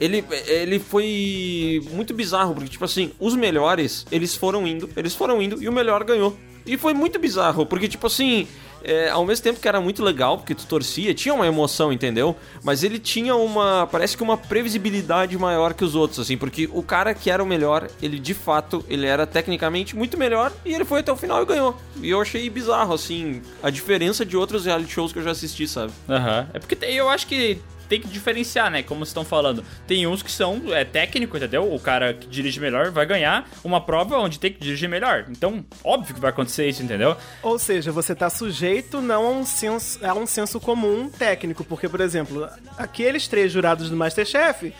ele, 0.00 0.24
ele 0.46 0.78
foi 0.78 1.82
muito 1.92 2.14
bizarro, 2.14 2.54
porque, 2.54 2.70
tipo 2.70 2.84
assim, 2.84 3.12
os 3.20 3.36
melhores, 3.36 4.06
eles 4.10 4.34
foram 4.34 4.66
indo, 4.66 4.88
eles 4.96 5.14
foram 5.14 5.42
indo, 5.42 5.62
e 5.62 5.68
o 5.68 5.72
melhor 5.72 6.02
ganhou. 6.04 6.36
E 6.66 6.76
foi 6.76 6.94
muito 6.94 7.18
bizarro, 7.18 7.66
porque, 7.66 7.86
tipo 7.86 8.06
assim, 8.06 8.46
é, 8.82 9.10
ao 9.10 9.24
mesmo 9.24 9.42
tempo 9.42 9.60
que 9.60 9.68
era 9.68 9.80
muito 9.80 10.02
legal, 10.02 10.38
porque 10.38 10.54
tu 10.54 10.66
torcia, 10.66 11.12
tinha 11.12 11.34
uma 11.34 11.46
emoção, 11.46 11.92
entendeu? 11.92 12.36
Mas 12.62 12.82
ele 12.82 12.98
tinha 12.98 13.34
uma, 13.34 13.86
parece 13.90 14.16
que 14.16 14.22
uma 14.22 14.36
previsibilidade 14.36 15.36
maior 15.36 15.74
que 15.74 15.84
os 15.84 15.94
outros, 15.94 16.20
assim, 16.20 16.36
porque 16.36 16.68
o 16.72 16.82
cara 16.82 17.14
que 17.14 17.30
era 17.30 17.42
o 17.42 17.46
melhor, 17.46 17.88
ele 18.02 18.18
de 18.18 18.34
fato, 18.34 18.84
ele 18.88 19.06
era 19.06 19.26
tecnicamente 19.26 19.94
muito 19.96 20.16
melhor, 20.16 20.52
e 20.64 20.74
ele 20.74 20.84
foi 20.84 21.00
até 21.00 21.12
o 21.12 21.16
final 21.16 21.42
e 21.42 21.46
ganhou. 21.46 21.76
E 22.02 22.08
eu 22.10 22.20
achei 22.20 22.48
bizarro, 22.48 22.94
assim, 22.94 23.42
a 23.62 23.70
diferença 23.70 24.24
de 24.24 24.36
outros 24.36 24.64
reality 24.64 24.92
shows 24.92 25.12
que 25.12 25.18
eu 25.18 25.22
já 25.22 25.32
assisti, 25.32 25.68
sabe? 25.68 25.92
Aham. 26.08 26.48
É 26.54 26.58
porque 26.58 26.76
eu 26.86 27.08
acho 27.08 27.26
que 27.26 27.58
tem 27.90 28.00
que 28.00 28.06
diferenciar, 28.06 28.70
né? 28.70 28.84
Como 28.84 29.02
estão 29.02 29.24
falando. 29.24 29.64
Tem 29.84 30.06
uns 30.06 30.22
que 30.22 30.30
são 30.30 30.62
é, 30.68 30.84
técnicos, 30.84 31.38
entendeu? 31.38 31.74
O 31.74 31.80
cara 31.80 32.14
que 32.14 32.28
dirige 32.28 32.60
melhor 32.60 32.92
vai 32.92 33.04
ganhar 33.04 33.50
uma 33.64 33.80
prova 33.80 34.16
onde 34.16 34.38
tem 34.38 34.52
que 34.52 34.60
dirigir 34.60 34.88
melhor. 34.88 35.26
Então, 35.28 35.64
óbvio 35.82 36.14
que 36.14 36.20
vai 36.20 36.30
acontecer 36.30 36.68
isso, 36.68 36.84
entendeu? 36.84 37.16
Ou 37.42 37.58
seja, 37.58 37.90
você 37.90 38.14
tá 38.14 38.30
sujeito 38.30 39.00
não 39.00 39.26
a 39.26 39.30
um 39.30 39.44
senso, 39.44 39.98
a 40.06 40.14
um 40.14 40.24
senso 40.24 40.60
comum 40.60 41.10
técnico, 41.10 41.64
porque, 41.64 41.88
por 41.88 42.00
exemplo, 42.00 42.48
aqueles 42.78 43.26
três 43.26 43.50
jurados 43.50 43.90
do 43.90 43.96
Masterchef, 43.96 44.72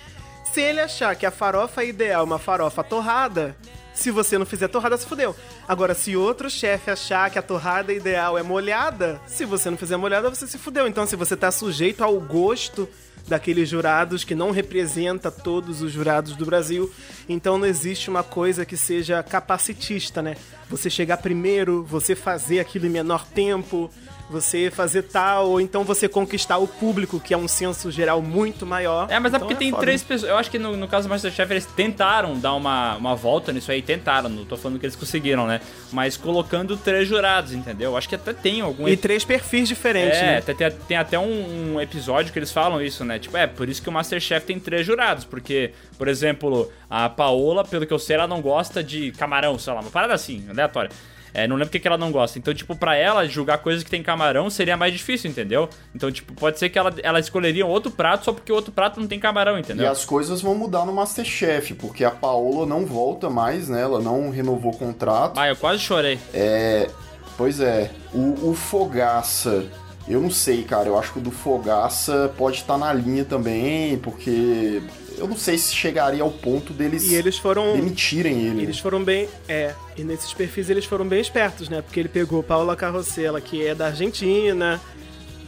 se 0.45 0.61
ele 0.61 0.81
achar 0.81 1.17
que 1.17 1.27
a 1.27 1.33
farofa 1.33 1.83
ideal 1.83 2.21
é 2.21 2.25
uma 2.25 2.39
farofa 2.39 2.85
torrada, 2.85 3.57
se 4.01 4.11
você 4.11 4.38
não 4.38 4.46
fizer 4.46 4.68
torrada, 4.68 4.96
se 4.96 5.07
fudeu. 5.07 5.36
Agora, 5.68 5.94
se 5.94 6.16
outro 6.16 6.48
chefe 6.48 6.90
achar 6.90 7.30
que 7.30 7.38
a 7.38 7.42
torrada 7.42 7.92
ideal 7.92 8.38
é 8.38 8.42
molhada, 8.42 9.20
se 9.26 9.44
você 9.44 9.68
não 9.68 9.76
fizer 9.76 9.96
molhada, 9.96 10.30
você 10.30 10.46
se 10.46 10.57
fudeu. 10.57 10.88
Então, 10.88 11.07
se 11.07 11.16
você 11.16 11.36
tá 11.36 11.51
sujeito 11.51 12.03
ao 12.03 12.18
gosto 12.18 12.88
daqueles 13.28 13.68
jurados 13.68 14.24
que 14.24 14.34
não 14.34 14.51
representa 14.51 15.30
todos 15.30 15.82
os 15.82 15.92
jurados 15.92 16.34
do 16.34 16.46
Brasil, 16.46 16.90
então 17.28 17.59
não 17.59 17.66
existe 17.66 18.09
uma 18.09 18.22
coisa 18.22 18.64
que 18.64 18.76
seja 18.76 19.22
capacitista, 19.22 20.22
né? 20.22 20.36
Você 20.68 20.88
chegar 20.88 21.18
primeiro, 21.18 21.84
você 21.84 22.16
fazer 22.16 22.59
aquilo 22.59 22.86
em 22.86 22.90
menor 22.90 23.26
tempo, 23.26 23.90
você 24.31 24.70
fazer 24.70 25.03
tal, 25.03 25.49
ou 25.51 25.61
então 25.61 25.83
você 25.85 26.09
conquistar 26.09 26.59
o 26.59 26.66
público, 26.68 27.18
que 27.20 27.35
é 27.35 27.37
um 27.37 27.49
senso 27.49 27.91
geral 27.91 28.22
muito 28.22 28.64
maior. 28.64 29.07
É, 29.11 29.18
mas 29.18 29.33
é 29.33 29.37
Então 29.37 29.49
porque 29.49 29.55
tem 29.59 29.70
foda. 29.70 29.83
três 29.83 30.03
pessoas. 30.03 30.31
Eu 30.31 30.37
acho 30.39 30.51
que 30.51 30.59
no, 30.59 30.76
no 30.76 30.87
caso 30.89 31.09
do 31.09 31.11
Masterchef 31.11 31.53
eles 31.53 31.66
tentaram 31.66 32.39
dar 32.39 32.55
uma, 32.55 32.97
uma 32.97 33.14
volta 33.16 33.53
nisso 33.53 33.70
aí, 33.72 33.83
tentaram. 33.83 34.28
Não 34.28 34.45
tô 34.45 34.57
falando 34.57 34.78
que 34.78 34.87
eles 34.87 34.97
conseguiram, 34.97 35.47
né? 35.47 35.61
Mas 35.93 36.16
colocando 36.16 36.76
três 36.76 37.09
jurados, 37.09 37.53
entendeu? 37.53 37.91
Eu 37.93 37.97
Acho 37.97 38.09
que 38.09 38.14
até 38.14 38.33
tem 38.33 38.61
algum. 38.61 38.89
E 38.89 38.97
três 38.97 39.24
perfis 39.24 39.68
diferentes, 39.68 40.18
é, 40.18 40.22
né? 40.22 40.37
até- 40.39 40.55
tem, 40.55 40.70
tem 40.89 40.97
até 40.97 41.18
um, 41.18 41.74
um 41.74 41.81
episódio 41.81 42.33
que 42.33 42.39
eles 42.39 42.53
falam 42.53 42.81
isso, 42.81 43.05
né? 43.05 43.18
Tipo, 43.18 43.37
é, 43.37 43.47
por 43.47 43.68
isso 43.68 43.83
que 43.83 43.89
o 43.89 43.93
Masterchef 43.93 44.47
tem 44.47 44.59
três 44.61 44.87
jurados. 44.87 45.24
Porque, 45.24 45.72
por 45.99 46.09
exemplo, 46.09 46.70
a 46.89 47.09
Paola, 47.09 47.64
pelo 47.64 47.85
que 47.87 47.93
eu 47.93 47.99
sei, 47.99 48.16
ela 48.16 48.26
não 48.26 48.41
gosta 48.41 48.83
de 48.83 49.11
camarão, 49.12 49.59
sei 49.59 49.72
lá, 49.72 49.81
uma 49.81 49.91
parada 49.91 50.14
assim, 50.14 50.45
aleatória. 50.49 50.91
É, 51.33 51.47
não 51.47 51.57
lembro 51.57 51.68
o 51.68 51.70
que, 51.70 51.78
que 51.81 51.87
ela 51.89 51.99
não 51.99 52.11
gosta. 52.12 52.39
Então, 52.39 52.53
tipo, 52.53 52.74
pra 52.76 52.97
ela 52.97 53.26
julgar 53.26 53.59
coisas 53.59 53.83
que 53.85 53.91
tem 53.91 54.03
camarão 54.03 54.51
seria 54.51 54.76
mais 54.76 54.93
difícil, 54.93 55.31
entendeu? 55.31 55.68
Então, 55.95 56.11
tipo, 56.11 56.33
pode 56.35 56.59
ser 56.59 56.68
que 56.68 56.78
ela, 56.78 56.93
ela 57.03 57.20
escolheria 57.20 57.64
outro 57.66 57.91
prato 57.91 58.24
só 58.24 58.33
porque 58.33 58.51
o 58.53 58.55
outro 58.55 58.72
prato 58.72 58.99
não 59.01 59.07
tem 59.07 59.18
camarão, 59.18 59.57
E 59.57 59.61
entendeu? 59.61 59.91
as 59.91 60.05
coisas 60.05 60.41
vão 60.43 60.55
mudar 60.55 60.85
no 60.85 60.93
Masterchef, 60.93 61.74
porque 61.74 62.05
a 62.05 62.11
Paola 62.11 62.66
não 62.66 62.85
volta 62.85 63.31
mais, 63.31 63.68
né? 63.68 63.83
Ela 63.83 64.01
não 64.01 64.31
renovou 64.31 64.72
o 64.72 64.76
contrato. 64.76 65.39
Ah, 65.39 65.49
eu 65.49 65.57
quase 65.57 65.81
chorei. 65.81 66.18
É. 66.35 66.89
Pois 67.37 67.61
é. 67.61 67.91
O, 68.12 68.51
o 68.51 68.55
Fogaça. 68.55 69.64
Eu 70.09 70.20
não 70.20 70.31
sei, 70.31 70.64
cara. 70.64 70.89
Eu 70.89 70.99
acho 70.99 71.12
que 71.12 71.18
o 71.20 71.22
do 71.22 71.31
Fogaça 71.31 72.33
pode 72.37 72.57
estar 72.57 72.76
na 72.76 72.93
linha 72.93 73.24
também, 73.24 73.97
porque. 73.99 74.83
Eu 75.19 75.29
não 75.29 75.37
sei 75.37 75.59
se 75.59 75.75
chegaria 75.75 76.23
ao 76.23 76.31
ponto 76.31 76.73
deles 76.73 77.11
E 77.11 77.15
eles 77.15 77.37
foram. 77.39 77.75
demitirem 77.75 78.47
ele. 78.47 78.63
Eles 78.63 78.79
foram 78.79 79.03
bem. 79.03 79.29
É, 79.49 79.75
e 79.97 80.03
nesses 80.03 80.33
perfis 80.33 80.71
eles 80.71 80.85
foram 80.85 81.07
bem 81.07 81.21
espertos, 81.21 81.69
né? 81.69 81.83
Porque 81.83 82.01
ele 82.01 82.09
pegou 82.09 82.43
Paula 82.43 82.75
Carrossela, 82.77 83.41
que 83.41 83.67
é 83.67 83.75
da 83.75 83.87
Argentina, 83.87 84.81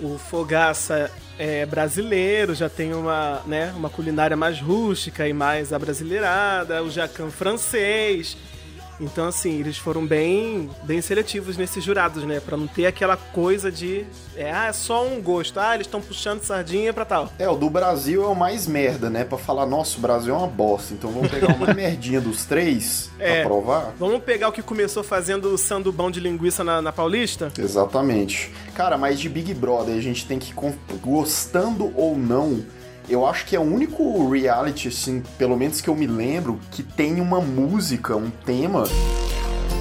o 0.00 0.18
Fogaça 0.18 1.10
é 1.38 1.64
brasileiro, 1.66 2.54
já 2.54 2.68
tem 2.68 2.92
uma, 2.94 3.40
né, 3.46 3.72
uma 3.76 3.88
culinária 3.88 4.36
mais 4.36 4.60
rústica 4.60 5.26
e 5.26 5.32
mais 5.32 5.72
abrasileirada, 5.72 6.82
o 6.82 6.90
Jacan 6.90 7.30
francês. 7.30 8.36
Então, 9.02 9.26
assim, 9.26 9.58
eles 9.58 9.76
foram 9.76 10.06
bem, 10.06 10.70
bem 10.84 11.00
seletivos 11.02 11.56
nesses 11.56 11.82
jurados, 11.82 12.22
né? 12.24 12.38
Pra 12.40 12.56
não 12.56 12.68
ter 12.68 12.86
aquela 12.86 13.16
coisa 13.16 13.70
de. 13.70 14.06
É, 14.36 14.52
ah, 14.52 14.66
é 14.68 14.72
só 14.72 15.04
um 15.04 15.20
gosto. 15.20 15.58
Ah, 15.58 15.74
eles 15.74 15.86
estão 15.88 16.00
puxando 16.00 16.40
sardinha 16.42 16.92
pra 16.92 17.04
tal. 17.04 17.30
É, 17.38 17.48
o 17.48 17.56
do 17.56 17.68
Brasil 17.68 18.22
é 18.22 18.26
o 18.28 18.34
mais 18.34 18.66
merda, 18.66 19.10
né? 19.10 19.24
Pra 19.24 19.36
falar, 19.36 19.66
nossa, 19.66 19.98
o 19.98 20.00
Brasil 20.00 20.32
é 20.32 20.38
uma 20.38 20.46
bosta. 20.46 20.94
Então 20.94 21.10
vamos 21.10 21.30
pegar 21.30 21.52
uma 21.54 21.72
merdinha 21.74 22.20
dos 22.20 22.44
três 22.44 23.10
É. 23.18 23.40
pra 23.40 23.48
provar. 23.50 23.92
Vamos 23.98 24.22
pegar 24.22 24.48
o 24.48 24.52
que 24.52 24.62
começou 24.62 25.02
fazendo 25.02 25.52
o 25.52 25.58
sandubão 25.58 26.10
de 26.10 26.20
linguiça 26.20 26.62
na, 26.62 26.80
na 26.80 26.92
Paulista? 26.92 27.52
Exatamente. 27.58 28.52
Cara, 28.74 28.96
mas 28.96 29.18
de 29.18 29.28
Big 29.28 29.52
Brother 29.52 29.96
a 29.96 30.00
gente 30.00 30.24
tem 30.26 30.38
que, 30.38 30.54
gostando 31.02 31.92
ou 31.96 32.16
não, 32.16 32.64
eu 33.08 33.26
acho 33.26 33.44
que 33.46 33.56
é 33.56 33.58
o 33.58 33.62
único 33.62 34.28
reality, 34.28 34.88
assim, 34.88 35.22
pelo 35.36 35.56
menos 35.56 35.80
que 35.80 35.88
eu 35.88 35.94
me 35.94 36.06
lembro, 36.06 36.60
que 36.70 36.82
tem 36.82 37.20
uma 37.20 37.40
música, 37.40 38.16
um 38.16 38.30
tema 38.30 38.84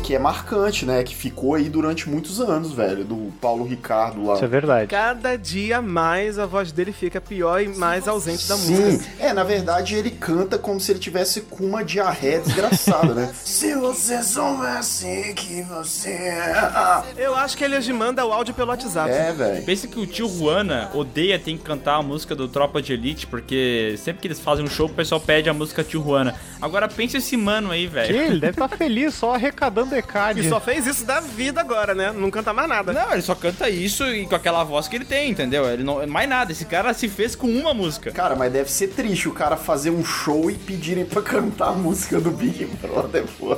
que 0.02 0.16
é 0.16 0.20
marcante, 0.20 0.86
né? 0.86 1.04
Que 1.04 1.16
ficou 1.16 1.56
aí 1.56 1.70
durante 1.70 2.10
muitos 2.10 2.40
anos, 2.42 2.72
velho, 2.74 3.04
do 3.06 3.32
Paulo 3.40 3.64
Ricardo 3.66 4.26
lá. 4.26 4.36
Isso 4.36 4.46
é 4.46 4.48
verdade. 4.48 4.88
Cada 4.88 5.36
dia 5.38 5.82
mais 5.82 6.38
a 6.40 6.46
voz 6.46 6.72
dele 6.72 6.92
fica 6.92 7.22
pior 7.22 7.62
e 7.62 7.68
mais 7.68 8.08
ausente 8.08 8.48
da 8.48 8.56
Sim, 8.58 8.74
música. 8.76 9.06
é, 9.20 9.34
na 9.34 9.44
verdade 9.44 9.96
ele 9.96 10.10
canta 10.12 10.58
como 10.58 10.80
se 10.80 10.92
ele 10.92 11.00
tivesse 11.00 11.42
com 11.42 11.64
uma 11.66 11.84
diarreia 11.84 12.40
desgraçada, 12.40 13.14
né? 13.14 13.32
se 13.44 13.74
você 13.76 14.22
soubesse 14.24 15.34
que 15.36 15.62
você. 15.64 16.10
é. 16.10 17.04
Eu 17.18 17.36
acho 17.36 17.58
que 17.58 17.64
ele 17.64 17.78
hoje 17.78 17.94
manda 17.94 18.26
o 18.26 18.32
áudio 18.32 18.54
pelo 18.54 18.70
WhatsApp. 18.70 19.10
É, 19.12 19.32
velho. 19.32 19.64
Pensa 19.66 19.88
que 19.88 20.00
o 20.00 20.08
tio 20.08 20.28
Juana 20.28 20.90
odeia 20.94 21.38
ter 21.38 21.52
que 21.54 21.60
cantar 21.60 21.96
a 21.96 22.02
música 22.04 22.36
do 22.36 22.48
Tropa 22.48 22.82
de 22.82 22.94
Elite, 22.94 23.28
porque 23.28 23.96
sempre 23.98 24.22
que 24.22 24.28
eles 24.28 24.40
fazem 24.40 24.66
um 24.66 24.70
show, 24.70 24.88
o 24.88 24.90
pessoal 24.90 25.22
pede 25.22 25.50
a 25.50 25.54
música 25.54 25.84
tio 25.84 26.04
Juana. 26.04 26.36
Agora 26.62 26.88
pensa 26.88 27.18
esse 27.18 27.36
mano 27.38 27.72
aí, 27.72 27.84
Que 27.88 27.94
velho. 27.94 28.16
ele 28.22 28.40
deve 28.40 28.54
estar 28.54 28.68
feliz 28.70 29.14
só 29.14 29.36
arrecadando 29.36 29.91
ECAD. 29.96 30.42
E 30.42 30.50
só 30.50 30.60
fez 30.60 30.86
isso 30.88 31.06
da 31.06 31.20
vida 31.20 31.62
agora, 31.62 31.94
né? 31.94 32.12
Não 32.12 32.30
canta 32.32 32.54
mais 32.54 32.68
nada. 32.68 32.94
Não, 32.94 33.14
ele 33.14 33.22
só 33.22 33.36
canta 33.36 33.70
isso 33.70 34.06
e 34.06 34.26
com 34.26 34.36
aquela 34.36 34.64
voz 34.64 34.88
que 34.88 34.96
ele 34.96 35.06
tem, 35.06 35.30
entendeu? 35.32 35.70
Ele 35.70 35.84
não. 35.84 36.06
Mais 36.08 36.28
nada, 36.28 36.52
esse 36.52 36.66
cara 36.66 36.94
se 36.94 37.08
fez 37.08 37.36
com 37.36 37.48
uma 37.48 37.74
música. 37.74 38.12
Cara, 38.12 38.36
mas 38.36 38.52
deve 38.52 38.72
ser 38.72 38.90
triste 38.90 39.28
o 39.28 39.34
cara 39.34 39.58
fazer 39.58 39.90
um 39.90 40.04
show 40.04 40.50
e 40.50 40.56
pedirem 40.56 41.06
pra 41.06 41.22
cantar 41.22 41.70
a 41.70 41.74
música 41.74 42.20
do 42.20 42.32
Big 42.32 42.66
Brother, 42.82 43.26
pô. 43.40 43.58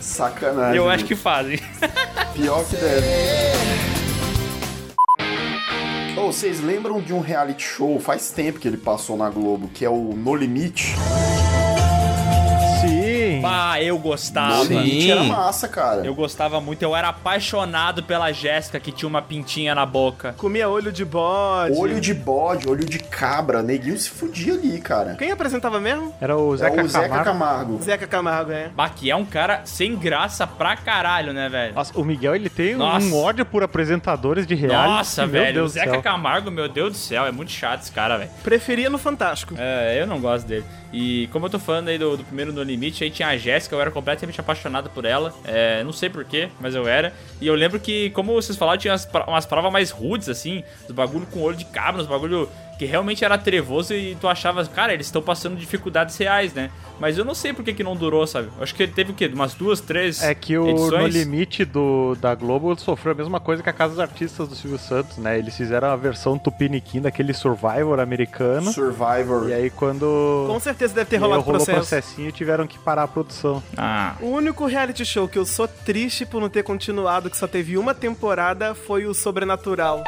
Sacanagem. 0.00 0.76
Eu 0.76 0.88
acho 0.88 1.04
que 1.04 1.14
fazem. 1.14 1.58
Pior 2.34 2.64
que 2.64 2.76
deve. 2.76 3.06
Ô, 6.16 6.32
vocês 6.32 6.60
lembram 6.60 7.00
de 7.00 7.12
um 7.12 7.20
reality 7.20 7.62
show, 7.62 7.98
faz 7.98 8.30
tempo 8.30 8.58
que 8.58 8.68
ele 8.68 8.76
passou 8.76 9.16
na 9.16 9.30
Globo, 9.30 9.68
que 9.72 9.84
é 9.84 9.90
o 9.90 10.14
No 10.14 10.34
Limite? 10.34 10.94
Sim. 13.40 13.46
Ah, 13.46 13.82
eu 13.82 13.94
No 13.96 14.00
gostava. 14.00 14.64
Limite 14.64 15.10
era 15.10 15.22
massa, 15.24 15.68
cara. 15.68 16.04
Eu 16.04 16.14
gostava 16.14 16.60
muito, 16.60 16.82
eu 16.82 16.94
era 16.96 17.08
apaixonado 17.08 18.02
pela 18.02 18.32
Jéssica 18.32 18.78
que 18.80 18.92
tinha 18.92 19.08
uma 19.08 19.22
pintinha 19.22 19.74
na 19.74 19.84
boca. 19.86 20.34
Comia 20.36 20.68
olho 20.68 20.92
de 20.92 21.04
bode. 21.04 21.76
Olho 21.76 22.00
de 22.00 22.12
bode, 22.14 22.68
olho 22.68 22.84
de 22.84 22.98
cabra, 22.98 23.62
neguinho 23.62 23.98
se 23.98 24.10
fudia 24.10 24.54
ali, 24.54 24.80
cara. 24.80 25.14
Quem 25.16 25.30
apresentava 25.30 25.80
mesmo? 25.80 26.14
Era 26.20 26.36
o 26.36 26.54
É 26.54 26.58
Zeca 26.58 26.82
o 26.84 26.88
Zeca 26.88 27.08
Camargo. 27.08 27.24
Camargo. 27.24 27.82
Zeca 27.82 28.06
Camargo, 28.06 28.52
é. 28.52 28.68
Bah, 28.74 28.88
que 28.88 29.10
é 29.10 29.16
um 29.16 29.24
cara 29.24 29.62
sem 29.64 29.96
graça 29.96 30.46
pra 30.46 30.76
caralho, 30.76 31.32
né, 31.32 31.48
velho? 31.48 31.74
Nossa, 31.74 31.98
o 31.98 32.04
Miguel 32.04 32.34
ele 32.34 32.48
tem 32.48 32.74
Nossa. 32.74 33.06
um 33.06 33.16
ódio 33.16 33.44
por 33.44 33.62
apresentadores 33.62 34.46
de 34.46 34.54
reality. 34.54 34.88
Nossa, 34.90 35.22
que, 35.24 35.28
meu 35.32 35.40
velho, 35.42 35.50
o 35.50 35.54
Deus 35.54 35.72
do 35.72 35.74
Zeca 35.74 35.90
céu. 35.92 36.02
Camargo, 36.02 36.50
meu 36.50 36.68
Deus 36.68 36.92
do 36.92 36.98
céu, 36.98 37.24
é 37.26 37.32
muito 37.32 37.50
chato 37.52 37.82
esse 37.82 37.92
cara, 37.92 38.16
velho. 38.18 38.30
Preferia 38.42 38.90
no 38.90 38.98
Fantástico. 38.98 39.54
É, 39.58 40.00
eu 40.00 40.06
não 40.06 40.20
gosto 40.20 40.46
dele. 40.46 40.64
E 40.92 41.28
como 41.32 41.46
eu 41.46 41.50
tô 41.50 41.58
falando 41.58 41.88
aí 41.88 41.98
do, 41.98 42.16
do 42.16 42.24
primeiro 42.24 42.52
No 42.52 42.62
Limite, 42.62 43.04
aí 43.04 43.10
tinha 43.10 43.28
a 43.28 43.36
Jéssica, 43.36 43.74
eu 43.74 43.80
era 43.80 43.90
completamente 43.90 44.40
apaixonado 44.40 44.90
por 44.90 45.04
ela. 45.04 45.32
É, 45.44 45.84
não 45.84 45.92
sei 45.92 46.10
porquê, 46.10 46.48
mas 46.60 46.74
eu 46.74 46.88
era. 46.88 47.12
E 47.40 47.46
eu 47.46 47.54
lembro 47.54 47.78
que, 47.78 48.10
como 48.10 48.32
vocês 48.32 48.58
falaram, 48.58 48.78
tinha 48.78 48.92
umas, 48.92 49.08
umas 49.26 49.46
provas 49.46 49.72
mais 49.72 49.90
rudes, 49.90 50.28
assim, 50.28 50.64
dos 50.86 50.94
bagulho 50.94 51.26
com 51.26 51.40
olho 51.40 51.56
de 51.56 51.64
cabra, 51.66 52.02
uns 52.02 52.08
bagulho 52.08 52.48
que 52.80 52.86
realmente 52.86 53.22
era 53.26 53.36
trevoso 53.36 53.92
e 53.92 54.14
tu 54.18 54.26
achava, 54.26 54.64
cara, 54.64 54.94
eles 54.94 55.04
estão 55.04 55.20
passando 55.20 55.54
dificuldades 55.54 56.16
reais, 56.16 56.54
né? 56.54 56.70
Mas 56.98 57.18
eu 57.18 57.26
não 57.26 57.34
sei 57.34 57.52
por 57.52 57.62
que, 57.62 57.74
que 57.74 57.84
não 57.84 57.94
durou, 57.94 58.26
sabe? 58.26 58.48
Acho 58.58 58.74
que 58.74 58.82
ele 58.82 58.92
teve 58.92 59.10
o 59.12 59.14
quê? 59.14 59.30
Umas 59.30 59.52
duas, 59.52 59.82
três 59.82 60.22
É 60.22 60.34
que 60.34 60.56
o 60.56 60.66
edições? 60.66 60.92
No 61.02 61.06
Limite 61.20 61.66
do, 61.66 62.14
da 62.18 62.34
Globo 62.34 62.74
sofreu 62.80 63.12
a 63.12 63.14
mesma 63.14 63.38
coisa 63.38 63.62
que 63.62 63.68
a 63.68 63.72
Casa 63.74 63.90
dos 63.90 64.00
Artistas 64.00 64.48
do 64.48 64.54
Silvio 64.54 64.78
Santos, 64.78 65.18
né? 65.18 65.38
Eles 65.38 65.54
fizeram 65.54 65.88
a 65.88 65.96
versão 65.96 66.38
tupiniquim 66.38 67.02
daquele 67.02 67.34
Survivor 67.34 68.00
americano. 68.00 68.72
Survivor. 68.72 69.50
E 69.50 69.52
aí 69.52 69.68
quando 69.68 70.46
Com 70.48 70.58
certeza 70.58 70.94
deve 70.94 71.10
ter 71.10 71.16
e 71.16 71.18
rolado 71.18 71.42
rolou 71.42 71.58
processo. 71.62 71.76
processinho 71.90 72.32
tiveram 72.32 72.66
que 72.66 72.78
parar 72.78 73.02
a 73.02 73.08
produção. 73.08 73.62
Ah, 73.76 74.14
O 74.22 74.28
único 74.28 74.64
reality 74.64 75.04
show 75.04 75.28
que 75.28 75.38
eu 75.38 75.44
sou 75.44 75.68
triste 75.68 76.24
por 76.24 76.40
não 76.40 76.48
ter 76.48 76.62
continuado, 76.62 77.28
que 77.28 77.36
só 77.36 77.46
teve 77.46 77.76
uma 77.76 77.92
temporada, 77.92 78.74
foi 78.74 79.04
o 79.04 79.12
Sobrenatural. 79.12 80.02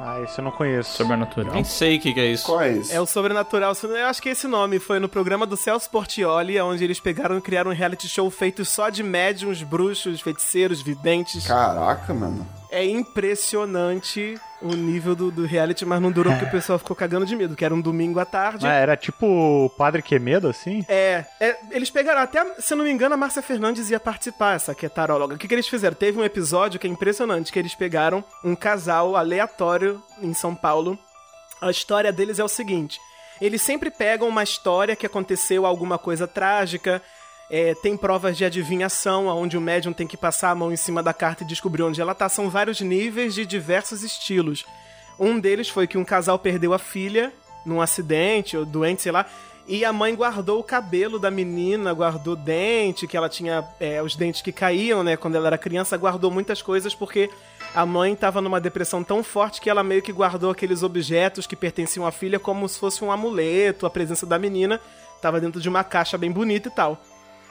Ah, 0.00 0.20
esse 0.20 0.38
eu 0.38 0.44
não 0.44 0.50
conheço. 0.50 0.90
sobrenatural. 0.96 1.54
Nem 1.54 1.64
sei 1.64 1.96
o 1.96 2.00
que, 2.00 2.12
que 2.12 2.20
é 2.20 2.26
isso. 2.26 2.44
Qual 2.44 2.60
é 2.60 2.72
esse? 2.72 2.92
É 2.92 3.00
o 3.00 3.06
Sobrenatural, 3.06 3.74
eu 3.82 4.06
acho 4.06 4.20
que 4.20 4.28
esse 4.28 4.46
nome 4.46 4.78
foi 4.78 4.98
no 4.98 5.08
programa 5.08 5.46
do 5.46 5.56
Celso 5.56 5.88
Portioli, 5.88 6.60
onde 6.60 6.82
eles 6.82 6.98
pegaram 6.98 7.38
e 7.38 7.40
criaram 7.40 7.70
um 7.70 7.74
reality 7.74 8.08
show 8.08 8.28
feito 8.30 8.64
só 8.64 8.90
de 8.90 9.02
médiums, 9.02 9.62
bruxos, 9.62 10.20
feiticeiros, 10.20 10.82
videntes. 10.82 11.46
Caraca, 11.46 12.12
mano. 12.12 12.46
É 12.74 12.84
impressionante 12.84 14.34
o 14.60 14.74
nível 14.74 15.14
do, 15.14 15.30
do 15.30 15.46
reality, 15.46 15.84
mas 15.84 16.02
não 16.02 16.10
durou 16.10 16.32
porque 16.32 16.48
o 16.48 16.50
pessoal 16.50 16.76
ficou 16.76 16.96
cagando 16.96 17.24
de 17.24 17.36
medo, 17.36 17.54
que 17.54 17.64
era 17.64 17.72
um 17.72 17.80
domingo 17.80 18.18
à 18.18 18.24
tarde. 18.24 18.66
Ah, 18.66 18.72
era 18.72 18.96
tipo 18.96 19.26
o 19.26 19.70
Padre 19.70 20.02
Quemedo, 20.02 20.48
assim? 20.48 20.84
É, 20.88 21.24
é, 21.38 21.56
eles 21.70 21.88
pegaram, 21.88 22.20
até, 22.20 22.44
se 22.58 22.74
não 22.74 22.84
me 22.84 22.90
engano, 22.90 23.14
a 23.14 23.16
Márcia 23.16 23.42
Fernandes 23.42 23.90
ia 23.90 24.00
participar, 24.00 24.56
essa 24.56 24.74
que 24.74 24.84
é 24.84 24.88
taróloga. 24.88 25.36
O 25.36 25.38
que, 25.38 25.46
que 25.46 25.54
eles 25.54 25.68
fizeram? 25.68 25.94
Teve 25.94 26.18
um 26.18 26.24
episódio 26.24 26.80
que 26.80 26.86
é 26.88 26.90
impressionante, 26.90 27.52
que 27.52 27.58
eles 27.60 27.76
pegaram 27.76 28.24
um 28.42 28.56
casal 28.56 29.14
aleatório 29.14 30.02
em 30.20 30.34
São 30.34 30.52
Paulo. 30.52 30.98
A 31.62 31.70
história 31.70 32.12
deles 32.12 32.40
é 32.40 32.44
o 32.44 32.48
seguinte: 32.48 32.98
eles 33.40 33.62
sempre 33.62 33.88
pegam 33.88 34.28
uma 34.28 34.42
história 34.42 34.96
que 34.96 35.06
aconteceu, 35.06 35.64
alguma 35.64 35.96
coisa 35.96 36.26
trágica. 36.26 37.00
É, 37.50 37.74
tem 37.74 37.96
provas 37.96 38.36
de 38.36 38.44
adivinhação, 38.44 39.26
onde 39.26 39.56
o 39.56 39.60
médium 39.60 39.92
tem 39.92 40.06
que 40.06 40.16
passar 40.16 40.50
a 40.50 40.54
mão 40.54 40.72
em 40.72 40.76
cima 40.76 41.02
da 41.02 41.12
carta 41.12 41.44
e 41.44 41.46
descobrir 41.46 41.82
onde 41.82 42.00
ela 42.00 42.14
tá. 42.14 42.28
São 42.28 42.48
vários 42.48 42.80
níveis 42.80 43.34
de 43.34 43.44
diversos 43.44 44.02
estilos. 44.02 44.64
Um 45.18 45.38
deles 45.38 45.68
foi 45.68 45.86
que 45.86 45.98
um 45.98 46.04
casal 46.04 46.38
perdeu 46.38 46.72
a 46.72 46.78
filha 46.78 47.32
num 47.64 47.80
acidente 47.80 48.56
ou 48.56 48.64
doente, 48.64 49.02
sei 49.02 49.12
lá. 49.12 49.26
E 49.66 49.82
a 49.82 49.92
mãe 49.94 50.14
guardou 50.14 50.60
o 50.60 50.64
cabelo 50.64 51.18
da 51.18 51.30
menina, 51.30 51.94
guardou 51.94 52.36
dente, 52.36 53.06
que 53.06 53.16
ela 53.16 53.30
tinha 53.30 53.64
é, 53.80 54.02
os 54.02 54.14
dentes 54.14 54.42
que 54.42 54.52
caíam, 54.52 55.02
né? 55.02 55.16
Quando 55.16 55.36
ela 55.36 55.46
era 55.46 55.56
criança, 55.56 55.96
guardou 55.96 56.30
muitas 56.30 56.60
coisas 56.60 56.94
porque 56.94 57.30
a 57.74 57.86
mãe 57.86 58.12
estava 58.12 58.42
numa 58.42 58.60
depressão 58.60 59.02
tão 59.02 59.24
forte 59.24 59.62
que 59.62 59.70
ela 59.70 59.82
meio 59.82 60.02
que 60.02 60.12
guardou 60.12 60.50
aqueles 60.50 60.82
objetos 60.82 61.46
que 61.46 61.56
pertenciam 61.56 62.06
à 62.06 62.12
filha 62.12 62.38
como 62.38 62.68
se 62.68 62.78
fosse 62.78 63.02
um 63.02 63.10
amuleto, 63.10 63.86
a 63.86 63.90
presença 63.90 64.26
da 64.26 64.38
menina 64.38 64.78
estava 65.16 65.40
dentro 65.40 65.58
de 65.58 65.68
uma 65.68 65.82
caixa 65.82 66.18
bem 66.18 66.30
bonita 66.30 66.68
e 66.68 66.72
tal. 66.72 67.00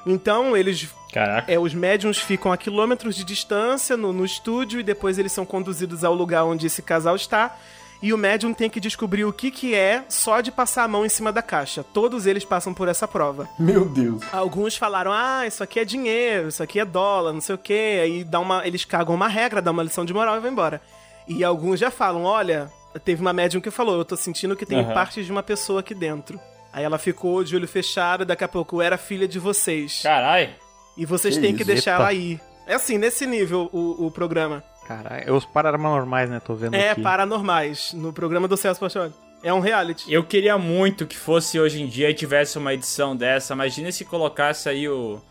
Então, 0.06 0.56
eles 0.56 0.90
Caraca. 1.12 1.52
é, 1.52 1.58
os 1.58 1.74
médiums 1.74 2.18
ficam 2.18 2.52
a 2.52 2.58
quilômetros 2.58 3.16
de 3.16 3.24
distância 3.24 3.96
no, 3.96 4.12
no 4.12 4.26
estúdio 4.26 4.80
e 4.80 4.84
depois 4.84 5.18
eles 5.18 5.32
são 5.32 5.46
conduzidos 5.46 6.04
ao 6.04 6.14
lugar 6.14 6.44
onde 6.44 6.68
esse 6.68 6.82
casal 6.82 7.16
está. 7.16 7.56
E 8.02 8.12
o 8.12 8.18
médium 8.18 8.54
tem 8.54 8.70
que 8.70 8.82
descobrir 8.82 9.24
o 9.24 9.32
que, 9.32 9.50
que 9.50 9.74
é 9.74 10.04
só 10.10 10.42
de 10.42 10.52
passar 10.52 10.84
a 10.84 10.88
mão 10.90 11.06
em 11.06 11.10
cima 11.10 11.32
da 11.32 11.42
caixa. 11.42 11.86
Todos 11.94 12.26
eles 12.28 12.44
passam 12.44 12.74
por 12.74 12.90
essa 12.90 13.08
prova. 13.08 13.48
Meu 13.58 13.86
Deus. 13.86 14.22
Alguns 14.34 14.76
falaram, 14.76 15.14
ah, 15.14 15.48
isso 15.48 15.64
aqui 15.64 15.80
é 15.80 15.86
dinheiro, 15.86 16.50
isso 16.50 16.62
aqui 16.62 16.82
é 16.82 16.86
dólar, 16.86 17.32
não 17.32 17.40
sei 17.40 17.56
o 17.56 17.58
quê. 17.58 18.02
Aí 18.04 18.24
dá 18.26 18.42
uma, 18.42 18.68
eles 18.68 18.84
cagam 18.84 19.16
uma 19.16 19.30
regra, 19.30 19.62
dão 19.62 19.72
uma 19.72 19.84
lição 19.84 20.04
de 20.04 20.14
moral 20.14 20.36
e 20.36 20.42
vão 20.42 20.52
embora. 20.52 20.82
E 21.30 21.46
alguns 21.46 21.80
já 21.80 21.90
falam, 21.90 22.24
olha, 22.24 22.70
teve 23.06 23.22
uma 23.22 23.32
médium 23.32 23.62
que 23.62 23.72
falou, 23.72 23.98
eu 23.98 24.04
tô 24.04 24.18
sentindo 24.18 24.54
que 24.54 24.66
tem 24.66 24.82
Aham. 24.82 24.94
partes 24.94 25.26
de 25.26 25.32
uma 25.32 25.42
pessoa 25.42 25.80
aqui 25.80 25.96
dentro. 25.96 26.38
Aí 26.74 26.84
ela 26.84 26.98
ficou 26.98 27.44
de 27.44 27.56
olho 27.56 27.68
fechado, 27.68 28.26
daqui 28.26 28.44
a 28.44 28.48
pouco 28.48 28.82
era 28.82 28.98
filha 28.98 29.28
de 29.28 29.38
vocês. 29.40 30.02
Caralho. 30.02 30.50
E 30.98 31.06
vocês 31.06 31.36
Que 31.36 31.42
têm 31.42 31.56
que 31.56 31.62
isso? 31.62 31.72
deixar 31.72 31.92
Eita. 31.92 32.02
ela 32.04 32.14
ir. 32.14 32.42
É 32.66 32.74
assim, 32.76 32.98
nesse 32.98 33.26
nível 33.28 33.70
o, 33.72 34.08
o 34.08 34.12
programa. 34.12 34.64
Caralho, 34.88 35.24
é 35.28 35.32
os 35.32 35.46
paranormais, 35.46 36.30
né? 36.30 36.40
Tô 36.40 36.56
vendo 36.56 36.76
É 36.76 36.92
aqui. 36.92 37.02
paranormais, 37.02 37.94
no 37.94 38.12
programa 38.12 38.48
do 38.48 38.58
Celso 38.58 38.80
Portioli. 38.80 39.14
É 39.44 39.54
um 39.54 39.60
reality. 39.60 40.12
Eu 40.12 40.24
queria 40.24 40.58
muito 40.58 41.06
que 41.06 41.18
fosse 41.18 41.60
hoje 41.60 41.82
em 41.82 41.88
dia 41.88 42.10
e 42.10 42.14
tivesse 42.14 42.58
uma 42.58 42.74
edição 42.74 43.16
dessa. 43.16 43.54
Imagina 43.54 43.92
se 43.92 44.04
colocasse 44.06 44.68
aí 44.70 44.88
o. 44.88 45.22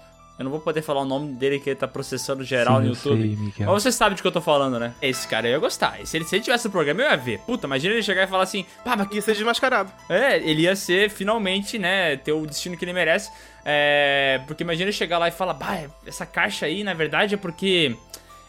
Eu 0.43 0.45
não 0.45 0.51
vou 0.51 0.61
poder 0.61 0.82
falar 0.82 1.03
o 1.03 1.05
nome 1.05 1.32
dele 1.34 1.61
que 1.61 1.70
ele 1.70 1.76
tá 1.76 1.86
processando 1.86 2.43
geral 2.43 2.78
Sim, 2.78 2.82
no 2.82 2.88
YouTube. 2.88 3.53
sei. 3.57 3.64
Mas 3.64 3.82
você 3.82 3.93
sabe 3.93 4.16
de 4.16 4.22
que 4.22 4.26
eu 4.26 4.32
tô 4.32 4.40
falando, 4.40 4.76
né? 4.76 4.93
Esse 5.01 5.26
cara 5.28 5.47
eu 5.47 5.53
ia 5.53 5.59
gostar. 5.59 6.01
E 6.01 6.07
Se 6.07 6.16
ele, 6.16 6.24
se 6.24 6.34
ele 6.34 6.43
tivesse 6.43 6.64
no 6.64 6.72
programa, 6.72 7.01
eu 7.01 7.11
ia 7.11 7.16
ver. 7.16 7.38
Puta, 7.40 7.68
imagina 7.68 7.95
ele 7.95 8.03
chegar 8.03 8.24
e 8.24 8.26
falar 8.26 8.43
assim: 8.43 8.66
pá, 8.84 8.97
mas 8.97 9.07
que. 9.07 9.14
Ia 9.14 9.22
ser 9.22 9.34
desmascarado. 9.34 9.93
É, 10.09 10.38
ele 10.38 10.62
ia 10.62 10.74
ser 10.74 11.11
finalmente, 11.11 11.78
né? 11.78 12.16
Ter 12.16 12.32
o 12.32 12.45
destino 12.45 12.76
que 12.76 12.84
ele 12.84 12.93
merece. 12.93 13.30
É. 13.64 14.40
Porque 14.49 14.64
imagina 14.64 14.86
ele 14.86 14.93
chegar 14.93 15.18
lá 15.18 15.28
e 15.28 15.30
falar: 15.30 15.55
bah, 15.55 15.84
essa 16.05 16.26
caixa 16.26 16.66
aí, 16.66 16.82
na 16.82 16.93
verdade, 16.93 17.34
é 17.34 17.38
porque. 17.38 17.97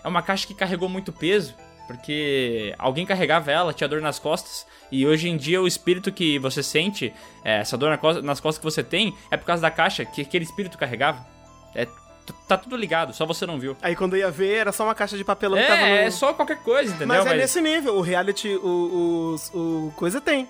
É 0.03 0.07
uma 0.07 0.23
caixa 0.23 0.47
que 0.47 0.55
carregou 0.55 0.89
muito 0.89 1.13
peso. 1.13 1.53
Porque 1.85 2.73
alguém 2.79 3.05
carregava 3.05 3.51
ela, 3.51 3.71
tinha 3.71 3.87
dor 3.87 4.01
nas 4.01 4.17
costas. 4.17 4.65
E 4.91 5.05
hoje 5.05 5.29
em 5.29 5.37
dia 5.37 5.61
o 5.61 5.67
espírito 5.67 6.11
que 6.11 6.39
você 6.39 6.63
sente, 6.63 7.13
é, 7.43 7.59
essa 7.59 7.77
dor 7.77 7.99
nas 8.23 8.39
costas 8.39 8.57
que 8.57 8.63
você 8.63 8.83
tem, 8.83 9.15
é 9.29 9.37
por 9.37 9.45
causa 9.45 9.61
da 9.61 9.69
caixa 9.69 10.05
que 10.05 10.21
aquele 10.21 10.43
espírito 10.45 10.77
carregava. 10.77 11.25
É, 11.75 11.87
tá 12.47 12.57
tudo 12.57 12.75
ligado, 12.75 13.13
só 13.13 13.25
você 13.25 13.45
não 13.45 13.59
viu. 13.59 13.75
Aí 13.81 13.95
quando 13.95 14.15
ia 14.15 14.31
ver, 14.31 14.55
era 14.57 14.71
só 14.71 14.83
uma 14.83 14.95
caixa 14.95 15.17
de 15.17 15.23
papelão 15.23 15.57
que 15.57 15.67
tava 15.67 15.81
no... 15.81 15.87
É, 15.87 16.05
é 16.05 16.11
só 16.11 16.33
qualquer 16.33 16.57
coisa, 16.57 16.89
entendeu? 16.89 17.07
Mas 17.07 17.25
é 17.25 17.35
nesse 17.35 17.61
nível. 17.61 17.95
O 17.95 18.01
reality, 18.01 18.49
o, 18.55 19.37
o, 19.53 19.57
o 19.57 19.93
coisa 19.95 20.21
tem. 20.21 20.47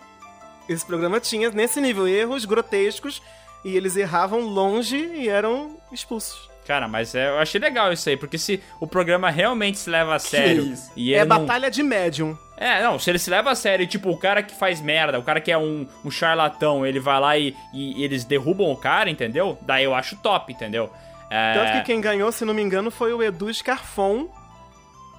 Esse 0.68 0.86
programa 0.86 1.20
tinha 1.20 1.50
nesse 1.52 1.82
nível 1.82 2.08
erros 2.08 2.46
grotescos 2.46 3.22
e 3.66 3.76
eles 3.76 3.96
erravam 3.96 4.42
longe 4.42 4.98
e 4.98 5.30
eram 5.30 5.78
expulsos. 5.92 6.50
Cara, 6.66 6.88
mas 6.88 7.14
é, 7.14 7.30
eu 7.30 7.40
achei 7.40 7.60
legal 7.60 7.92
isso 7.92 8.08
aí, 8.08 8.16
porque 8.16 8.38
se 8.38 8.62
o 8.80 8.88
programa 8.88 9.30
realmente 9.30 9.78
se 9.78 9.90
leva 9.90 10.16
a 10.16 10.20
sério 10.20 10.64
isso? 10.64 10.90
e 10.96 11.14
é 11.14 11.26
não... 11.26 11.40
batalha 11.40 11.70
de 11.70 11.84
médium. 11.84 12.38
É, 12.56 12.82
não, 12.82 12.98
se 12.98 13.10
ele 13.10 13.20
se 13.20 13.30
leva 13.30 13.52
a 13.52 13.56
sério, 13.56 13.86
tipo, 13.86 14.10
o 14.10 14.18
cara 14.18 14.42
que 14.42 14.56
faz 14.56 14.80
merda, 14.80 15.20
o 15.20 15.24
cara 15.24 15.42
que 15.42 15.52
é 15.52 15.58
um, 15.58 15.86
um 16.06 16.10
charlatão, 16.10 16.86
ele 16.86 17.00
vai 17.00 17.20
lá 17.20 17.38
e, 17.38 17.54
e 17.74 18.02
eles 18.02 18.24
derrubam 18.24 18.72
o 18.72 18.78
cara, 18.78 19.10
entendeu? 19.10 19.58
Daí 19.62 19.84
eu 19.84 19.94
acho 19.94 20.16
top, 20.18 20.54
entendeu? 20.54 20.90
É... 21.36 21.54
Tanto 21.56 21.72
que 21.80 21.82
quem 21.86 22.00
ganhou, 22.00 22.32
se 22.32 22.46
não 22.46 22.54
me 22.54 22.62
engano, 22.62 22.92
foi 22.92 23.12
o 23.12 23.24
Edu 23.24 23.52
Scarfon. 23.52 24.30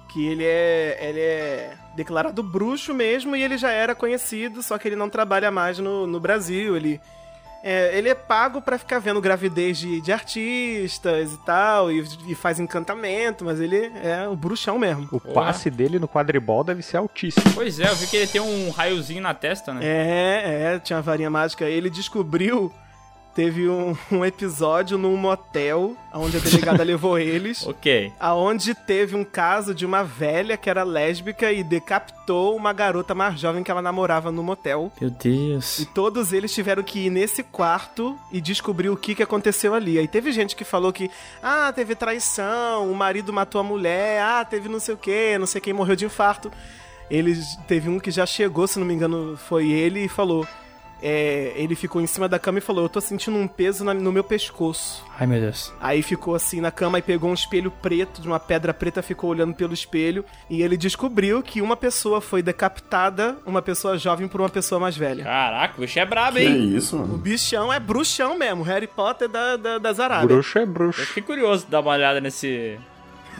Que 0.07 0.25
ele 0.25 0.45
é, 0.45 0.97
ele 1.01 1.19
é 1.19 1.73
declarado 1.93 2.41
bruxo 2.41 2.93
mesmo 2.93 3.35
e 3.35 3.43
ele 3.43 3.57
já 3.57 3.69
era 3.69 3.93
conhecido, 3.93 4.63
só 4.63 4.77
que 4.77 4.87
ele 4.87 4.95
não 4.95 5.09
trabalha 5.09 5.51
mais 5.51 5.77
no, 5.77 6.07
no 6.07 6.21
Brasil. 6.21 6.77
Ele 6.77 7.01
é, 7.61 7.97
ele 7.97 8.07
é 8.07 8.15
pago 8.15 8.61
pra 8.61 8.77
ficar 8.77 8.99
vendo 8.99 9.19
gravidez 9.19 9.77
de, 9.77 9.99
de 9.99 10.13
artistas 10.13 11.33
e 11.33 11.37
tal, 11.45 11.91
e, 11.91 12.07
e 12.27 12.33
faz 12.33 12.61
encantamento, 12.61 13.43
mas 13.43 13.59
ele 13.59 13.91
é 14.01 14.25
o 14.25 14.37
bruxão 14.37 14.79
mesmo. 14.79 15.09
O 15.11 15.19
passe 15.19 15.69
dele 15.69 15.99
no 15.99 16.07
quadribol 16.07 16.63
deve 16.63 16.81
ser 16.81 16.95
altíssimo. 16.95 17.51
Pois 17.53 17.77
é, 17.79 17.89
eu 17.89 17.95
vi 17.95 18.07
que 18.07 18.15
ele 18.15 18.27
tem 18.27 18.39
um 18.39 18.69
raiozinho 18.69 19.21
na 19.21 19.33
testa, 19.33 19.73
né? 19.73 19.81
É, 19.83 20.75
é, 20.75 20.79
tinha 20.79 20.99
a 20.99 21.01
varinha 21.01 21.29
mágica. 21.29 21.65
Ele 21.65 21.89
descobriu. 21.89 22.71
Teve 23.35 23.67
um, 23.67 23.93
um 24.09 24.23
episódio 24.23 24.97
num 24.97 25.17
motel, 25.17 25.97
onde 26.13 26.37
a 26.37 26.39
delegada 26.39 26.81
levou 26.85 27.19
eles. 27.19 27.67
Ok. 27.67 28.13
Aonde 28.17 28.73
teve 28.73 29.13
um 29.13 29.25
caso 29.25 29.75
de 29.75 29.85
uma 29.85 30.05
velha 30.05 30.55
que 30.55 30.69
era 30.69 30.83
lésbica 30.83 31.51
e 31.51 31.61
decapitou 31.61 32.55
uma 32.55 32.71
garota 32.71 33.13
mais 33.13 33.37
jovem 33.37 33.61
que 33.61 33.69
ela 33.69 33.81
namorava 33.81 34.31
no 34.31 34.41
motel. 34.41 34.89
Meu 35.01 35.09
Deus. 35.09 35.79
E 35.79 35.85
todos 35.85 36.31
eles 36.31 36.53
tiveram 36.53 36.81
que 36.81 37.07
ir 37.07 37.09
nesse 37.09 37.43
quarto 37.43 38.17
e 38.31 38.39
descobrir 38.39 38.89
o 38.89 38.95
que, 38.95 39.13
que 39.13 39.23
aconteceu 39.23 39.73
ali. 39.73 39.99
Aí 39.99 40.07
teve 40.07 40.31
gente 40.31 40.55
que 40.55 40.63
falou 40.63 40.93
que, 40.93 41.11
ah, 41.43 41.73
teve 41.75 41.93
traição, 41.93 42.89
o 42.89 42.95
marido 42.95 43.33
matou 43.33 43.59
a 43.59 43.63
mulher, 43.65 44.21
ah, 44.21 44.45
teve 44.45 44.69
não 44.69 44.79
sei 44.79 44.93
o 44.93 44.97
que, 44.97 45.37
não 45.37 45.45
sei 45.45 45.59
quem 45.59 45.73
morreu 45.73 45.97
de 45.97 46.05
infarto. 46.05 46.49
Eles 47.11 47.57
teve 47.67 47.89
um 47.89 47.99
que 47.99 48.11
já 48.11 48.25
chegou, 48.25 48.65
se 48.65 48.79
não 48.79 48.87
me 48.87 48.93
engano, 48.93 49.35
foi 49.35 49.69
ele 49.69 50.05
e 50.05 50.07
falou. 50.07 50.47
É, 51.01 51.53
ele 51.55 51.75
ficou 51.75 52.01
em 52.01 52.07
cima 52.07 52.27
da 52.27 52.39
cama 52.39 52.57
e 52.57 52.61
falou: 52.61 52.83
Eu 52.85 52.89
tô 52.89 52.99
sentindo 53.01 53.37
um 53.37 53.47
peso 53.47 53.83
na- 53.83 53.93
no 53.93 54.11
meu 54.11 54.23
pescoço. 54.23 55.03
Ai, 55.19 55.25
meu 55.27 55.39
Deus. 55.39 55.71
Aí 55.79 56.01
ficou 56.01 56.35
assim 56.35 56.59
na 56.61 56.71
cama 56.71 56.99
e 56.99 57.01
pegou 57.01 57.29
um 57.29 57.33
espelho 57.33 57.71
preto, 57.71 58.21
de 58.21 58.27
uma 58.27 58.39
pedra 58.39 58.73
preta, 58.73 59.01
ficou 59.01 59.29
olhando 59.29 59.53
pelo 59.53 59.73
espelho. 59.73 60.25
E 60.49 60.61
ele 60.61 60.75
descobriu 60.77 61.41
que 61.41 61.61
uma 61.61 61.77
pessoa 61.77 62.19
foi 62.21 62.41
decapitada, 62.41 63.37
uma 63.45 63.61
pessoa 63.61 63.97
jovem, 63.97 64.27
por 64.27 64.41
uma 64.41 64.49
pessoa 64.49 64.79
mais 64.79 64.97
velha. 64.97 65.23
Caraca, 65.23 65.75
o 65.77 65.81
bicho 65.81 65.99
é 65.99 66.05
brabo, 66.05 66.37
Que 66.37 66.43
hein? 66.45 66.75
isso, 66.75 66.95
O 66.95 66.99
mano? 66.99 67.17
bichão 67.17 67.71
é 67.71 67.79
bruxão 67.79 68.37
mesmo, 68.37 68.63
Harry 68.63 68.87
Potter 68.87 69.29
da, 69.29 69.55
da, 69.57 69.77
das 69.77 69.99
Arábias. 69.99 70.27
Bruxo 70.31 70.57
é 70.57 70.61
Eu 70.63 70.67
bruxo. 70.67 71.05
fiquei 71.05 71.23
curioso 71.23 71.65
de 71.65 71.71
dar 71.71 71.79
uma 71.81 71.91
olhada 71.91 72.19
nesse. 72.19 72.77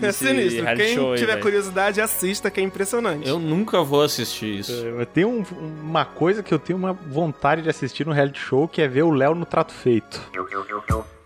É 0.01 0.11
sinistro. 0.11 0.65
Quem 0.75 0.85
aí, 0.97 1.17
tiver 1.17 1.25
velho. 1.33 1.41
curiosidade, 1.41 2.01
assista, 2.01 2.49
que 2.51 2.59
é 2.59 2.63
impressionante. 2.63 3.27
Eu 3.27 3.39
nunca 3.39 3.81
vou 3.81 4.01
assistir 4.03 4.59
isso. 4.59 4.71
Eu 4.71 5.05
tenho 5.05 5.29
um- 5.29 5.43
uma 5.83 6.05
coisa 6.05 6.41
que 6.43 6.53
eu 6.53 6.59
tenho 6.59 6.77
uma 6.77 6.93
vontade 6.93 7.61
de 7.61 7.69
assistir 7.69 8.05
no 8.05 8.11
reality 8.13 8.39
show, 8.39 8.67
que 8.67 8.81
é 8.81 8.87
ver 8.87 9.03
o 9.03 9.11
Léo 9.11 9.33
no 9.35 9.45
trato 9.45 9.73
feito. 9.73 10.21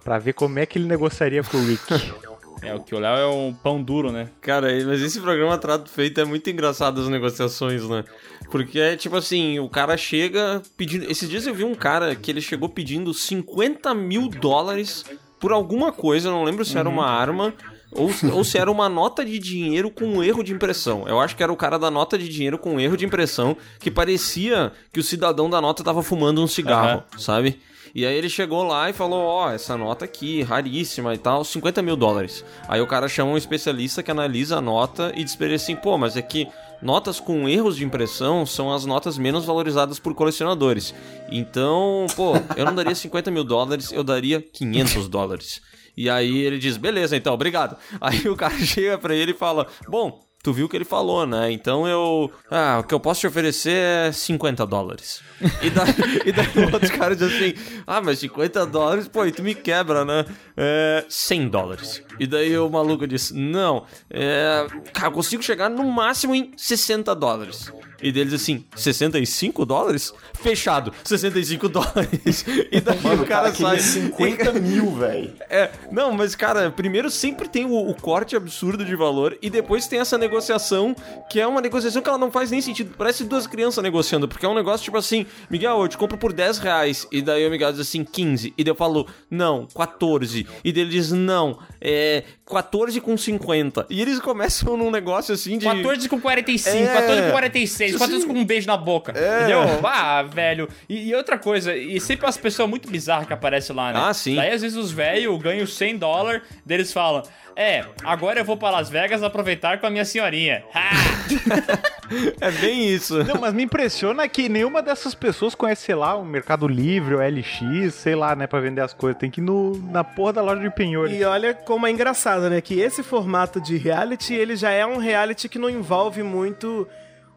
Pra 0.04 0.18
ver 0.20 0.34
como 0.34 0.60
é 0.60 0.66
que 0.66 0.78
ele 0.78 0.88
negociaria 0.88 1.44
com 1.44 1.58
o 1.58 1.66
Rick. 1.66 1.84
É, 2.62 2.76
o 2.76 2.82
que 2.82 2.94
o 2.94 3.00
Léo 3.00 3.16
é 3.18 3.26
um 3.26 3.54
pão 3.54 3.82
duro, 3.82 4.12
né? 4.12 4.28
Cara, 4.42 4.68
mas 4.86 5.02
esse 5.02 5.18
programa 5.22 5.58
Trato 5.58 5.90
Feito 5.90 6.20
é 6.20 6.26
muito 6.26 6.50
engraçado 6.50 7.00
as 7.00 7.08
negociações, 7.08 7.88
né? 7.88 8.04
Porque 8.52 8.78
é 8.78 8.98
tipo 8.98 9.16
assim, 9.16 9.60
o 9.60 9.70
cara 9.70 9.96
chega 9.96 10.62
pedindo. 10.76 11.10
Esses 11.10 11.30
dias 11.30 11.48
eu 11.48 11.54
vi 11.54 11.64
um 11.64 11.74
cara 11.74 12.14
que 12.16 12.30
ele 12.30 12.42
chegou 12.42 12.68
pedindo 12.68 13.14
50 13.14 13.94
mil 13.96 14.28
dólares 14.28 15.06
por 15.40 15.54
alguma 15.54 15.94
coisa, 15.94 16.28
eu 16.28 16.34
não 16.34 16.44
lembro 16.44 16.66
se 16.66 16.78
era 16.78 16.90
uma 16.90 17.06
arma. 17.10 17.54
Ou, 17.92 18.12
ou 18.34 18.44
se 18.44 18.58
era 18.58 18.72
uma 18.72 18.88
nota 18.88 19.26
de 19.26 19.40
dinheiro 19.40 19.90
com 19.90 20.06
um 20.06 20.24
erro 20.24 20.44
de 20.44 20.54
impressão. 20.54 21.08
Eu 21.08 21.20
acho 21.20 21.36
que 21.36 21.42
era 21.42 21.52
o 21.52 21.58
cara 21.58 21.80
da 21.80 21.90
nota 21.90 22.18
de 22.18 22.30
dinheiro 22.30 22.58
com 22.58 22.76
um 22.76 22.80
erro 22.80 22.96
de 22.96 23.06
impressão, 23.06 23.58
que 23.80 23.90
parecia 23.90 24.72
que 24.94 25.00
o 25.00 25.04
cidadão 25.04 25.50
da 25.50 25.60
nota 25.60 25.84
tava 25.84 26.04
fumando 26.04 26.42
um 26.42 26.48
cigarro, 26.48 27.04
sabe? 27.18 27.60
E 27.94 28.06
aí 28.06 28.16
ele 28.16 28.30
chegou 28.30 28.64
lá 28.64 28.90
e 28.90 28.94
falou, 28.94 29.26
ó, 29.26 29.52
essa 29.52 29.76
nota 29.76 30.06
aqui, 30.06 30.44
raríssima 30.44 31.14
e 31.14 31.18
tal, 31.18 31.44
50 31.44 31.82
mil 31.82 31.96
dólares. 31.96 32.46
Aí 32.68 32.80
o 32.82 32.88
cara 32.88 33.08
chama 33.08 33.32
um 33.32 33.38
especialista 33.38 34.04
que 34.04 34.12
analisa 34.12 34.58
a 34.58 34.62
nota 34.62 35.12
e 35.16 35.24
diz 35.24 35.36
pra 35.36 35.48
ele 35.48 35.56
assim, 35.56 35.76
pô, 35.76 35.98
mas 35.98 36.16
é 36.16 36.22
que 36.22 36.48
notas 36.82 37.20
com 37.20 37.50
erros 37.50 37.76
de 37.76 37.84
impressão 37.84 38.46
são 38.46 38.72
as 38.72 38.86
notas 38.86 39.18
menos 39.18 39.46
valorizadas 39.46 40.00
por 40.00 40.14
colecionadores. 40.14 40.94
Então, 41.32 42.06
pô, 42.16 42.34
eu 42.56 42.66
não 42.66 42.76
daria 42.76 42.94
50 42.94 43.32
mil 43.32 43.44
dólares, 43.44 43.92
eu 43.92 44.04
daria 44.04 44.42
500 44.42 45.08
dólares. 45.08 45.62
E 46.00 46.10
aí 46.10 46.38
ele 46.38 46.58
diz, 46.58 46.78
beleza, 46.78 47.18
então, 47.18 47.34
obrigado. 47.34 47.76
Aí 48.00 48.26
o 48.30 48.36
cara 48.36 48.58
chega 48.60 48.98
pra 48.98 49.14
ele 49.14 49.32
e 49.32 49.36
fala, 49.36 49.68
bom, 49.86 50.18
tu 50.42 50.54
viu 50.54 50.66
o 50.66 50.70
que 50.70 50.78
ele 50.78 50.86
falou, 50.86 51.28
né? 51.28 51.52
Então 51.52 51.86
eu. 51.86 52.32
Ah, 52.50 52.78
o 52.80 52.84
que 52.86 52.94
eu 52.94 53.02
posso 53.02 53.20
te 53.20 53.28
oferecer 53.28 54.08
é 54.08 54.12
50 54.14 54.66
dólares. 54.66 55.22
E 55.62 55.70
daí, 55.70 55.94
e 56.26 56.32
daí 56.32 56.48
o 56.56 56.74
outro 56.74 56.90
cara 56.98 57.14
diz 57.14 57.28
assim: 57.34 57.54
Ah, 57.86 58.00
mas 58.00 58.20
50 58.20 58.66
dólares, 58.68 59.10
pô, 59.10 59.26
e 59.26 59.32
tu 59.34 59.44
me 59.44 59.54
quebra, 59.54 60.06
né? 60.06 60.26
É. 60.56 61.06
100 61.10 61.50
dólares. 61.50 62.02
E 62.18 62.26
daí 62.26 62.58
o 62.58 62.70
maluco 62.70 63.06
diz: 63.06 63.32
Não, 63.32 63.86
é. 64.10 64.68
Cara, 64.94 65.08
eu 65.08 65.12
consigo 65.12 65.44
chegar 65.44 65.70
no 65.70 65.84
máximo 65.84 66.34
em 66.34 66.54
60 66.56 67.14
dólares. 67.14 67.74
E 68.02 68.12
deles 68.12 68.34
assim: 68.34 68.64
65 68.76 69.66
dólares? 69.66 70.14
Fechado, 70.34 70.94
65 71.04 71.68
dólares. 71.70 72.46
E 72.72 72.80
daí 72.80 73.00
Mano, 73.02 73.24
o 73.24 73.26
cara, 73.26 73.52
queria 73.52 73.70
sai. 73.70 73.80
50 73.80 74.54
mil, 74.60 74.92
velho. 74.96 75.34
É, 75.50 75.70
não, 75.92 76.12
mas 76.14 76.36
cara, 76.36 76.72
primeiro 76.72 77.10
sempre 77.10 77.48
tem 77.48 77.66
o, 77.66 77.90
o 77.90 77.94
corte 77.96 78.36
absurdo 78.36 78.86
de 78.86 78.96
valor 78.96 79.38
e 79.42 79.50
depois 79.50 79.88
tem 79.88 80.00
essa 80.00 80.18
negociação 80.18 80.96
que 81.30 81.40
é 81.40 81.48
uma 81.48 81.62
negociação 81.62 82.02
que 82.02 82.10
ela 82.10 82.18
não 82.18 82.32
faz 82.32 82.52
nem 82.52 82.62
sentido. 82.62 82.94
Parece 82.98 83.24
duas 83.24 83.48
crianças 83.48 83.84
negociando, 83.84 84.28
porque 84.28 84.46
é 84.46 84.50
um 84.50 84.56
negócio 84.56 84.84
tipo 84.84 84.98
assim: 84.98 85.26
Miguel, 85.50 85.82
eu 85.82 85.88
te 85.88 85.98
compro 85.98 86.18
por 86.18 86.34
10 86.34 86.60
reais. 86.60 87.08
E 87.12 87.22
daí 87.22 87.46
o 87.48 87.52
Miguel 87.52 87.72
diz 87.72 87.82
assim: 87.82 88.04
15. 88.04 88.54
E 88.58 88.64
daí 88.64 88.72
eu 88.72 88.76
falo: 88.76 89.08
Não, 89.30 89.68
14. 89.76 90.48
E 90.64 90.72
daí 90.72 90.84
ele 90.84 90.92
diz: 90.92 91.12
Não, 91.12 91.60
é 91.82 92.24
14 92.46 93.00
com 93.02 93.18
50. 93.18 93.86
E 93.90 94.02
eles 94.02 94.20
começam 94.20 94.78
num 94.78 94.92
negócio 94.92 95.34
assim 95.34 95.58
de. 95.58 95.66
14 95.66 96.10
com 96.10 96.20
45, 96.20 96.76
É. 96.78 96.86
14 96.88 97.22
com 97.24 97.32
46. 97.32 97.89
Mês, 97.90 97.98
quatro 97.98 98.14
vezes 98.14 98.28
com 98.28 98.34
um 98.34 98.46
beijo 98.46 98.68
na 98.68 98.78
boca. 98.78 99.14
É. 99.16 99.38
Entendeu? 99.40 99.60
Ah, 99.84 100.24
velho. 100.24 100.68
E, 100.88 101.10
e 101.10 101.16
outra 101.16 101.38
coisa, 101.38 101.76
e 101.76 102.00
sempre 102.00 102.26
umas 102.26 102.38
pessoas 102.38 102.70
muito 102.70 102.90
bizarras 102.90 103.28
que 103.28 103.34
aparecem 103.34 103.76
lá, 103.76 103.92
né? 103.92 104.00
Ah, 104.02 104.14
sim. 104.14 104.36
Daí 104.36 104.52
às 104.52 104.62
vezes 104.62 104.78
os 104.78 104.92
velhos 104.92 105.42
ganham 105.42 105.66
100 105.66 105.98
dólares, 105.98 106.42
deles 106.66 106.92
falam. 106.94 107.24
É, 107.56 107.84
agora 108.06 108.40
eu 108.40 108.46
vou 108.46 108.56
pra 108.56 108.70
Las 108.70 108.90
Vegas 108.90 109.22
aproveitar 109.22 109.80
com 109.80 109.86
a 109.86 109.90
minha 109.90 110.06
senhorinha. 110.06 110.64
Ha! 110.74 111.90
É 112.42 112.50
bem 112.50 112.88
isso. 112.88 113.24
Não, 113.24 113.40
mas 113.40 113.54
me 113.54 113.62
impressiona 113.64 114.28
que 114.28 114.50
nenhuma 114.50 114.82
dessas 114.82 115.14
pessoas 115.14 115.54
conhece, 115.54 115.84
sei 115.84 115.94
lá, 115.94 116.16
o 116.16 116.26
Mercado 116.26 116.68
Livre, 116.68 117.14
o 117.14 117.20
LX, 117.20 117.94
sei 117.94 118.16
lá, 118.16 118.36
né, 118.36 118.48
pra 118.48 118.60
vender 118.60 118.82
as 118.82 118.94
coisas. 118.94 119.20
Tem 119.20 119.30
que 119.30 119.40
ir 119.40 119.44
no, 119.44 119.78
na 119.92 120.04
porra 120.04 120.34
da 120.34 120.42
loja 120.42 120.62
de 120.62 120.72
penhores. 120.72 121.16
E 121.16 121.24
olha 121.24 121.54
como 121.54 121.86
é 121.86 121.92
engraçado, 121.92 122.50
né? 122.50 122.62
Que 122.62 122.80
esse 122.80 123.04
formato 123.04 123.62
de 123.62 123.78
reality, 123.78 124.34
ele 124.34 124.56
já 124.56 124.72
é 124.72 124.86
um 124.86 124.98
reality 124.98 125.48
que 125.48 125.60
não 125.60 125.70
envolve 125.70 126.24
muito 126.24 126.88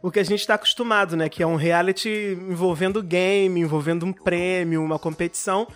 o 0.02 0.10
que 0.10 0.18
a 0.18 0.24
gente 0.24 0.44
tá 0.46 0.54
acostumado, 0.54 1.16
né? 1.16 1.28
Que 1.28 1.42
é 1.42 1.46
um 1.46 1.54
reality 1.54 2.36
envolvendo 2.48 3.02
game, 3.02 3.60
envolvendo 3.60 4.04
um 4.04 4.12
prêmio, 4.12 4.82
uma 4.82 4.98
competição. 4.98 5.68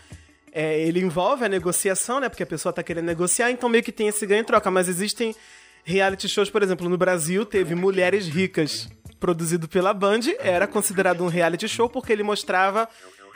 É, 0.53 0.81
ele 0.81 1.01
envolve 1.01 1.45
a 1.45 1.49
negociação, 1.49 2.19
né? 2.19 2.29
Porque 2.29 2.43
a 2.43 2.47
pessoa 2.47 2.73
tá 2.73 2.83
querendo 2.83 3.05
negociar, 3.07 3.51
então 3.51 3.69
meio 3.69 3.85
que 3.85 3.93
tem 3.93 4.09
esse 4.09 4.27
ganho 4.27 4.41
e 4.41 4.45
troca. 4.45 4.71
Mas 4.71 4.89
existem 4.89 5.35
reality 5.85 6.29
shows, 6.29 6.51
por 6.51 6.63
exemplo, 6.63 6.89
no 6.89 6.99
Brasil 6.99 7.47
teve 7.47 7.77
Mulheres 7.77 8.27
Ricas, 8.27 8.89
produzido 9.21 9.69
pela 9.69 9.95
Band, 9.95 10.21
era 10.41 10.67
considerado 10.67 11.23
um 11.23 11.29
reality 11.29 11.69
show 11.69 11.89
porque 11.89 12.13
ele 12.13 12.25
mostrava. 12.25 12.89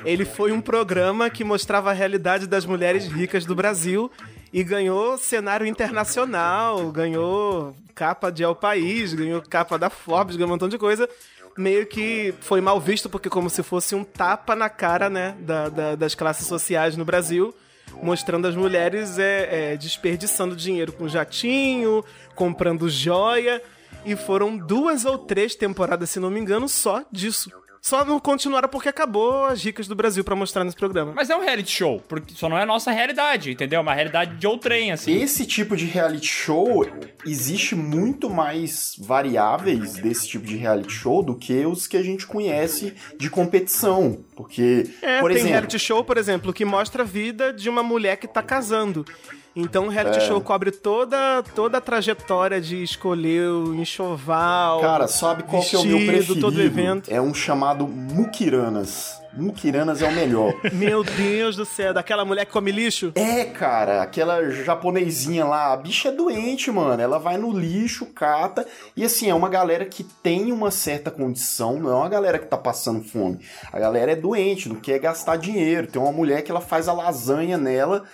Ele 0.04 0.24
foi 0.24 0.52
um 0.52 0.60
programa 0.60 1.28
que 1.30 1.44
mostrava 1.44 1.90
a 1.90 1.92
realidade 1.92 2.46
das 2.46 2.64
mulheres 2.64 3.06
ricas 3.06 3.44
do 3.44 3.54
Brasil 3.54 4.10
e 4.52 4.62
ganhou 4.64 5.16
cenário 5.18 5.66
internacional, 5.66 6.90
ganhou 6.90 7.74
capa 7.94 8.30
de 8.30 8.42
El 8.42 8.54
País, 8.54 9.12
ganhou 9.14 9.42
capa 9.42 9.78
da 9.78 9.90
Forbes, 9.90 10.36
ganhou 10.36 10.48
um 10.48 10.52
montão 10.52 10.68
de 10.68 10.78
coisa. 10.78 11.08
Meio 11.56 11.86
que 11.86 12.32
foi 12.40 12.60
mal 12.60 12.80
visto, 12.80 13.08
porque 13.10 13.28
como 13.28 13.50
se 13.50 13.62
fosse 13.62 13.94
um 13.94 14.02
tapa 14.04 14.56
na 14.56 14.68
cara, 14.70 15.10
né, 15.10 15.34
da- 15.40 15.68
da- 15.68 15.94
das 15.96 16.14
classes 16.14 16.46
sociais 16.46 16.96
no 16.96 17.04
Brasil 17.04 17.54
mostrando 18.02 18.46
as 18.46 18.54
mulheres 18.54 19.18
é, 19.18 19.72
é, 19.72 19.76
desperdiçando 19.76 20.54
dinheiro 20.54 20.92
com 20.92 21.08
jatinho, 21.08 22.04
comprando 22.36 22.88
joia. 22.88 23.60
E 24.06 24.14
foram 24.16 24.56
duas 24.56 25.04
ou 25.04 25.18
três 25.18 25.54
temporadas, 25.56 26.08
se 26.08 26.20
não 26.20 26.30
me 26.30 26.38
engano, 26.40 26.68
só 26.68 27.04
disso. 27.10 27.50
Só 27.80 28.04
não 28.04 28.20
continuaram 28.20 28.68
porque 28.68 28.88
acabou 28.88 29.46
as 29.46 29.64
ricas 29.64 29.88
do 29.88 29.94
Brasil 29.94 30.22
pra 30.22 30.36
mostrar 30.36 30.64
nesse 30.64 30.76
programa. 30.76 31.12
Mas 31.14 31.30
é 31.30 31.36
um 31.36 31.40
reality 31.40 31.70
show, 31.72 32.02
porque 32.06 32.34
só 32.34 32.48
não 32.48 32.58
é 32.58 32.62
a 32.62 32.66
nossa 32.66 32.90
realidade, 32.90 33.50
entendeu? 33.52 33.78
É 33.78 33.80
uma 33.82 33.94
realidade 33.94 34.36
de 34.36 34.46
outrem, 34.46 34.92
assim. 34.92 35.20
Esse 35.22 35.46
tipo 35.46 35.76
de 35.76 35.86
reality 35.86 36.26
show 36.26 36.86
existe 37.26 37.74
muito 37.74 38.28
mais 38.28 38.94
variáveis 38.98 39.94
desse 39.94 40.28
tipo 40.28 40.44
de 40.44 40.56
reality 40.56 40.92
show 40.92 41.22
do 41.22 41.34
que 41.34 41.64
os 41.64 41.86
que 41.86 41.96
a 41.96 42.02
gente 42.02 42.26
conhece 42.26 42.94
de 43.18 43.30
competição. 43.30 44.18
Porque, 44.36 44.88
É, 45.00 45.20
por 45.20 45.28
tem 45.30 45.38
exemplo, 45.38 45.52
reality 45.52 45.78
show, 45.78 46.04
por 46.04 46.18
exemplo, 46.18 46.52
que 46.52 46.64
mostra 46.64 47.02
a 47.02 47.06
vida 47.06 47.52
de 47.52 47.68
uma 47.68 47.82
mulher 47.82 48.16
que 48.16 48.28
tá 48.28 48.42
casando. 48.42 49.04
Então 49.54 49.86
o 49.86 49.88
reality 49.88 50.18
É. 50.18 50.20
show 50.20 50.40
cobre 50.40 50.70
toda, 50.70 51.42
toda 51.54 51.78
a 51.78 51.80
trajetória 51.80 52.60
de 52.60 52.82
escolher 52.82 53.48
o 53.48 53.74
enxoval. 53.74 54.80
Cara, 54.80 55.08
sabe 55.08 55.42
qual 55.42 55.62
que 55.62 55.74
é 55.74 55.78
o 55.78 55.84
meu 55.84 55.98
vestido, 55.98 56.12
preferido? 56.16 56.40
todo 56.40 56.62
evento. 56.62 57.10
É 57.12 57.20
um 57.20 57.34
chamado 57.34 57.86
Mukiranas. 57.86 59.19
Mukiranas 59.32 60.02
é 60.02 60.08
o 60.08 60.12
melhor. 60.12 60.54
Meu 60.72 61.04
Deus 61.04 61.56
do 61.56 61.64
céu, 61.64 61.94
daquela 61.94 62.24
mulher 62.24 62.44
que 62.44 62.52
come 62.52 62.72
lixo? 62.72 63.12
É, 63.14 63.44
cara, 63.44 64.02
aquela 64.02 64.50
japonesinha 64.50 65.44
lá, 65.44 65.72
a 65.72 65.76
bicha 65.76 66.08
é 66.08 66.12
doente, 66.12 66.70
mano. 66.70 67.00
Ela 67.00 67.18
vai 67.18 67.36
no 67.36 67.56
lixo, 67.56 68.06
cata. 68.06 68.66
E 68.96 69.04
assim, 69.04 69.30
é 69.30 69.34
uma 69.34 69.48
galera 69.48 69.84
que 69.84 70.02
tem 70.02 70.50
uma 70.52 70.70
certa 70.70 71.10
condição, 71.10 71.78
não 71.78 71.90
é 71.90 71.94
uma 71.94 72.08
galera 72.08 72.38
que 72.38 72.46
tá 72.46 72.56
passando 72.56 73.04
fome. 73.04 73.38
A 73.72 73.78
galera 73.78 74.12
é 74.12 74.16
doente, 74.16 74.68
não 74.68 74.76
quer 74.76 74.98
gastar 74.98 75.36
dinheiro. 75.36 75.86
Tem 75.86 76.00
uma 76.02 76.12
mulher 76.12 76.42
que 76.42 76.50
ela 76.50 76.60
faz 76.60 76.88
a 76.88 76.92
lasanha 76.92 77.56
nela, 77.56 78.04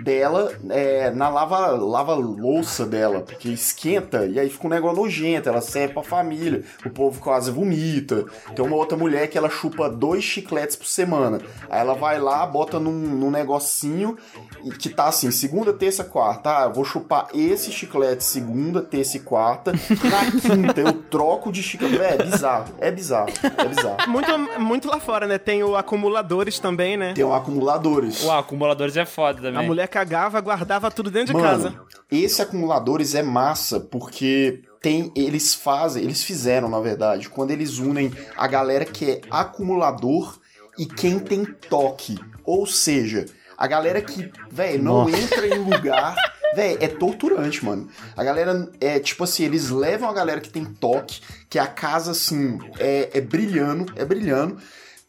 dela, 0.00 0.52
é, 0.70 1.10
na 1.10 1.28
lava, 1.28 1.68
lava 1.68 2.14
louça 2.14 2.84
dela, 2.84 3.20
porque 3.20 3.48
esquenta 3.48 4.26
e 4.26 4.40
aí 4.40 4.50
fica 4.50 4.66
um 4.66 4.70
negócio 4.70 5.02
nojento. 5.02 5.48
Ela 5.48 5.60
serve 5.60 5.94
pra 5.94 6.02
família, 6.02 6.64
o 6.84 6.90
povo 6.90 7.20
quase 7.20 7.50
vomita. 7.50 8.24
Tem 8.54 8.64
uma 8.64 8.76
outra 8.76 8.96
mulher 8.96 9.28
que 9.28 9.38
ela 9.38 9.48
chupa 9.48 9.88
dois 9.88 10.24
chicletes 10.24 10.63
por 10.72 10.86
semana. 10.86 11.40
Aí 11.68 11.80
ela 11.80 11.94
vai 11.94 12.18
lá, 12.18 12.46
bota 12.46 12.78
num, 12.80 12.92
num 12.92 13.30
negocinho 13.30 14.16
e 14.64 14.70
que 14.70 14.88
tá 14.88 15.06
assim, 15.06 15.30
segunda, 15.30 15.72
terça, 15.72 16.04
quarta. 16.04 16.58
Ah, 16.58 16.64
eu 16.64 16.72
vou 16.72 16.84
chupar 16.84 17.28
esse 17.34 17.70
chiclete 17.70 18.24
segunda, 18.24 18.80
terça 18.80 19.16
e 19.16 19.20
quarta. 19.20 19.72
Na 19.72 20.40
quinta 20.40 20.80
eu 20.80 20.92
troco 20.92 21.52
de 21.52 21.62
chiclete. 21.62 22.04
É, 22.04 22.24
bizarro, 22.24 22.74
é 22.80 22.90
bizarro, 22.90 23.28
é 23.58 23.64
bizarro. 23.66 24.10
Muito, 24.10 24.60
muito 24.60 24.88
lá 24.88 25.00
fora, 25.00 25.26
né? 25.26 25.38
Tem 25.38 25.62
o 25.62 25.76
acumuladores 25.76 26.58
também, 26.58 26.96
né? 26.96 27.12
Tem 27.14 27.24
um 27.24 27.34
acumuladores. 27.34 28.22
O 28.22 28.30
acumuladores 28.30 28.96
é 28.96 29.04
foda 29.04 29.42
também. 29.42 29.58
A 29.58 29.62
mulher 29.62 29.88
cagava, 29.88 30.40
guardava 30.40 30.90
tudo 30.90 31.10
dentro 31.10 31.34
de 31.34 31.40
Mano, 31.40 31.48
casa. 31.48 31.74
esse 32.10 32.40
acumuladores 32.40 33.14
é 33.14 33.22
massa 33.22 33.80
porque 33.80 34.62
tem 34.80 35.10
eles 35.16 35.54
fazem, 35.54 36.04
eles 36.04 36.22
fizeram 36.22 36.68
na 36.68 36.78
verdade, 36.80 37.28
quando 37.28 37.50
eles 37.50 37.78
unem 37.78 38.12
a 38.36 38.46
galera 38.46 38.84
que 38.84 39.10
é 39.10 39.20
acumulador 39.30 40.38
e 40.78 40.86
quem 40.86 41.18
tem 41.18 41.44
toque. 41.44 42.18
Ou 42.44 42.66
seja, 42.66 43.26
a 43.56 43.66
galera 43.66 44.00
que, 44.00 44.30
velho, 44.50 44.82
não 44.82 45.04
Nossa. 45.04 45.16
entra 45.16 45.46
em 45.46 45.58
lugar, 45.58 46.14
velho, 46.54 46.78
é 46.80 46.88
torturante, 46.88 47.64
mano. 47.64 47.88
A 48.16 48.24
galera 48.24 48.70
é 48.80 48.98
tipo 48.98 49.24
assim, 49.24 49.44
eles 49.44 49.70
levam 49.70 50.08
a 50.08 50.12
galera 50.12 50.40
que 50.40 50.50
tem 50.50 50.64
toque, 50.64 51.20
que 51.48 51.58
a 51.58 51.66
casa 51.66 52.10
assim 52.10 52.58
é, 52.78 53.10
é 53.14 53.20
brilhando, 53.20 53.92
é 53.96 54.04
brilhando. 54.04 54.58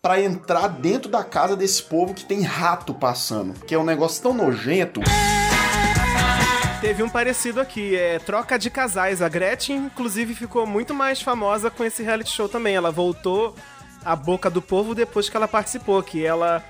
Pra 0.01 0.21
entrar 0.21 0.67
dentro 0.67 1.09
da 1.09 1.23
casa 1.23 1.55
desse 1.55 1.81
povo 1.81 2.13
que 2.13 2.23
tem 2.23 2.43
rato 2.43 2.93
passando. 2.93 3.53
Que 3.65 3.73
é 3.73 3.79
um 3.79 3.83
negócio 3.83 4.21
tão 4.21 4.35
nojento. 4.35 5.01
Teve 6.79 7.01
um 7.01 7.09
parecido 7.09 7.59
aqui, 7.59 7.95
é 7.95 8.19
Troca 8.19 8.59
de 8.59 8.69
Casais. 8.69 9.19
A 9.19 9.27
Gretchen, 9.27 9.77
inclusive, 9.77 10.35
ficou 10.35 10.67
muito 10.67 10.93
mais 10.93 11.19
famosa 11.19 11.71
com 11.71 11.83
esse 11.83 12.03
reality 12.03 12.29
show 12.29 12.47
também. 12.47 12.75
Ela 12.75 12.91
voltou 12.91 13.55
à 14.05 14.15
boca 14.15 14.49
do 14.49 14.61
povo 14.61 14.95
depois 14.95 15.27
que 15.27 15.35
ela 15.35 15.47
participou, 15.47 16.01
que 16.03 16.25
ela... 16.25 16.63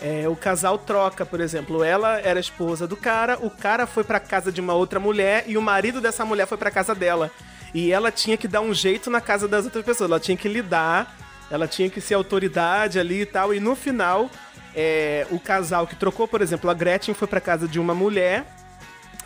é, 0.00 0.28
o 0.28 0.36
casal 0.36 0.76
troca, 0.76 1.24
por 1.24 1.40
exemplo. 1.40 1.82
Ela 1.84 2.20
era 2.20 2.38
esposa 2.40 2.86
do 2.86 2.96
cara, 2.96 3.38
o 3.40 3.48
cara 3.48 3.86
foi 3.86 4.04
pra 4.04 4.20
casa 4.20 4.50
de 4.50 4.60
uma 4.60 4.74
outra 4.74 4.98
mulher 4.98 5.44
e 5.46 5.56
o 5.56 5.62
marido 5.62 6.00
dessa 6.00 6.24
mulher 6.24 6.46
foi 6.46 6.58
pra 6.58 6.70
casa 6.70 6.94
dela. 6.94 7.30
E 7.72 7.92
ela 7.92 8.10
tinha 8.10 8.36
que 8.36 8.48
dar 8.48 8.60
um 8.60 8.74
jeito 8.74 9.08
na 9.08 9.20
casa 9.20 9.46
das 9.46 9.64
outras 9.64 9.84
pessoas. 9.84 10.10
Ela 10.10 10.20
tinha 10.20 10.36
que 10.36 10.48
lidar, 10.48 11.16
ela 11.50 11.68
tinha 11.68 11.88
que 11.88 12.00
ser 12.00 12.14
autoridade 12.14 12.98
ali 12.98 13.20
e 13.20 13.26
tal. 13.26 13.54
E 13.54 13.60
no 13.60 13.76
final, 13.76 14.28
é, 14.74 15.24
o 15.30 15.38
casal 15.38 15.86
que 15.86 15.94
trocou, 15.94 16.26
por 16.26 16.42
exemplo, 16.42 16.68
a 16.68 16.74
Gretchen 16.74 17.14
foi 17.14 17.28
pra 17.28 17.40
casa 17.40 17.68
de 17.68 17.78
uma 17.78 17.94
mulher 17.94 18.44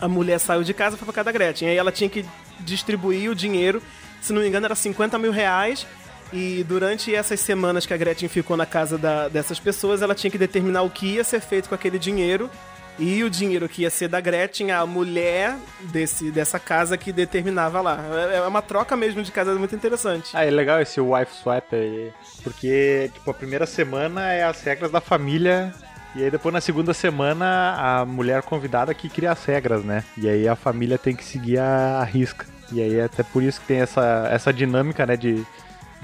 a 0.01 0.09
mulher 0.09 0.39
saiu 0.39 0.63
de 0.63 0.75
casa 0.75 0.97
e 0.97 0.99
foi 0.99 1.07
pra 1.07 1.15
casa 1.15 1.27
da 1.27 1.33
Gretchen. 1.33 1.69
Aí 1.69 1.77
ela 1.77 1.93
tinha 1.93 2.11
que 2.11 2.25
distribuir 2.61 3.31
o 3.31 3.35
dinheiro, 3.35 3.83
se 4.21 4.33
não 4.33 4.43
me 4.43 4.49
engano, 4.49 4.67
era 4.67 4.75
50 4.75 5.19
mil 5.19 5.33
reais. 5.33 5.87
E 6.33 6.65
durante 6.65 7.15
essas 7.15 7.41
semanas 7.41 7.87
que 7.87 7.95
a 7.95 7.97
Gretchen 7.97 8.29
ficou 8.29 8.57
na 8.57 8.67
casa 8.67 8.99
da- 8.99 9.29
dessas 9.29 9.61
pessoas, 9.61 10.03
ela 10.03 10.15
tinha 10.15 10.31
que 10.31 10.39
determinar 10.39 10.83
o 10.83 10.91
que 10.91 11.07
ia 11.15 11.25
ser 11.25 11.41
feito 11.41 11.69
com 11.69 11.75
aquele 11.75 11.99
dinheiro. 11.99 12.51
E 12.97 13.25
o 13.25 13.31
dinheiro 13.31 13.69
que 13.69 13.83
ia 13.83 13.91
ser 13.91 14.07
da 14.07 14.21
Gretchen, 14.21 14.71
a 14.71 14.87
mulher 14.87 15.57
desse, 15.81 16.31
dessa 16.31 16.61
casa 16.61 16.97
que 16.97 17.13
determinava 17.13 17.81
lá. 17.81 17.99
É 18.33 18.37
é 18.37 18.41
uma 18.43 18.63
troca 18.63 18.97
mesmo 18.97 19.21
de 19.21 19.33
casa 19.33 19.53
muito 19.57 19.75
interessante. 19.75 20.31
Ah, 20.33 20.45
é 20.45 20.51
legal 20.51 20.81
esse 20.81 21.01
wife 21.01 21.33
swap 21.43 21.73
aí. 21.73 22.13
Porque, 22.45 23.11
tipo, 23.13 23.29
a 23.31 23.35
primeira 23.35 23.67
semana 23.67 24.33
é 24.33 24.45
as 24.45 24.63
regras 24.63 24.93
da 24.93 25.01
família. 25.01 25.75
E 26.15 26.23
aí 26.23 26.31
depois 26.31 26.53
na 26.53 26.61
segunda 26.61 26.95
semana 26.95 27.75
a 27.77 28.05
mulher 28.05 28.41
convidada 28.43 28.95
que 28.95 29.09
cria 29.09 29.33
as 29.33 29.45
regras, 29.45 29.83
né? 29.85 30.05
E 30.17 30.29
aí 30.29 30.47
a 30.47 30.55
família 30.55 30.97
tem 30.97 31.17
que 31.17 31.25
seguir 31.25 31.59
a, 31.59 32.05
risca. 32.05 32.47
E 32.71 32.81
aí 32.81 32.95
é 33.01 33.05
até 33.05 33.25
por 33.25 33.43
isso 33.43 33.61
que 33.61 33.67
tem 33.67 33.81
essa, 33.81 34.29
essa 34.31 34.53
dinâmica, 34.53 35.05
né, 35.05 35.17
de, 35.17 35.45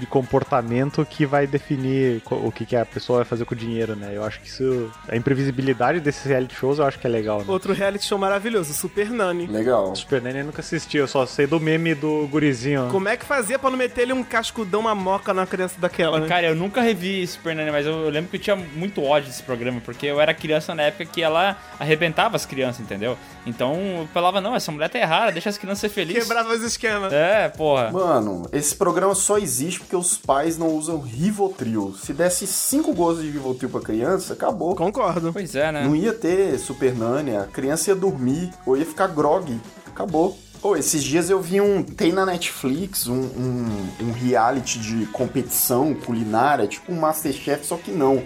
de 0.01 0.07
comportamento 0.07 1.05
que 1.05 1.27
vai 1.27 1.45
definir 1.45 2.23
o 2.29 2.51
que, 2.51 2.65
que 2.65 2.75
a 2.75 2.83
pessoa 2.83 3.17
vai 3.17 3.25
fazer 3.25 3.45
com 3.45 3.53
o 3.53 3.57
dinheiro, 3.57 3.95
né? 3.95 4.11
Eu 4.13 4.23
acho 4.23 4.41
que 4.41 4.47
isso. 4.47 4.91
A 5.07 5.15
imprevisibilidade 5.15 5.99
desses 5.99 6.25
reality 6.25 6.55
shows 6.55 6.79
eu 6.79 6.85
acho 6.85 6.97
que 6.97 7.05
é 7.05 7.09
legal, 7.09 7.39
né? 7.39 7.45
Outro 7.47 7.71
reality 7.71 8.05
show 8.05 8.17
maravilhoso, 8.17 8.73
Super 8.73 9.11
Nani. 9.11 9.45
Legal. 9.45 9.95
Super 9.95 10.19
Nanny 10.21 10.39
eu 10.39 10.45
nunca 10.45 10.61
assisti, 10.61 10.97
eu 10.97 11.07
só 11.07 11.25
sei 11.27 11.45
do 11.45 11.59
meme 11.59 11.93
do 11.93 12.27
gurizinho. 12.27 12.89
Como 12.91 13.07
é 13.07 13.15
que 13.15 13.25
fazia 13.25 13.59
pra 13.59 13.69
não 13.69 13.77
meter 13.77 14.01
ele 14.01 14.13
um 14.13 14.23
cascudão, 14.23 14.81
uma 14.81 14.95
moca 14.95 15.33
na 15.33 15.45
criança 15.45 15.79
daquela, 15.79 16.19
né? 16.19 16.27
Cara, 16.27 16.47
eu 16.47 16.55
nunca 16.55 16.81
revi 16.81 17.25
Super 17.27 17.55
Nanny, 17.55 17.69
mas 17.71 17.85
eu, 17.85 17.93
eu 17.93 18.09
lembro 18.09 18.31
que 18.31 18.37
eu 18.37 18.41
tinha 18.41 18.55
muito 18.55 19.03
ódio 19.03 19.29
desse 19.29 19.43
programa, 19.43 19.79
porque 19.85 20.07
eu 20.07 20.19
era 20.19 20.33
criança 20.33 20.73
na 20.73 20.83
época 20.83 21.05
que 21.05 21.21
ela 21.21 21.55
arrebentava 21.79 22.35
as 22.35 22.45
crianças, 22.45 22.81
entendeu? 22.81 23.15
Então 23.45 23.75
eu 23.99 24.07
falava, 24.11 24.41
não, 24.41 24.55
essa 24.55 24.71
mulher 24.71 24.89
tá 24.89 24.97
errada, 24.97 25.31
deixa 25.31 25.49
as 25.49 25.57
crianças 25.59 25.79
ser 25.79 25.89
felizes. 25.89 26.23
Quebrava 26.23 26.53
os 26.53 26.63
esquemas. 26.63 27.13
É, 27.13 27.49
porra. 27.49 27.91
Mano, 27.91 28.47
esse 28.51 28.75
programa 28.75 29.13
só 29.13 29.37
existe 29.37 29.79
porque 29.91 29.95
os 29.97 30.17
pais 30.17 30.57
não 30.57 30.69
usam 30.69 31.01
Rivotril. 31.01 31.93
Se 32.01 32.13
desse 32.13 32.47
cinco 32.47 32.93
gozos 32.93 33.23
de 33.23 33.29
Rivotril 33.29 33.69
pra 33.69 33.81
criança, 33.81 34.31
acabou. 34.31 34.73
Concordo. 34.73 35.33
Pois 35.33 35.53
é, 35.53 35.69
né? 35.69 35.83
Não 35.83 35.93
ia 35.93 36.13
ter 36.13 36.57
Super 36.57 36.95
Nani, 36.95 37.35
a 37.35 37.43
criança 37.43 37.89
ia 37.89 37.95
dormir 37.95 38.51
ou 38.65 38.77
ia 38.77 38.85
ficar 38.85 39.07
grog. 39.07 39.59
Acabou. 39.85 40.37
Pô, 40.61 40.77
esses 40.77 41.03
dias 41.03 41.29
eu 41.29 41.41
vi 41.41 41.59
um. 41.59 41.83
Tem 41.83 42.13
na 42.13 42.25
Netflix 42.25 43.07
um, 43.07 43.19
um, 43.19 43.87
um 43.99 44.11
reality 44.13 44.79
de 44.79 45.05
competição 45.07 45.93
culinária, 45.93 46.67
tipo 46.67 46.93
um 46.93 46.97
Masterchef, 46.97 47.65
só 47.65 47.75
que 47.75 47.91
não. 47.91 48.23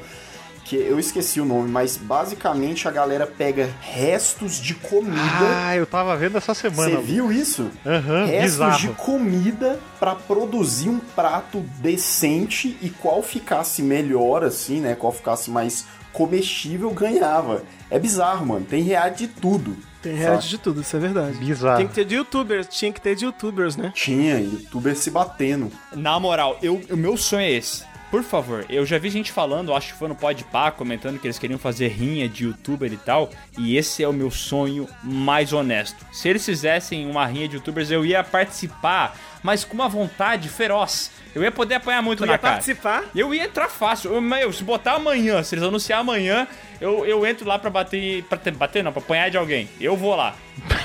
Que 0.65 0.75
eu 0.75 0.99
esqueci 0.99 1.39
o 1.39 1.45
nome, 1.45 1.69
mas 1.69 1.95
basicamente 1.95 2.87
a 2.87 2.91
galera 2.91 3.27
pega 3.27 3.69
restos 3.79 4.59
de 4.59 4.73
comida. 4.73 5.21
Ah, 5.21 5.75
eu 5.75 5.85
tava 5.85 6.17
vendo 6.17 6.37
essa 6.37 6.53
semana. 6.53 6.89
Você 6.89 6.97
viu 6.97 7.31
isso? 7.31 7.69
Aham, 7.85 8.25
restos 8.25 8.51
bizarro. 8.51 8.79
de 8.79 8.87
comida 8.89 9.79
pra 9.99 10.15
produzir 10.15 10.89
um 10.89 10.99
prato 10.99 11.59
decente 11.77 12.77
e 12.81 12.89
qual 12.89 13.21
ficasse 13.21 13.83
melhor, 13.83 14.43
assim, 14.43 14.81
né? 14.81 14.95
Qual 14.95 15.13
ficasse 15.13 15.51
mais 15.51 15.85
comestível 16.11 16.89
ganhava. 16.91 17.63
É 17.89 17.99
bizarro, 17.99 18.45
mano. 18.45 18.65
Tem 18.65 18.81
reality 18.81 19.27
de 19.27 19.33
tudo. 19.33 19.77
Tem 20.01 20.15
reality 20.15 20.49
de 20.49 20.57
tudo, 20.57 20.81
isso 20.81 20.95
é 20.95 20.99
verdade. 20.99 21.37
Bizarro. 21.37 21.77
Tem 21.77 21.87
que 21.87 21.93
ter 21.93 22.05
de 22.05 22.15
youtubers, 22.15 22.67
tinha 22.67 22.91
que 22.91 23.01
ter 23.01 23.15
de 23.15 23.25
youtubers, 23.25 23.75
né? 23.75 23.91
Tinha, 23.93 24.39
youtuber 24.39 24.95
se 24.95 25.09
batendo. 25.09 25.71
Na 25.93 26.19
moral, 26.19 26.57
eu, 26.61 26.81
o 26.89 26.95
meu 26.95 27.17
sonho 27.17 27.41
é 27.41 27.51
esse. 27.51 27.83
Por 28.15 28.23
favor, 28.23 28.65
eu 28.69 28.85
já 28.85 28.97
vi 28.97 29.09
gente 29.09 29.29
falando, 29.29 29.73
acho 29.73 29.91
que 29.91 29.99
foi 29.99 30.07
no 30.07 30.15
Podpah, 30.15 30.71
comentando 30.71 31.19
que 31.19 31.27
eles 31.27 31.37
queriam 31.37 31.59
fazer 31.59 31.89
rinha 31.89 32.29
de 32.29 32.45
youtuber 32.45 32.89
e 32.93 32.95
tal, 32.95 33.29
e 33.57 33.75
esse 33.75 34.01
é 34.01 34.07
o 34.07 34.13
meu 34.13 34.31
sonho 34.31 34.87
mais 35.03 35.51
honesto. 35.51 36.05
Se 36.13 36.29
eles 36.29 36.45
fizessem 36.45 37.09
uma 37.09 37.25
rinha 37.25 37.45
de 37.45 37.57
youtubers, 37.57 37.91
eu 37.91 38.05
ia 38.05 38.23
participar, 38.23 39.17
mas 39.45 39.63
com 39.63 39.75
uma 39.75 39.87
vontade 39.87 40.49
feroz. 40.49 41.11
Eu 41.35 41.43
ia 41.43 41.51
poder 41.51 41.75
apanhar 41.75 42.01
muito 42.01 42.19
Tu 42.19 42.25
na 42.25 42.31
ia 42.33 42.37
cara. 42.37 42.53
participar? 42.53 43.03
Eu 43.13 43.33
ia 43.33 43.43
entrar 43.43 43.67
fácil. 43.69 44.11
Eu, 44.13 44.21
meu, 44.21 44.51
se 44.53 44.63
botar 44.63 44.93
amanhã, 44.93 45.43
se 45.43 45.53
eles 45.53 45.63
anunciar 45.65 45.99
amanhã, 45.99 46.47
eu, 46.81 47.05
eu 47.05 47.25
entro 47.27 47.45
lá 47.47 47.59
pra 47.59 47.69
bater. 47.69 48.23
Pra 48.23 48.37
ter- 48.37 48.51
bater 48.51 48.81
não, 48.83 48.91
pra 48.93 49.01
apanhar 49.01 49.29
de 49.29 49.37
alguém. 49.37 49.69
Eu 49.79 49.95
vou 49.95 50.15
lá. 50.15 50.33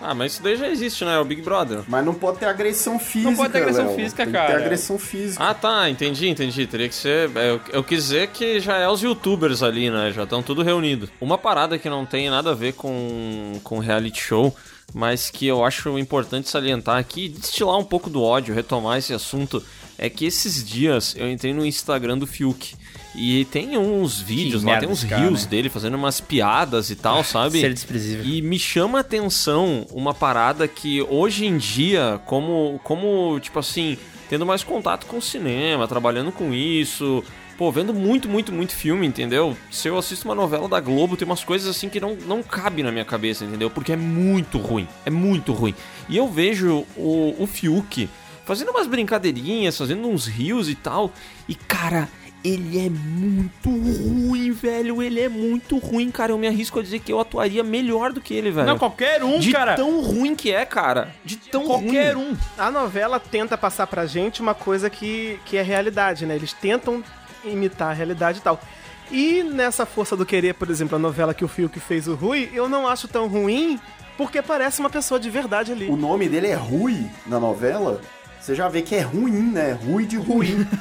Ah, 0.00 0.14
mas 0.14 0.32
isso 0.32 0.42
daí 0.42 0.56
já 0.56 0.68
existe, 0.68 1.04
né? 1.04 1.14
É 1.14 1.18
o 1.18 1.24
Big 1.24 1.42
Brother. 1.42 1.80
Mas 1.86 2.04
não 2.04 2.14
pode 2.14 2.38
ter 2.38 2.46
agressão 2.46 2.98
física. 2.98 3.34
pode 3.36 3.52
ter 3.52 3.58
agressão 3.58 3.86
Léo. 3.88 3.96
física, 3.96 4.24
Tem 4.24 4.32
cara. 4.32 4.46
Que 4.46 4.52
ter 4.58 4.62
agressão 4.64 4.98
física. 4.98 5.44
Ah, 5.44 5.54
tá, 5.54 5.90
entendi, 5.90 6.28
entendi. 6.28 6.66
Teria 6.66 6.88
que 6.88 6.94
ser. 6.94 7.30
é, 7.36 7.50
Eu, 7.50 7.60
eu 7.72 7.84
quis 7.84 8.04
dizer 8.04 8.28
que 8.28 8.60
já 8.60 8.76
é 8.78 8.88
os 8.88 9.02
youtubers 9.02 9.62
ali, 9.62 9.90
né? 9.90 10.12
Já 10.12 10.22
estão 10.24 10.42
tudo 10.42 10.62
reunido. 10.62 11.08
Uma 11.20 11.36
parada 11.36 11.78
que 11.78 11.88
não 11.90 12.06
tem 12.06 12.30
nada 12.30 12.50
a 12.52 12.54
ver 12.54 12.72
com, 12.74 13.60
com 13.62 13.78
reality 13.78 14.20
show, 14.22 14.54
mas 14.94 15.30
que 15.30 15.46
eu 15.46 15.64
acho 15.64 15.98
importante 15.98 16.48
salientar 16.48 16.98
aqui, 16.98 17.28
destilar 17.28 17.78
um 17.78 17.84
pouco 17.84 18.08
do 18.08 18.22
ódio, 18.22 18.54
retomar 18.54 18.98
esse 18.98 19.12
assunto, 19.12 19.62
é 19.98 20.08
que 20.08 20.24
esses 20.24 20.64
dias 20.64 21.14
eu 21.16 21.30
entrei 21.30 21.52
no 21.52 21.66
Instagram 21.66 22.18
do 22.18 22.26
Fiuk. 22.26 22.74
E 23.14 23.46
tem 23.46 23.76
uns 23.76 24.20
vídeos 24.20 24.62
lá, 24.62 24.78
tem 24.78 24.88
uns 24.88 25.02
cara, 25.02 25.22
rios 25.22 25.42
né? 25.42 25.50
dele 25.50 25.68
fazendo 25.68 25.96
umas 25.96 26.20
piadas 26.20 26.88
e 26.88 26.94
tal, 26.94 27.24
sabe? 27.24 27.60
Ser 27.60 27.74
desprezível. 27.74 28.24
E 28.24 28.40
me 28.40 28.58
chama 28.58 28.98
a 28.98 29.00
atenção 29.00 29.86
uma 29.90 30.14
parada 30.14 30.68
que 30.68 31.02
hoje 31.02 31.44
em 31.44 31.58
dia, 31.58 32.20
como, 32.26 32.80
como 32.84 33.40
tipo 33.40 33.58
assim, 33.58 33.98
tendo 34.28 34.46
mais 34.46 34.62
contato 34.62 35.06
com 35.06 35.18
o 35.18 35.22
cinema, 35.22 35.88
trabalhando 35.88 36.30
com 36.30 36.54
isso, 36.54 37.24
pô, 37.58 37.72
vendo 37.72 37.92
muito, 37.92 38.28
muito, 38.28 38.52
muito 38.52 38.72
filme, 38.72 39.04
entendeu? 39.04 39.56
Se 39.68 39.88
eu 39.88 39.98
assisto 39.98 40.28
uma 40.28 40.34
novela 40.34 40.68
da 40.68 40.78
Globo, 40.78 41.16
tem 41.16 41.26
umas 41.26 41.42
coisas 41.42 41.68
assim 41.68 41.88
que 41.88 41.98
não, 42.00 42.14
não 42.14 42.40
cabem 42.40 42.84
na 42.84 42.92
minha 42.92 43.04
cabeça, 43.04 43.44
entendeu? 43.44 43.68
Porque 43.68 43.92
é 43.92 43.96
muito 43.96 44.58
ruim, 44.58 44.86
é 45.04 45.10
muito 45.10 45.52
ruim. 45.52 45.74
E 46.08 46.16
eu 46.16 46.28
vejo 46.28 46.86
o, 46.96 47.34
o 47.36 47.46
Fiuk 47.48 48.08
fazendo 48.44 48.70
umas 48.70 48.86
brincadeirinhas, 48.86 49.76
fazendo 49.76 50.06
uns 50.08 50.26
rios 50.26 50.70
e 50.70 50.76
tal, 50.76 51.12
e 51.48 51.54
cara. 51.56 52.08
Ele 52.44 52.78
é 52.78 52.88
muito 52.88 53.68
ruim, 53.68 54.52
velho. 54.52 55.02
Ele 55.02 55.20
é 55.20 55.28
muito 55.28 55.76
ruim, 55.76 56.08
cara. 56.08 56.30
Eu 56.30 56.38
me 56.38 56.46
arrisco 56.46 56.78
a 56.78 56.82
dizer 56.82 57.00
que 57.00 57.12
eu 57.12 57.18
atuaria 57.18 57.64
melhor 57.64 58.12
do 58.12 58.20
que 58.20 58.32
ele, 58.32 58.52
velho. 58.52 58.64
Não, 58.64 58.78
qualquer 58.78 59.24
um, 59.24 59.40
De 59.40 59.50
cara. 59.50 59.74
tão 59.74 60.00
ruim 60.00 60.36
que 60.36 60.52
é, 60.52 60.64
cara. 60.64 61.12
De 61.24 61.36
tão 61.36 61.66
Qualquer 61.66 62.14
ruim. 62.14 62.30
um. 62.30 62.36
A 62.56 62.70
novela 62.70 63.18
tenta 63.18 63.58
passar 63.58 63.88
pra 63.88 64.06
gente 64.06 64.40
uma 64.40 64.54
coisa 64.54 64.88
que, 64.88 65.36
que 65.44 65.56
é 65.56 65.62
realidade, 65.62 66.24
né? 66.26 66.36
Eles 66.36 66.52
tentam 66.52 67.02
imitar 67.44 67.90
a 67.90 67.94
realidade 67.94 68.38
e 68.38 68.42
tal. 68.42 68.60
E 69.10 69.42
nessa 69.42 69.86
Força 69.86 70.16
do 70.16 70.26
Querer, 70.26 70.54
por 70.54 70.68
exemplo, 70.68 70.96
a 70.96 70.98
novela 70.98 71.32
que 71.32 71.44
o 71.44 71.48
Fiuk 71.48 71.80
fez 71.80 72.06
o 72.06 72.14
Rui, 72.14 72.50
eu 72.52 72.68
não 72.68 72.86
acho 72.86 73.08
tão 73.08 73.26
ruim 73.26 73.80
porque 74.16 74.42
parece 74.42 74.80
uma 74.80 74.90
pessoa 74.90 75.18
de 75.18 75.30
verdade 75.30 75.72
ali. 75.72 75.88
O 75.88 75.96
nome 75.96 76.28
dele 76.28 76.48
é 76.48 76.54
Rui 76.54 77.06
na 77.26 77.38
novela. 77.38 78.00
Você 78.48 78.54
já 78.54 78.66
vê 78.66 78.80
que 78.80 78.94
é 78.94 79.02
ruim, 79.02 79.52
né? 79.52 79.78
Rui 79.84 80.06
de 80.06 80.16
ruim. 80.16 80.66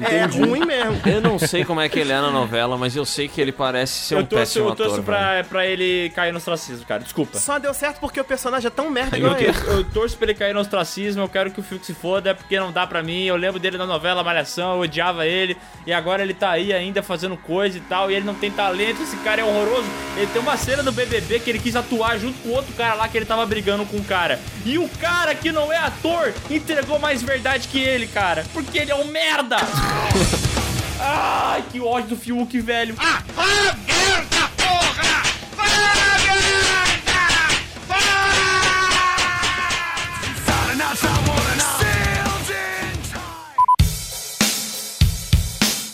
É 0.00 0.24
ruim 0.24 0.64
mesmo. 0.64 1.00
Eu 1.06 1.20
não 1.20 1.38
sei 1.38 1.64
como 1.64 1.80
é 1.80 1.88
que 1.88 1.98
ele 1.98 2.12
é 2.12 2.20
na 2.20 2.30
novela, 2.30 2.76
mas 2.76 2.96
eu 2.96 3.04
sei 3.04 3.28
que 3.28 3.40
ele 3.40 3.52
parece 3.52 3.92
ser 3.92 4.16
um 4.16 4.18
eu 4.18 4.26
torço, 4.26 4.40
péssimo 4.40 4.68
eu 4.68 4.74
torço 4.74 4.92
ator. 4.94 5.04
pra, 5.04 5.44
pra 5.44 5.66
ele 5.66 6.10
cair 6.10 6.32
no 6.32 6.38
ostracismo, 6.38 6.84
cara. 6.84 7.02
Desculpa. 7.02 7.38
Só 7.38 7.58
deu 7.58 7.72
certo 7.72 8.00
porque 8.00 8.20
o 8.20 8.24
personagem 8.24 8.66
é 8.66 8.70
tão 8.70 8.90
merda 8.90 9.16
Eu 9.16 9.26
igual. 9.26 9.40
Eu, 9.40 9.78
eu 9.78 9.84
torço 9.84 10.16
pra 10.16 10.26
ele 10.26 10.34
cair 10.34 10.52
no 10.52 10.60
ostracismo, 10.60 11.22
eu 11.22 11.28
quero 11.28 11.50
que 11.50 11.60
o 11.60 11.62
Fiuk 11.62 11.86
se 11.86 11.94
foda, 11.94 12.30
é 12.30 12.34
porque 12.34 12.58
não 12.58 12.72
dá 12.72 12.86
pra 12.86 13.02
mim. 13.02 13.24
Eu 13.24 13.36
lembro 13.36 13.60
dele 13.60 13.78
na 13.78 13.86
novela 13.86 14.24
Malhação, 14.24 14.74
eu 14.74 14.80
odiava 14.80 15.26
ele, 15.26 15.56
e 15.86 15.92
agora 15.92 16.22
ele 16.22 16.34
tá 16.34 16.50
aí 16.50 16.72
ainda 16.72 17.02
fazendo 17.02 17.36
coisa 17.36 17.78
e 17.78 17.80
tal, 17.82 18.10
e 18.10 18.14
ele 18.14 18.26
não 18.26 18.34
tem 18.34 18.50
talento, 18.50 19.02
esse 19.02 19.16
cara 19.18 19.40
é 19.40 19.44
horroroso. 19.44 19.88
Ele 20.16 20.26
tem 20.26 20.42
uma 20.42 20.56
cena 20.56 20.82
no 20.82 20.92
BBB 20.92 21.40
que 21.40 21.50
ele 21.50 21.60
quis 21.60 21.76
atuar 21.76 22.18
junto 22.18 22.38
com 22.40 22.50
outro 22.50 22.72
cara 22.74 22.94
lá 22.94 23.08
que 23.08 23.16
ele 23.16 23.26
tava 23.26 23.46
brigando 23.46 23.86
com 23.86 23.96
o 23.96 24.04
cara. 24.04 24.40
E 24.64 24.76
o 24.76 24.88
cara 25.00 25.34
que 25.34 25.52
não 25.52 25.72
é 25.72 25.76
ator 25.76 26.32
entregou 26.50 26.83
mais 26.98 27.22
verdade 27.22 27.68
que 27.68 27.80
ele, 27.80 28.06
cara, 28.06 28.44
porque 28.52 28.78
ele 28.78 28.90
é 28.90 28.94
um 28.94 29.06
merda. 29.06 29.56
Ai, 30.98 31.62
que 31.70 31.80
ódio 31.80 32.10
do 32.10 32.16
Fiuk, 32.16 32.60
velho. 32.60 32.96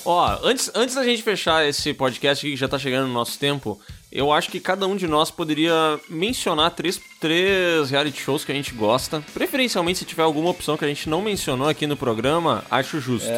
Ó, 0.04 0.38
antes, 0.42 0.70
antes 0.74 0.94
da 0.96 1.04
gente 1.04 1.22
fechar 1.22 1.64
esse 1.66 1.94
podcast 1.94 2.44
aqui, 2.44 2.54
que 2.54 2.60
já 2.60 2.66
tá 2.66 2.78
chegando 2.78 3.06
no 3.06 3.14
nosso 3.14 3.38
tempo, 3.38 3.80
eu 4.12 4.32
acho 4.32 4.50
que 4.50 4.58
cada 4.60 4.86
um 4.86 4.96
de 4.96 5.06
nós 5.06 5.30
poderia 5.30 5.98
mencionar 6.08 6.70
três, 6.72 7.00
três 7.20 7.90
reality 7.90 8.20
shows 8.20 8.44
que 8.44 8.52
a 8.52 8.54
gente 8.54 8.74
gosta. 8.74 9.22
Preferencialmente, 9.32 10.00
se 10.00 10.04
tiver 10.04 10.22
alguma 10.22 10.50
opção 10.50 10.76
que 10.76 10.84
a 10.84 10.88
gente 10.88 11.08
não 11.08 11.22
mencionou 11.22 11.68
aqui 11.68 11.86
no 11.86 11.96
programa, 11.96 12.64
acho 12.70 13.00
justo. 13.00 13.28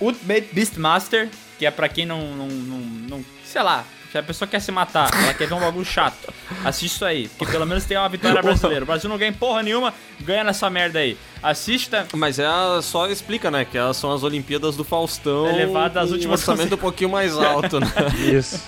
Ultimate 0.00 0.48
Beastmaster, 0.52 1.28
que 1.58 1.66
é 1.66 1.70
pra 1.70 1.88
quem 1.88 2.06
não, 2.06 2.34
não, 2.36 2.46
não, 2.48 2.78
não- 2.78 3.24
Sei 3.44 3.62
lá, 3.62 3.84
se 4.12 4.18
a 4.18 4.22
pessoa 4.22 4.46
quer 4.46 4.60
se 4.60 4.70
matar, 4.70 5.08
ela 5.12 5.32
quer 5.32 5.48
ver 5.48 5.54
um 5.54 5.60
bagulho 5.60 5.84
chato, 5.86 6.32
assiste 6.64 6.92
isso 6.96 7.04
aí. 7.04 7.28
Que 7.38 7.46
pelo 7.46 7.64
menos 7.66 7.84
tem 7.86 7.96
uma 7.96 8.08
vitória 8.10 8.42
brasileira. 8.42 8.84
O 8.84 8.86
Brasil 8.86 9.08
não 9.08 9.16
ganha 9.16 9.32
porra 9.32 9.62
nenhuma, 9.62 9.92
ganha 10.20 10.44
nessa 10.44 10.68
merda 10.68 10.98
aí. 10.98 11.16
Assista. 11.42 12.06
Mas 12.14 12.38
é 12.38 12.46
a- 12.46 12.78
só 12.82 13.08
explica, 13.08 13.50
né? 13.50 13.64
Que 13.64 13.76
elas 13.76 13.96
são 13.96 14.12
as 14.12 14.22
Olimpíadas 14.22 14.76
do 14.76 14.84
Faustão. 14.84 15.48
Elevado 15.48 15.98
às 15.98 16.12
últimas 16.12 16.38
um 16.46 16.52
orçamento 16.52 16.76
um 16.76 16.78
pouquinho 16.78 17.10
mais 17.10 17.34
alto, 17.40 17.80
né? 17.80 17.88
Isso. 18.32 18.62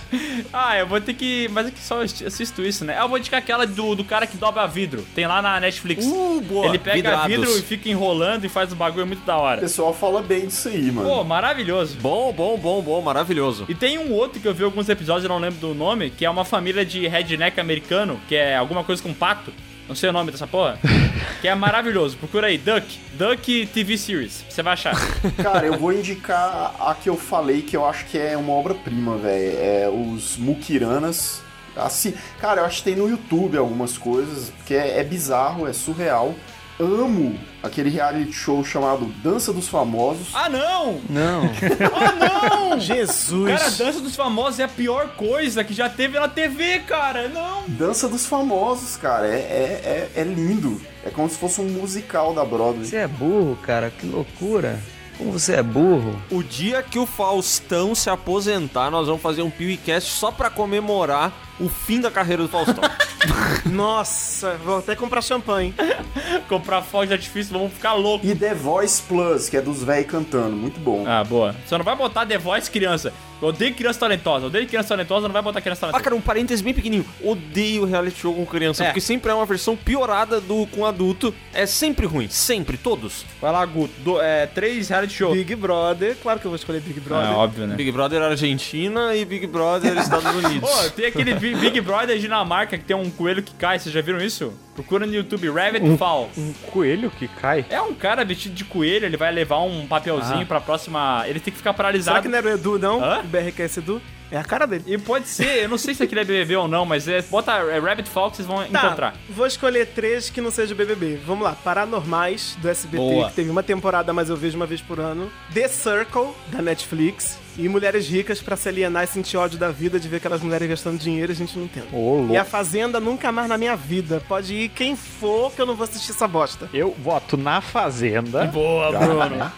Ah, 0.51 0.77
eu 0.77 0.85
vou 0.85 0.99
ter 0.99 1.13
que. 1.13 1.47
Mas 1.53 1.67
é 1.67 1.71
que 1.71 1.79
só 1.79 2.01
assisto 2.01 2.61
isso, 2.61 2.83
né? 2.83 2.97
Eu 2.99 3.07
vou 3.07 3.17
indicar 3.17 3.39
aquela 3.39 3.65
do, 3.65 3.95
do 3.95 4.03
cara 4.03 4.27
que 4.27 4.35
dobra 4.35 4.67
vidro. 4.67 5.05
Tem 5.15 5.25
lá 5.25 5.41
na 5.41 5.57
Netflix. 5.61 6.05
Uh, 6.05 6.41
boa. 6.41 6.65
Ele 6.67 6.77
pega 6.77 6.95
Vidrados. 6.97 7.27
vidro 7.27 7.57
e 7.57 7.61
fica 7.61 7.87
enrolando 7.87 8.43
e 8.43 8.49
faz 8.49 8.73
um 8.73 8.75
bagulho 8.75 9.07
muito 9.07 9.23
da 9.25 9.37
O 9.37 9.41
hora. 9.41 9.61
pessoal 9.61 9.93
fala 9.93 10.21
bem 10.21 10.47
disso 10.47 10.67
aí, 10.67 10.91
mano. 10.91 11.07
Pô, 11.07 11.23
maravilhoso. 11.23 11.95
Bom, 12.01 12.33
bom, 12.33 12.57
bom, 12.57 12.81
bom, 12.81 13.01
maravilhoso. 13.01 13.63
E 13.69 13.73
tem 13.75 13.97
um 13.97 14.11
outro 14.11 14.41
que 14.41 14.47
eu 14.47 14.53
vi 14.53 14.65
alguns 14.65 14.89
episódios, 14.89 15.23
eu 15.23 15.29
não 15.29 15.34
lembro 15.39 15.59
do 15.59 15.73
nome, 15.73 16.09
que 16.09 16.25
é 16.25 16.29
uma 16.29 16.45
família 16.45 16.85
de 16.85 17.07
redneck 17.07 17.59
americano, 17.59 18.19
que 18.27 18.35
é 18.35 18.55
alguma 18.55 18.83
coisa 18.83 19.01
com 19.01 19.13
pato. 19.13 19.51
Não 19.87 19.95
sei 19.95 20.09
o 20.09 20.13
nome 20.13 20.31
dessa 20.31 20.47
porra. 20.47 20.79
que 21.41 21.47
é 21.47 21.53
maravilhoso. 21.53 22.17
Procura 22.17 22.47
aí, 22.47 22.57
Duck. 22.57 22.99
Duck 23.13 23.67
TV 23.67 23.97
Series. 23.97 24.43
Você 24.49 24.63
vai 24.63 24.73
achar. 24.73 24.95
Cara, 25.41 25.67
eu 25.67 25.77
vou 25.77 25.93
indicar 25.93 26.75
a 26.79 26.95
que 26.95 27.07
eu 27.07 27.15
falei 27.15 27.61
que 27.61 27.77
eu 27.77 27.85
acho 27.85 28.05
que 28.05 28.17
é 28.17 28.35
uma 28.35 28.53
obra-prima, 28.53 29.17
velho. 29.17 29.57
É 29.59 29.89
os 29.89 30.37
Mukiranas. 30.37 31.43
Assim, 31.75 32.13
cara, 32.39 32.61
eu 32.61 32.65
acho 32.65 32.77
que 32.77 32.83
tem 32.85 32.95
no 32.95 33.09
YouTube 33.09 33.57
algumas 33.57 33.97
coisas, 33.97 34.49
porque 34.49 34.73
é, 34.73 34.99
é 34.99 35.03
bizarro, 35.03 35.67
é 35.67 35.73
surreal. 35.73 36.33
Amo 36.77 37.39
aquele 37.63 37.89
reality 37.89 38.33
show 38.33 38.63
chamado 38.63 39.05
Dança 39.23 39.53
dos 39.53 39.67
Famosos. 39.67 40.27
ah, 40.33 40.49
não! 40.49 40.99
Não. 41.09 41.43
Ah, 41.95 42.49
não! 42.49 42.79
Jesus. 42.79 43.49
Cara, 43.49 43.67
a 43.67 43.69
Dança 43.69 44.01
dos 44.01 44.15
Famosos 44.15 44.59
é 44.59 44.63
a 44.63 44.67
pior 44.67 45.07
coisa 45.15 45.63
que 45.63 45.73
já 45.73 45.87
teve 45.87 46.19
na 46.19 46.27
TV, 46.27 46.79
cara. 46.79 47.29
Não! 47.29 47.63
Dança 47.67 48.09
dos 48.09 48.25
Famosos, 48.25 48.97
cara, 48.97 49.25
é, 49.27 49.39
é, 49.39 50.11
é, 50.15 50.21
é 50.21 50.23
lindo. 50.23 50.81
É 51.05 51.09
como 51.09 51.29
se 51.29 51.37
fosse 51.37 51.61
um 51.61 51.69
musical 51.69 52.33
da 52.33 52.43
Broadway. 52.43 52.85
Você 52.85 52.97
é 52.97 53.07
burro, 53.07 53.57
cara, 53.61 53.89
que 53.89 54.05
loucura. 54.05 54.77
Como 55.17 55.31
você 55.31 55.53
é 55.53 55.63
burro. 55.63 56.13
O 56.29 56.43
dia 56.43 56.83
que 56.83 56.99
o 56.99 57.05
Faustão 57.05 57.95
se 57.95 58.09
aposentar, 58.09 58.91
nós 58.91 59.07
vamos 59.07 59.21
fazer 59.21 59.41
um 59.43 59.49
PewCast 59.49 60.11
só 60.11 60.29
pra 60.29 60.49
comemorar 60.49 61.31
o 61.59 61.69
fim 61.69 61.99
da 62.01 62.09
carreira 62.11 62.43
do 62.43 62.49
Faustão. 62.49 62.83
Nossa, 63.65 64.55
vou 64.63 64.77
até 64.79 64.95
comprar 64.95 65.21
champanhe. 65.21 65.73
Comprar 66.47 66.81
fogo 66.83 67.07
de 67.07 67.13
artifício, 67.13 67.51
vamos 67.53 67.73
ficar 67.73 67.93
loucos. 67.93 68.29
E 68.29 68.35
The 68.35 68.53
Voice 68.53 69.01
Plus, 69.01 69.49
que 69.49 69.57
é 69.57 69.61
dos 69.61 69.83
véi 69.83 70.03
cantando, 70.03 70.55
muito 70.55 70.79
bom. 70.79 71.03
Ah, 71.07 71.23
boa. 71.23 71.55
Você 71.65 71.75
não 71.77 71.83
vai 71.83 71.95
botar 71.95 72.25
The 72.25 72.37
Voice 72.37 72.69
criança. 72.69 73.11
Eu 73.41 73.49
odeio 73.49 73.73
criança 73.73 73.99
talentosa. 73.99 74.45
Eu 74.45 74.47
odeio 74.47 74.67
criança 74.67 74.89
talentosa, 74.89 75.27
não 75.27 75.33
vai 75.33 75.41
botar 75.41 75.59
criança 75.59 75.79
Ah, 75.79 75.91
talentosa. 75.91 76.03
cara, 76.03 76.15
um 76.15 76.21
parênteses 76.21 76.61
bem 76.61 76.73
pequenininho. 76.73 77.05
Odeio 77.23 77.83
reality 77.85 78.19
show 78.19 78.33
com 78.33 78.45
criança, 78.45 78.83
É. 78.83 78.87
porque 78.87 79.01
sempre 79.01 79.31
é 79.31 79.33
uma 79.33 79.45
versão 79.45 79.75
piorada 79.75 80.39
do 80.39 80.67
com 80.67 80.85
adulto. 80.85 81.33
É 81.53 81.65
sempre 81.65 82.05
ruim, 82.05 82.29
sempre, 82.29 82.77
todos. 82.77 83.25
Vai 83.41 83.51
lá, 83.51 83.65
Guto. 83.65 83.93
Do- 84.01 84.21
é, 84.21 84.45
três 84.45 84.87
reality 84.89 85.13
show. 85.13 85.33
Big 85.33 85.55
Brother, 85.55 86.15
claro 86.21 86.39
que 86.39 86.45
eu 86.45 86.51
vou 86.51 86.55
escolher 86.55 86.79
Big 86.81 86.99
Brother. 86.99 87.29
É 87.29 87.33
óbvio, 87.33 87.67
né? 87.67 87.75
Big 87.75 87.91
Brother 87.91 88.21
Argentina 88.21 89.15
e 89.15 89.25
Big 89.25 89.47
Brother 89.47 89.97
Estados 89.97 90.33
Unidos. 90.45 90.69
Pô, 90.69 90.89
tem 90.91 91.07
aquele 91.07 91.33
Big 91.53 91.79
Brother 91.81 92.17
Dinamarca 92.17 92.77
que 92.77 92.83
tem 92.83 92.95
um 92.95 93.11
coelho 93.11 93.43
que 93.43 93.53
cai. 93.53 93.77
Vocês 93.77 93.93
já 93.93 94.01
viram 94.01 94.19
isso? 94.19 94.53
Procura 94.75 95.05
no 95.07 95.13
YouTube, 95.15 95.49
Rabbit 95.49 95.97
Fall. 95.97 96.29
Um 96.37 96.53
coelho 96.71 97.09
que 97.09 97.27
cai. 97.27 97.65
É 97.69 97.81
um 97.81 97.93
cara 97.93 98.23
vestido 98.25 98.53
de 98.53 98.65
coelho, 98.65 99.05
ele 99.05 99.15
vai 99.17 99.31
levar 99.31 99.59
um 99.61 99.87
papelzinho 99.87 100.41
Ah. 100.41 100.45
pra 100.45 100.59
próxima. 100.61 101.23
Ele 101.27 101.39
tem 101.39 101.51
que 101.51 101.57
ficar 101.57 101.73
paralisado. 101.73 102.15
Será 102.17 102.21
que 102.21 102.27
não 102.27 102.37
era 102.37 102.47
o 102.47 102.51
Edu, 102.59 102.77
não? 102.77 103.03
Hã? 103.03 103.21
O 103.21 103.23
BRQS 103.23 103.77
Edu? 103.77 104.01
É 104.31 104.37
a 104.37 104.43
cara 104.43 104.65
dele. 104.65 104.83
E 104.87 104.97
pode 104.97 105.27
ser, 105.27 105.63
eu 105.63 105.69
não 105.69 105.77
sei 105.77 105.93
se 105.93 106.01
aquele 106.03 106.21
é 106.21 106.23
BBB 106.25 106.55
ou 106.57 106.67
não, 106.67 106.83
mas 106.83 107.07
é, 107.07 107.21
bota 107.21 107.51
é, 107.53 107.79
Rabbit 107.79 108.09
Fall 108.09 108.31
que 108.31 108.37
vocês 108.37 108.47
vão 108.47 108.57
Tá, 108.65 108.85
encontrar. 108.87 109.15
vou 109.29 109.45
escolher 109.45 109.85
três 109.85 110.29
que 110.31 110.41
não 110.41 110.49
seja 110.49 110.73
BBB. 110.73 111.19
Vamos 111.25 111.43
lá, 111.43 111.53
Paranormais, 111.53 112.57
do 112.59 112.67
SBT, 112.67 112.97
Boa. 112.97 113.29
que 113.29 113.35
teve 113.35 113.49
uma 113.51 113.61
temporada, 113.63 114.11
mas 114.11 114.29
eu 114.29 114.35
vejo 114.35 114.57
uma 114.57 114.65
vez 114.65 114.81
por 114.81 114.99
ano. 114.99 115.31
The 115.53 115.67
Circle, 115.67 116.29
da 116.47 116.61
Netflix. 116.61 117.37
E 117.57 117.69
Mulheres 117.69 118.09
Ricas 118.09 118.41
pra 118.41 118.57
se 118.57 118.67
alienar 118.67 119.05
e 119.05 119.07
sentir 119.07 119.37
ódio 119.37 119.57
da 119.57 119.71
vida 119.71 119.97
de 119.97 120.09
ver 120.09 120.17
aquelas 120.17 120.41
mulheres 120.41 120.67
gastando 120.67 120.99
dinheiro 120.99 121.31
a 121.31 121.35
gente 121.35 121.57
não 121.57 121.63
entende. 121.63 121.87
Louco. 121.93 122.33
E 122.33 122.35
a 122.35 122.43
Fazenda 122.43 122.99
nunca 122.99 123.31
mais 123.31 123.47
na 123.47 123.57
minha 123.57 123.77
vida. 123.77 124.21
Pode 124.27 124.53
ir 124.53 124.64
quem 124.69 124.95
for 124.95 125.51
que 125.51 125.61
eu 125.61 125.65
não 125.65 125.75
vou 125.75 125.83
assistir 125.83 126.11
essa 126.11 126.27
bosta. 126.27 126.69
Eu 126.73 126.95
voto 126.99 127.37
na 127.37 127.61
Fazenda. 127.61 128.45
Boa, 128.45 128.91
Bruno. 128.91 129.51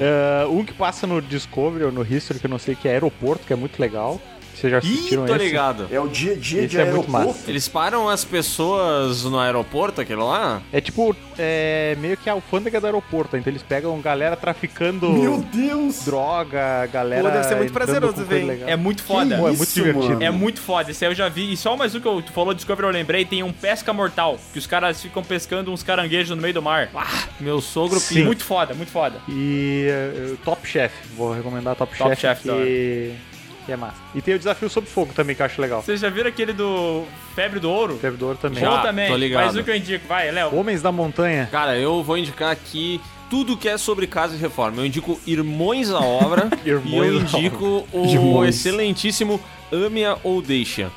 É, 0.00 0.46
um 0.50 0.64
que 0.64 0.72
passa 0.72 1.06
no 1.06 1.20
Discovery 1.20 1.84
ou 1.84 1.92
no 1.92 2.02
History, 2.02 2.38
que 2.38 2.46
eu 2.46 2.50
não 2.50 2.58
sei, 2.58 2.74
que 2.74 2.88
é 2.88 2.92
Aeroporto, 2.92 3.46
que 3.46 3.52
é 3.52 3.56
muito 3.56 3.78
legal. 3.80 4.20
Vocês 4.62 4.70
já 4.70 4.78
Ih, 4.78 4.80
assistiram 4.94 5.26
tô 5.26 5.34
esse? 5.34 5.44
ligado. 5.44 5.88
É 5.90 5.98
o 5.98 6.06
dia 6.06 6.32
a 6.34 6.36
dia 6.36 6.60
Esse 6.60 6.68
de 6.68 6.78
é 6.80 6.84
muito 6.84 7.14
aeroporto. 7.16 7.50
Eles 7.50 7.66
param 7.68 8.08
as 8.08 8.24
pessoas 8.24 9.24
no 9.24 9.36
aeroporto, 9.38 10.00
aquele 10.00 10.22
lá? 10.22 10.62
É 10.72 10.80
tipo, 10.80 11.16
é 11.36 11.96
meio 11.98 12.16
que 12.16 12.30
a 12.30 12.34
alfândega 12.34 12.80
do 12.80 12.86
aeroporto. 12.86 13.36
Então 13.36 13.50
eles 13.50 13.62
pegam 13.62 14.00
galera 14.00 14.36
traficando 14.36 15.10
Meu 15.12 15.38
Deus! 15.52 16.04
droga, 16.04 16.86
galera. 16.92 17.22
Pô, 17.24 17.30
deve 17.30 17.44
ser 17.44 17.56
muito 17.56 17.70
entrando 17.70 17.84
prazeroso 17.86 18.14
com 18.14 18.20
ver, 18.20 18.26
coisa 18.28 18.40
hein? 18.40 18.46
legal. 18.50 18.68
É 18.68 18.76
muito 18.76 19.02
foda. 19.02 19.36
Pô, 19.36 19.48
é 19.48 19.50
muito 19.50 19.62
Isso, 19.64 19.74
divertido. 19.74 20.08
mano. 20.10 20.22
É 20.22 20.30
muito 20.30 20.60
foda, 20.60 20.90
esse 20.92 21.04
aí 21.04 21.10
eu 21.10 21.14
já 21.14 21.28
vi. 21.28 21.52
E 21.52 21.56
só 21.56 21.76
mais 21.76 21.92
um 21.96 22.00
que 22.00 22.06
eu, 22.06 22.22
tu 22.22 22.32
falou 22.32 22.54
Discovery, 22.54 22.86
eu 22.86 22.92
lembrei, 22.92 23.24
tem 23.24 23.42
um 23.42 23.52
pesca 23.52 23.92
mortal, 23.92 24.38
que 24.52 24.60
os 24.60 24.66
caras 24.68 25.02
ficam 25.02 25.24
pescando 25.24 25.72
uns 25.72 25.82
caranguejos 25.82 26.36
no 26.36 26.40
meio 26.40 26.54
do 26.54 26.62
mar. 26.62 26.88
Ah, 26.94 27.24
Meu 27.40 27.60
sogro 27.60 27.98
Sim. 27.98 28.22
muito 28.24 28.44
foda, 28.44 28.74
muito 28.74 28.92
foda. 28.92 29.16
E 29.28 29.88
uh, 30.32 30.36
Top 30.44 30.64
Chef, 30.66 30.94
vou 31.16 31.32
recomendar 31.32 31.74
Top, 31.74 31.96
Top 31.98 32.10
Chef, 32.10 32.20
Chef, 32.20 32.46
da 32.46 32.54
hora. 32.54 32.64
que... 32.64 33.12
que 33.64 33.72
é 33.72 33.76
massa. 33.76 33.96
E 34.14 34.20
tem 34.20 34.34
o 34.34 34.38
Desafio 34.38 34.68
Sob 34.68 34.86
Fogo 34.86 35.12
também, 35.14 35.34
que 35.36 35.42
eu 35.42 35.46
acho 35.46 35.60
legal. 35.60 35.82
Vocês 35.82 36.00
já 36.00 36.10
viram 36.10 36.28
aquele 36.28 36.52
do 36.52 37.04
Febre 37.34 37.60
do 37.60 37.70
Ouro? 37.70 37.98
Servidor 38.00 38.36
também. 38.36 38.60
Já. 38.60 38.70
Bom 38.70 38.82
também. 38.82 39.08
tô 39.08 39.16
ligado. 39.16 39.44
Mais 39.44 39.56
um 39.56 39.62
que 39.62 39.70
eu 39.70 39.76
indico. 39.76 40.06
Vai, 40.08 40.30
Léo. 40.30 40.54
Homens 40.54 40.82
da 40.82 40.92
Montanha. 40.92 41.48
Cara, 41.50 41.76
eu 41.78 42.02
vou 42.02 42.16
indicar 42.18 42.50
aqui 42.50 43.00
tudo 43.30 43.56
que 43.56 43.68
é 43.68 43.78
sobre 43.78 44.06
casa 44.06 44.34
e 44.34 44.38
reforma. 44.38 44.82
Eu 44.82 44.86
indico 44.86 45.18
Irmões 45.26 45.90
à 45.90 46.00
Obra 46.00 46.50
e 46.64 46.68
eu 46.68 46.82
indico 47.14 47.86
o 47.92 48.04
Irmões. 48.06 48.56
excelentíssimo 48.56 49.40
Ame-a 49.72 50.18
ou 50.22 50.42
Deixa. 50.42 50.90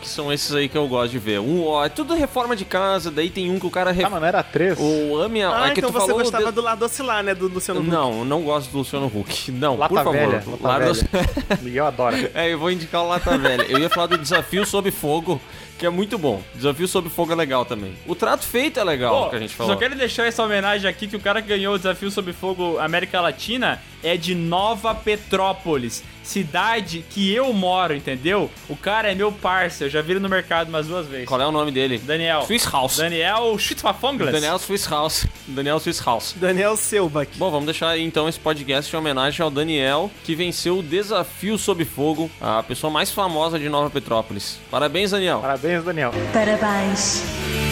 Que 0.00 0.08
são 0.08 0.32
esses 0.32 0.54
aí 0.54 0.68
que 0.68 0.78
eu 0.78 0.88
gosto 0.88 1.10
de 1.12 1.18
ver. 1.18 1.40
Um, 1.40 1.66
ó, 1.66 1.84
é 1.84 1.88
tudo 1.90 2.14
reforma 2.14 2.56
de 2.56 2.64
casa, 2.64 3.10
daí 3.10 3.28
tem 3.28 3.50
um 3.50 3.58
que 3.60 3.66
o 3.66 3.70
cara... 3.70 3.90
Ref... 3.92 4.06
Ah, 4.06 4.10
mano, 4.10 4.24
era 4.24 4.42
três. 4.42 4.78
O 4.80 5.20
Ame-a... 5.20 5.50
Ah, 5.64 5.66
é 5.68 5.70
que 5.72 5.80
então 5.80 5.90
tu 5.90 5.92
você 5.92 6.06
falou 6.06 6.22
gostava 6.22 6.46
de- 6.46 6.52
do 6.52 6.62
lado 6.62 6.84
oscilar, 6.84 7.22
né? 7.22 7.34
Do 7.34 7.48
Luciano 7.48 7.80
Huck. 7.80 7.90
Não, 7.90 8.24
não 8.24 8.40
gosto 8.42 8.70
do 8.70 8.78
Luciano 8.78 9.06
Huck. 9.06 9.50
Não, 9.52 9.76
Lata 9.76 9.88
por 9.94 9.98
favor. 10.04 10.12
Velha. 10.14 10.42
Lata 10.62 10.66
Lado- 10.68 10.94
Velha. 10.94 11.28
Miguel 11.60 11.86
adora. 11.86 12.30
É, 12.34 12.50
eu 12.52 12.58
vou 12.58 12.70
indicar 12.70 13.02
o 13.02 13.08
Lata 13.08 13.36
Velha. 13.36 13.62
Eu 13.68 13.78
ia 13.78 13.90
falar 13.90 14.06
do 14.06 14.16
Desafio 14.16 14.64
Sob 14.64 14.90
Fogo, 14.90 15.38
que 15.78 15.84
é 15.84 15.90
muito 15.90 16.16
bom. 16.16 16.40
Desafio 16.54 16.88
Sob 16.88 17.10
Fogo 17.10 17.32
é 17.32 17.34
legal 17.36 17.64
também. 17.66 17.92
O 18.06 18.14
Trato 18.14 18.44
Feito 18.46 18.80
é 18.80 18.84
legal, 18.84 19.24
Pô, 19.24 19.30
que 19.30 19.36
a 19.36 19.38
gente 19.38 19.54
falou. 19.54 19.72
Só 19.74 19.78
quero 19.78 19.94
deixar 19.94 20.26
essa 20.26 20.42
homenagem 20.42 20.88
aqui 20.88 21.06
que 21.06 21.16
o 21.16 21.20
cara 21.20 21.42
que 21.42 21.48
ganhou 21.48 21.74
o 21.74 21.76
Desafio 21.78 22.10
Sob 22.10 22.32
Fogo 22.32 22.78
América 22.78 23.20
Latina 23.20 23.82
é 24.02 24.16
de 24.16 24.34
Nova 24.34 24.94
Petrópolis, 24.94 26.02
cidade 26.22 27.04
que 27.10 27.32
eu 27.32 27.52
moro, 27.52 27.94
entendeu? 27.94 28.50
O 28.68 28.76
cara 28.76 29.10
é 29.10 29.14
meu 29.14 29.32
parceiro, 29.32 29.88
eu 29.88 29.90
já 29.92 30.02
vi 30.02 30.12
ele 30.12 30.20
no 30.20 30.28
mercado 30.28 30.68
umas 30.68 30.86
duas 30.86 31.06
vezes. 31.06 31.26
Qual 31.26 31.40
é 31.40 31.46
o 31.46 31.52
nome 31.52 31.70
dele? 31.70 31.98
Daniel. 31.98 32.42
Swiss 32.42 32.64
House. 32.70 32.96
Daniel 32.96 33.58
Schützfafongles. 33.58 34.32
Daniel 34.32 34.58
Swiss 34.58 34.86
House. 34.86 35.26
Daniel 35.46 35.80
Swiss 35.80 36.00
House. 36.00 36.34
Daniel 36.36 36.76
Selbach. 36.76 37.30
Bom, 37.36 37.50
vamos 37.50 37.66
deixar 37.66 37.88
aí 37.88 38.02
então 38.02 38.28
esse 38.28 38.38
podcast 38.38 38.94
em 38.94 38.98
homenagem 38.98 39.42
ao 39.42 39.50
Daniel, 39.50 40.10
que 40.24 40.34
venceu 40.34 40.78
o 40.78 40.82
Desafio 40.82 41.58
Sob 41.58 41.84
Fogo, 41.84 42.30
a 42.40 42.62
pessoa 42.62 42.90
mais 42.90 43.10
famosa 43.10 43.58
de 43.58 43.68
Nova 43.68 43.90
Petrópolis. 43.90 44.58
Parabéns, 44.70 45.10
Daniel. 45.10 45.40
Parabéns, 45.40 45.84
Daniel. 45.84 46.12
Parabéns. 46.32 47.69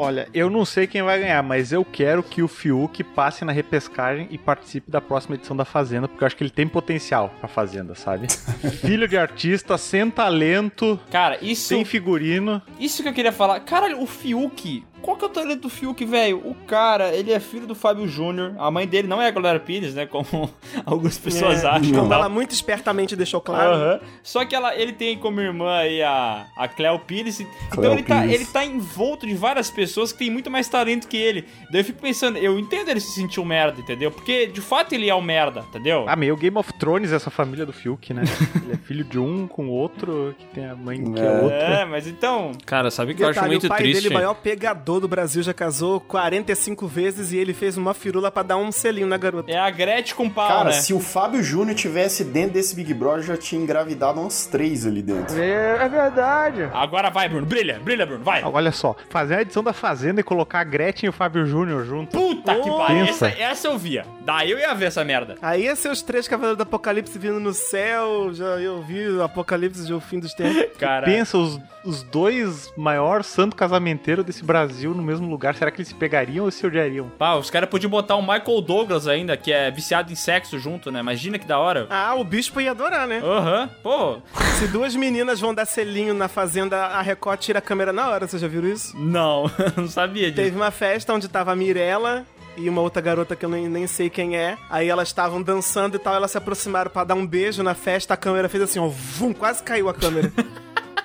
Olha, 0.00 0.28
eu 0.32 0.48
não 0.48 0.64
sei 0.64 0.86
quem 0.86 1.02
vai 1.02 1.18
ganhar, 1.18 1.42
mas 1.42 1.72
eu 1.72 1.84
quero 1.84 2.22
que 2.22 2.40
o 2.40 2.46
Fiuk 2.46 3.02
passe 3.02 3.44
na 3.44 3.50
repescagem 3.50 4.28
e 4.30 4.38
participe 4.38 4.88
da 4.90 5.00
próxima 5.00 5.34
edição 5.34 5.56
da 5.56 5.64
Fazenda, 5.64 6.06
porque 6.06 6.22
eu 6.22 6.26
acho 6.26 6.36
que 6.36 6.44
ele 6.44 6.50
tem 6.50 6.68
potencial 6.68 7.34
pra 7.40 7.48
Fazenda, 7.48 7.96
sabe? 7.96 8.28
Filho 8.80 9.08
de 9.08 9.18
artista, 9.18 9.76
sem 9.76 10.08
talento, 10.08 10.98
Cara, 11.10 11.38
isso, 11.42 11.68
sem 11.68 11.84
figurino. 11.84 12.62
isso 12.78 13.02
que 13.02 13.08
eu 13.08 13.12
queria 13.12 13.32
falar. 13.32 13.58
Caralho, 13.60 14.00
o 14.00 14.06
Fiuk. 14.06 14.84
Qual 15.02 15.16
que 15.16 15.24
é 15.24 15.28
o 15.28 15.30
talento 15.30 15.62
do 15.62 15.68
Fiuk, 15.70 16.04
velho? 16.04 16.38
O 16.44 16.54
cara, 16.66 17.14
ele 17.14 17.32
é 17.32 17.40
filho 17.40 17.66
do 17.66 17.74
Fábio 17.74 18.06
Júnior. 18.08 18.54
A 18.58 18.70
mãe 18.70 18.86
dele 18.86 19.08
não 19.08 19.20
é 19.22 19.28
a 19.28 19.30
Glória 19.30 19.60
Pires, 19.60 19.94
né? 19.94 20.06
Como 20.06 20.50
algumas 20.84 21.16
pessoas 21.18 21.64
É, 21.64 21.66
acham. 21.68 21.92
Como 21.92 22.08
tal. 22.08 22.18
ela 22.20 22.28
muito 22.28 22.52
espertamente 22.52 23.16
deixou 23.16 23.40
claro. 23.40 23.72
Aham. 23.74 24.00
Só 24.22 24.44
que 24.44 24.54
ela, 24.54 24.74
ele 24.76 24.92
tem 24.92 25.16
como 25.18 25.40
irmã 25.40 25.76
aí 25.78 26.02
a, 26.02 26.46
a 26.56 26.68
Cleo 26.68 26.98
Pires. 26.98 27.40
Então 27.40 27.50
Cleo 27.70 27.92
ele 27.92 28.02
tá, 28.02 28.20
Pires. 28.22 28.34
ele 28.34 28.44
tá 28.46 28.64
envolto 28.64 29.26
de 29.26 29.34
várias 29.34 29.70
pessoas 29.70 30.12
que 30.12 30.18
têm 30.18 30.30
muito 30.30 30.50
mais 30.50 30.68
talento 30.68 31.06
que 31.08 31.16
ele. 31.16 31.46
Daí 31.70 31.80
eu 31.80 31.84
fico 31.84 32.00
pensando, 32.00 32.36
eu 32.38 32.58
entendo 32.58 32.88
ele 32.90 33.00
se 33.00 33.12
sentir 33.12 33.40
um 33.40 33.44
merda, 33.44 33.80
entendeu? 33.80 34.10
Porque 34.10 34.46
de 34.46 34.60
fato 34.60 34.92
ele 34.94 35.08
é 35.08 35.14
um 35.14 35.22
merda, 35.22 35.64
entendeu? 35.68 36.04
Ah, 36.08 36.16
meio 36.16 36.36
Game 36.36 36.56
of 36.58 36.72
Thrones 36.74 37.12
essa 37.12 37.30
família 37.30 37.64
do 37.64 37.72
Fiuk, 37.72 38.12
né? 38.12 38.22
ele 38.64 38.72
é 38.72 38.76
filho 38.76 39.04
de 39.04 39.18
um 39.18 39.46
com 39.46 39.68
outro, 39.68 40.34
que 40.38 40.46
tem 40.46 40.66
a 40.66 40.74
mãe 40.74 41.02
que 41.02 41.20
é, 41.20 41.24
É. 41.24 41.30
outra. 41.40 41.56
É, 41.56 41.84
mas 41.84 42.06
então. 42.06 42.52
Cara, 42.66 42.90
sabe 42.90 43.12
o 43.12 43.14
que 43.14 43.22
eu 43.22 43.26
acho 43.28 43.34
Detalhe, 43.34 43.52
muito 43.52 43.64
o 43.66 43.68
pai 43.68 43.78
triste? 43.78 44.02
dele, 44.02 44.14
o 44.14 44.18
maior 44.18 44.34
pegador 44.34 44.87
do 44.98 45.06
Brasil, 45.06 45.42
já 45.42 45.52
casou 45.52 46.00
45 46.00 46.86
vezes 46.88 47.32
e 47.32 47.36
ele 47.36 47.52
fez 47.52 47.76
uma 47.76 47.92
firula 47.92 48.30
pra 48.30 48.42
dar 48.42 48.56
um 48.56 48.72
selinho 48.72 49.06
na 49.06 49.18
garota. 49.18 49.50
É 49.52 49.58
a 49.58 49.70
Gretchen 49.70 50.16
com 50.16 50.30
pau, 50.30 50.48
Cara, 50.48 50.64
né? 50.70 50.72
se 50.72 50.94
o 50.94 50.98
Fábio 51.00 51.42
Júnior 51.42 51.76
tivesse 51.76 52.24
dentro 52.24 52.54
desse 52.54 52.74
Big 52.74 52.94
Brother, 52.94 53.22
já 53.22 53.36
tinha 53.36 53.60
engravidado 53.60 54.18
umas 54.20 54.46
três 54.46 54.86
ali 54.86 55.02
dentro. 55.02 55.38
É 55.38 55.86
verdade. 55.88 56.68
Agora 56.72 57.10
vai, 57.10 57.28
Bruno. 57.28 57.44
Brilha, 57.46 57.78
brilha, 57.78 58.06
Bruno. 58.06 58.24
Vai. 58.24 58.42
Olha 58.42 58.72
só, 58.72 58.96
fazer 59.10 59.34
a 59.36 59.42
edição 59.42 59.62
da 59.62 59.72
Fazenda 59.74 60.20
e 60.20 60.24
colocar 60.24 60.60
a 60.60 60.64
Gretchen 60.64 61.06
e 61.08 61.10
o 61.10 61.12
Fábio 61.12 61.44
Júnior 61.46 61.84
junto. 61.84 62.16
Puta 62.16 62.54
que 62.54 62.70
pariu. 62.70 63.04
Essa, 63.04 63.28
essa 63.28 63.68
eu 63.68 63.76
via. 63.78 64.06
Daí 64.24 64.50
eu 64.50 64.58
ia 64.58 64.74
ver 64.74 64.86
essa 64.86 65.04
merda. 65.04 65.36
Aí 65.42 65.64
ia 65.64 65.76
ser 65.76 65.90
os 65.90 66.00
três 66.02 66.26
cavaleiros 66.26 66.56
do 66.56 66.62
Apocalipse 66.62 67.18
vindo 67.18 67.38
no 67.40 67.52
céu, 67.52 68.32
já 68.32 68.44
eu 68.60 68.80
vi 68.82 69.08
o 69.08 69.22
Apocalipse 69.22 69.84
de 69.86 69.92
O 69.92 70.00
Fim 70.00 70.18
dos 70.18 70.32
Tempos. 70.32 70.76
Cara. 70.78 71.04
Pensa, 71.04 71.36
os, 71.36 71.58
os 71.84 72.02
dois 72.02 72.72
maiores 72.76 73.26
santo 73.26 73.56
casamenteiros 73.56 74.24
desse 74.24 74.44
Brasil 74.44 74.77
no 74.86 75.02
mesmo 75.02 75.28
lugar, 75.28 75.54
será 75.54 75.70
que 75.70 75.78
eles 75.78 75.88
se 75.88 75.94
pegariam 75.94 76.44
ou 76.44 76.50
se 76.50 76.66
odiariam? 76.66 77.08
Pá, 77.18 77.34
os 77.34 77.50
caras 77.50 77.68
podiam 77.68 77.90
botar 77.90 78.16
o 78.16 78.22
Michael 78.22 78.60
Douglas 78.60 79.06
ainda, 79.06 79.36
que 79.36 79.52
é 79.52 79.70
viciado 79.70 80.12
em 80.12 80.14
sexo 80.16 80.58
junto, 80.58 80.90
né? 80.90 81.00
Imagina 81.00 81.38
que 81.38 81.46
da 81.46 81.58
hora. 81.58 81.86
Ah, 81.90 82.14
o 82.14 82.24
bispo 82.24 82.60
ia 82.60 82.70
adorar, 82.70 83.06
né? 83.06 83.20
Aham. 83.22 83.70
Pô, 83.82 84.18
Se 84.58 84.66
duas 84.68 84.94
meninas 84.94 85.40
vão 85.40 85.54
dar 85.54 85.64
selinho 85.66 86.14
na 86.14 86.28
fazenda, 86.28 86.76
a 86.86 87.02
Record 87.02 87.40
tira 87.40 87.58
a 87.58 87.62
câmera 87.62 87.92
na 87.92 88.08
hora, 88.08 88.26
vocês 88.26 88.40
já 88.42 88.48
viram 88.48 88.68
isso? 88.68 88.96
não. 88.98 89.50
não 89.76 89.88
sabia 89.88 90.30
disso. 90.30 90.42
Teve 90.42 90.56
uma 90.56 90.70
festa 90.70 91.12
onde 91.12 91.28
tava 91.28 91.52
a 91.52 91.56
Mirella 91.56 92.24
e 92.56 92.68
uma 92.68 92.80
outra 92.80 93.00
garota 93.00 93.36
que 93.36 93.44
eu 93.44 93.48
nem, 93.48 93.68
nem 93.68 93.86
sei 93.86 94.10
quem 94.10 94.36
é. 94.36 94.56
Aí 94.68 94.88
elas 94.88 95.08
estavam 95.08 95.40
dançando 95.40 95.96
e 95.96 95.98
tal, 95.98 96.14
elas 96.14 96.30
se 96.32 96.38
aproximaram 96.38 96.90
pra 96.90 97.04
dar 97.04 97.14
um 97.14 97.26
beijo 97.26 97.62
na 97.62 97.74
festa, 97.74 98.14
a 98.14 98.16
câmera 98.16 98.48
fez 98.48 98.62
assim, 98.64 98.78
ó, 98.80 98.88
vum, 98.88 99.32
quase 99.32 99.62
caiu 99.62 99.88
a 99.88 99.94
câmera. 99.94 100.32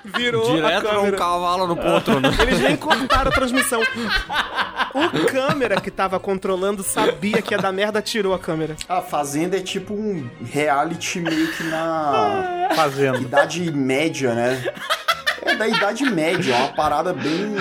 Virou 0.04 0.50
a 0.52 0.54
Direto 0.56 0.82
câmera. 0.82 1.10
num 1.10 1.16
cavalo 1.16 1.66
no 1.66 1.76
potro, 1.76 2.20
né? 2.20 2.30
Eles 2.40 2.60
nem 2.60 2.76
cortaram 2.76 3.30
a 3.30 3.34
transmissão. 3.34 3.80
O 4.94 5.26
câmera 5.26 5.80
que 5.80 5.90
tava 5.90 6.20
controlando 6.20 6.82
sabia 6.82 7.40
que 7.40 7.54
ia 7.54 7.58
dar 7.58 7.72
merda, 7.72 8.02
tirou 8.02 8.34
a 8.34 8.38
câmera. 8.38 8.76
A 8.88 9.00
Fazenda 9.00 9.56
é 9.56 9.60
tipo 9.60 9.94
um 9.94 10.28
reality 10.44 11.20
meio 11.20 11.48
que 11.52 11.62
na 11.64 12.68
Fazendo. 12.76 13.22
idade 13.22 13.72
média, 13.72 14.34
né? 14.34 14.62
É 15.42 15.54
da 15.56 15.66
idade 15.68 16.04
média, 16.04 16.54
é 16.54 16.58
uma 16.58 16.68
parada 16.68 17.12
bem. 17.12 17.54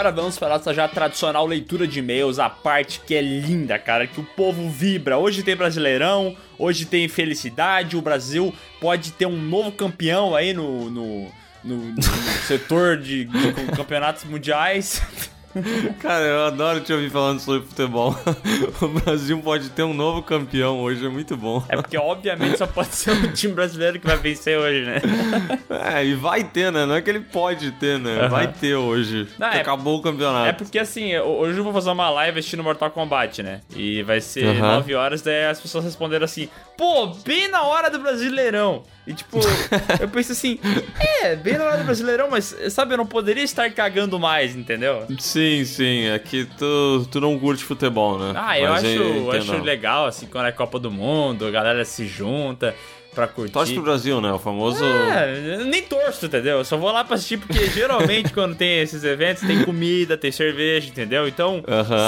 Agora 0.00 0.12
vamos 0.12 0.38
para 0.38 0.48
nossa 0.56 0.72
já 0.72 0.88
tradicional 0.88 1.44
leitura 1.46 1.86
de 1.86 1.98
e-mails, 1.98 2.38
a 2.38 2.48
parte 2.48 3.00
que 3.06 3.14
é 3.14 3.20
linda, 3.20 3.78
cara, 3.78 4.06
que 4.06 4.18
o 4.18 4.24
povo 4.24 4.70
vibra. 4.70 5.18
Hoje 5.18 5.42
tem 5.42 5.54
Brasileirão, 5.54 6.34
hoje 6.58 6.86
tem 6.86 7.06
felicidade, 7.06 7.98
o 7.98 8.00
Brasil 8.00 8.54
pode 8.80 9.12
ter 9.12 9.26
um 9.26 9.36
novo 9.36 9.70
campeão 9.70 10.34
aí 10.34 10.54
no, 10.54 10.88
no, 10.90 11.28
no- 11.62 11.76
no 11.92 12.02
setor 12.46 12.96
de, 12.96 13.26
de 13.26 13.52
campeonatos 13.76 14.24
mundiais. 14.24 15.02
Cara, 16.00 16.24
eu 16.24 16.44
adoro 16.46 16.80
te 16.80 16.92
ouvir 16.92 17.10
falando 17.10 17.40
sobre 17.40 17.66
futebol. 17.66 18.14
O 18.80 18.88
Brasil 18.88 19.38
pode 19.42 19.68
ter 19.70 19.82
um 19.82 19.92
novo 19.92 20.22
campeão 20.22 20.80
hoje, 20.80 21.04
é 21.04 21.08
muito 21.08 21.36
bom. 21.36 21.62
É 21.68 21.76
porque, 21.76 21.96
obviamente, 21.98 22.56
só 22.58 22.66
pode 22.66 22.94
ser 22.94 23.10
o 23.12 23.32
time 23.32 23.52
brasileiro 23.52 23.98
que 24.00 24.06
vai 24.06 24.16
vencer 24.16 24.58
hoje, 24.58 24.82
né? 24.84 25.00
É, 25.92 26.04
e 26.04 26.14
vai 26.14 26.44
ter, 26.44 26.70
né? 26.72 26.86
Não 26.86 26.94
é 26.94 27.02
que 27.02 27.10
ele 27.10 27.20
pode 27.20 27.70
ter, 27.72 27.98
né? 27.98 28.28
Vai 28.28 28.48
ter 28.48 28.74
hoje. 28.74 29.28
Não, 29.38 29.48
é- 29.48 29.60
Acabou 29.60 29.98
o 29.98 30.02
campeonato. 30.02 30.48
É 30.48 30.52
porque 30.52 30.78
assim, 30.78 31.16
hoje 31.18 31.58
eu 31.58 31.64
vou 31.64 31.72
fazer 31.72 31.90
uma 31.90 32.08
live 32.10 32.38
assistindo 32.38 32.62
Mortal 32.62 32.90
Kombat, 32.90 33.42
né? 33.42 33.60
E 33.74 34.02
vai 34.02 34.20
ser 34.20 34.46
Aham. 34.46 34.76
9 34.76 34.94
horas, 34.94 35.22
daí 35.22 35.46
as 35.46 35.60
pessoas 35.60 35.84
responderam 35.84 36.24
assim, 36.24 36.48
pô, 36.76 37.08
bem 37.24 37.48
na 37.48 37.62
hora 37.62 37.90
do 37.90 37.98
Brasileirão. 37.98 38.82
E 39.06 39.14
tipo, 39.14 39.38
eu 39.98 40.08
pensei 40.08 40.32
assim, 40.32 40.58
é, 41.22 41.34
bem 41.34 41.56
na 41.56 41.64
hora 41.64 41.78
do 41.78 41.84
Brasileirão, 41.84 42.28
mas 42.30 42.54
sabe, 42.68 42.92
eu 42.94 42.98
não 42.98 43.06
poderia 43.06 43.42
estar 43.42 43.70
cagando 43.72 44.18
mais, 44.18 44.54
entendeu? 44.54 45.06
Sim, 45.18 45.64
sim. 45.64 46.06
É 46.06 46.18
que 46.18 46.44
tu, 46.44 47.06
tu 47.10 47.20
não 47.20 47.38
curte 47.38 47.64
futebol, 47.64 48.18
né? 48.18 48.32
Ah, 48.36 48.58
eu 48.58 48.68
Mas 48.70 48.84
acho, 48.84 49.02
entendo. 49.02 49.32
acho 49.32 49.62
legal, 49.62 50.06
assim, 50.06 50.26
quando 50.26 50.46
é 50.46 50.52
Copa 50.52 50.78
do 50.78 50.90
Mundo, 50.90 51.46
a 51.46 51.50
galera 51.50 51.84
se 51.84 52.06
junta 52.06 52.74
pra 53.14 53.26
curtir. 53.26 53.52
Torce 53.52 53.72
pro 53.74 53.82
Brasil, 53.82 54.20
né? 54.20 54.32
O 54.32 54.38
famoso. 54.38 54.84
É, 54.84 55.64
nem 55.64 55.82
torço, 55.82 56.26
entendeu? 56.26 56.58
Eu 56.58 56.64
só 56.64 56.76
vou 56.76 56.90
lá 56.92 57.04
pra 57.04 57.14
assistir 57.16 57.38
porque 57.38 57.66
geralmente 57.70 58.32
quando 58.32 58.54
tem 58.54 58.80
esses 58.80 59.04
eventos 59.04 59.42
tem 59.46 59.64
comida, 59.64 60.16
tem 60.16 60.30
cerveja, 60.32 60.88
entendeu? 60.88 61.26
Então 61.28 61.62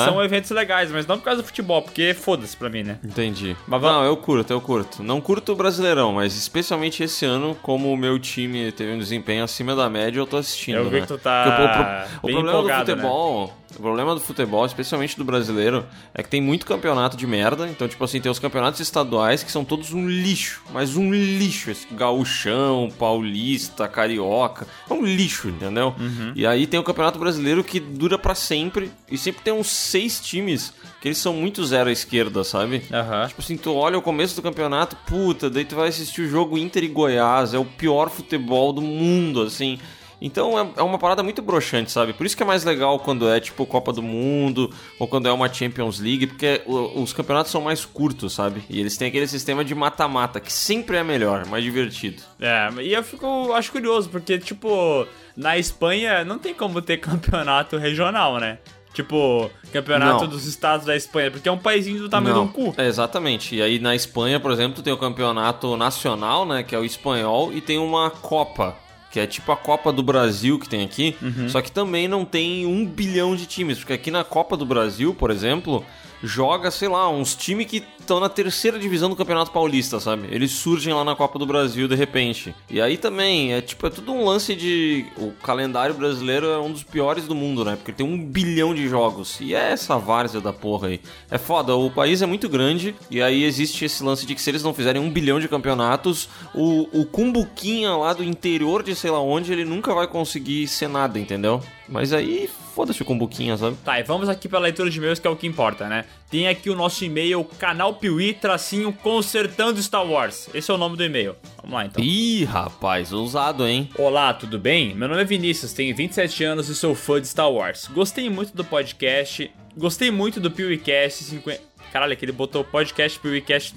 são 0.05 0.23
eventos 0.23 0.51
legais, 0.51 0.91
mas 0.91 1.07
não 1.07 1.19
por 1.19 1.25
causa 1.25 1.43
do 1.43 1.47
futebol, 1.47 1.83
porque 1.83 2.15
foda-se 2.15 2.57
pra 2.57 2.69
mim, 2.69 2.83
né? 2.83 2.99
Entendi. 3.05 3.57
Mas 3.67 3.83
Não, 3.83 4.05
eu 4.05 4.17
curto, 4.17 4.53
eu 4.53 4.61
curto. 4.61 5.03
Não 5.03 5.21
curto 5.21 5.53
o 5.53 5.57
Brasileirão, 5.57 6.13
mas 6.13 6.37
especialmente 6.37 7.03
esse 7.03 7.25
ano, 7.25 7.57
como 7.63 7.93
o 7.93 7.97
meu 7.97 8.19
time 8.19 8.71
teve 8.73 8.93
um 8.93 8.99
desempenho 8.99 9.45
acima 9.45 9.75
da 9.75 9.89
média, 9.91 10.19
eu 10.21 10.27
tô 10.27 10.37
assistindo. 10.37 10.77
Eu 10.77 10.85
vi 10.89 10.97
né? 10.97 11.01
que 11.03 11.07
tu 11.09 11.19
tá 11.19 11.45
Porque 11.45 11.63
o, 11.63 11.69
pro- 11.69 12.39
o 12.39 12.43
problema 12.43 12.63
do 12.63 12.79
futebol. 12.87 13.62
O 13.77 13.83
problema 13.83 14.15
do 14.15 14.21
futebol, 14.21 14.65
especialmente 14.65 15.17
do 15.17 15.25
brasileiro, 15.25 15.85
é 16.15 16.23
que 16.23 16.29
tem 16.29 16.41
muito 16.41 16.67
campeonato 16.67 17.17
de 17.17 17.27
merda. 17.27 17.69
Então, 17.69 17.89
tipo 17.89 18.03
assim, 18.05 18.21
tem 18.21 18.31
os 18.31 18.39
campeonatos 18.39 18.81
estaduais 18.81 19.43
que 19.43 19.51
são 19.51 19.65
todos 19.65 19.93
um 19.93 20.09
lixo. 20.09 20.63
Mas 20.73 20.97
um 20.97 21.13
lixo. 21.13 21.71
Esse 21.71 21.87
gauchão, 21.93 22.93
paulista, 22.99 23.89
carioca. 23.89 24.67
É 24.89 24.95
um 24.95 25.05
lixo, 25.05 25.49
entendeu? 25.49 25.95
Uhum. 25.99 26.33
E 26.35 26.47
aí 26.47 26.67
tem 26.67 26.79
o 26.79 26.85
campeonato 26.85 27.19
brasileiro 27.19 27.65
que 27.65 27.81
dura 27.81 28.19
pra 28.19 28.35
sempre. 28.35 28.91
E 29.11 29.19
sempre 29.19 29.43
tem 29.43 29.53
uns 29.53 29.69
seis 29.69 30.21
times 30.21 30.73
que 31.01 31.09
eles 31.09 31.19
são 31.19 31.35
muito 31.35 31.65
zero 31.65 31.89
à 31.89 31.93
esquerda, 31.93 32.45
sabe? 32.45 32.83
Aham. 32.93 33.27
Tipo 33.27 33.43
assim, 33.43 33.57
tu 33.57 33.75
olha 33.75 33.99
o 33.99 34.03
começo 34.03 34.37
do 34.37 34.43
campeonato, 34.43 34.97
puta, 35.07 35.51
daí 35.51 35.65
tu 35.65 35.75
vai 35.75 35.89
assistir 35.89 36.23
o 36.23 36.29
jogo 36.29 36.57
Inter 36.57 36.85
e 36.85 36.89
Goiás, 36.89 37.55
é 37.55 37.59
o 37.59 37.65
pior 37.65 38.09
futebol 38.09 38.73
do 38.73 38.81
mundo, 38.81 39.43
assim. 39.43 39.81
Então 40.23 40.57
é, 40.57 40.67
é 40.77 40.83
uma 40.83 40.99
parada 40.99 41.21
muito 41.23 41.43
broxante, 41.43 41.91
sabe? 41.91 42.13
Por 42.13 42.25
isso 42.25 42.37
que 42.37 42.43
é 42.45 42.47
mais 42.47 42.63
legal 42.63 42.99
quando 43.01 43.29
é 43.29 43.41
tipo 43.41 43.67
Copa 43.67 43.93
do 43.93 44.03
Mundo 44.03 44.73
ou 44.99 45.09
quando 45.09 45.27
é 45.27 45.33
uma 45.33 45.53
Champions 45.53 45.99
League, 45.99 46.29
porque 46.29 46.63
os 46.67 47.13
campeonatos 47.13 47.51
são 47.51 47.61
mais 47.61 47.85
curtos, 47.85 48.33
sabe? 48.33 48.63
E 48.71 48.79
eles 48.79 48.97
têm 48.97 49.09
aquele 49.09 49.27
sistema 49.27 49.65
de 49.65 49.75
mata-mata, 49.75 50.39
que 50.39 50.53
sempre 50.53 50.97
é 50.97 51.03
melhor, 51.03 51.45
mais 51.47 51.65
divertido. 51.65 52.23
É, 52.41 52.69
e 52.81 52.95
eu 52.95 53.03
fico, 53.03 53.53
acho 53.53 53.73
curioso, 53.73 54.09
porque, 54.09 54.39
tipo, 54.39 55.07
na 55.37 55.59
Espanha 55.59 56.25
não 56.25 56.39
tem 56.39 56.55
como 56.55 56.81
ter 56.81 56.99
campeonato 57.03 57.77
regional, 57.77 58.39
né? 58.39 58.59
Tipo, 58.95 59.51
campeonato 59.73 60.25
Não. 60.25 60.29
dos 60.29 60.47
estados 60.47 60.85
da 60.85 60.95
Espanha, 60.95 61.31
porque 61.31 61.49
é 61.49 61.53
um 61.53 61.59
paísinho 61.59 61.99
do 61.99 62.09
tamanho 62.11 62.37
Não, 62.37 62.45
de 62.45 62.51
um 62.51 62.53
cu. 62.53 62.75
é, 62.77 62.87
exatamente. 62.87 63.57
E 63.57 63.63
aí 63.63 63.79
na 63.79 63.95
Espanha, 63.95 64.39
por 64.39 64.53
exemplo, 64.53 64.83
tem 64.83 64.93
o 64.93 64.99
campeonato 64.99 65.77
nacional, 65.79 66.45
né? 66.45 66.63
Que 66.63 66.75
é 66.75 66.79
o 66.79 66.85
espanhol, 66.85 67.53
e 67.53 67.61
tem 67.61 67.79
uma 67.79 68.11
Copa. 68.11 68.77
Que 69.13 69.21
é 69.21 69.27
tipo 69.27 69.53
a 69.53 69.57
Copa 69.57 69.93
do 69.93 70.03
Brasil 70.03 70.59
que 70.59 70.69
tem 70.69 70.83
aqui. 70.83 71.15
Uhum. 71.21 71.49
Só 71.49 71.61
que 71.61 71.71
também 71.71 72.09
não 72.09 72.25
tem 72.25 72.65
um 72.65 72.87
bilhão 72.87 73.37
de 73.37 73.45
times. 73.45 73.79
Porque 73.79 73.93
aqui 73.93 74.11
na 74.11 74.25
Copa 74.25 74.57
do 74.57 74.65
Brasil, 74.65 75.15
por 75.15 75.31
exemplo, 75.31 75.85
joga, 76.23 76.71
sei 76.71 76.89
lá, 76.89 77.09
uns 77.09 77.35
times 77.35 77.67
que 77.67 77.83
estão 77.99 78.21
na 78.21 78.29
terceira 78.29 78.79
divisão 78.79 79.09
do 79.09 79.17
Campeonato 79.17 79.51
Paulista, 79.51 79.99
sabe? 80.01 80.29
Eles 80.31 80.53
surgem 80.53 80.93
lá 80.93 81.05
na 81.05 81.17
Copa 81.17 81.39
do 81.39 81.47
Brasil 81.47 81.89
de 81.89 81.95
repente. 81.95 82.55
E 82.69 82.81
aí 82.81 82.97
também, 82.97 83.55
é 83.55 83.61
tipo, 83.61 83.87
é 83.87 83.91
tudo 83.91 84.13
um 84.13 84.25
lance 84.25 84.55
de. 84.55 85.07
O 85.17 85.33
calendário 85.33 85.95
brasileiro 85.95 86.47
é 86.47 86.59
um 86.59 86.71
dos 86.71 86.83
piores 86.83 87.27
do 87.27 87.35
mundo, 87.35 87.65
né? 87.65 87.77
Porque 87.77 87.93
tem 87.93 88.07
um 88.07 88.19
bilhão 88.23 88.75
de 88.75 88.89
jogos. 88.89 89.41
E 89.41 89.55
é 89.55 89.73
essa 89.73 89.99
várzea 89.99 90.41
da 90.41 90.53
porra 90.53 90.89
aí. 90.89 91.01
É 91.31 91.39
foda, 91.39 91.75
o 91.75 91.91
país 91.91 92.23
é 92.23 92.27
muito 92.27 92.49
grande. 92.49 92.95
E 93.11 93.23
aí 93.23 93.45
existe 93.45 93.85
esse 93.85 94.03
lance 94.03 94.27
de 94.27 94.35
que 94.35 94.43
se 94.43 94.51
eles 94.51 94.63
não 94.63 94.75
fizerem 94.75 95.01
um 95.01 95.11
bilhão 95.11 95.41
de 95.41 95.49
campeonatos, 95.49 96.29
o, 96.55 96.89
o 97.01 97.05
Cumbuquinha 97.07 97.93
lá 97.93 98.13
do 98.13 98.25
interior 98.25 98.83
de 98.83 98.95
sei 98.95 99.11
lá 99.11 99.21
onde, 99.21 99.53
ele 99.53 99.65
nunca 99.65 99.95
vai 99.95 100.07
conseguir 100.07 100.67
ser 100.67 100.89
nada, 100.89 101.19
entendeu? 101.19 101.63
Mas 101.89 102.13
aí, 102.13 102.49
foda-se 102.75 103.03
o 103.03 103.05
Cumbuquinha, 103.05 103.57
sabe? 103.57 103.77
Tá, 103.85 104.01
e 104.01 104.03
vamos 104.03 104.29
aqui 104.29 104.49
pra 104.49 104.59
leitura 104.59 104.91
de 104.91 104.99
e-mails, 104.99 105.19
que 105.19 105.27
é 105.27 105.31
o 105.31 105.37
que 105.37 105.47
importa, 105.47 105.89
né? 105.89 106.05
Tem 106.31 106.49
aqui 106.49 106.71
o 106.71 106.75
nosso 106.75 107.05
e-mail, 107.05 107.45
canal 107.59 107.95
Piuí, 107.95 108.33
tracinho, 108.33 108.93
consertando 108.93 109.83
Star 109.83 110.07
Wars. 110.07 110.49
Esse 110.55 110.71
é 110.71 110.75
o 110.75 110.79
nome 110.79 110.97
do 110.97 111.05
e-mail. 111.05 111.37
Vamos 111.59 111.73
lá, 111.73 111.87
então. 111.87 112.03
Ih, 112.03 112.45
rapaz, 112.45 113.13
ousado, 113.13 113.67
hein? 113.67 113.91
Olá, 113.99 114.33
tudo 114.33 114.59
bem? 114.59 114.95
Meu 114.95 115.09
nome 115.09 115.21
é 115.21 115.25
Vinícius, 115.25 115.73
tenho 115.73 115.95
27 115.95 116.45
anos 116.45 116.69
e 116.69 116.75
sou 116.75 116.95
fã 116.95 117.21
de 117.21 117.29
Star 117.29 117.51
Wars. 117.51 117.89
Gostei 117.93 118.31
muito 118.31 118.57
do 118.57 118.65
podcast, 118.65 119.51
gostei 119.77 120.11
muito 120.11 120.41
do 120.41 120.51
PeeWeeCast 120.51 121.25
50... 121.25 121.61
Caralho, 121.93 122.17
que 122.17 122.25
ele 122.25 122.33
botou 122.33 122.65
podcast 122.65 123.19
PeeWeeCast... 123.21 123.75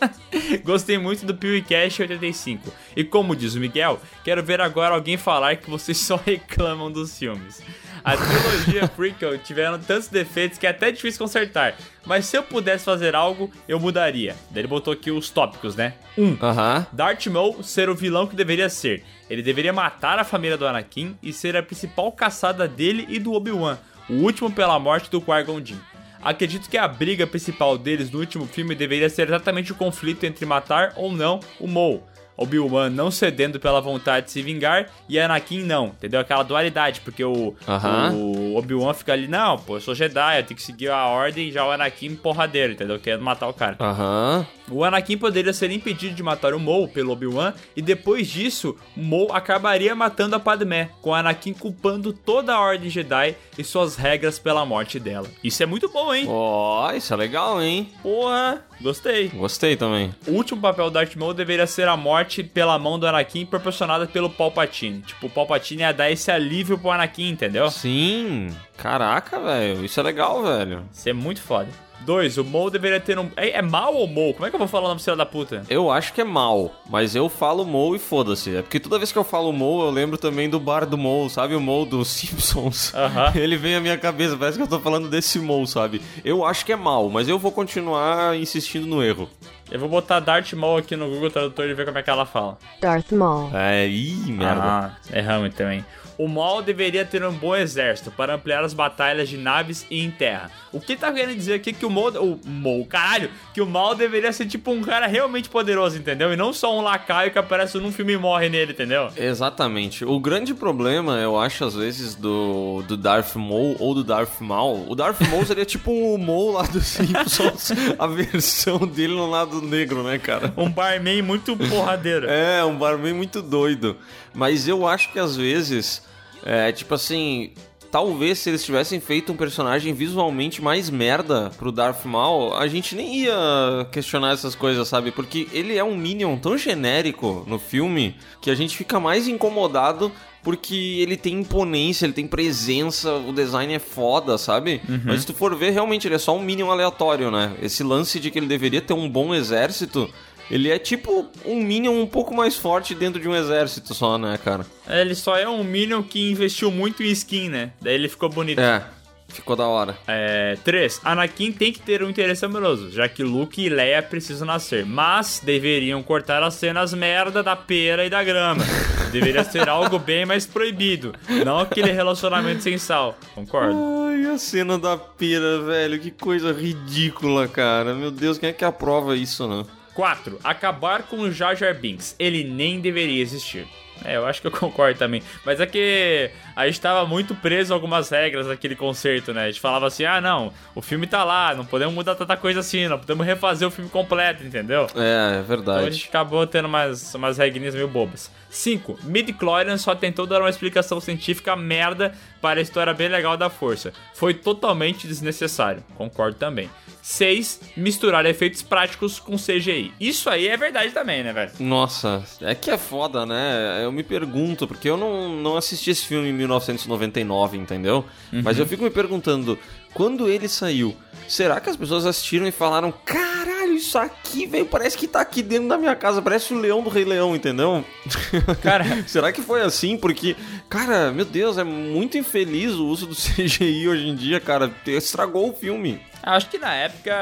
Gostei 0.64 0.98
muito 0.98 1.24
do 1.26 1.34
PeeWeeCast 1.34 2.02
85. 2.02 2.72
E 2.96 3.04
como 3.04 3.36
diz 3.36 3.54
o 3.54 3.60
Miguel, 3.60 4.00
quero 4.24 4.42
ver 4.42 4.60
agora 4.60 4.94
alguém 4.94 5.16
falar 5.16 5.56
que 5.56 5.70
vocês 5.70 5.98
só 6.04 6.16
reclamam 6.16 6.90
dos 6.90 7.18
filmes. 7.18 7.62
A 8.04 8.16
trilogia 8.16 8.86
prequel 8.94 9.36
tiveram 9.38 9.78
tantos 9.78 10.08
defeitos 10.08 10.58
que 10.58 10.66
é 10.66 10.70
até 10.70 10.92
difícil 10.92 11.18
consertar. 11.18 11.74
Mas 12.04 12.26
se 12.26 12.36
eu 12.36 12.42
pudesse 12.42 12.84
fazer 12.84 13.16
algo, 13.16 13.50
eu 13.66 13.80
mudaria. 13.80 14.36
Daí 14.50 14.60
ele 14.60 14.68
botou 14.68 14.92
aqui 14.92 15.10
os 15.10 15.28
tópicos, 15.28 15.74
né? 15.74 15.94
1. 16.16 16.24
Um, 16.24 16.38
Aham. 16.40 16.86
Darth 16.92 17.26
Maul 17.26 17.64
ser 17.64 17.88
o 17.88 17.96
vilão 17.96 18.26
que 18.26 18.36
deveria 18.36 18.68
ser. 18.68 19.02
Ele 19.28 19.42
deveria 19.42 19.72
matar 19.72 20.18
a 20.20 20.24
família 20.24 20.56
do 20.56 20.66
Anakin 20.66 21.18
e 21.20 21.32
ser 21.32 21.56
a 21.56 21.62
principal 21.62 22.12
caçada 22.12 22.68
dele 22.68 23.06
e 23.08 23.18
do 23.18 23.32
Obi-Wan, 23.32 23.76
o 24.08 24.14
último 24.14 24.52
pela 24.52 24.78
morte 24.78 25.10
do 25.10 25.20
Qui-Gon 25.20 25.64
Jinn. 25.64 25.78
Acredito 26.26 26.68
que 26.68 26.76
a 26.76 26.88
briga 26.88 27.24
principal 27.24 27.78
deles 27.78 28.10
no 28.10 28.18
último 28.18 28.46
filme 28.46 28.74
deveria 28.74 29.08
ser 29.08 29.28
exatamente 29.28 29.70
o 29.70 29.76
conflito 29.76 30.24
entre 30.24 30.44
matar 30.44 30.92
ou 30.96 31.12
não 31.12 31.38
o 31.60 31.68
Maul. 31.68 32.02
Obi-Wan 32.36 32.90
não 32.90 33.10
cedendo 33.10 33.58
pela 33.58 33.80
vontade 33.80 34.26
de 34.26 34.32
se 34.32 34.42
vingar 34.42 34.88
e 35.08 35.18
Anakin 35.18 35.62
não, 35.62 35.86
entendeu? 35.86 36.20
Aquela 36.20 36.42
dualidade, 36.42 37.00
porque 37.00 37.24
o, 37.24 37.54
Aham. 37.66 38.12
o 38.14 38.56
Obi-Wan 38.56 38.92
fica 38.94 39.12
ali, 39.12 39.26
não, 39.28 39.58
pô, 39.58 39.76
eu 39.76 39.80
sou 39.80 39.94
Jedi, 39.94 40.38
eu 40.38 40.42
tenho 40.44 40.56
que 40.56 40.62
seguir 40.62 40.90
a 40.90 41.06
ordem, 41.06 41.50
já 41.50 41.66
o 41.66 41.70
Anakin 41.70 42.14
porradeiro, 42.16 42.72
entendeu? 42.72 42.98
Querendo 42.98 43.22
matar 43.22 43.48
o 43.48 43.52
cara. 43.54 43.76
Aham. 43.80 44.46
O 44.68 44.82
Anakin 44.84 45.16
poderia 45.16 45.52
ser 45.52 45.70
impedido 45.70 46.14
de 46.14 46.22
matar 46.22 46.52
o 46.52 46.58
Maul 46.60 46.88
pelo 46.88 47.12
Obi-Wan 47.12 47.54
e 47.76 47.80
depois 47.80 48.26
disso, 48.26 48.76
o 48.96 49.00
Maul 49.02 49.32
acabaria 49.32 49.94
matando 49.94 50.34
a 50.34 50.40
Padmé, 50.40 50.90
com 51.00 51.10
o 51.10 51.14
Anakin 51.14 51.52
culpando 51.52 52.12
toda 52.12 52.52
a 52.54 52.60
Ordem 52.60 52.90
Jedi 52.90 53.36
e 53.56 53.62
suas 53.62 53.96
regras 53.96 54.38
pela 54.38 54.66
morte 54.66 54.98
dela. 54.98 55.28
Isso 55.42 55.62
é 55.62 55.66
muito 55.66 55.88
bom, 55.88 56.12
hein? 56.12 56.26
Ó, 56.28 56.90
isso 56.92 57.14
é 57.14 57.16
legal, 57.16 57.62
hein? 57.62 57.88
Porra, 58.02 58.64
gostei. 58.80 59.28
Gostei 59.28 59.76
também. 59.76 60.12
O 60.26 60.32
último 60.32 60.60
papel 60.60 60.86
do 60.86 60.94
Darth 60.94 61.14
Maul 61.14 61.32
deveria 61.32 61.66
ser 61.66 61.86
a 61.86 61.96
morte 61.96 62.25
pela 62.44 62.78
mão 62.78 62.98
do 62.98 63.06
Anakin 63.06 63.46
proporcionada 63.46 64.06
pelo 64.06 64.28
Palpatine. 64.30 65.02
Tipo, 65.02 65.26
o 65.26 65.30
Palpatine 65.30 65.82
ia 65.82 65.92
dar 65.92 66.10
esse 66.10 66.30
alívio 66.30 66.78
pro 66.78 66.90
Anakin, 66.90 67.28
entendeu? 67.30 67.70
Sim. 67.70 68.48
Caraca, 68.76 69.40
velho. 69.40 69.84
Isso 69.84 69.98
é 69.98 70.02
legal, 70.02 70.42
velho. 70.42 70.84
Isso 70.92 71.08
é 71.08 71.12
muito 71.12 71.40
foda. 71.42 71.68
2. 72.00 72.38
O 72.38 72.44
Maul 72.44 72.70
deveria 72.70 73.00
ter 73.00 73.18
um... 73.18 73.30
É, 73.36 73.58
é 73.58 73.62
mal 73.62 73.94
ou 73.94 74.06
Maul? 74.06 74.34
Como 74.34 74.46
é 74.46 74.50
que 74.50 74.54
eu 74.54 74.58
vou 74.58 74.68
falar 74.68 74.86
o 74.86 74.88
nome 74.88 75.00
filha 75.00 75.16
da 75.16 75.26
puta? 75.26 75.62
Eu 75.68 75.90
acho 75.90 76.12
que 76.12 76.20
é 76.20 76.24
mal, 76.24 76.72
mas 76.88 77.16
eu 77.16 77.28
falo 77.28 77.64
Mo 77.64 77.94
e 77.96 77.98
foda-se. 77.98 78.56
É 78.56 78.62
porque 78.62 78.78
toda 78.78 78.98
vez 78.98 79.10
que 79.10 79.18
eu 79.18 79.24
falo 79.24 79.52
Mo, 79.52 79.82
eu 79.82 79.90
lembro 79.90 80.18
também 80.18 80.48
do 80.48 80.60
bar 80.60 80.86
do 80.86 80.96
Mo, 80.98 81.28
sabe? 81.28 81.54
O 81.54 81.60
Mo 81.60 81.84
dos 81.84 82.08
Simpsons. 82.12 82.94
Aham. 82.94 83.32
Ele 83.36 83.56
vem 83.56 83.74
à 83.74 83.80
minha 83.80 83.98
cabeça, 83.98 84.36
parece 84.36 84.56
que 84.56 84.62
eu 84.62 84.68
tô 84.68 84.78
falando 84.78 85.08
desse 85.08 85.38
Mo, 85.38 85.66
sabe? 85.66 86.00
Eu 86.24 86.44
acho 86.44 86.64
que 86.64 86.72
é 86.72 86.76
mal, 86.76 87.08
mas 87.08 87.28
eu 87.28 87.38
vou 87.38 87.50
continuar 87.50 88.36
insistindo 88.36 88.86
no 88.86 89.02
erro. 89.02 89.28
Eu 89.70 89.80
vou 89.80 89.88
botar 89.88 90.20
Darth 90.20 90.52
Maul 90.52 90.78
aqui 90.78 90.94
no 90.94 91.08
Google 91.08 91.30
Tradutor 91.30 91.66
e 91.66 91.74
ver 91.74 91.84
como 91.84 91.98
é 91.98 92.02
que 92.02 92.10
ela 92.10 92.24
fala. 92.24 92.56
Darth 92.80 93.10
Maul. 93.12 93.50
É, 93.54 93.86
ih, 93.86 94.32
merda. 94.32 94.62
Ah, 94.62 94.96
erramos 95.12 95.54
também. 95.54 95.84
O 96.18 96.28
mal 96.28 96.62
deveria 96.62 97.04
ter 97.04 97.24
um 97.24 97.32
bom 97.32 97.54
exército 97.54 98.10
para 98.10 98.34
ampliar 98.34 98.64
as 98.64 98.72
batalhas 98.72 99.28
de 99.28 99.36
naves 99.36 99.86
e 99.90 100.02
em 100.02 100.10
terra. 100.10 100.50
O 100.72 100.80
que 100.80 100.96
tá 100.96 101.12
querendo 101.12 101.36
dizer 101.36 101.54
aqui 101.54 101.72
que 101.72 101.86
o 101.86 101.90
mal. 101.90 102.08
O 102.08 102.38
mal, 102.44 102.84
caralho! 102.84 103.30
Que 103.54 103.60
o 103.60 103.66
mal 103.66 103.94
deveria 103.94 104.32
ser 104.32 104.46
tipo 104.46 104.70
um 104.70 104.82
cara 104.82 105.06
realmente 105.06 105.48
poderoso, 105.48 105.96
entendeu? 105.96 106.32
E 106.32 106.36
não 106.36 106.52
só 106.52 106.76
um 106.76 106.82
lacaio 106.82 107.30
que 107.30 107.38
aparece 107.38 107.78
num 107.78 107.90
filme 107.92 108.12
e 108.12 108.16
morre 108.18 108.48
nele, 108.48 108.72
entendeu? 108.72 109.08
Exatamente. 109.16 110.04
O 110.04 110.20
grande 110.20 110.54
problema, 110.54 111.18
eu 111.18 111.38
acho, 111.38 111.64
às 111.64 111.74
vezes, 111.74 112.14
do, 112.14 112.82
do 112.86 112.96
Darth 112.96 113.36
Maul 113.36 113.76
ou 113.78 113.94
do 113.94 114.04
Darth 114.04 114.40
Maul. 114.40 114.86
O 114.88 114.94
Darth 114.94 115.20
Maul 115.30 115.44
seria 115.46 115.64
tipo 115.66 115.90
o 115.90 116.18
Maul 116.18 116.52
lá 116.52 116.62
dos 116.62 116.86
Simpsons, 116.86 117.72
a 117.98 118.06
versão 118.06 118.78
dele 118.78 119.14
no 119.14 119.30
lado 119.30 119.62
negro, 119.62 120.02
né, 120.02 120.18
cara? 120.18 120.52
Um 120.56 120.70
barman 120.70 121.22
muito 121.22 121.56
porradeiro. 121.56 122.28
É, 122.28 122.64
um 122.64 122.76
barman 122.76 123.14
muito 123.14 123.40
doido. 123.40 123.96
Mas 124.36 124.68
eu 124.68 124.86
acho 124.86 125.10
que 125.10 125.18
às 125.18 125.34
vezes, 125.34 126.02
é 126.44 126.70
tipo 126.70 126.94
assim, 126.94 127.52
talvez 127.90 128.38
se 128.38 128.50
eles 128.50 128.62
tivessem 128.62 129.00
feito 129.00 129.32
um 129.32 129.36
personagem 129.36 129.94
visualmente 129.94 130.60
mais 130.60 130.90
merda 130.90 131.50
pro 131.56 131.72
Darth 131.72 132.04
Maul, 132.04 132.54
a 132.54 132.66
gente 132.66 132.94
nem 132.94 133.20
ia 133.22 133.88
questionar 133.90 134.34
essas 134.34 134.54
coisas, 134.54 134.86
sabe? 134.86 135.10
Porque 135.10 135.48
ele 135.52 135.76
é 135.76 135.82
um 135.82 135.96
Minion 135.96 136.36
tão 136.36 136.58
genérico 136.58 137.44
no 137.46 137.58
filme 137.58 138.14
que 138.42 138.50
a 138.50 138.54
gente 138.54 138.76
fica 138.76 139.00
mais 139.00 139.26
incomodado 139.26 140.12
porque 140.42 140.98
ele 141.00 141.16
tem 141.16 141.40
imponência, 141.40 142.06
ele 142.06 142.12
tem 142.12 142.26
presença, 142.26 143.14
o 143.14 143.32
design 143.32 143.72
é 143.74 143.78
foda, 143.80 144.38
sabe? 144.38 144.80
Mas 145.04 145.22
se 145.22 145.26
tu 145.26 145.34
for 145.34 145.56
ver, 145.56 145.70
realmente 145.70 146.06
ele 146.06 146.14
é 146.14 146.18
só 146.18 146.36
um 146.36 146.42
Minion 146.42 146.70
aleatório, 146.70 147.32
né? 147.32 147.56
Esse 147.60 147.82
lance 147.82 148.20
de 148.20 148.30
que 148.30 148.38
ele 148.38 148.46
deveria 148.46 148.80
ter 148.80 148.92
um 148.92 149.08
bom 149.08 149.34
exército, 149.34 150.08
ele 150.50 150.70
é 150.70 150.78
tipo 150.78 151.26
um 151.44 151.62
Minion 151.62 151.92
um 151.92 152.06
pouco 152.06 152.34
mais 152.34 152.56
forte 152.56 152.94
dentro 152.94 153.20
de 153.20 153.28
um 153.28 153.34
exército 153.34 153.94
só, 153.94 154.16
né, 154.16 154.38
cara? 154.42 154.66
Ele 154.88 155.14
só 155.14 155.36
é 155.36 155.48
um 155.48 155.64
Minion 155.64 156.02
que 156.02 156.30
investiu 156.30 156.70
muito 156.70 157.02
em 157.02 157.10
skin, 157.10 157.48
né? 157.48 157.70
Daí 157.80 157.94
ele 157.94 158.08
ficou 158.08 158.28
bonito. 158.28 158.60
É, 158.60 158.84
ficou 159.28 159.56
da 159.56 159.66
hora. 159.66 159.96
É, 160.06 160.56
3. 160.64 161.00
Anakin 161.04 161.52
tem 161.52 161.72
que 161.72 161.80
ter 161.80 162.02
um 162.02 162.10
interesse 162.10 162.44
amoroso, 162.44 162.90
já 162.90 163.08
que 163.08 163.22
Luke 163.22 163.60
e 163.60 163.68
Leia 163.68 164.02
precisam 164.02 164.46
nascer, 164.46 164.84
mas 164.86 165.40
deveriam 165.44 166.02
cortar 166.02 166.42
as 166.42 166.54
cenas 166.54 166.94
merda 166.94 167.42
da 167.42 167.56
pera 167.56 168.04
e 168.04 168.10
da 168.10 168.22
grama. 168.22 168.64
Deveria 169.12 169.44
ser 169.44 169.68
algo 169.68 169.98
bem 169.98 170.26
mais 170.26 170.46
proibido, 170.46 171.14
não 171.44 171.60
aquele 171.60 171.92
relacionamento 171.92 172.62
sem 172.62 172.76
sal. 172.76 173.16
Concordo. 173.34 173.76
Ai, 174.08 174.26
a 174.26 174.36
cena 174.38 174.78
da 174.78 174.96
pera, 174.96 175.62
velho, 175.62 175.98
que 175.98 176.10
coisa 176.10 176.52
ridícula, 176.52 177.46
cara. 177.48 177.94
Meu 177.94 178.10
Deus, 178.10 178.36
quem 178.36 178.50
é 178.50 178.52
que 178.52 178.64
aprova 178.64 179.16
isso, 179.16 179.46
né? 179.46 179.64
4. 179.96 180.38
Acabar 180.44 181.04
com 181.04 181.20
o 181.20 181.32
Jar 181.32 181.56
Jar 181.56 181.74
Binks. 181.74 182.14
Ele 182.18 182.44
nem 182.44 182.80
deveria 182.80 183.20
existir. 183.22 183.66
É, 184.04 184.16
eu 184.16 184.26
acho 184.26 184.42
que 184.42 184.46
eu 184.46 184.50
concordo 184.52 184.98
também. 184.98 185.22
Mas 185.42 185.58
é 185.58 185.64
que 185.66 186.30
a 186.54 186.66
gente 186.66 186.78
tava 186.80 187.06
muito 187.08 187.34
preso 187.34 187.72
a 187.72 187.76
algumas 187.76 188.10
regras 188.10 188.46
daquele 188.46 188.76
concerto, 188.76 189.32
né? 189.32 189.44
A 189.44 189.46
gente 189.46 189.58
falava 189.60 189.86
assim, 189.86 190.04
ah, 190.04 190.20
não, 190.20 190.52
o 190.74 190.82
filme 190.82 191.06
tá 191.06 191.24
lá, 191.24 191.54
não 191.54 191.64
podemos 191.64 191.94
mudar 191.94 192.14
tanta 192.14 192.36
coisa 192.36 192.60
assim, 192.60 192.86
não 192.88 192.98
podemos 192.98 193.26
refazer 193.26 193.66
o 193.66 193.70
filme 193.70 193.88
completo, 193.90 194.44
entendeu? 194.44 194.86
É, 194.94 194.98
é 194.98 195.30
Então 195.30 195.38
a 195.38 195.42
verdade. 195.42 195.92
gente 195.92 196.08
acabou 196.08 196.46
tendo 196.46 196.66
umas, 196.66 197.14
umas 197.14 197.38
regrinhas 197.38 197.74
meio 197.74 197.88
bobas. 197.88 198.30
5. 198.50 198.98
Midichlorian 199.04 199.78
só 199.78 199.94
tentou 199.94 200.26
dar 200.26 200.40
uma 200.40 200.50
explicação 200.50 201.00
científica 201.00 201.56
merda 201.56 202.12
para 202.40 202.60
a 202.60 202.62
história 202.62 202.92
bem 202.92 203.08
legal 203.08 203.36
da 203.36 203.48
força. 203.48 203.94
Foi 204.14 204.34
totalmente 204.34 205.08
desnecessário. 205.08 205.82
Concordo 205.94 206.36
também. 206.36 206.70
6. 207.06 207.60
Misturar 207.76 208.26
efeitos 208.26 208.62
práticos 208.62 209.20
com 209.20 209.36
CGI. 209.36 209.92
Isso 210.00 210.28
aí 210.28 210.48
é 210.48 210.56
verdade 210.56 210.90
também, 210.92 211.22
né, 211.22 211.32
velho? 211.32 211.52
Nossa, 211.60 212.24
é 212.40 212.52
que 212.52 212.68
é 212.68 212.76
foda, 212.76 213.24
né? 213.24 213.80
Eu 213.84 213.92
me 213.92 214.02
pergunto, 214.02 214.66
porque 214.66 214.90
eu 214.90 214.96
não, 214.96 215.28
não 215.28 215.56
assisti 215.56 215.90
esse 215.90 216.04
filme 216.04 216.30
em 216.30 216.32
1999, 216.32 217.56
entendeu? 217.56 218.04
Mas 218.32 218.58
eu 218.58 218.66
fico 218.66 218.82
me 218.82 218.90
perguntando, 218.90 219.56
quando 219.96 220.28
ele 220.28 220.46
saiu, 220.46 220.94
será 221.26 221.58
que 221.58 221.70
as 221.70 221.76
pessoas 221.76 222.04
assistiram 222.04 222.46
e 222.46 222.52
falaram: 222.52 222.92
caralho, 222.92 223.72
isso 223.72 223.96
aqui, 223.96 224.46
velho, 224.46 224.66
parece 224.66 224.96
que 224.96 225.08
tá 225.08 225.22
aqui 225.22 225.42
dentro 225.42 225.68
da 225.68 225.78
minha 225.78 225.96
casa, 225.96 226.20
parece 226.20 226.52
o 226.52 226.58
leão 226.58 226.82
do 226.82 226.90
Rei 226.90 227.06
Leão, 227.06 227.34
entendeu? 227.34 227.82
Cara, 228.62 228.84
será 229.06 229.32
que 229.32 229.40
foi 229.40 229.62
assim? 229.62 229.96
Porque, 229.96 230.36
cara, 230.68 231.10
meu 231.10 231.24
Deus, 231.24 231.56
é 231.56 231.64
muito 231.64 232.18
infeliz 232.18 232.74
o 232.74 232.86
uso 232.86 233.06
do 233.06 233.14
CGI 233.16 233.88
hoje 233.88 234.06
em 234.06 234.14
dia, 234.14 234.38
cara. 234.38 234.70
Estragou 234.86 235.48
o 235.48 235.54
filme. 235.54 235.98
acho 236.22 236.50
que 236.50 236.58
na 236.58 236.74
época 236.74 237.14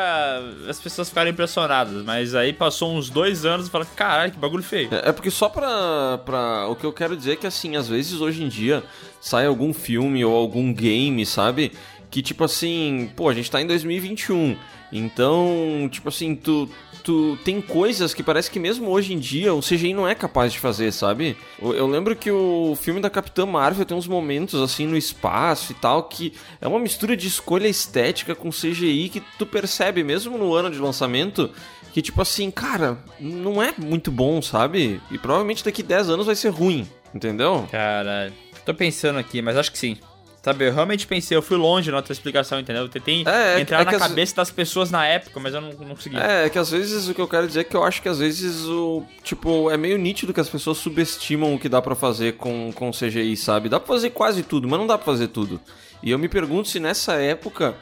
as 0.69 0.81
pessoas 0.81 1.09
ficaram 1.09 1.31
impressionadas, 1.31 2.05
mas 2.05 2.35
aí 2.35 2.53
passou 2.53 2.93
uns 2.93 3.09
dois 3.09 3.45
anos 3.45 3.69
e 3.69 3.71
falaram, 3.71 3.91
caralho, 3.95 4.33
que 4.33 4.39
bagulho 4.39 4.65
feio. 4.65 4.89
É 4.93 5.11
é 5.11 5.13
porque 5.13 5.31
só 5.31 5.49
pra, 5.49 6.19
pra. 6.25 6.67
O 6.69 6.75
que 6.75 6.85
eu 6.85 6.93
quero 6.93 7.17
dizer 7.17 7.33
é 7.35 7.37
que, 7.37 7.47
assim, 7.47 7.77
às 7.77 7.87
vezes 7.87 8.21
hoje 8.21 8.43
em 8.43 8.49
dia 8.49 8.83
sai 9.21 9.47
algum 9.47 9.73
filme 9.73 10.23
ou 10.25 10.35
algum 10.37 10.73
game, 10.73 11.25
sabe? 11.25 11.73
Que 12.15 12.23
tipo 12.23 12.45
assim, 12.45 13.11
pô, 13.17 13.29
a 13.29 13.35
gente 13.35 13.51
tá 13.51 13.61
em 13.61 13.67
2021. 13.67 14.57
Então, 14.93 15.89
tipo 15.91 16.09
assim, 16.09 16.37
tu. 16.37 16.71
Tu 17.03 17.37
tem 17.45 17.61
coisas 17.61 18.15
que 18.15 18.23
parece 18.23 18.51
que 18.51 18.59
mesmo 18.59 18.89
hoje 18.89 19.13
em 19.13 19.19
dia 19.19 19.53
o 19.53 19.61
CGI 19.61 19.93
não 19.93 20.09
é 20.09 20.15
capaz 20.15 20.55
de 20.55 20.59
fazer, 20.59 20.91
sabe? 20.91 21.37
Eu 21.61 21.75
eu 21.75 21.87
lembro 21.87 22.17
que 22.17 22.31
o 22.31 22.75
filme 22.81 22.99
da 22.99 23.11
Capitã 23.11 23.45
Marvel 23.45 23.85
tem 23.85 23.95
uns 23.95 24.07
momentos 24.07 24.59
assim 24.63 24.87
no 24.87 24.97
espaço 24.97 25.73
e 25.73 25.75
tal 25.75 26.05
que 26.05 26.33
é 26.63 26.67
uma 26.67 26.79
mistura 26.79 27.15
de 27.15 27.27
escolha 27.29 27.69
estética 27.69 28.35
com 28.35 28.49
CGI 28.49 29.11
que 29.11 29.23
tu 29.39 29.45
percebe 29.45 30.03
mesmo 30.03 30.39
no 30.39 30.55
ano 30.55 30.71
de 30.71 30.79
lançamento 30.79 31.51
que 31.93 32.01
tipo 32.01 32.23
assim, 32.23 32.51
cara, 32.51 32.97
não 33.21 33.63
é 33.63 33.75
muito 33.77 34.11
bom, 34.11 34.41
sabe? 34.41 34.99
E 35.11 35.19
provavelmente 35.19 35.63
daqui 35.63 35.83
10 35.83 36.09
anos 36.09 36.25
vai 36.25 36.35
ser 36.35 36.49
ruim, 36.49 36.89
entendeu? 37.15 37.69
Caralho. 37.71 38.33
Tô 38.65 38.73
pensando 38.73 39.19
aqui, 39.19 39.43
mas 39.43 39.59
acho 39.59 39.71
que 39.71 39.79
sim. 39.79 39.99
Sabe, 40.45 40.67
eu 40.69 40.75
realmente 40.75 41.07
pensei, 41.07 41.35
eu 41.35 41.41
fui 41.41 41.57
longe 41.57 41.91
na 41.91 42.03
tua 42.03 42.13
explicação, 42.13 42.61
entendeu? 42.61 42.83
Eu 42.83 42.89
tentei 42.91 43.25
É, 43.27 43.55
é 43.57 43.61
entrar 43.61 43.81
é 43.81 43.85
na 43.85 43.91
que 43.91 43.97
as- 43.97 44.03
cabeça 44.03 44.37
das 44.37 44.51
pessoas 44.51 44.91
na 44.91 45.07
época, 45.07 45.41
mas 45.41 45.55
eu 45.55 45.61
não, 45.63 45.71
não 45.73 45.95
consegui. 45.97 46.19
É, 46.19 46.45
é 46.45 46.51
que 46.51 46.59
às 46.59 46.71
vezes 46.71 47.09
o 47.09 47.15
que 47.15 47.21
eu 47.21 47.27
quero 47.27 47.47
dizer 47.47 47.61
é 47.61 47.65
que 47.65 47.75
eu 47.75 47.83
acho 47.83 48.03
que 48.03 48.09
às 48.11 48.19
vezes 48.19 48.63
o. 48.67 49.03
Tipo, 49.23 49.71
é 49.71 49.79
meio 49.79 49.97
nítido 49.97 50.35
que 50.35 50.41
as 50.41 50.49
pessoas 50.51 50.77
subestimam 50.77 51.55
o 51.55 51.59
que 51.59 51.67
dá 51.69 51.81
pra 51.81 51.95
fazer 51.95 52.35
com, 52.35 52.71
com 52.75 52.91
CGI, 52.93 53.35
sabe? 53.39 53.71
Dá 53.71 53.81
pra 53.81 53.89
fazer 53.95 54.11
quase 54.11 54.43
tudo, 54.43 54.69
mas 54.69 54.79
não 54.79 54.87
dá 54.87 54.99
pra 54.99 55.07
fazer 55.07 55.29
tudo. 55.29 55.59
E 56.03 56.11
eu 56.11 56.19
me 56.19 56.29
pergunto 56.29 56.69
se 56.69 56.79
nessa 56.79 57.15
época. 57.15 57.75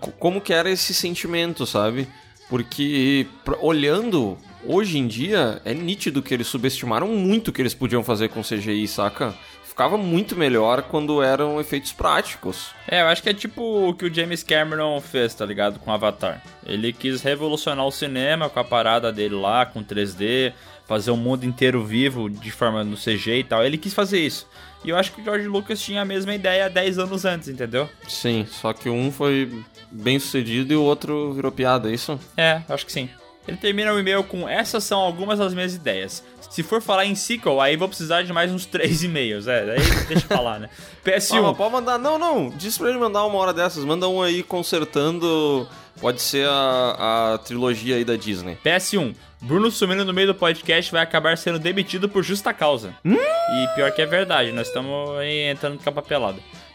co- 0.00 0.12
como 0.12 0.40
que 0.40 0.52
era 0.52 0.70
esse 0.70 0.92
sentimento, 0.94 1.64
sabe? 1.66 2.06
Porque 2.48 3.26
olhando 3.60 4.36
hoje 4.64 4.98
em 4.98 5.06
dia, 5.06 5.60
é 5.64 5.72
nítido 5.72 6.20
que 6.22 6.34
eles 6.34 6.46
subestimaram 6.46 7.08
muito 7.08 7.48
o 7.48 7.52
que 7.52 7.62
eles 7.62 7.72
podiam 7.74 8.02
fazer 8.04 8.28
com 8.28 8.42
CGI, 8.42 8.86
saca? 8.86 9.34
Ficava 9.80 9.96
muito 9.96 10.36
melhor 10.36 10.82
quando 10.82 11.22
eram 11.22 11.58
efeitos 11.58 11.90
práticos. 11.90 12.68
É, 12.86 13.00
eu 13.00 13.06
acho 13.06 13.22
que 13.22 13.30
é 13.30 13.32
tipo 13.32 13.88
o 13.88 13.94
que 13.94 14.04
o 14.04 14.12
James 14.14 14.42
Cameron 14.42 15.00
fez, 15.00 15.34
tá 15.34 15.46
ligado? 15.46 15.78
Com 15.78 15.90
Avatar. 15.90 16.42
Ele 16.66 16.92
quis 16.92 17.22
revolucionar 17.22 17.86
o 17.86 17.90
cinema 17.90 18.50
com 18.50 18.60
a 18.60 18.64
parada 18.64 19.10
dele 19.10 19.36
lá, 19.36 19.64
com 19.64 19.82
3D, 19.82 20.52
fazer 20.86 21.10
o 21.10 21.16
mundo 21.16 21.46
inteiro 21.46 21.82
vivo 21.82 22.28
de 22.28 22.50
forma 22.50 22.84
no 22.84 22.94
CG 22.94 23.38
e 23.38 23.44
tal. 23.44 23.64
Ele 23.64 23.78
quis 23.78 23.94
fazer 23.94 24.20
isso. 24.20 24.46
E 24.84 24.90
eu 24.90 24.98
acho 24.98 25.12
que 25.12 25.22
o 25.22 25.24
George 25.24 25.48
Lucas 25.48 25.80
tinha 25.80 26.02
a 26.02 26.04
mesma 26.04 26.34
ideia 26.34 26.68
10 26.68 26.98
anos 26.98 27.24
antes, 27.24 27.48
entendeu? 27.48 27.88
Sim, 28.06 28.46
só 28.50 28.74
que 28.74 28.90
um 28.90 29.10
foi 29.10 29.50
bem 29.90 30.18
sucedido 30.18 30.74
e 30.74 30.76
o 30.76 30.82
outro 30.82 31.32
virou 31.32 31.50
piada, 31.50 31.90
é 31.90 31.94
isso? 31.94 32.20
É, 32.36 32.60
acho 32.68 32.84
que 32.84 32.92
sim. 32.92 33.08
Ele 33.48 33.56
termina 33.56 33.94
o 33.94 33.98
e-mail 33.98 34.22
com 34.24 34.46
essas 34.46 34.84
são 34.84 35.00
algumas 35.00 35.38
das 35.38 35.54
minhas 35.54 35.74
ideias. 35.74 36.22
Se 36.50 36.64
for 36.64 36.82
falar 36.82 37.06
em 37.06 37.14
sequel, 37.14 37.60
aí 37.60 37.76
vou 37.76 37.88
precisar 37.88 38.22
de 38.22 38.32
mais 38.32 38.50
uns 38.50 38.66
três 38.66 39.04
e-mails. 39.04 39.46
É, 39.46 39.64
daí 39.64 39.78
deixa 40.08 40.26
eu 40.28 40.36
falar, 40.36 40.58
né? 40.58 40.68
PS1. 41.06 41.38
Ah, 41.38 41.42
mas 41.42 41.56
pode 41.56 41.72
mandar. 41.72 41.98
Não, 41.98 42.18
não. 42.18 42.50
Diz 42.50 42.76
pra 42.76 42.90
ele 42.90 42.98
mandar 42.98 43.24
uma 43.24 43.38
hora 43.38 43.52
dessas. 43.52 43.84
Manda 43.84 44.08
um 44.08 44.20
aí 44.20 44.42
consertando. 44.42 45.66
Pode 46.00 46.20
ser 46.20 46.48
a, 46.48 47.34
a 47.34 47.38
trilogia 47.38 47.96
aí 47.96 48.04
da 48.04 48.16
Disney. 48.16 48.58
PS1. 48.64 49.14
Bruno 49.42 49.70
sumindo 49.70 50.04
no 50.04 50.12
meio 50.12 50.26
do 50.26 50.34
podcast 50.34 50.92
vai 50.92 51.02
acabar 51.02 51.38
sendo 51.38 51.58
demitido 51.58 52.08
por 52.08 52.22
justa 52.22 52.52
causa. 52.52 52.94
Hum? 53.04 53.14
E 53.14 53.74
pior 53.74 53.90
que 53.92 54.02
é 54.02 54.06
verdade, 54.06 54.52
nós 54.52 54.66
estamos 54.66 55.16
aí 55.18 55.48
entrando 55.48 55.78
com 55.78 55.84
capa 55.84 56.02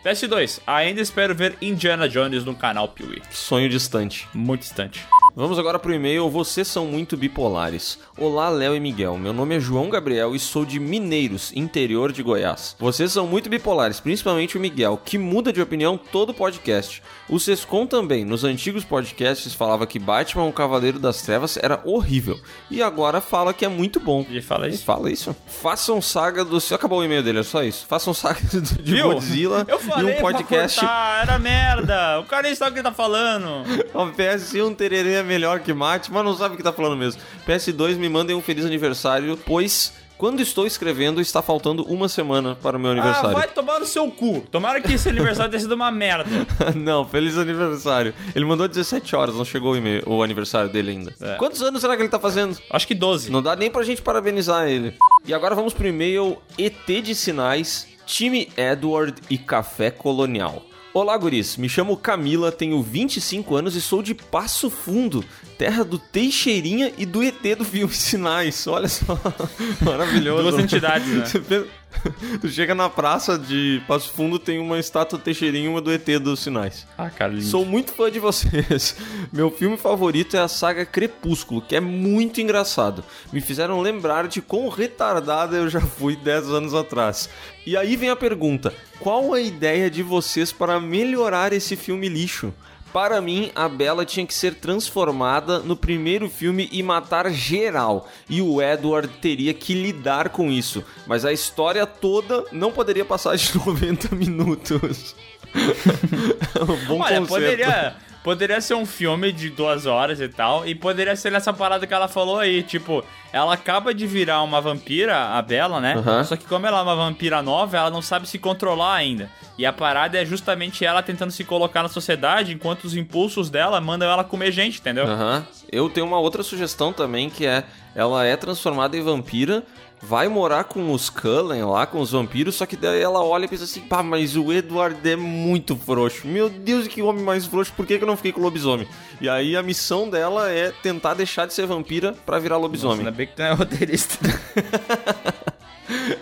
pelada. 0.05 0.15
PS2. 0.15 0.59
Ainda 0.67 1.01
espero 1.01 1.33
ver 1.33 1.57
Indiana 1.61 2.07
Jones 2.07 2.45
no 2.45 2.55
canal 2.55 2.89
Piuí. 2.89 3.21
Sonho 3.31 3.67
distante. 3.67 4.27
Muito 4.33 4.61
distante. 4.61 5.01
Vamos 5.35 5.59
agora 5.59 5.77
pro 5.77 5.93
e-mail. 5.93 6.29
Vocês 6.29 6.67
são 6.67 6.85
muito 6.85 7.17
bipolares. 7.17 7.99
Olá, 8.17 8.47
Léo 8.47 8.73
e 8.73 8.79
Miguel. 8.79 9.17
Meu 9.17 9.33
nome 9.33 9.55
é 9.55 9.59
João 9.59 9.89
Gabriel 9.89 10.33
e 10.33 10.39
sou 10.39 10.63
de 10.63 10.79
Mineiros, 10.79 11.51
interior 11.53 12.13
de 12.13 12.23
Goiás. 12.23 12.75
Vocês 12.79 13.11
são 13.11 13.27
muito 13.27 13.49
bipolares, 13.49 13.99
principalmente 13.99 14.55
o 14.55 14.61
Miguel, 14.61 14.97
que 15.03 15.17
muda 15.17 15.51
de 15.51 15.61
opinião 15.61 15.97
todo 15.97 16.33
podcast. 16.33 17.03
O 17.27 17.37
Sescon 17.37 17.85
também, 17.85 18.23
nos 18.23 18.45
antigos 18.45 18.85
podcasts, 18.85 19.53
falava 19.53 19.85
que 19.85 19.99
Batman, 19.99 20.45
o 20.45 20.53
Cavaleiro 20.53 20.99
das 20.99 21.21
Trevas, 21.21 21.57
era 21.57 21.81
horrível. 21.83 22.39
E 22.71 22.81
agora 22.81 23.19
fala 23.19 23.53
que 23.53 23.65
é 23.65 23.69
muito 23.69 23.99
bom. 23.99 24.25
Ele 24.29 24.41
fala 24.41 24.69
isso? 24.69 24.85
Fala 24.85 25.11
isso. 25.11 25.35
Façam 25.47 26.01
saga 26.01 26.45
do. 26.45 26.57
Acabou 26.73 26.99
o 26.99 27.03
e-mail 27.03 27.21
dele, 27.21 27.39
é 27.39 27.43
só 27.43 27.61
isso. 27.61 27.85
Façam 27.87 28.13
saga 28.13 28.39
de 28.81 28.93
Viu? 28.93 29.11
Godzilla 29.11 29.65
Eu 29.67 29.79
falei 29.79 29.94
e 30.01 30.05
um 30.05 30.21
podcast. 30.21 30.79
cortar, 30.79 31.21
era 31.23 31.39
merda. 31.39 32.19
O 32.19 32.23
cara 32.25 32.43
nem 32.43 32.55
sabe 32.55 32.71
o 32.71 32.75
que 32.75 32.83
tá 32.83 32.91
falando. 32.93 33.63
O 33.95 34.07
PS1 34.07 34.75
Tererê 34.75 35.13
é 35.13 35.23
melhor 35.23 35.59
que 35.59 35.73
Mate, 35.73 36.11
mas 36.11 36.23
não 36.23 36.35
sabe 36.35 36.55
o 36.55 36.57
que 36.57 36.63
tá 36.63 36.73
falando 36.73 36.97
mesmo. 36.97 37.21
PS2 37.47 37.95
me 37.95 38.09
mandem 38.09 38.35
um 38.35 38.41
feliz 38.41 38.65
aniversário, 38.65 39.37
pois 39.45 39.93
Quando 40.17 40.41
estou 40.41 40.65
escrevendo, 40.65 41.19
está 41.19 41.41
faltando 41.41 41.83
uma 41.83 42.07
semana 42.07 42.55
para 42.55 42.77
o 42.77 42.79
meu 42.79 42.91
Ah, 42.91 42.93
aniversário. 42.93 43.31
vai 43.37 43.47
tomar 43.49 43.79
no 43.81 43.85
seu 43.85 44.09
cu. 44.09 44.45
Tomara 44.49 44.79
que 44.79 44.93
esse 44.93 45.09
aniversário 45.09 45.51
tenha 45.51 45.59
sido 45.61 45.75
uma 45.75 45.91
merda. 45.91 46.25
não, 46.73 47.03
feliz 47.05 47.37
aniversário. 47.37 48.13
Ele 48.33 48.45
mandou 48.45 48.65
17 48.67 49.13
horas, 49.13 49.35
não 49.35 49.43
chegou 49.43 49.73
o, 49.73 49.75
e-mail- 49.75 50.03
o 50.07 50.23
aniversário 50.23 50.69
dele 50.69 50.91
ainda. 50.91 51.13
É. 51.21 51.35
Quantos 51.35 51.61
anos 51.61 51.81
será 51.81 51.95
que 51.97 52.01
ele 52.01 52.09
tá 52.09 52.19
fazendo? 52.19 52.57
Acho 52.71 52.87
que 52.87 52.95
12. 52.95 53.29
Não 53.29 53.41
dá 53.41 53.55
nem 53.57 53.69
pra 53.69 53.83
gente 53.83 54.01
parabenizar 54.01 54.67
ele. 54.69 54.93
E 55.27 55.33
agora 55.33 55.53
vamos 55.53 55.73
pro 55.73 55.85
e-mail 55.87 56.37
ET 56.57 56.85
de 57.03 57.13
Sinais, 57.13 57.85
time 58.05 58.49
Edward 58.55 59.21
e 59.29 59.37
Café 59.37 59.89
Colonial. 59.91 60.63
Olá, 60.93 61.17
guris. 61.17 61.57
Me 61.57 61.67
chamo 61.67 61.97
Camila, 61.97 62.53
tenho 62.53 62.81
25 62.81 63.55
anos 63.55 63.75
e 63.75 63.81
sou 63.81 64.01
de 64.01 64.15
Passo 64.15 64.69
Fundo, 64.69 65.25
terra 65.57 65.83
do 65.83 65.99
Teixeirinha 65.99 66.93
e 66.97 67.05
do 67.05 67.21
ET 67.21 67.41
do 67.57 67.65
filme 67.65 67.93
Sinais. 67.93 68.65
Olha 68.65 68.87
só, 68.87 69.19
maravilhoso. 69.83 70.51
Duas 70.51 70.63
entidades, 70.63 71.09
né? 71.09 71.65
Tu 72.41 72.49
chega 72.49 72.75
na 72.75 72.89
praça 72.89 73.37
de 73.37 73.81
Passo 73.87 74.11
Fundo, 74.11 74.37
tem 74.39 74.59
uma 74.59 74.79
estátua 74.79 75.19
Teixeirinha 75.19 75.65
e 75.65 75.67
uma 75.67 75.81
do 75.81 75.91
ET 75.91 76.05
dos 76.19 76.39
Sinais. 76.39 76.87
Ah, 76.97 77.09
cara, 77.09 77.31
lindo. 77.31 77.45
Sou 77.45 77.65
muito 77.65 77.91
fã 77.91 78.11
de 78.11 78.19
vocês. 78.19 78.95
Meu 79.31 79.51
filme 79.51 79.77
favorito 79.77 80.35
é 80.35 80.39
a 80.39 80.47
saga 80.47 80.85
Crepúsculo, 80.85 81.61
que 81.61 81.75
é 81.75 81.79
muito 81.79 82.41
engraçado. 82.41 83.03
Me 83.31 83.41
fizeram 83.41 83.81
lembrar 83.81 84.27
de 84.27 84.41
quão 84.41 84.69
retardada 84.69 85.55
eu 85.55 85.69
já 85.69 85.81
fui 85.81 86.15
10 86.15 86.49
anos 86.49 86.73
atrás. 86.73 87.29
E 87.65 87.75
aí 87.75 87.95
vem 87.95 88.09
a 88.09 88.15
pergunta: 88.15 88.73
qual 88.99 89.33
a 89.33 89.41
ideia 89.41 89.89
de 89.89 90.03
vocês 90.03 90.51
para 90.51 90.79
melhorar 90.79 91.53
esse 91.53 91.75
filme 91.75 92.07
lixo? 92.07 92.53
Para 92.95 93.19
mim, 93.19 93.51
a 93.53 93.67
Bella 93.67 94.05
tinha 94.05 94.25
que 94.25 94.33
ser 94.33 94.55
transformada 94.55 95.59
no 95.59 95.75
primeiro 95.75 96.29
filme 96.29 96.69
e 96.71 96.81
matar 96.81 97.29
geral. 97.29 98.09
E 98.29 98.41
o 98.41 98.61
Edward 98.61 99.09
teria 99.17 99.53
que 99.53 99.73
lidar 99.73 100.29
com 100.29 100.49
isso. 100.49 100.81
Mas 101.05 101.25
a 101.25 101.33
história 101.33 101.85
toda 101.85 102.45
não 102.53 102.71
poderia 102.71 103.03
passar 103.03 103.35
de 103.35 103.51
90 103.59 104.15
minutos. 104.15 105.13
um 106.61 106.85
bom 106.87 107.01
Olha, 107.01 107.19
conceito. 107.19 107.27
poderia, 107.27 107.97
poderia 108.25 108.59
ser 108.59 108.73
um 108.73 108.87
filme 108.87 109.31
de 109.31 109.51
duas 109.51 109.85
horas 109.85 110.19
e 110.19 110.27
tal, 110.27 110.67
e 110.67 110.73
poderia 110.73 111.15
ser 111.15 111.31
essa 111.33 111.53
parada 111.53 111.85
que 111.85 111.93
ela 111.93 112.07
falou 112.07 112.39
aí, 112.39 112.63
tipo, 112.63 113.05
ela 113.31 113.53
acaba 113.53 113.93
de 113.93 114.07
virar 114.07 114.41
uma 114.41 114.59
vampira, 114.59 115.15
a 115.15 115.41
Bella, 115.43 115.79
né? 115.79 115.93
Aham. 115.95 116.23
Só 116.23 116.35
que 116.35 116.43
como 116.45 116.65
ela 116.65 116.79
é 116.79 116.81
uma 116.81 116.95
vampira 116.95 117.43
nova, 117.43 117.77
ela 117.77 117.91
não 117.91 118.01
sabe 118.01 118.27
se 118.27 118.39
controlar 118.39 118.95
ainda. 118.95 119.29
E 119.59 119.65
a 119.65 119.71
parada 119.71 120.19
é 120.19 120.25
justamente 120.25 120.83
ela 120.83 121.03
tentando 121.03 121.29
se 121.29 121.43
colocar 121.43 121.83
na 121.83 121.87
sociedade, 121.87 122.51
enquanto 122.51 122.85
os 122.85 122.95
impulsos 122.95 123.51
dela 123.51 123.79
mandam 123.79 124.09
ela 124.09 124.23
comer 124.23 124.51
gente, 124.51 124.79
entendeu? 124.79 125.05
Aham. 125.05 125.45
Eu 125.71 125.87
tenho 125.87 126.07
uma 126.07 126.17
outra 126.17 126.41
sugestão 126.41 126.91
também, 126.91 127.29
que 127.29 127.45
é 127.45 127.63
ela 127.93 128.25
é 128.25 128.35
transformada 128.35 128.97
em 128.97 129.03
vampira, 129.03 129.63
vai 130.07 130.27
morar 130.27 130.65
com 130.65 130.91
os 130.91 131.09
Cullen 131.09 131.63
lá, 131.63 131.85
com 131.85 131.99
os 131.99 132.11
vampiros, 132.11 132.55
só 132.55 132.65
que 132.65 132.75
daí 132.75 133.01
ela 133.01 133.23
olha 133.23 133.45
e 133.45 133.47
pensa 133.47 133.63
assim, 133.63 133.81
pá, 133.81 134.03
mas 134.03 134.35
o 134.35 134.53
Edward 134.53 134.97
é 135.09 135.15
muito 135.15 135.75
frouxo. 135.75 136.27
Meu 136.27 136.49
Deus, 136.49 136.87
que 136.87 137.01
homem 137.01 137.23
mais 137.23 137.45
frouxo, 137.45 137.73
por 137.75 137.85
que, 137.85 137.97
que 137.97 138.03
eu 138.03 138.07
não 138.07 138.15
fiquei 138.15 138.31
com 138.31 138.41
lobisomem? 138.41 138.87
E 139.19 139.27
aí 139.27 139.55
a 139.55 139.63
missão 139.63 140.09
dela 140.09 140.51
é 140.51 140.71
tentar 140.71 141.15
deixar 141.15 141.47
de 141.47 141.53
ser 141.53 141.65
vampira 141.65 142.13
pra 142.25 142.39
virar 142.39 142.57
lobisomem. 142.57 142.99
Ainda 142.99 143.11
bem 143.11 143.27
que 143.27 143.35
tu 143.35 143.41
é 143.41 143.51
roteirista. 143.51 144.17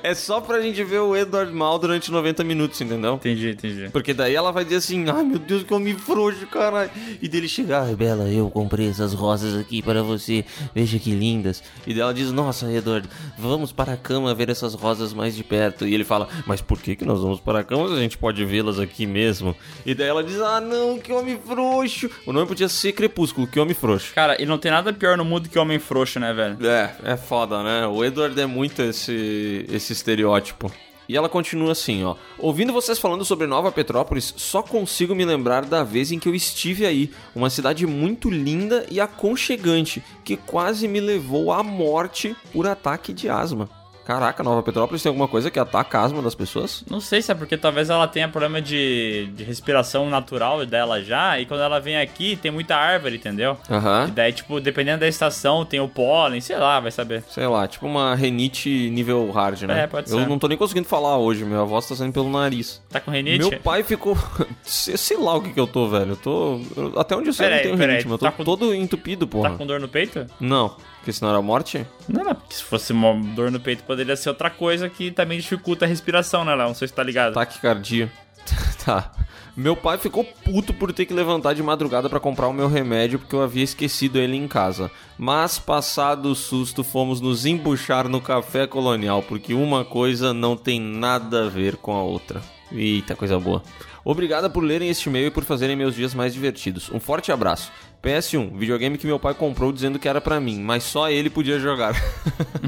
É 0.02 0.14
só 0.14 0.42
pra 0.42 0.62
gente 0.62 0.84
ver 0.84 1.00
o 1.00 1.16
Edward 1.16 1.52
mal 1.54 1.80
durante 1.80 2.12
90 2.12 2.44
minutos, 2.44 2.80
entendeu? 2.82 3.16
Entendi, 3.16 3.52
entendi. 3.52 3.90
Porque 3.92 4.14
daí 4.14 4.36
ela 4.36 4.52
vai 4.52 4.64
dizer 4.64 4.78
assim, 4.78 5.10
ai 5.10 5.24
meu 5.24 5.40
Deus, 5.40 5.64
que 5.64 5.74
homem 5.74 5.98
frouxo, 5.98 6.46
caralho. 6.48 6.90
E 7.22 7.28
dele 7.28 7.48
chegar, 7.48 7.86
Bela, 7.96 8.30
eu 8.30 8.50
comprei 8.50 8.90
essas 8.90 9.14
rosas 9.14 9.60
aqui 9.60 9.82
para 9.82 10.04
você, 10.04 10.46
veja 10.74 11.00
que 11.00 11.12
lindas. 11.12 11.64
E 11.86 11.94
daí 11.94 12.02
ela 12.02 12.14
diz, 12.14 12.32
nossa 12.32 12.72
Edward, 12.72 13.08
vamos 13.38 13.72
para 13.72 13.94
a 13.94 13.98
cama 13.98 14.34
ver 14.34 14.50
essas 14.50 14.74
rosas 14.74 15.14
mais 15.14 15.36
de 15.36 15.44
perto. 15.44 15.88
E 15.88 15.94
ele 15.94 16.04
fala, 16.04 16.28
mas 16.46 16.62
por 16.62 16.80
que 16.80 16.96
que 16.96 17.06
nós 17.06 17.22
vamos 17.22 17.40
para 17.40 17.60
a 17.60 17.64
cama 17.64 17.88
se 17.88 17.94
a 17.94 17.98
gente 17.98 18.18
pode 18.18 18.44
vê-las 18.46 18.80
aqui 18.80 19.06
mesmo? 19.06 19.56
E 19.86 19.94
daí 19.94 20.08
ela 20.08 20.24
diz, 20.24 20.40
ah 20.42 20.60
não, 20.60 20.98
que 20.98 21.12
homem 21.12 21.38
frouxo. 21.38 22.10
O 22.26 22.34
nome 22.34 22.48
podia 22.48 22.68
ser 22.68 22.94
Crepúsculo, 22.94 23.48
que 23.48 23.60
homem 23.60 23.74
frouxo. 23.74 24.14
Cara, 24.14 24.42
e 24.42 24.46
não 24.46 24.58
tem 24.58 24.72
nada 24.72 24.94
pior 24.94 25.18
no 25.18 25.26
mundo 25.26 25.50
que 25.50 25.60
homem 25.60 25.80
frouxo, 25.80 26.20
né, 26.20 26.34
velho? 26.34 26.58
É, 26.66 26.96
é 27.04 27.18
foda, 27.18 27.64
né? 27.64 27.88
O 27.88 28.04
Edward 28.04 28.40
é 28.40 28.46
muito 28.46 28.82
esse, 28.82 29.53
esse 29.70 29.94
estereótipo. 29.94 30.72
E 31.08 31.18
ela 31.18 31.28
continua 31.28 31.74
assim, 31.74 32.04
ó. 32.04 32.16
Ouvindo 32.40 32.72
vocês 32.72 32.98
falando 32.98 33.26
sobre 33.26 33.46
Nova 33.46 33.72
Petrópolis, 33.72 34.34
só 34.38 34.64
consigo 34.64 35.14
me 35.14 35.26
lembrar 35.26 35.66
da 35.66 35.84
vez 35.84 36.12
em 36.12 36.20
que 36.20 36.30
eu 36.30 36.36
estive 36.36 36.86
aí. 36.86 37.12
Uma 37.36 37.50
cidade 37.50 37.86
muito 37.86 38.30
linda 38.30 38.86
e 38.90 39.02
aconchegante, 39.02 40.02
que 40.24 40.38
quase 40.38 40.88
me 40.88 41.02
levou 41.02 41.52
à 41.52 41.62
morte 41.62 42.36
por 42.54 42.68
ataque 42.68 43.12
de 43.12 43.30
asma. 43.30 43.83
Caraca, 44.06 44.44
Nova 44.44 44.62
Petrópolis 44.62 45.02
tem 45.02 45.10
alguma 45.10 45.28
coisa 45.28 45.50
que 45.50 45.58
ataca 45.58 46.00
a 46.00 46.04
asma 46.04 46.22
das 46.22 46.36
pessoas? 46.36 46.84
Não 46.90 47.00
sei 47.00 47.22
se 47.22 47.32
é 47.32 47.36
porque 47.36 47.56
talvez 47.58 47.90
ela 47.90 48.08
tenha 48.08 48.28
problema 48.28 48.62
de, 48.62 49.28
de 49.36 49.44
respiração 49.44 50.10
natural 50.10 50.66
dela 50.66 51.02
já, 51.02 51.40
e 51.40 51.46
quando 51.46 51.62
ela 51.62 51.80
vem 51.80 51.98
aqui 51.98 52.36
tem 52.36 52.52
muita 52.52 52.76
árvore, 52.76 53.16
entendeu? 53.16 53.58
Aham. 53.70 54.08
E 54.10 54.12
daí, 54.12 54.34
tipo, 54.34 54.60
dependendo 54.60 55.00
da 55.00 55.08
estação, 55.08 55.64
tem 55.66 55.80
o 55.80 55.88
pólen, 55.88 56.42
sei 56.42 56.58
lá, 56.58 56.80
vai 56.80 56.92
saber. 56.92 57.24
Sei 57.30 57.48
lá, 57.48 57.68
tipo 57.68 57.86
uma 57.86 58.14
renite 58.16 58.70
nível 58.90 59.32
hard, 59.32 59.62
né? 59.64 59.84
É, 59.84 59.88
pode 59.88 60.12
Eu 60.12 60.20
ser. 60.20 60.28
não 60.28 60.38
tô 60.38 60.48
nem 60.48 60.58
conseguindo 60.58 60.88
falar 60.88 61.18
hoje, 61.18 61.46
minha 61.46 61.64
voz 61.64 61.88
tá 61.88 61.96
saindo 61.96 62.14
pelo 62.14 62.30
nariz. 62.30 62.82
Tá 62.90 63.00
com 63.00 63.10
renite? 63.12 63.40
Meu 63.40 63.60
pai 63.60 63.84
ficou. 63.84 64.18
sei, 64.64 65.18
lá 65.18 65.36
o 65.36 65.42
que 65.42 65.54
que 65.54 65.60
eu 65.60 65.68
tô, 65.68 65.88
velho. 65.88 66.12
Eu 66.12 66.18
tô. 66.18 66.60
eu- 66.76 67.00
Até 67.00 67.16
onde 67.16 67.30
eu 67.30 67.34
sei, 67.34 67.48
eu 67.48 67.52
não 67.52 67.58
tenho 67.62 67.76
rinite, 67.78 68.04
mas 68.04 68.12
eu 68.12 68.18
tô 68.18 68.26
tá 68.26 68.32
com- 68.32 68.44
todo 68.44 68.74
entupido, 68.76 69.26
porra. 69.28 69.52
Tá 69.52 69.58
com 69.58 69.66
dor 69.66 69.80
no 69.80 69.88
peito? 69.88 70.26
Não, 70.40 70.76
porque 71.04 71.12
senão 71.12 71.32
era 71.32 71.42
morte? 71.42 71.86
Não, 72.08 72.24
não, 72.24 72.34
porque 72.34 72.56
se 72.56 72.64
fosse 72.64 72.94
uma 72.94 73.14
dor 73.36 73.52
no 73.52 73.60
peito 73.60 73.84
poderia 73.84 74.16
ser 74.16 74.30
outra 74.30 74.50
coisa 74.50 74.90
que 74.90 75.12
também 75.12 75.38
dificulta 75.38 75.84
a 75.84 75.88
respiração, 75.88 76.46
né, 76.46 76.56
Léo? 76.56 76.68
Não 76.68 76.74
sei 76.74 76.88
se 76.88 76.94
tá 76.94 77.04
ligado. 77.04 77.34
Taquicardia. 77.34 78.10
tá. 78.86 79.12
Meu 79.56 79.76
pai 79.76 79.98
ficou 79.98 80.24
puto 80.24 80.74
por 80.74 80.94
ter 80.94 81.06
que 81.06 81.14
levantar 81.14 81.54
de 81.54 81.62
madrugada 81.62 82.10
pra 82.10 82.22
comprar 82.22 82.48
o 82.48 82.54
meu 82.54 82.70
remédio 82.70 83.20
porque 83.20 83.36
eu 83.36 83.44
havia 83.44 83.66
esquecido 83.66 84.18
ele 84.18 84.38
em 84.38 84.48
casa. 84.48 84.90
Mas, 85.18 85.60
passado 85.60 86.32
o 86.32 86.36
susto, 86.36 86.86
fomos 86.86 87.20
nos 87.20 87.46
embuchar 87.46 88.08
no 88.08 88.22
café 88.22 88.66
colonial 88.66 89.22
porque 89.22 89.54
uma 89.54 89.84
coisa 89.84 90.34
não 90.34 90.56
tem 90.56 90.80
nada 90.80 91.48
a 91.48 91.50
ver 91.50 91.76
com 91.76 91.94
a 91.94 92.02
outra. 92.02 92.42
Eita, 92.72 93.14
coisa 93.14 93.38
boa. 93.38 93.62
Obrigada 94.06 94.50
por 94.50 94.64
lerem 94.64 94.90
este 94.90 95.08
e-mail 95.10 95.28
e 95.28 95.32
por 95.32 95.44
fazerem 95.46 95.76
meus 95.76 95.96
dias 95.96 96.14
mais 96.14 96.34
divertidos. 96.34 96.90
Um 96.92 97.00
forte 97.00 97.32
abraço. 97.32 97.72
PS1, 98.04 98.58
videogame 98.58 98.98
que 98.98 99.08
meu 99.08 99.18
pai 99.18 99.34
comprou 99.34 99.72
dizendo 99.72 99.98
que 99.98 100.10
era 100.10 100.20
pra 100.20 100.38
mim, 100.40 100.60
mas 100.60 100.84
só 100.84 101.10
ele 101.10 101.30
podia 101.30 101.58
jogar. 101.58 101.94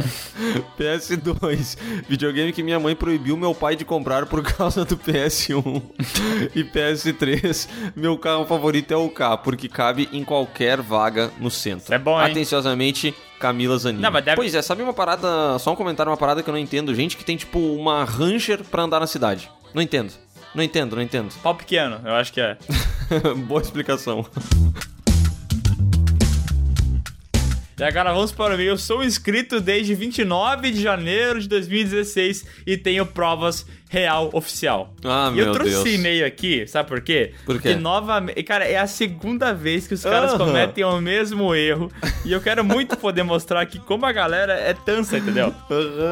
PS2, 0.80 1.78
videogame 2.07 2.53
que 2.53 2.64
minha 2.64 2.80
mãe 2.80 2.95
proibiu 2.95 3.36
meu 3.36 3.53
pai 3.53 3.76
de 3.76 3.84
comprar 3.84 4.26
por 4.28 4.41
causa 4.44 4.86
do 4.86 4.95
PS1. 4.98 5.82
e 6.56 6.64
PS3, 6.64 7.68
meu 7.95 8.18
carro 8.18 8.45
favorito 8.45 8.94
é 8.94 8.98
o 8.98 9.10
K, 9.10 9.38
porque 9.38 9.68
cabe 9.68 10.07
em 10.14 10.24
qualquer 10.24 10.82
vaga 10.82 11.32
no 11.40 11.52
centro. 11.52 11.94
É 11.94 11.98
bom, 11.98 12.18
hein? 12.22 12.32
Atenciosamente, 12.32 13.14
Camila. 13.40 13.76
Não, 13.91 14.12
mas 14.12 14.24
deve- 14.24 14.38
Pois 14.38 14.56
é, 14.56 14.62
sabe 14.62 14.82
uma 14.84 14.94
parada, 14.94 15.60
só 15.60 15.74
um 15.74 15.76
comentário, 15.76 16.10
uma 16.12 16.18
parada 16.18 16.41
que 16.41 16.49
eu 16.49 16.53
não 16.53 16.60
entendo. 16.60 16.95
Gente 16.95 17.18
que 17.18 17.26
tem 17.26 17.36
tipo 17.36 17.60
uma 17.60 18.06
Ranger 18.06 18.64
pra 18.64 18.84
andar 18.84 18.99
na 19.02 19.07
cidade. 19.07 19.49
Não 19.74 19.82
entendo. 19.82 20.14
Não 20.56 20.64
entendo, 20.64 20.95
não 20.95 21.03
entendo. 21.03 21.34
Pau 21.44 21.53
pequeno, 21.53 21.99
eu 22.06 22.14
acho 22.14 22.32
que 22.32 22.40
é. 22.40 22.57
Boa 23.45 23.61
explicação. 23.61 24.26
E 27.77 27.84
agora 27.84 28.14
vamos 28.14 28.32
para 28.32 28.52
o 28.52 28.53
e-mail. 28.53 28.69
Eu 28.69 28.77
sou 28.77 29.03
inscrito 29.03 29.60
desde 29.60 29.94
29 29.94 30.72
de 30.72 30.82
janeiro 30.82 31.41
de 31.41 31.49
2016 31.49 32.45
e 32.65 32.77
tenho 32.77 33.06
provas 33.06 33.65
real 33.95 34.30
oficial. 34.34 34.93
Ah, 35.05 35.31
e 35.34 35.39
eu 35.39 35.45
meu 35.45 35.53
trouxe 35.53 35.72
Deus. 35.72 35.85
esse 35.85 35.95
e-mail 35.95 36.26
aqui, 36.26 36.67
sabe 36.67 36.89
por 36.89 36.99
quê? 36.99 37.31
Por 37.45 37.55
quê? 37.55 37.69
Porque 37.69 37.76
novamente. 37.76 38.43
Cara, 38.43 38.65
é 38.65 38.76
a 38.77 38.88
segunda 38.88 39.53
vez 39.53 39.88
que 39.88 39.93
os 39.93 40.03
caras 40.03 40.34
cometem 40.34 40.84
o 40.84 40.99
mesmo 40.99 41.55
erro. 41.55 41.89
e 42.26 42.34
eu 42.34 42.41
quero 42.41 42.61
muito 42.65 42.97
poder 42.97 43.23
mostrar 43.23 43.61
aqui 43.61 43.80
como 43.80 44.05
a 44.05 44.11
galera 44.11 44.51
é 44.53 44.73
tansa, 44.73 45.17
entendeu? 45.17 45.53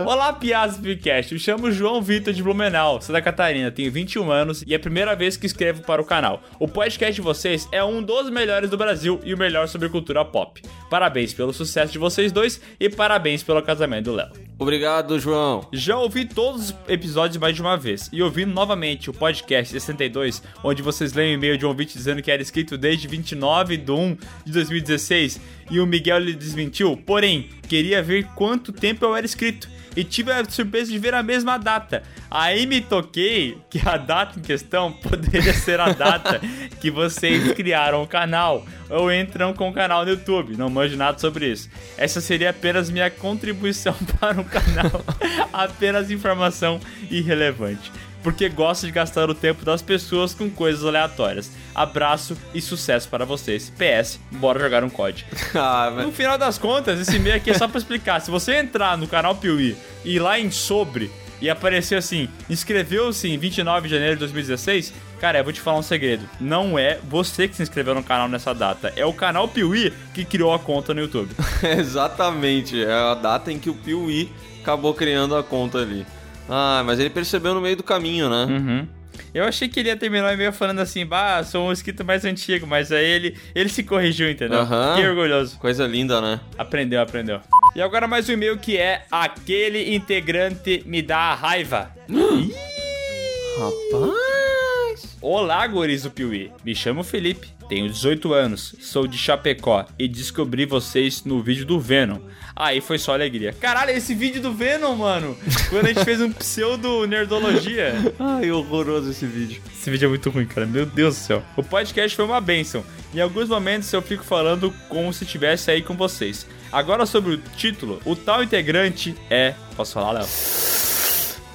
Olá, 0.07 0.31
do 0.31 0.37
podcast. 0.81 1.33
Me 1.33 1.39
chamo 1.39 1.71
João 1.73 2.01
Vitor 2.01 2.33
de 2.33 2.41
Blumenau, 2.41 3.01
Santa 3.01 3.21
Catarina. 3.21 3.69
Tenho 3.69 3.91
21 3.91 4.31
anos 4.31 4.63
e 4.65 4.73
é 4.73 4.77
a 4.77 4.79
primeira 4.79 5.13
vez 5.13 5.35
que 5.35 5.45
escrevo 5.45 5.81
para 5.81 6.01
o 6.01 6.05
canal. 6.05 6.41
O 6.59 6.69
podcast 6.69 7.13
de 7.13 7.21
vocês 7.21 7.67
é 7.69 7.83
um 7.83 8.01
dos 8.01 8.29
melhores 8.29 8.69
do 8.69 8.77
Brasil 8.77 9.19
e 9.25 9.33
o 9.33 9.37
melhor 9.37 9.67
sobre 9.67 9.89
cultura 9.89 10.23
pop. 10.23 10.61
Parabéns 10.89 11.33
pelo 11.33 11.51
sucesso 11.51 11.91
de 11.91 11.99
vocês 11.99 12.31
dois 12.31 12.61
e 12.79 12.89
parabéns 12.89 13.43
pelo 13.43 13.61
casamento 13.61 14.05
do 14.05 14.13
Léo. 14.13 14.31
Obrigado, 14.57 15.19
João. 15.19 15.67
Já 15.73 15.97
ouvi 15.97 16.25
todos 16.25 16.69
os 16.69 16.75
episódios 16.87 17.37
mais 17.37 17.55
de 17.55 17.61
uma 17.61 17.72
vez 17.75 18.09
e 18.11 18.21
ouvi 18.21 18.45
novamente 18.45 19.09
o 19.09 19.13
podcast 19.13 19.71
62, 19.71 20.41
onde 20.63 20.81
vocês 20.81 21.13
leem 21.13 21.33
o 21.33 21.37
e-mail 21.37 21.57
de 21.57 21.65
um 21.65 21.69
ouvinte 21.69 21.97
dizendo 21.97 22.21
que 22.21 22.31
era 22.31 22.41
escrito 22.41 22.77
desde 22.77 23.07
29 23.07 23.77
de 23.77 23.91
1 23.91 24.17
de 24.45 24.51
2016 24.51 25.39
e 25.71 25.79
o 25.79 25.85
Miguel 25.85 26.19
lhe 26.19 26.33
desmentiu, 26.33 26.95
porém, 26.97 27.49
queria 27.67 28.03
ver 28.03 28.25
quanto 28.35 28.71
tempo 28.71 29.05
eu 29.05 29.15
era 29.15 29.25
escrito. 29.25 29.72
E 29.95 30.03
tive 30.03 30.31
a 30.31 30.43
surpresa 30.45 30.91
de 30.91 30.97
ver 30.97 31.13
a 31.13 31.23
mesma 31.23 31.57
data. 31.57 32.03
Aí 32.29 32.65
me 32.65 32.81
toquei 32.81 33.57
que 33.69 33.79
a 33.87 33.97
data 33.97 34.39
em 34.39 34.41
questão 34.41 34.91
poderia 34.91 35.53
ser 35.53 35.79
a 35.79 35.91
data 35.91 36.41
que 36.81 36.89
vocês 36.89 37.51
criaram 37.53 38.03
o 38.03 38.07
canal 38.07 38.65
ou 38.89 39.11
entram 39.11 39.53
com 39.53 39.69
o 39.69 39.73
canal 39.73 40.03
no 40.03 40.11
YouTube. 40.11 40.57
Não 40.57 40.69
manjo 40.69 40.97
nada 40.97 41.19
sobre 41.19 41.51
isso. 41.51 41.69
Essa 41.97 42.21
seria 42.21 42.49
apenas 42.49 42.89
minha 42.89 43.09
contribuição 43.09 43.95
para 44.19 44.39
o 44.39 44.45
canal. 44.45 45.03
apenas 45.53 46.11
informação 46.11 46.79
irrelevante 47.09 47.91
porque 48.23 48.47
gosto 48.49 48.85
de 48.85 48.91
gastar 48.91 49.29
o 49.29 49.35
tempo 49.35 49.65
das 49.65 49.81
pessoas 49.81 50.33
com 50.33 50.49
coisas 50.49 50.85
aleatórias. 50.85 51.51
Abraço 51.75 52.37
e 52.53 52.61
sucesso 52.61 53.09
para 53.09 53.25
vocês. 53.25 53.71
PS, 53.71 54.19
bora 54.31 54.59
jogar 54.59 54.83
um 54.83 54.89
COD. 54.89 55.25
Ah, 55.55 55.91
mas... 55.93 56.05
No 56.05 56.11
final 56.11 56.37
das 56.37 56.57
contas, 56.57 56.99
esse 56.99 57.15
e-mail 57.15 57.35
aqui 57.35 57.51
é 57.51 57.53
só 57.53 57.67
pra 57.67 57.77
explicar. 57.77 58.19
Se 58.21 58.31
você 58.31 58.55
entrar 58.55 58.97
no 58.97 59.07
canal 59.07 59.35
Piuí 59.35 59.77
e 60.03 60.15
ir 60.15 60.19
lá 60.19 60.39
em 60.39 60.49
sobre 60.49 61.11
e 61.39 61.49
aparecer 61.49 61.95
assim, 61.95 62.29
inscreveu-se 62.49 63.27
em 63.27 63.37
29 63.37 63.87
de 63.87 63.93
janeiro 63.93 64.15
de 64.15 64.19
2016, 64.21 64.93
cara, 65.19 65.39
eu 65.39 65.43
vou 65.43 65.51
te 65.51 65.59
falar 65.59 65.77
um 65.77 65.83
segredo. 65.83 66.27
Não 66.39 66.79
é 66.79 66.99
você 67.03 67.47
que 67.47 67.55
se 67.55 67.61
inscreveu 67.61 67.93
no 67.93 68.03
canal 68.03 68.27
nessa 68.29 68.53
data, 68.53 68.93
é 68.95 69.05
o 69.05 69.13
canal 69.13 69.47
Piuí 69.47 69.93
que 70.13 70.23
criou 70.25 70.53
a 70.53 70.59
conta 70.59 70.93
no 70.93 71.01
YouTube. 71.01 71.35
Exatamente, 71.77 72.83
é 72.83 72.93
a 72.93 73.13
data 73.13 73.51
em 73.51 73.59
que 73.59 73.69
o 73.69 73.75
Piuí 73.75 74.31
acabou 74.61 74.93
criando 74.93 75.35
a 75.35 75.43
conta 75.43 75.79
ali. 75.79 76.05
Ah, 76.49 76.83
mas 76.85 76.99
ele 76.99 77.09
percebeu 77.09 77.53
no 77.53 77.61
meio 77.61 77.75
do 77.75 77.83
caminho, 77.83 78.29
né? 78.29 78.45
Uhum. 78.45 78.87
Eu 79.33 79.45
achei 79.45 79.67
que 79.67 79.79
ele 79.79 79.89
ia 79.89 79.97
terminar 79.97 80.29
o 80.29 80.33
e-mail 80.33 80.53
falando 80.53 80.79
assim, 80.79 81.05
bah, 81.05 81.43
sou 81.43 81.67
um 81.67 81.71
inscrito 81.71 82.05
mais 82.05 82.23
antigo, 82.23 82.67
mas 82.67 82.91
aí 82.91 83.05
ele, 83.05 83.37
ele 83.55 83.69
se 83.69 83.83
corrigiu, 83.83 84.29
entendeu? 84.29 84.59
Aham. 84.59 84.95
Fiquei 84.95 85.09
orgulhoso. 85.09 85.57
Coisa 85.57 85.87
linda, 85.87 86.21
né? 86.21 86.39
Aprendeu, 86.57 87.01
aprendeu. 87.01 87.39
E 87.75 87.81
agora 87.81 88.07
mais 88.07 88.29
um 88.29 88.33
e-mail 88.33 88.57
que 88.57 88.77
é 88.77 89.05
aquele 89.11 89.95
integrante 89.95 90.83
me 90.85 91.01
dá 91.01 91.33
raiva. 91.33 91.91
Rapaz. 93.57 95.17
Olá, 95.19 95.65
guris 95.65 96.03
do 96.03 96.11
Piuí. 96.11 96.51
Me 96.63 96.75
chamo 96.75 97.03
Felipe, 97.03 97.47
tenho 97.67 97.89
18 97.89 98.33
anos, 98.33 98.75
sou 98.81 99.07
de 99.07 99.17
Chapecó 99.17 99.85
e 99.97 100.07
descobri 100.07 100.65
vocês 100.65 101.23
no 101.23 101.41
vídeo 101.41 101.65
do 101.65 101.79
Venom. 101.79 102.19
Aí 102.55 102.81
foi 102.81 102.99
só 102.99 103.13
alegria. 103.13 103.51
Caralho, 103.53 103.91
esse 103.91 104.13
vídeo 104.13 104.41
do 104.41 104.53
Venom, 104.53 104.95
mano. 104.95 105.35
Quando 105.69 105.85
a 105.85 105.87
gente 105.89 106.05
fez 106.05 106.21
um 106.21 106.31
pseudo 106.31 107.07
nerdologia. 107.07 107.93
Ai, 108.19 108.51
horroroso 108.51 109.09
esse 109.09 109.25
vídeo. 109.25 109.61
Esse 109.71 109.89
vídeo 109.89 110.05
é 110.05 110.09
muito 110.09 110.29
ruim, 110.29 110.45
cara. 110.45 110.67
Meu 110.67 110.85
Deus 110.85 111.15
do 111.15 111.19
céu. 111.21 111.43
O 111.57 111.63
podcast 111.63 112.15
foi 112.15 112.25
uma 112.25 112.39
benção. 112.39 112.83
Em 113.13 113.19
alguns 113.19 113.49
momentos 113.49 113.91
eu 113.91 114.01
fico 114.01 114.23
falando 114.23 114.71
como 114.87 115.11
se 115.11 115.23
estivesse 115.23 115.71
aí 115.71 115.81
com 115.81 115.95
vocês. 115.95 116.45
Agora 116.71 117.05
sobre 117.05 117.33
o 117.33 117.37
título, 117.57 117.99
o 118.05 118.15
tal 118.15 118.43
integrante 118.43 119.15
é. 119.29 119.53
Posso 119.75 119.93
falar, 119.93 120.11
Léo? 120.11 120.27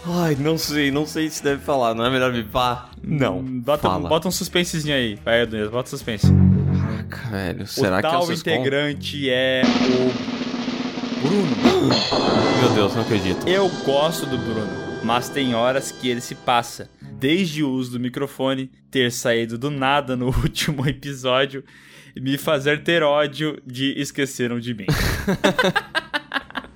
Ai, 0.07 0.37
não 0.39 0.57
sei, 0.57 0.91
não 0.91 1.07
sei 1.07 1.29
se 1.29 1.43
deve 1.43 1.63
falar. 1.63 1.95
Não 1.95 2.05
é 2.05 2.11
melhor 2.11 2.33
me 2.33 2.43
pá? 2.43 2.89
Não. 3.03 3.43
Bota, 3.43 3.83
Fala. 3.89 4.09
bota 4.09 4.29
um 4.29 4.31
suspensezinho 4.31 4.95
aí. 4.95 5.19
Vai, 5.25 5.43
Edu, 5.43 5.71
bota 5.71 5.91
suspense. 5.91 6.27
Caraca, 6.81 7.31
velho. 7.31 7.67
Será 7.67 7.99
o 7.99 8.01
que 8.01 8.07
é 8.07 8.11
tal 8.11 8.23
o 8.23 8.27
Sescom? 8.27 8.51
integrante 8.51 9.31
é 9.31 9.63
o 9.65 10.38
Bruno. 11.21 11.57
Meu 12.61 12.71
Deus, 12.75 12.95
não 12.95 13.03
acredito. 13.03 13.47
Eu 13.49 13.69
gosto 13.85 14.27
do 14.27 14.39
Bruno, 14.39 15.01
mas 15.03 15.29
tem 15.29 15.55
horas 15.55 15.91
que 15.91 16.09
ele 16.09 16.21
se 16.21 16.35
passa. 16.35 16.91
Desde 17.01 17.63
o 17.63 17.71
uso 17.71 17.93
do 17.93 18.01
microfone, 18.01 18.71
ter 18.91 19.11
saído 19.11 19.59
do 19.59 19.71
nada 19.71 20.17
no 20.17 20.27
último 20.43 20.87
episódio 20.89 21.65
e 22.15 22.21
me 22.21 22.39
fazer 22.39 22.83
ter 22.83 23.03
ódio 23.03 23.61
de 23.67 23.93
esqueceram 24.01 24.59
de 24.61 24.75
mim. 24.75 24.87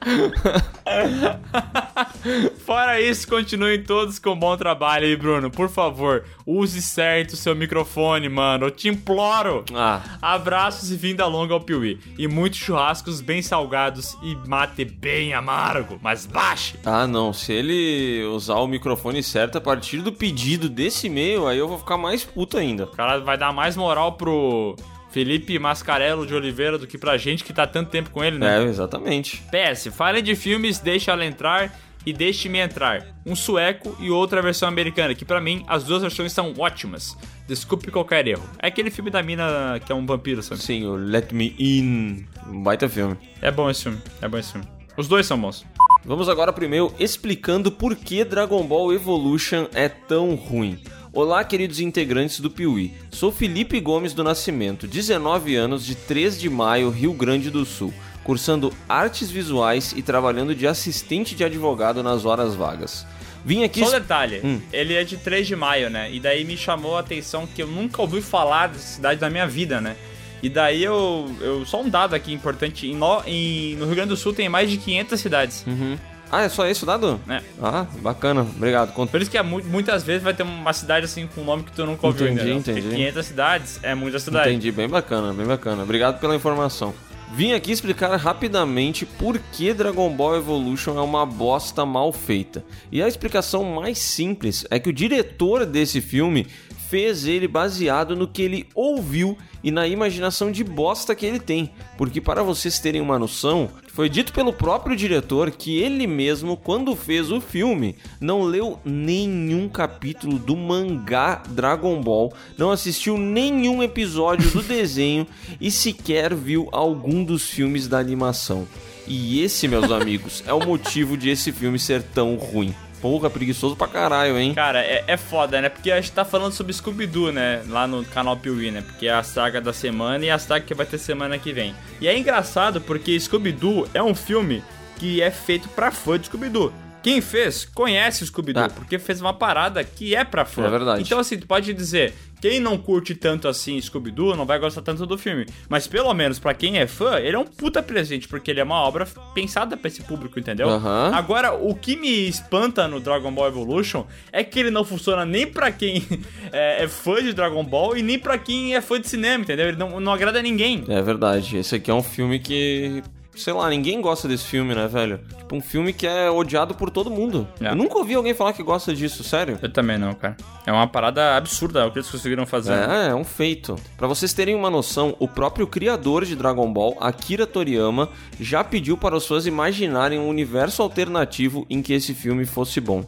Fora 2.65 3.01
isso, 3.01 3.27
continuem 3.29 3.83
todos 3.83 4.19
com 4.19 4.37
bom 4.39 4.57
trabalho 4.57 5.07
aí, 5.07 5.17
Bruno. 5.17 5.51
Por 5.51 5.69
favor, 5.69 6.25
use 6.47 6.81
certo 6.83 7.33
o 7.33 7.37
seu 7.37 7.55
microfone, 7.55 8.29
mano. 8.29 8.67
Eu 8.67 8.71
te 8.71 8.89
imploro. 8.89 9.65
Ah, 9.75 10.01
Abraços 10.21 10.91
e 10.91 10.97
vinda 10.97 11.27
longa 11.27 11.55
ao 11.55 11.61
Piuí. 11.61 11.99
E 12.19 12.27
muitos 12.29 12.59
churrascos 12.59 13.21
bem 13.21 13.43
salgados 13.43 14.17
e 14.23 14.37
mate 14.49 14.85
bem 14.85 15.35
amargo, 15.35 15.99
mas 16.03 16.27
baixe. 16.27 16.77
ah, 16.85 17.07
não. 17.07 17.33
Se 17.33 17.53
ele 17.53 18.25
usar 18.27 18.57
o 18.57 18.67
microfone 18.67 19.23
certo 19.23 19.59
a 19.59 19.61
partir 19.61 19.99
do 19.99 20.13
pedido 20.13 20.69
desse 20.69 21.07
e-mail, 21.07 21.47
aí 21.47 21.59
eu 21.59 21.69
vou 21.69 21.79
ficar 21.79 21.97
mais 21.97 22.25
puto 22.25 22.57
ainda. 22.57 22.85
O 22.85 22.89
cara 22.89 23.19
vai 23.19 23.37
dar 23.39 23.53
mais 23.53 23.77
moral 23.77 24.13
pro 24.13 24.77
Felipe 25.13 25.59
Mascarello 25.59 26.27
de 26.27 26.35
Oliveira 26.35 26.79
do 26.79 26.87
que 26.87 26.97
pra 26.97 27.19
gente 27.19 27.45
que 27.45 27.53
tá 27.53 27.67
tanto 27.67 27.91
tempo 27.91 28.11
com 28.11 28.25
ele, 28.25 28.39
né? 28.39 28.63
É, 28.63 28.65
exatamente. 28.65 29.43
PS, 29.51 29.89
falem 29.95 30.23
de 30.23 30.35
filmes, 30.35 30.79
deixa 30.79 31.13
ela 31.13 31.25
entrar 31.25 31.79
e 32.05 32.13
deixe-me 32.13 32.59
entrar. 32.59 33.07
Um 33.25 33.37
sueco 33.37 33.97
e 34.01 34.11
outra 34.11 34.41
versão 34.43 34.69
americana, 34.69 35.15
que 35.15 35.25
pra 35.25 35.41
mim 35.41 35.65
as 35.69 35.85
duas 35.85 36.03
versões 36.03 36.33
são 36.33 36.55
ótimas. 36.59 37.17
Desculpe 37.47 37.91
qualquer 37.91 38.27
erro. 38.27 38.43
É 38.59 38.69
aquele 38.69 38.91
filme 38.91 39.11
da 39.11 39.23
mina 39.23 39.79
que 39.85 39.93
é 39.93 39.95
um 39.95 40.07
vampiro, 40.07 40.43
sabe? 40.43 40.63
Sim, 40.63 40.87
o 40.87 40.97
Let 40.97 41.33
Me 41.33 41.55
In. 41.59 42.27
Um 42.49 42.63
baita 42.63 42.89
filme. 42.89 43.17
É 43.41 43.51
bom 43.51 43.69
esse 43.71 43.83
filme, 43.85 43.99
é 44.21 44.29
bom 44.29 44.39
esse 44.39 44.53
filme. 44.53 44.67
Os 44.97 45.07
dois 45.07 45.27
são 45.27 45.39
bons. 45.39 45.65
Vamos 46.05 46.29
agora 46.29 46.53
e-mail 46.65 46.93
explicando 46.99 47.71
por 47.71 47.95
que 47.95 48.25
Dragon 48.25 48.65
Ball 48.65 48.93
Evolution 48.93 49.69
é 49.73 49.89
tão 49.89 50.35
ruim. 50.35 50.79
Olá, 51.13 51.45
queridos 51.45 51.79
integrantes 51.79 52.41
do 52.41 52.51
Piuí. 52.51 52.95
Sou 53.11 53.31
Felipe 53.31 53.79
Gomes 53.81 54.15
do 54.15 54.25
Nascimento, 54.25 54.87
19 54.89 55.55
anos, 55.55 55.85
de 55.85 55.95
3 55.95 56.41
de 56.41 56.49
maio, 56.49 56.89
Rio 56.89 57.13
Grande 57.13 57.51
do 57.51 57.67
Sul, 57.67 57.93
cursando 58.25 58.73
artes 58.89 59.31
visuais 59.31 59.93
e 59.95 60.01
trabalhando 60.03 60.55
de 60.55 60.67
assistente 60.67 61.35
de 61.35 61.45
advogado 61.45 62.03
nas 62.03 62.25
horas 62.25 62.55
vagas. 62.55 63.07
Vim 63.45 63.63
aqui. 63.63 63.81
Só 63.81 63.89
um 63.89 64.01
detalhe, 64.01 64.41
Hum. 64.43 64.61
ele 64.73 64.95
é 64.95 65.05
de 65.05 65.17
3 65.19 65.47
de 65.47 65.55
maio, 65.57 65.91
né? 65.91 66.11
E 66.11 66.19
daí 66.19 66.45
me 66.45 66.57
chamou 66.57 66.97
a 66.97 67.01
atenção 67.01 67.47
que 67.47 67.63
eu 67.63 67.67
nunca 67.67 68.01
ouvi 68.01 68.23
falar 68.23 68.69
dessa 68.69 68.95
cidade 68.95 69.21
na 69.21 69.29
minha 69.29 69.47
vida, 69.47 69.81
né? 69.81 69.97
E 70.43 70.49
daí 70.49 70.83
eu, 70.83 71.31
eu. 71.41 71.65
Só 71.67 71.83
um 71.83 71.89
dado 71.89 72.15
aqui 72.15 72.33
importante: 72.33 72.87
em 72.87 72.95
no, 72.97 73.23
em- 73.27 73.77
no 73.77 73.85
Rio 73.87 73.95
Grande 73.97 74.09
do 74.11 74.17
Sul 74.17 74.33
tem 74.33 74.49
mais 74.49 74.71
de 74.71 74.77
500 74.77 75.21
cidades. 75.21 75.65
Uhum. 75.67 75.97
Ah, 76.33 76.43
é 76.45 76.49
só 76.49 76.67
esse 76.67 76.83
o 76.83 76.87
dado? 76.87 77.21
É. 77.29 77.43
Ah, 77.63 77.87
bacana. 78.01 78.41
Obrigado. 78.41 78.93
Conta. 78.95 79.11
Por 79.13 79.21
isso 79.21 79.31
que 79.31 79.37
é 79.37 79.43
mu- 79.43 79.63
muitas 79.65 80.03
vezes 80.03 80.23
vai 80.23 80.33
ter 80.33 80.43
uma 80.45 80.73
cidade 80.73 81.05
assim 81.05 81.27
com 81.27 81.43
um 81.43 81.45
nome 81.45 81.63
que 81.63 81.73
tu 81.73 81.85
nunca 81.85 82.07
ouviu 82.07 82.27
Entendi, 82.27 82.41
ainda. 82.41 82.55
né? 82.55 82.61
entendi. 82.61 82.81
Porque 82.81 82.97
500 82.97 83.27
cidades 83.27 83.81
é 83.83 83.95
muita 83.95 84.19
cidade. 84.19 84.49
Entendi, 84.49 84.73
bem 84.73 84.89
bacana, 84.89 85.33
bem 85.35 85.45
bacana. 85.47 85.83
Obrigado 85.83 86.19
pela 86.21 86.35
informação. 86.35 86.95
Vim 87.35 87.53
aqui 87.53 87.71
explicar 87.73 88.15
rapidamente 88.17 89.07
por 89.07 89.39
que 89.39 89.73
Dragon 89.73 90.11
Ball 90.11 90.37
Evolution 90.37 90.99
é 90.99 91.03
uma 91.03 91.25
bosta 91.25 91.85
mal 91.87 92.13
feita. 92.13 92.63
E 92.91 93.03
a 93.03 93.09
explicação 93.09 93.65
mais 93.65 93.99
simples 93.99 94.67
é 94.71 94.79
que 94.79 94.91
o 94.91 94.93
diretor 94.93 95.65
desse 95.67 96.01
filme 96.01 96.47
fez 96.93 97.27
ele 97.27 97.49
baseado 97.49 98.15
no 98.15 98.29
que 98.29 98.43
ele 98.43 98.67
ouviu 98.75 99.39
e 99.65 99.71
na 99.71 99.89
imaginação 99.89 100.53
de 100.53 100.63
bosta 100.63 101.15
que 101.15 101.25
ele 101.25 101.41
tem. 101.41 101.71
Porque 101.97 102.21
para 102.21 102.43
vocês 102.43 102.79
terem 102.79 103.01
uma 103.01 103.19
noção, 103.19 103.71
foi 103.95 104.11
dito 104.11 104.31
pelo 104.31 104.53
próprio 104.53 104.95
diretor 104.95 105.51
que 105.51 105.79
ele 105.79 106.07
mesmo, 106.07 106.55
quando 106.55 106.95
fez 106.95 107.33
o 107.33 107.41
filme, 107.41 107.97
não 108.21 108.43
leu 108.43 108.79
nenhum 108.85 109.71
capítulo 109.71 110.39
do 110.39 110.55
mangá 110.55 111.43
Dragon 111.49 111.99
Ball, 111.99 112.31
não 112.59 112.71
assistiu 112.71 113.17
nenhum 113.17 113.83
episódio 113.83 114.51
do 114.51 114.61
desenho 114.69 115.27
e 115.59 115.71
sequer 115.71 116.35
viu 116.35 116.69
algum 116.73 117.25
dos 117.25 117.49
filmes 117.49 117.89
da 117.89 117.99
animação. 117.99 118.69
E 119.09 119.41
esse, 119.41 119.67
meus 119.67 119.91
amigos, 119.91 120.45
é 120.47 120.53
o 120.53 120.61
motivo 120.61 121.17
de 121.17 121.31
esse 121.31 121.53
filme 121.53 121.79
ser 121.79 122.03
tão 122.03 122.35
ruim. 122.35 122.75
Porra, 123.03 123.29
preguiçoso 123.29 123.75
pra 123.75 123.89
caralho, 123.89 124.39
hein? 124.39 124.55
Cara, 124.55 124.81
é, 124.81 125.03
é 125.09 125.17
foda, 125.17 125.61
né? 125.61 125.69
Porque 125.69 125.91
a 125.91 126.01
gente 126.01 126.13
tá 126.13 126.25
falando 126.25 126.53
sobre 126.53 126.73
Scooby-Doo, 126.73 127.33
né? 127.33 127.61
Lá 127.67 127.85
no 127.85 128.05
canal 128.05 128.37
Piuí, 128.37 128.71
né? 128.71 128.81
Porque 128.81 129.09
é 129.09 129.13
a 129.13 129.25
saga 129.25 129.61
da 129.61 129.73
semana 129.73 130.25
e 130.25 130.31
a 130.31 130.39
saga 130.39 130.65
que 130.65 130.73
vai 130.73 130.87
ter 130.87 130.99
semana 130.99 131.37
que 131.37 131.53
vem. 131.53 131.75
E 132.01 132.07
é 132.07 132.17
engraçado 132.17 132.81
porque 132.81 133.19
Scooby-Doo 133.19 133.89
é 133.93 134.01
um 134.01 134.15
filme 134.15 134.63
que 134.99 135.21
é 135.21 135.33
feito 135.33 135.69
pra 135.71 135.91
fã 135.91 136.17
de 136.17 136.27
Scooby-Doo. 136.27 136.73
Quem 137.03 137.21
fez, 137.21 137.65
conhece 137.65 138.23
o 138.23 138.27
Scooby-Doo, 138.27 138.65
Ah. 138.65 138.69
porque 138.71 138.99
fez 138.99 139.21
uma 139.21 139.33
parada 139.35 139.83
que 139.83 140.15
é 140.15 140.25
pra 140.25 140.45
fã. 140.45 140.67
É 140.67 140.71
verdade. 140.71 141.03
Então, 141.03 141.19
assim, 141.19 141.37
tu 141.39 141.47
pode 141.47 141.73
dizer, 141.75 142.15
quem 142.41 142.61
não 142.61 142.79
curte 142.79 143.15
tanto 143.15 143.49
assim 143.49 143.81
Scooby-Doo 143.81 144.37
não 144.37 144.47
vai 144.47 144.59
gostar 144.59 144.83
tanto 144.83 145.05
do 145.07 145.19
filme. 145.19 145.47
Mas 145.69 145.87
pelo 145.87 146.13
menos 146.15 146.39
pra 146.39 146.55
quem 146.55 146.79
é 146.79 146.87
fã, 146.87 147.19
ele 147.19 147.35
é 147.37 147.39
um 147.39 147.45
puta 147.45 147.83
presente, 147.83 148.29
porque 148.29 148.51
ele 148.51 148.61
é 148.61 148.65
uma 148.65 148.81
obra 148.83 149.07
pensada 149.35 149.77
pra 149.77 149.89
esse 149.89 150.03
público, 150.03 150.39
entendeu? 150.39 150.69
Agora, 151.13 151.53
o 151.55 151.75
que 151.75 151.97
me 151.97 152.29
espanta 152.29 152.87
no 152.87 153.01
Dragon 153.01 153.33
Ball 153.33 153.49
Evolution 153.49 154.05
é 154.33 154.45
que 154.45 154.61
ele 154.61 154.71
não 154.71 154.85
funciona 154.85 155.25
nem 155.25 155.47
pra 155.47 155.73
quem 155.73 156.07
é, 156.53 156.85
é 156.85 156.89
fã 156.89 157.23
de 157.23 157.33
Dragon 157.33 157.65
Ball 157.65 157.97
e 157.97 158.03
nem 158.03 158.19
pra 158.19 158.39
quem 158.39 158.75
é 158.77 158.81
fã 158.81 159.01
de 159.01 159.09
cinema, 159.09 159.43
entendeu? 159.43 159.69
Ele 159.69 159.77
não, 159.77 159.99
não 160.01 160.13
agrada 160.13 160.41
ninguém. 160.41 160.85
É 160.89 161.03
verdade. 161.03 161.57
Esse 161.57 161.77
aqui 161.77 161.91
é 161.91 161.95
um 161.95 162.03
filme 162.03 162.39
que 162.39 163.03
sei 163.35 163.53
lá, 163.53 163.69
ninguém 163.69 164.01
gosta 164.01 164.29
desse 164.29 164.45
filme, 164.45 164.75
né, 164.75 164.87
velho? 164.87 165.21
Tipo, 165.39 165.57
um 165.57 165.61
filme 165.61 165.93
que 165.93 166.07
é 166.07 166.31
odiado 166.31 166.75
por 166.75 166.91
todo 166.91 167.11
mundo. 167.11 167.47
É. 167.61 167.69
Eu 167.69 167.77
nunca 167.77 167.99
ouvi 167.99 168.15
alguém 168.15 168.35
falar 168.35 168.53
que 168.53 168.63
gosta 168.63 168.95
disso, 168.95 169.25
sério. 169.25 169.59
Eu 169.63 169.73
também 169.73 169.99
não, 169.99 170.13
cara. 170.15 170.37
É 170.67 170.73
uma 170.73 170.87
parada 170.87 171.37
absurda 171.37 171.87
o 171.87 171.91
que 171.91 171.99
eles 171.99 172.11
conseguiram 172.11 172.47
fazer. 172.47 172.73
É, 172.73 173.09
é 173.09 173.15
um 173.15 173.25
feito. 173.25 173.77
Pra 173.97 174.07
vocês 174.07 174.33
terem 174.33 174.55
uma 174.55 174.71
noção, 174.71 175.17
o 175.19 175.27
próprio 175.27 175.67
criador 175.67 176.25
de 176.25 176.37
Dragon 176.37 176.71
Ball, 176.73 176.97
Akira 177.01 177.47
Toriyama, 177.47 178.09
já 178.39 178.63
pediu 178.63 178.97
para 178.97 179.17
os 179.17 179.27
fãs 179.27 179.47
imaginarem 179.47 180.19
um 180.19 180.29
universo 180.29 180.83
alternativo 180.83 181.67
em 181.69 181.83
que 181.83 181.93
esse 181.93 182.15
filme 182.15 182.45
fosse 182.45 182.81
bom. 182.81 183.05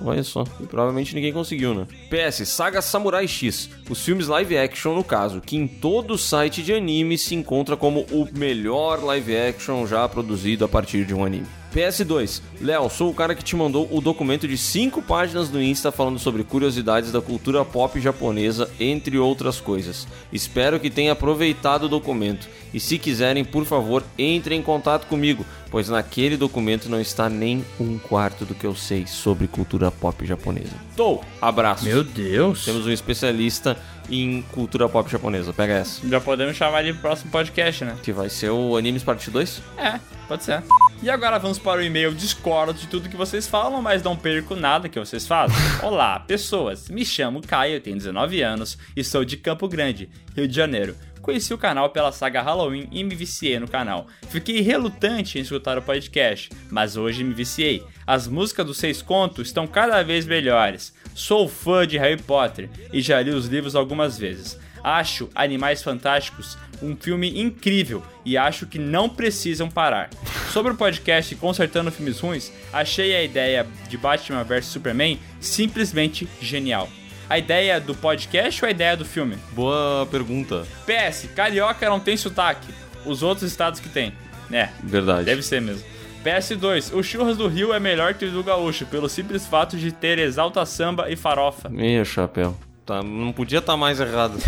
Olha 0.00 0.22
só, 0.22 0.44
e 0.60 0.66
provavelmente 0.66 1.14
ninguém 1.14 1.32
conseguiu, 1.32 1.74
né? 1.74 1.86
PS, 2.08 2.48
Saga 2.48 2.80
Samurai 2.80 3.26
X, 3.26 3.68
os 3.90 4.04
filmes 4.04 4.28
live 4.28 4.56
action 4.56 4.94
no 4.94 5.02
caso, 5.02 5.40
que 5.40 5.56
em 5.56 5.66
todo 5.66 6.16
site 6.16 6.62
de 6.62 6.72
anime 6.72 7.18
se 7.18 7.34
encontra 7.34 7.76
como 7.76 8.06
o 8.12 8.28
melhor 8.32 9.02
live 9.02 9.36
action 9.36 9.86
já 9.86 10.08
produzido 10.08 10.64
a 10.64 10.68
partir 10.68 11.04
de 11.04 11.14
um 11.14 11.24
anime. 11.24 11.46
PS2, 11.74 12.40
Léo, 12.62 12.88
sou 12.88 13.10
o 13.10 13.14
cara 13.14 13.34
que 13.34 13.44
te 13.44 13.54
mandou 13.54 13.86
o 13.92 14.00
documento 14.00 14.48
de 14.48 14.56
5 14.56 15.02
páginas 15.02 15.50
no 15.50 15.62
Insta 15.62 15.92
falando 15.92 16.18
sobre 16.18 16.42
curiosidades 16.42 17.12
da 17.12 17.20
cultura 17.20 17.62
pop 17.62 18.00
japonesa, 18.00 18.70
entre 18.80 19.18
outras 19.18 19.60
coisas. 19.60 20.08
Espero 20.32 20.80
que 20.80 20.88
tenha 20.88 21.12
aproveitado 21.12 21.84
o 21.84 21.88
documento. 21.88 22.48
E 22.72 22.80
se 22.80 22.98
quiserem, 22.98 23.44
por 23.44 23.66
favor, 23.66 24.02
entrem 24.18 24.60
em 24.60 24.62
contato 24.62 25.06
comigo, 25.08 25.44
pois 25.70 25.88
naquele 25.88 26.36
documento 26.36 26.88
não 26.88 27.00
está 27.00 27.28
nem 27.28 27.64
um 27.78 27.98
quarto 27.98 28.44
do 28.44 28.54
que 28.54 28.66
eu 28.66 28.74
sei 28.74 29.06
sobre 29.06 29.46
cultura 29.46 29.90
pop 29.90 30.24
japonesa. 30.26 30.74
Tô, 30.96 31.20
abraço. 31.40 31.84
Meu 31.84 32.02
Deus. 32.02 32.64
Temos 32.64 32.86
um 32.86 32.90
especialista 32.90 33.76
em 34.10 34.42
cultura 34.52 34.88
pop 34.88 35.10
japonesa. 35.10 35.52
Pega 35.52 35.74
essa. 35.74 36.06
Já 36.06 36.20
podemos 36.20 36.56
chamar 36.56 36.82
ele 36.82 36.92
pro 36.94 37.02
próximo 37.02 37.30
podcast, 37.30 37.84
né? 37.84 37.96
Que 38.02 38.12
vai 38.12 38.28
ser 38.28 38.50
o 38.50 38.76
Animes 38.76 39.02
Parte 39.02 39.30
2? 39.30 39.62
É, 39.76 40.00
pode 40.26 40.44
ser. 40.44 40.62
E 41.02 41.08
agora 41.08 41.38
vamos 41.38 41.58
para 41.58 41.80
o 41.80 41.84
e-mail 41.84 42.12
discordo 42.12 42.74
de 42.74 42.88
tudo 42.88 43.08
que 43.08 43.16
vocês 43.16 43.46
falam, 43.46 43.80
mas 43.80 44.02
não 44.02 44.16
perco 44.16 44.56
nada 44.56 44.88
que 44.88 44.98
vocês 44.98 45.26
fazem. 45.26 45.56
Olá, 45.82 46.18
pessoas. 46.18 46.88
Me 46.88 47.04
chamo 47.04 47.40
Caio, 47.40 47.80
tenho 47.80 47.96
19 47.96 48.42
anos 48.42 48.76
e 48.96 49.04
sou 49.04 49.24
de 49.24 49.36
Campo 49.36 49.68
Grande, 49.68 50.08
Rio 50.34 50.48
de 50.48 50.54
Janeiro. 50.54 50.96
Conheci 51.20 51.52
o 51.52 51.58
canal 51.58 51.90
pela 51.90 52.12
saga 52.12 52.42
Halloween 52.42 52.88
e 52.90 53.04
me 53.04 53.14
viciei 53.14 53.58
no 53.58 53.68
canal. 53.68 54.06
Fiquei 54.28 54.60
relutante 54.60 55.38
em 55.38 55.42
escutar 55.42 55.78
o 55.78 55.82
podcast, 55.82 56.50
mas 56.70 56.96
hoje 56.96 57.24
me 57.24 57.34
viciei. 57.34 57.82
As 58.06 58.26
músicas 58.26 58.66
dos 58.66 58.78
Seis 58.78 59.02
Contos 59.02 59.48
estão 59.48 59.66
cada 59.66 60.02
vez 60.02 60.26
melhores. 60.26 60.94
Sou 61.14 61.48
fã 61.48 61.86
de 61.86 61.98
Harry 61.98 62.20
Potter 62.20 62.70
e 62.92 63.00
já 63.00 63.20
li 63.20 63.30
os 63.30 63.46
livros 63.46 63.74
algumas 63.74 64.18
vezes. 64.18 64.58
Acho 64.82 65.28
Animais 65.34 65.82
Fantásticos 65.82 66.56
um 66.82 66.96
filme 66.96 67.40
incrível 67.40 68.02
e 68.24 68.36
acho 68.36 68.66
que 68.66 68.78
não 68.78 69.08
precisam 69.08 69.68
parar. 69.68 70.10
Sobre 70.52 70.72
o 70.72 70.76
podcast 70.76 71.34
Consertando 71.36 71.90
Filmes 71.90 72.20
Ruins, 72.20 72.52
achei 72.72 73.14
a 73.14 73.22
ideia 73.22 73.66
de 73.88 73.98
Batman 73.98 74.44
vs 74.44 74.66
Superman 74.66 75.18
simplesmente 75.40 76.28
genial. 76.40 76.88
A 77.28 77.38
ideia 77.38 77.78
do 77.78 77.94
podcast 77.94 78.64
ou 78.64 78.68
a 78.68 78.70
ideia 78.70 78.96
do 78.96 79.04
filme? 79.04 79.36
Boa 79.52 80.06
pergunta. 80.10 80.66
PS, 80.86 81.28
carioca 81.34 81.88
não 81.88 82.00
tem 82.00 82.16
sotaque. 82.16 82.72
Os 83.04 83.22
outros 83.22 83.50
estados 83.50 83.80
que 83.80 83.88
tem. 83.88 84.12
É, 84.50 84.70
Verdade. 84.82 85.24
deve 85.24 85.42
ser 85.42 85.60
mesmo. 85.60 85.84
PS2, 86.24 86.94
o 86.94 87.02
churras 87.02 87.36
do 87.36 87.46
Rio 87.46 87.72
é 87.72 87.78
melhor 87.78 88.14
que 88.14 88.24
o 88.24 88.30
do 88.30 88.42
gaúcho, 88.42 88.86
pelo 88.86 89.08
simples 89.08 89.46
fato 89.46 89.76
de 89.76 89.92
ter 89.92 90.18
exalta 90.18 90.64
samba 90.64 91.10
e 91.10 91.16
farofa. 91.16 91.68
Meu 91.68 92.04
chapéu. 92.04 92.56
Tá, 92.84 93.02
não 93.02 93.32
podia 93.32 93.58
estar 93.58 93.76
mais 93.76 94.00
errado. 94.00 94.38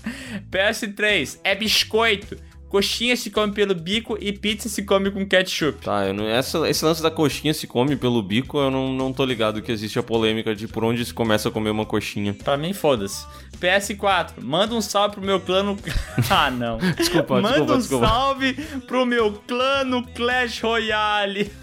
PS3, 0.50 1.38
é 1.42 1.54
biscoito. 1.54 2.36
Coxinha 2.68 3.16
se 3.16 3.30
come 3.30 3.52
pelo 3.52 3.74
bico 3.74 4.18
e 4.20 4.32
pizza 4.32 4.68
se 4.68 4.82
come 4.82 5.10
com 5.10 5.26
ketchup. 5.26 5.78
Tá, 5.84 6.06
eu 6.06 6.14
não, 6.14 6.28
essa, 6.28 6.68
esse 6.68 6.84
lance 6.84 7.02
da 7.02 7.10
coxinha 7.10 7.54
se 7.54 7.66
come 7.66 7.96
pelo 7.96 8.22
bico, 8.22 8.58
eu 8.58 8.70
não, 8.70 8.92
não 8.92 9.12
tô 9.12 9.24
ligado 9.24 9.62
que 9.62 9.72
existe 9.72 9.98
a 9.98 10.02
polêmica 10.02 10.54
de 10.54 10.68
por 10.68 10.84
onde 10.84 11.04
se 11.04 11.14
começa 11.14 11.48
a 11.48 11.52
comer 11.52 11.70
uma 11.70 11.86
coxinha. 11.86 12.34
Pra 12.34 12.56
mim, 12.56 12.74
foda-se. 12.74 13.26
PS4, 13.58 14.32
manda 14.42 14.74
um 14.74 14.82
salve 14.82 15.16
pro 15.16 15.24
meu 15.24 15.40
clã 15.40 15.62
no... 15.62 15.78
ah, 16.28 16.50
não. 16.50 16.78
Desculpa, 16.96 17.40
manda 17.40 17.48
desculpa, 17.48 17.74
um 17.74 17.78
desculpa. 17.78 18.06
salve 18.06 18.52
pro 18.86 19.06
meu 19.06 19.32
clã 19.46 19.84
no 19.84 20.06
Clash 20.06 20.60
Royale. 20.60 21.50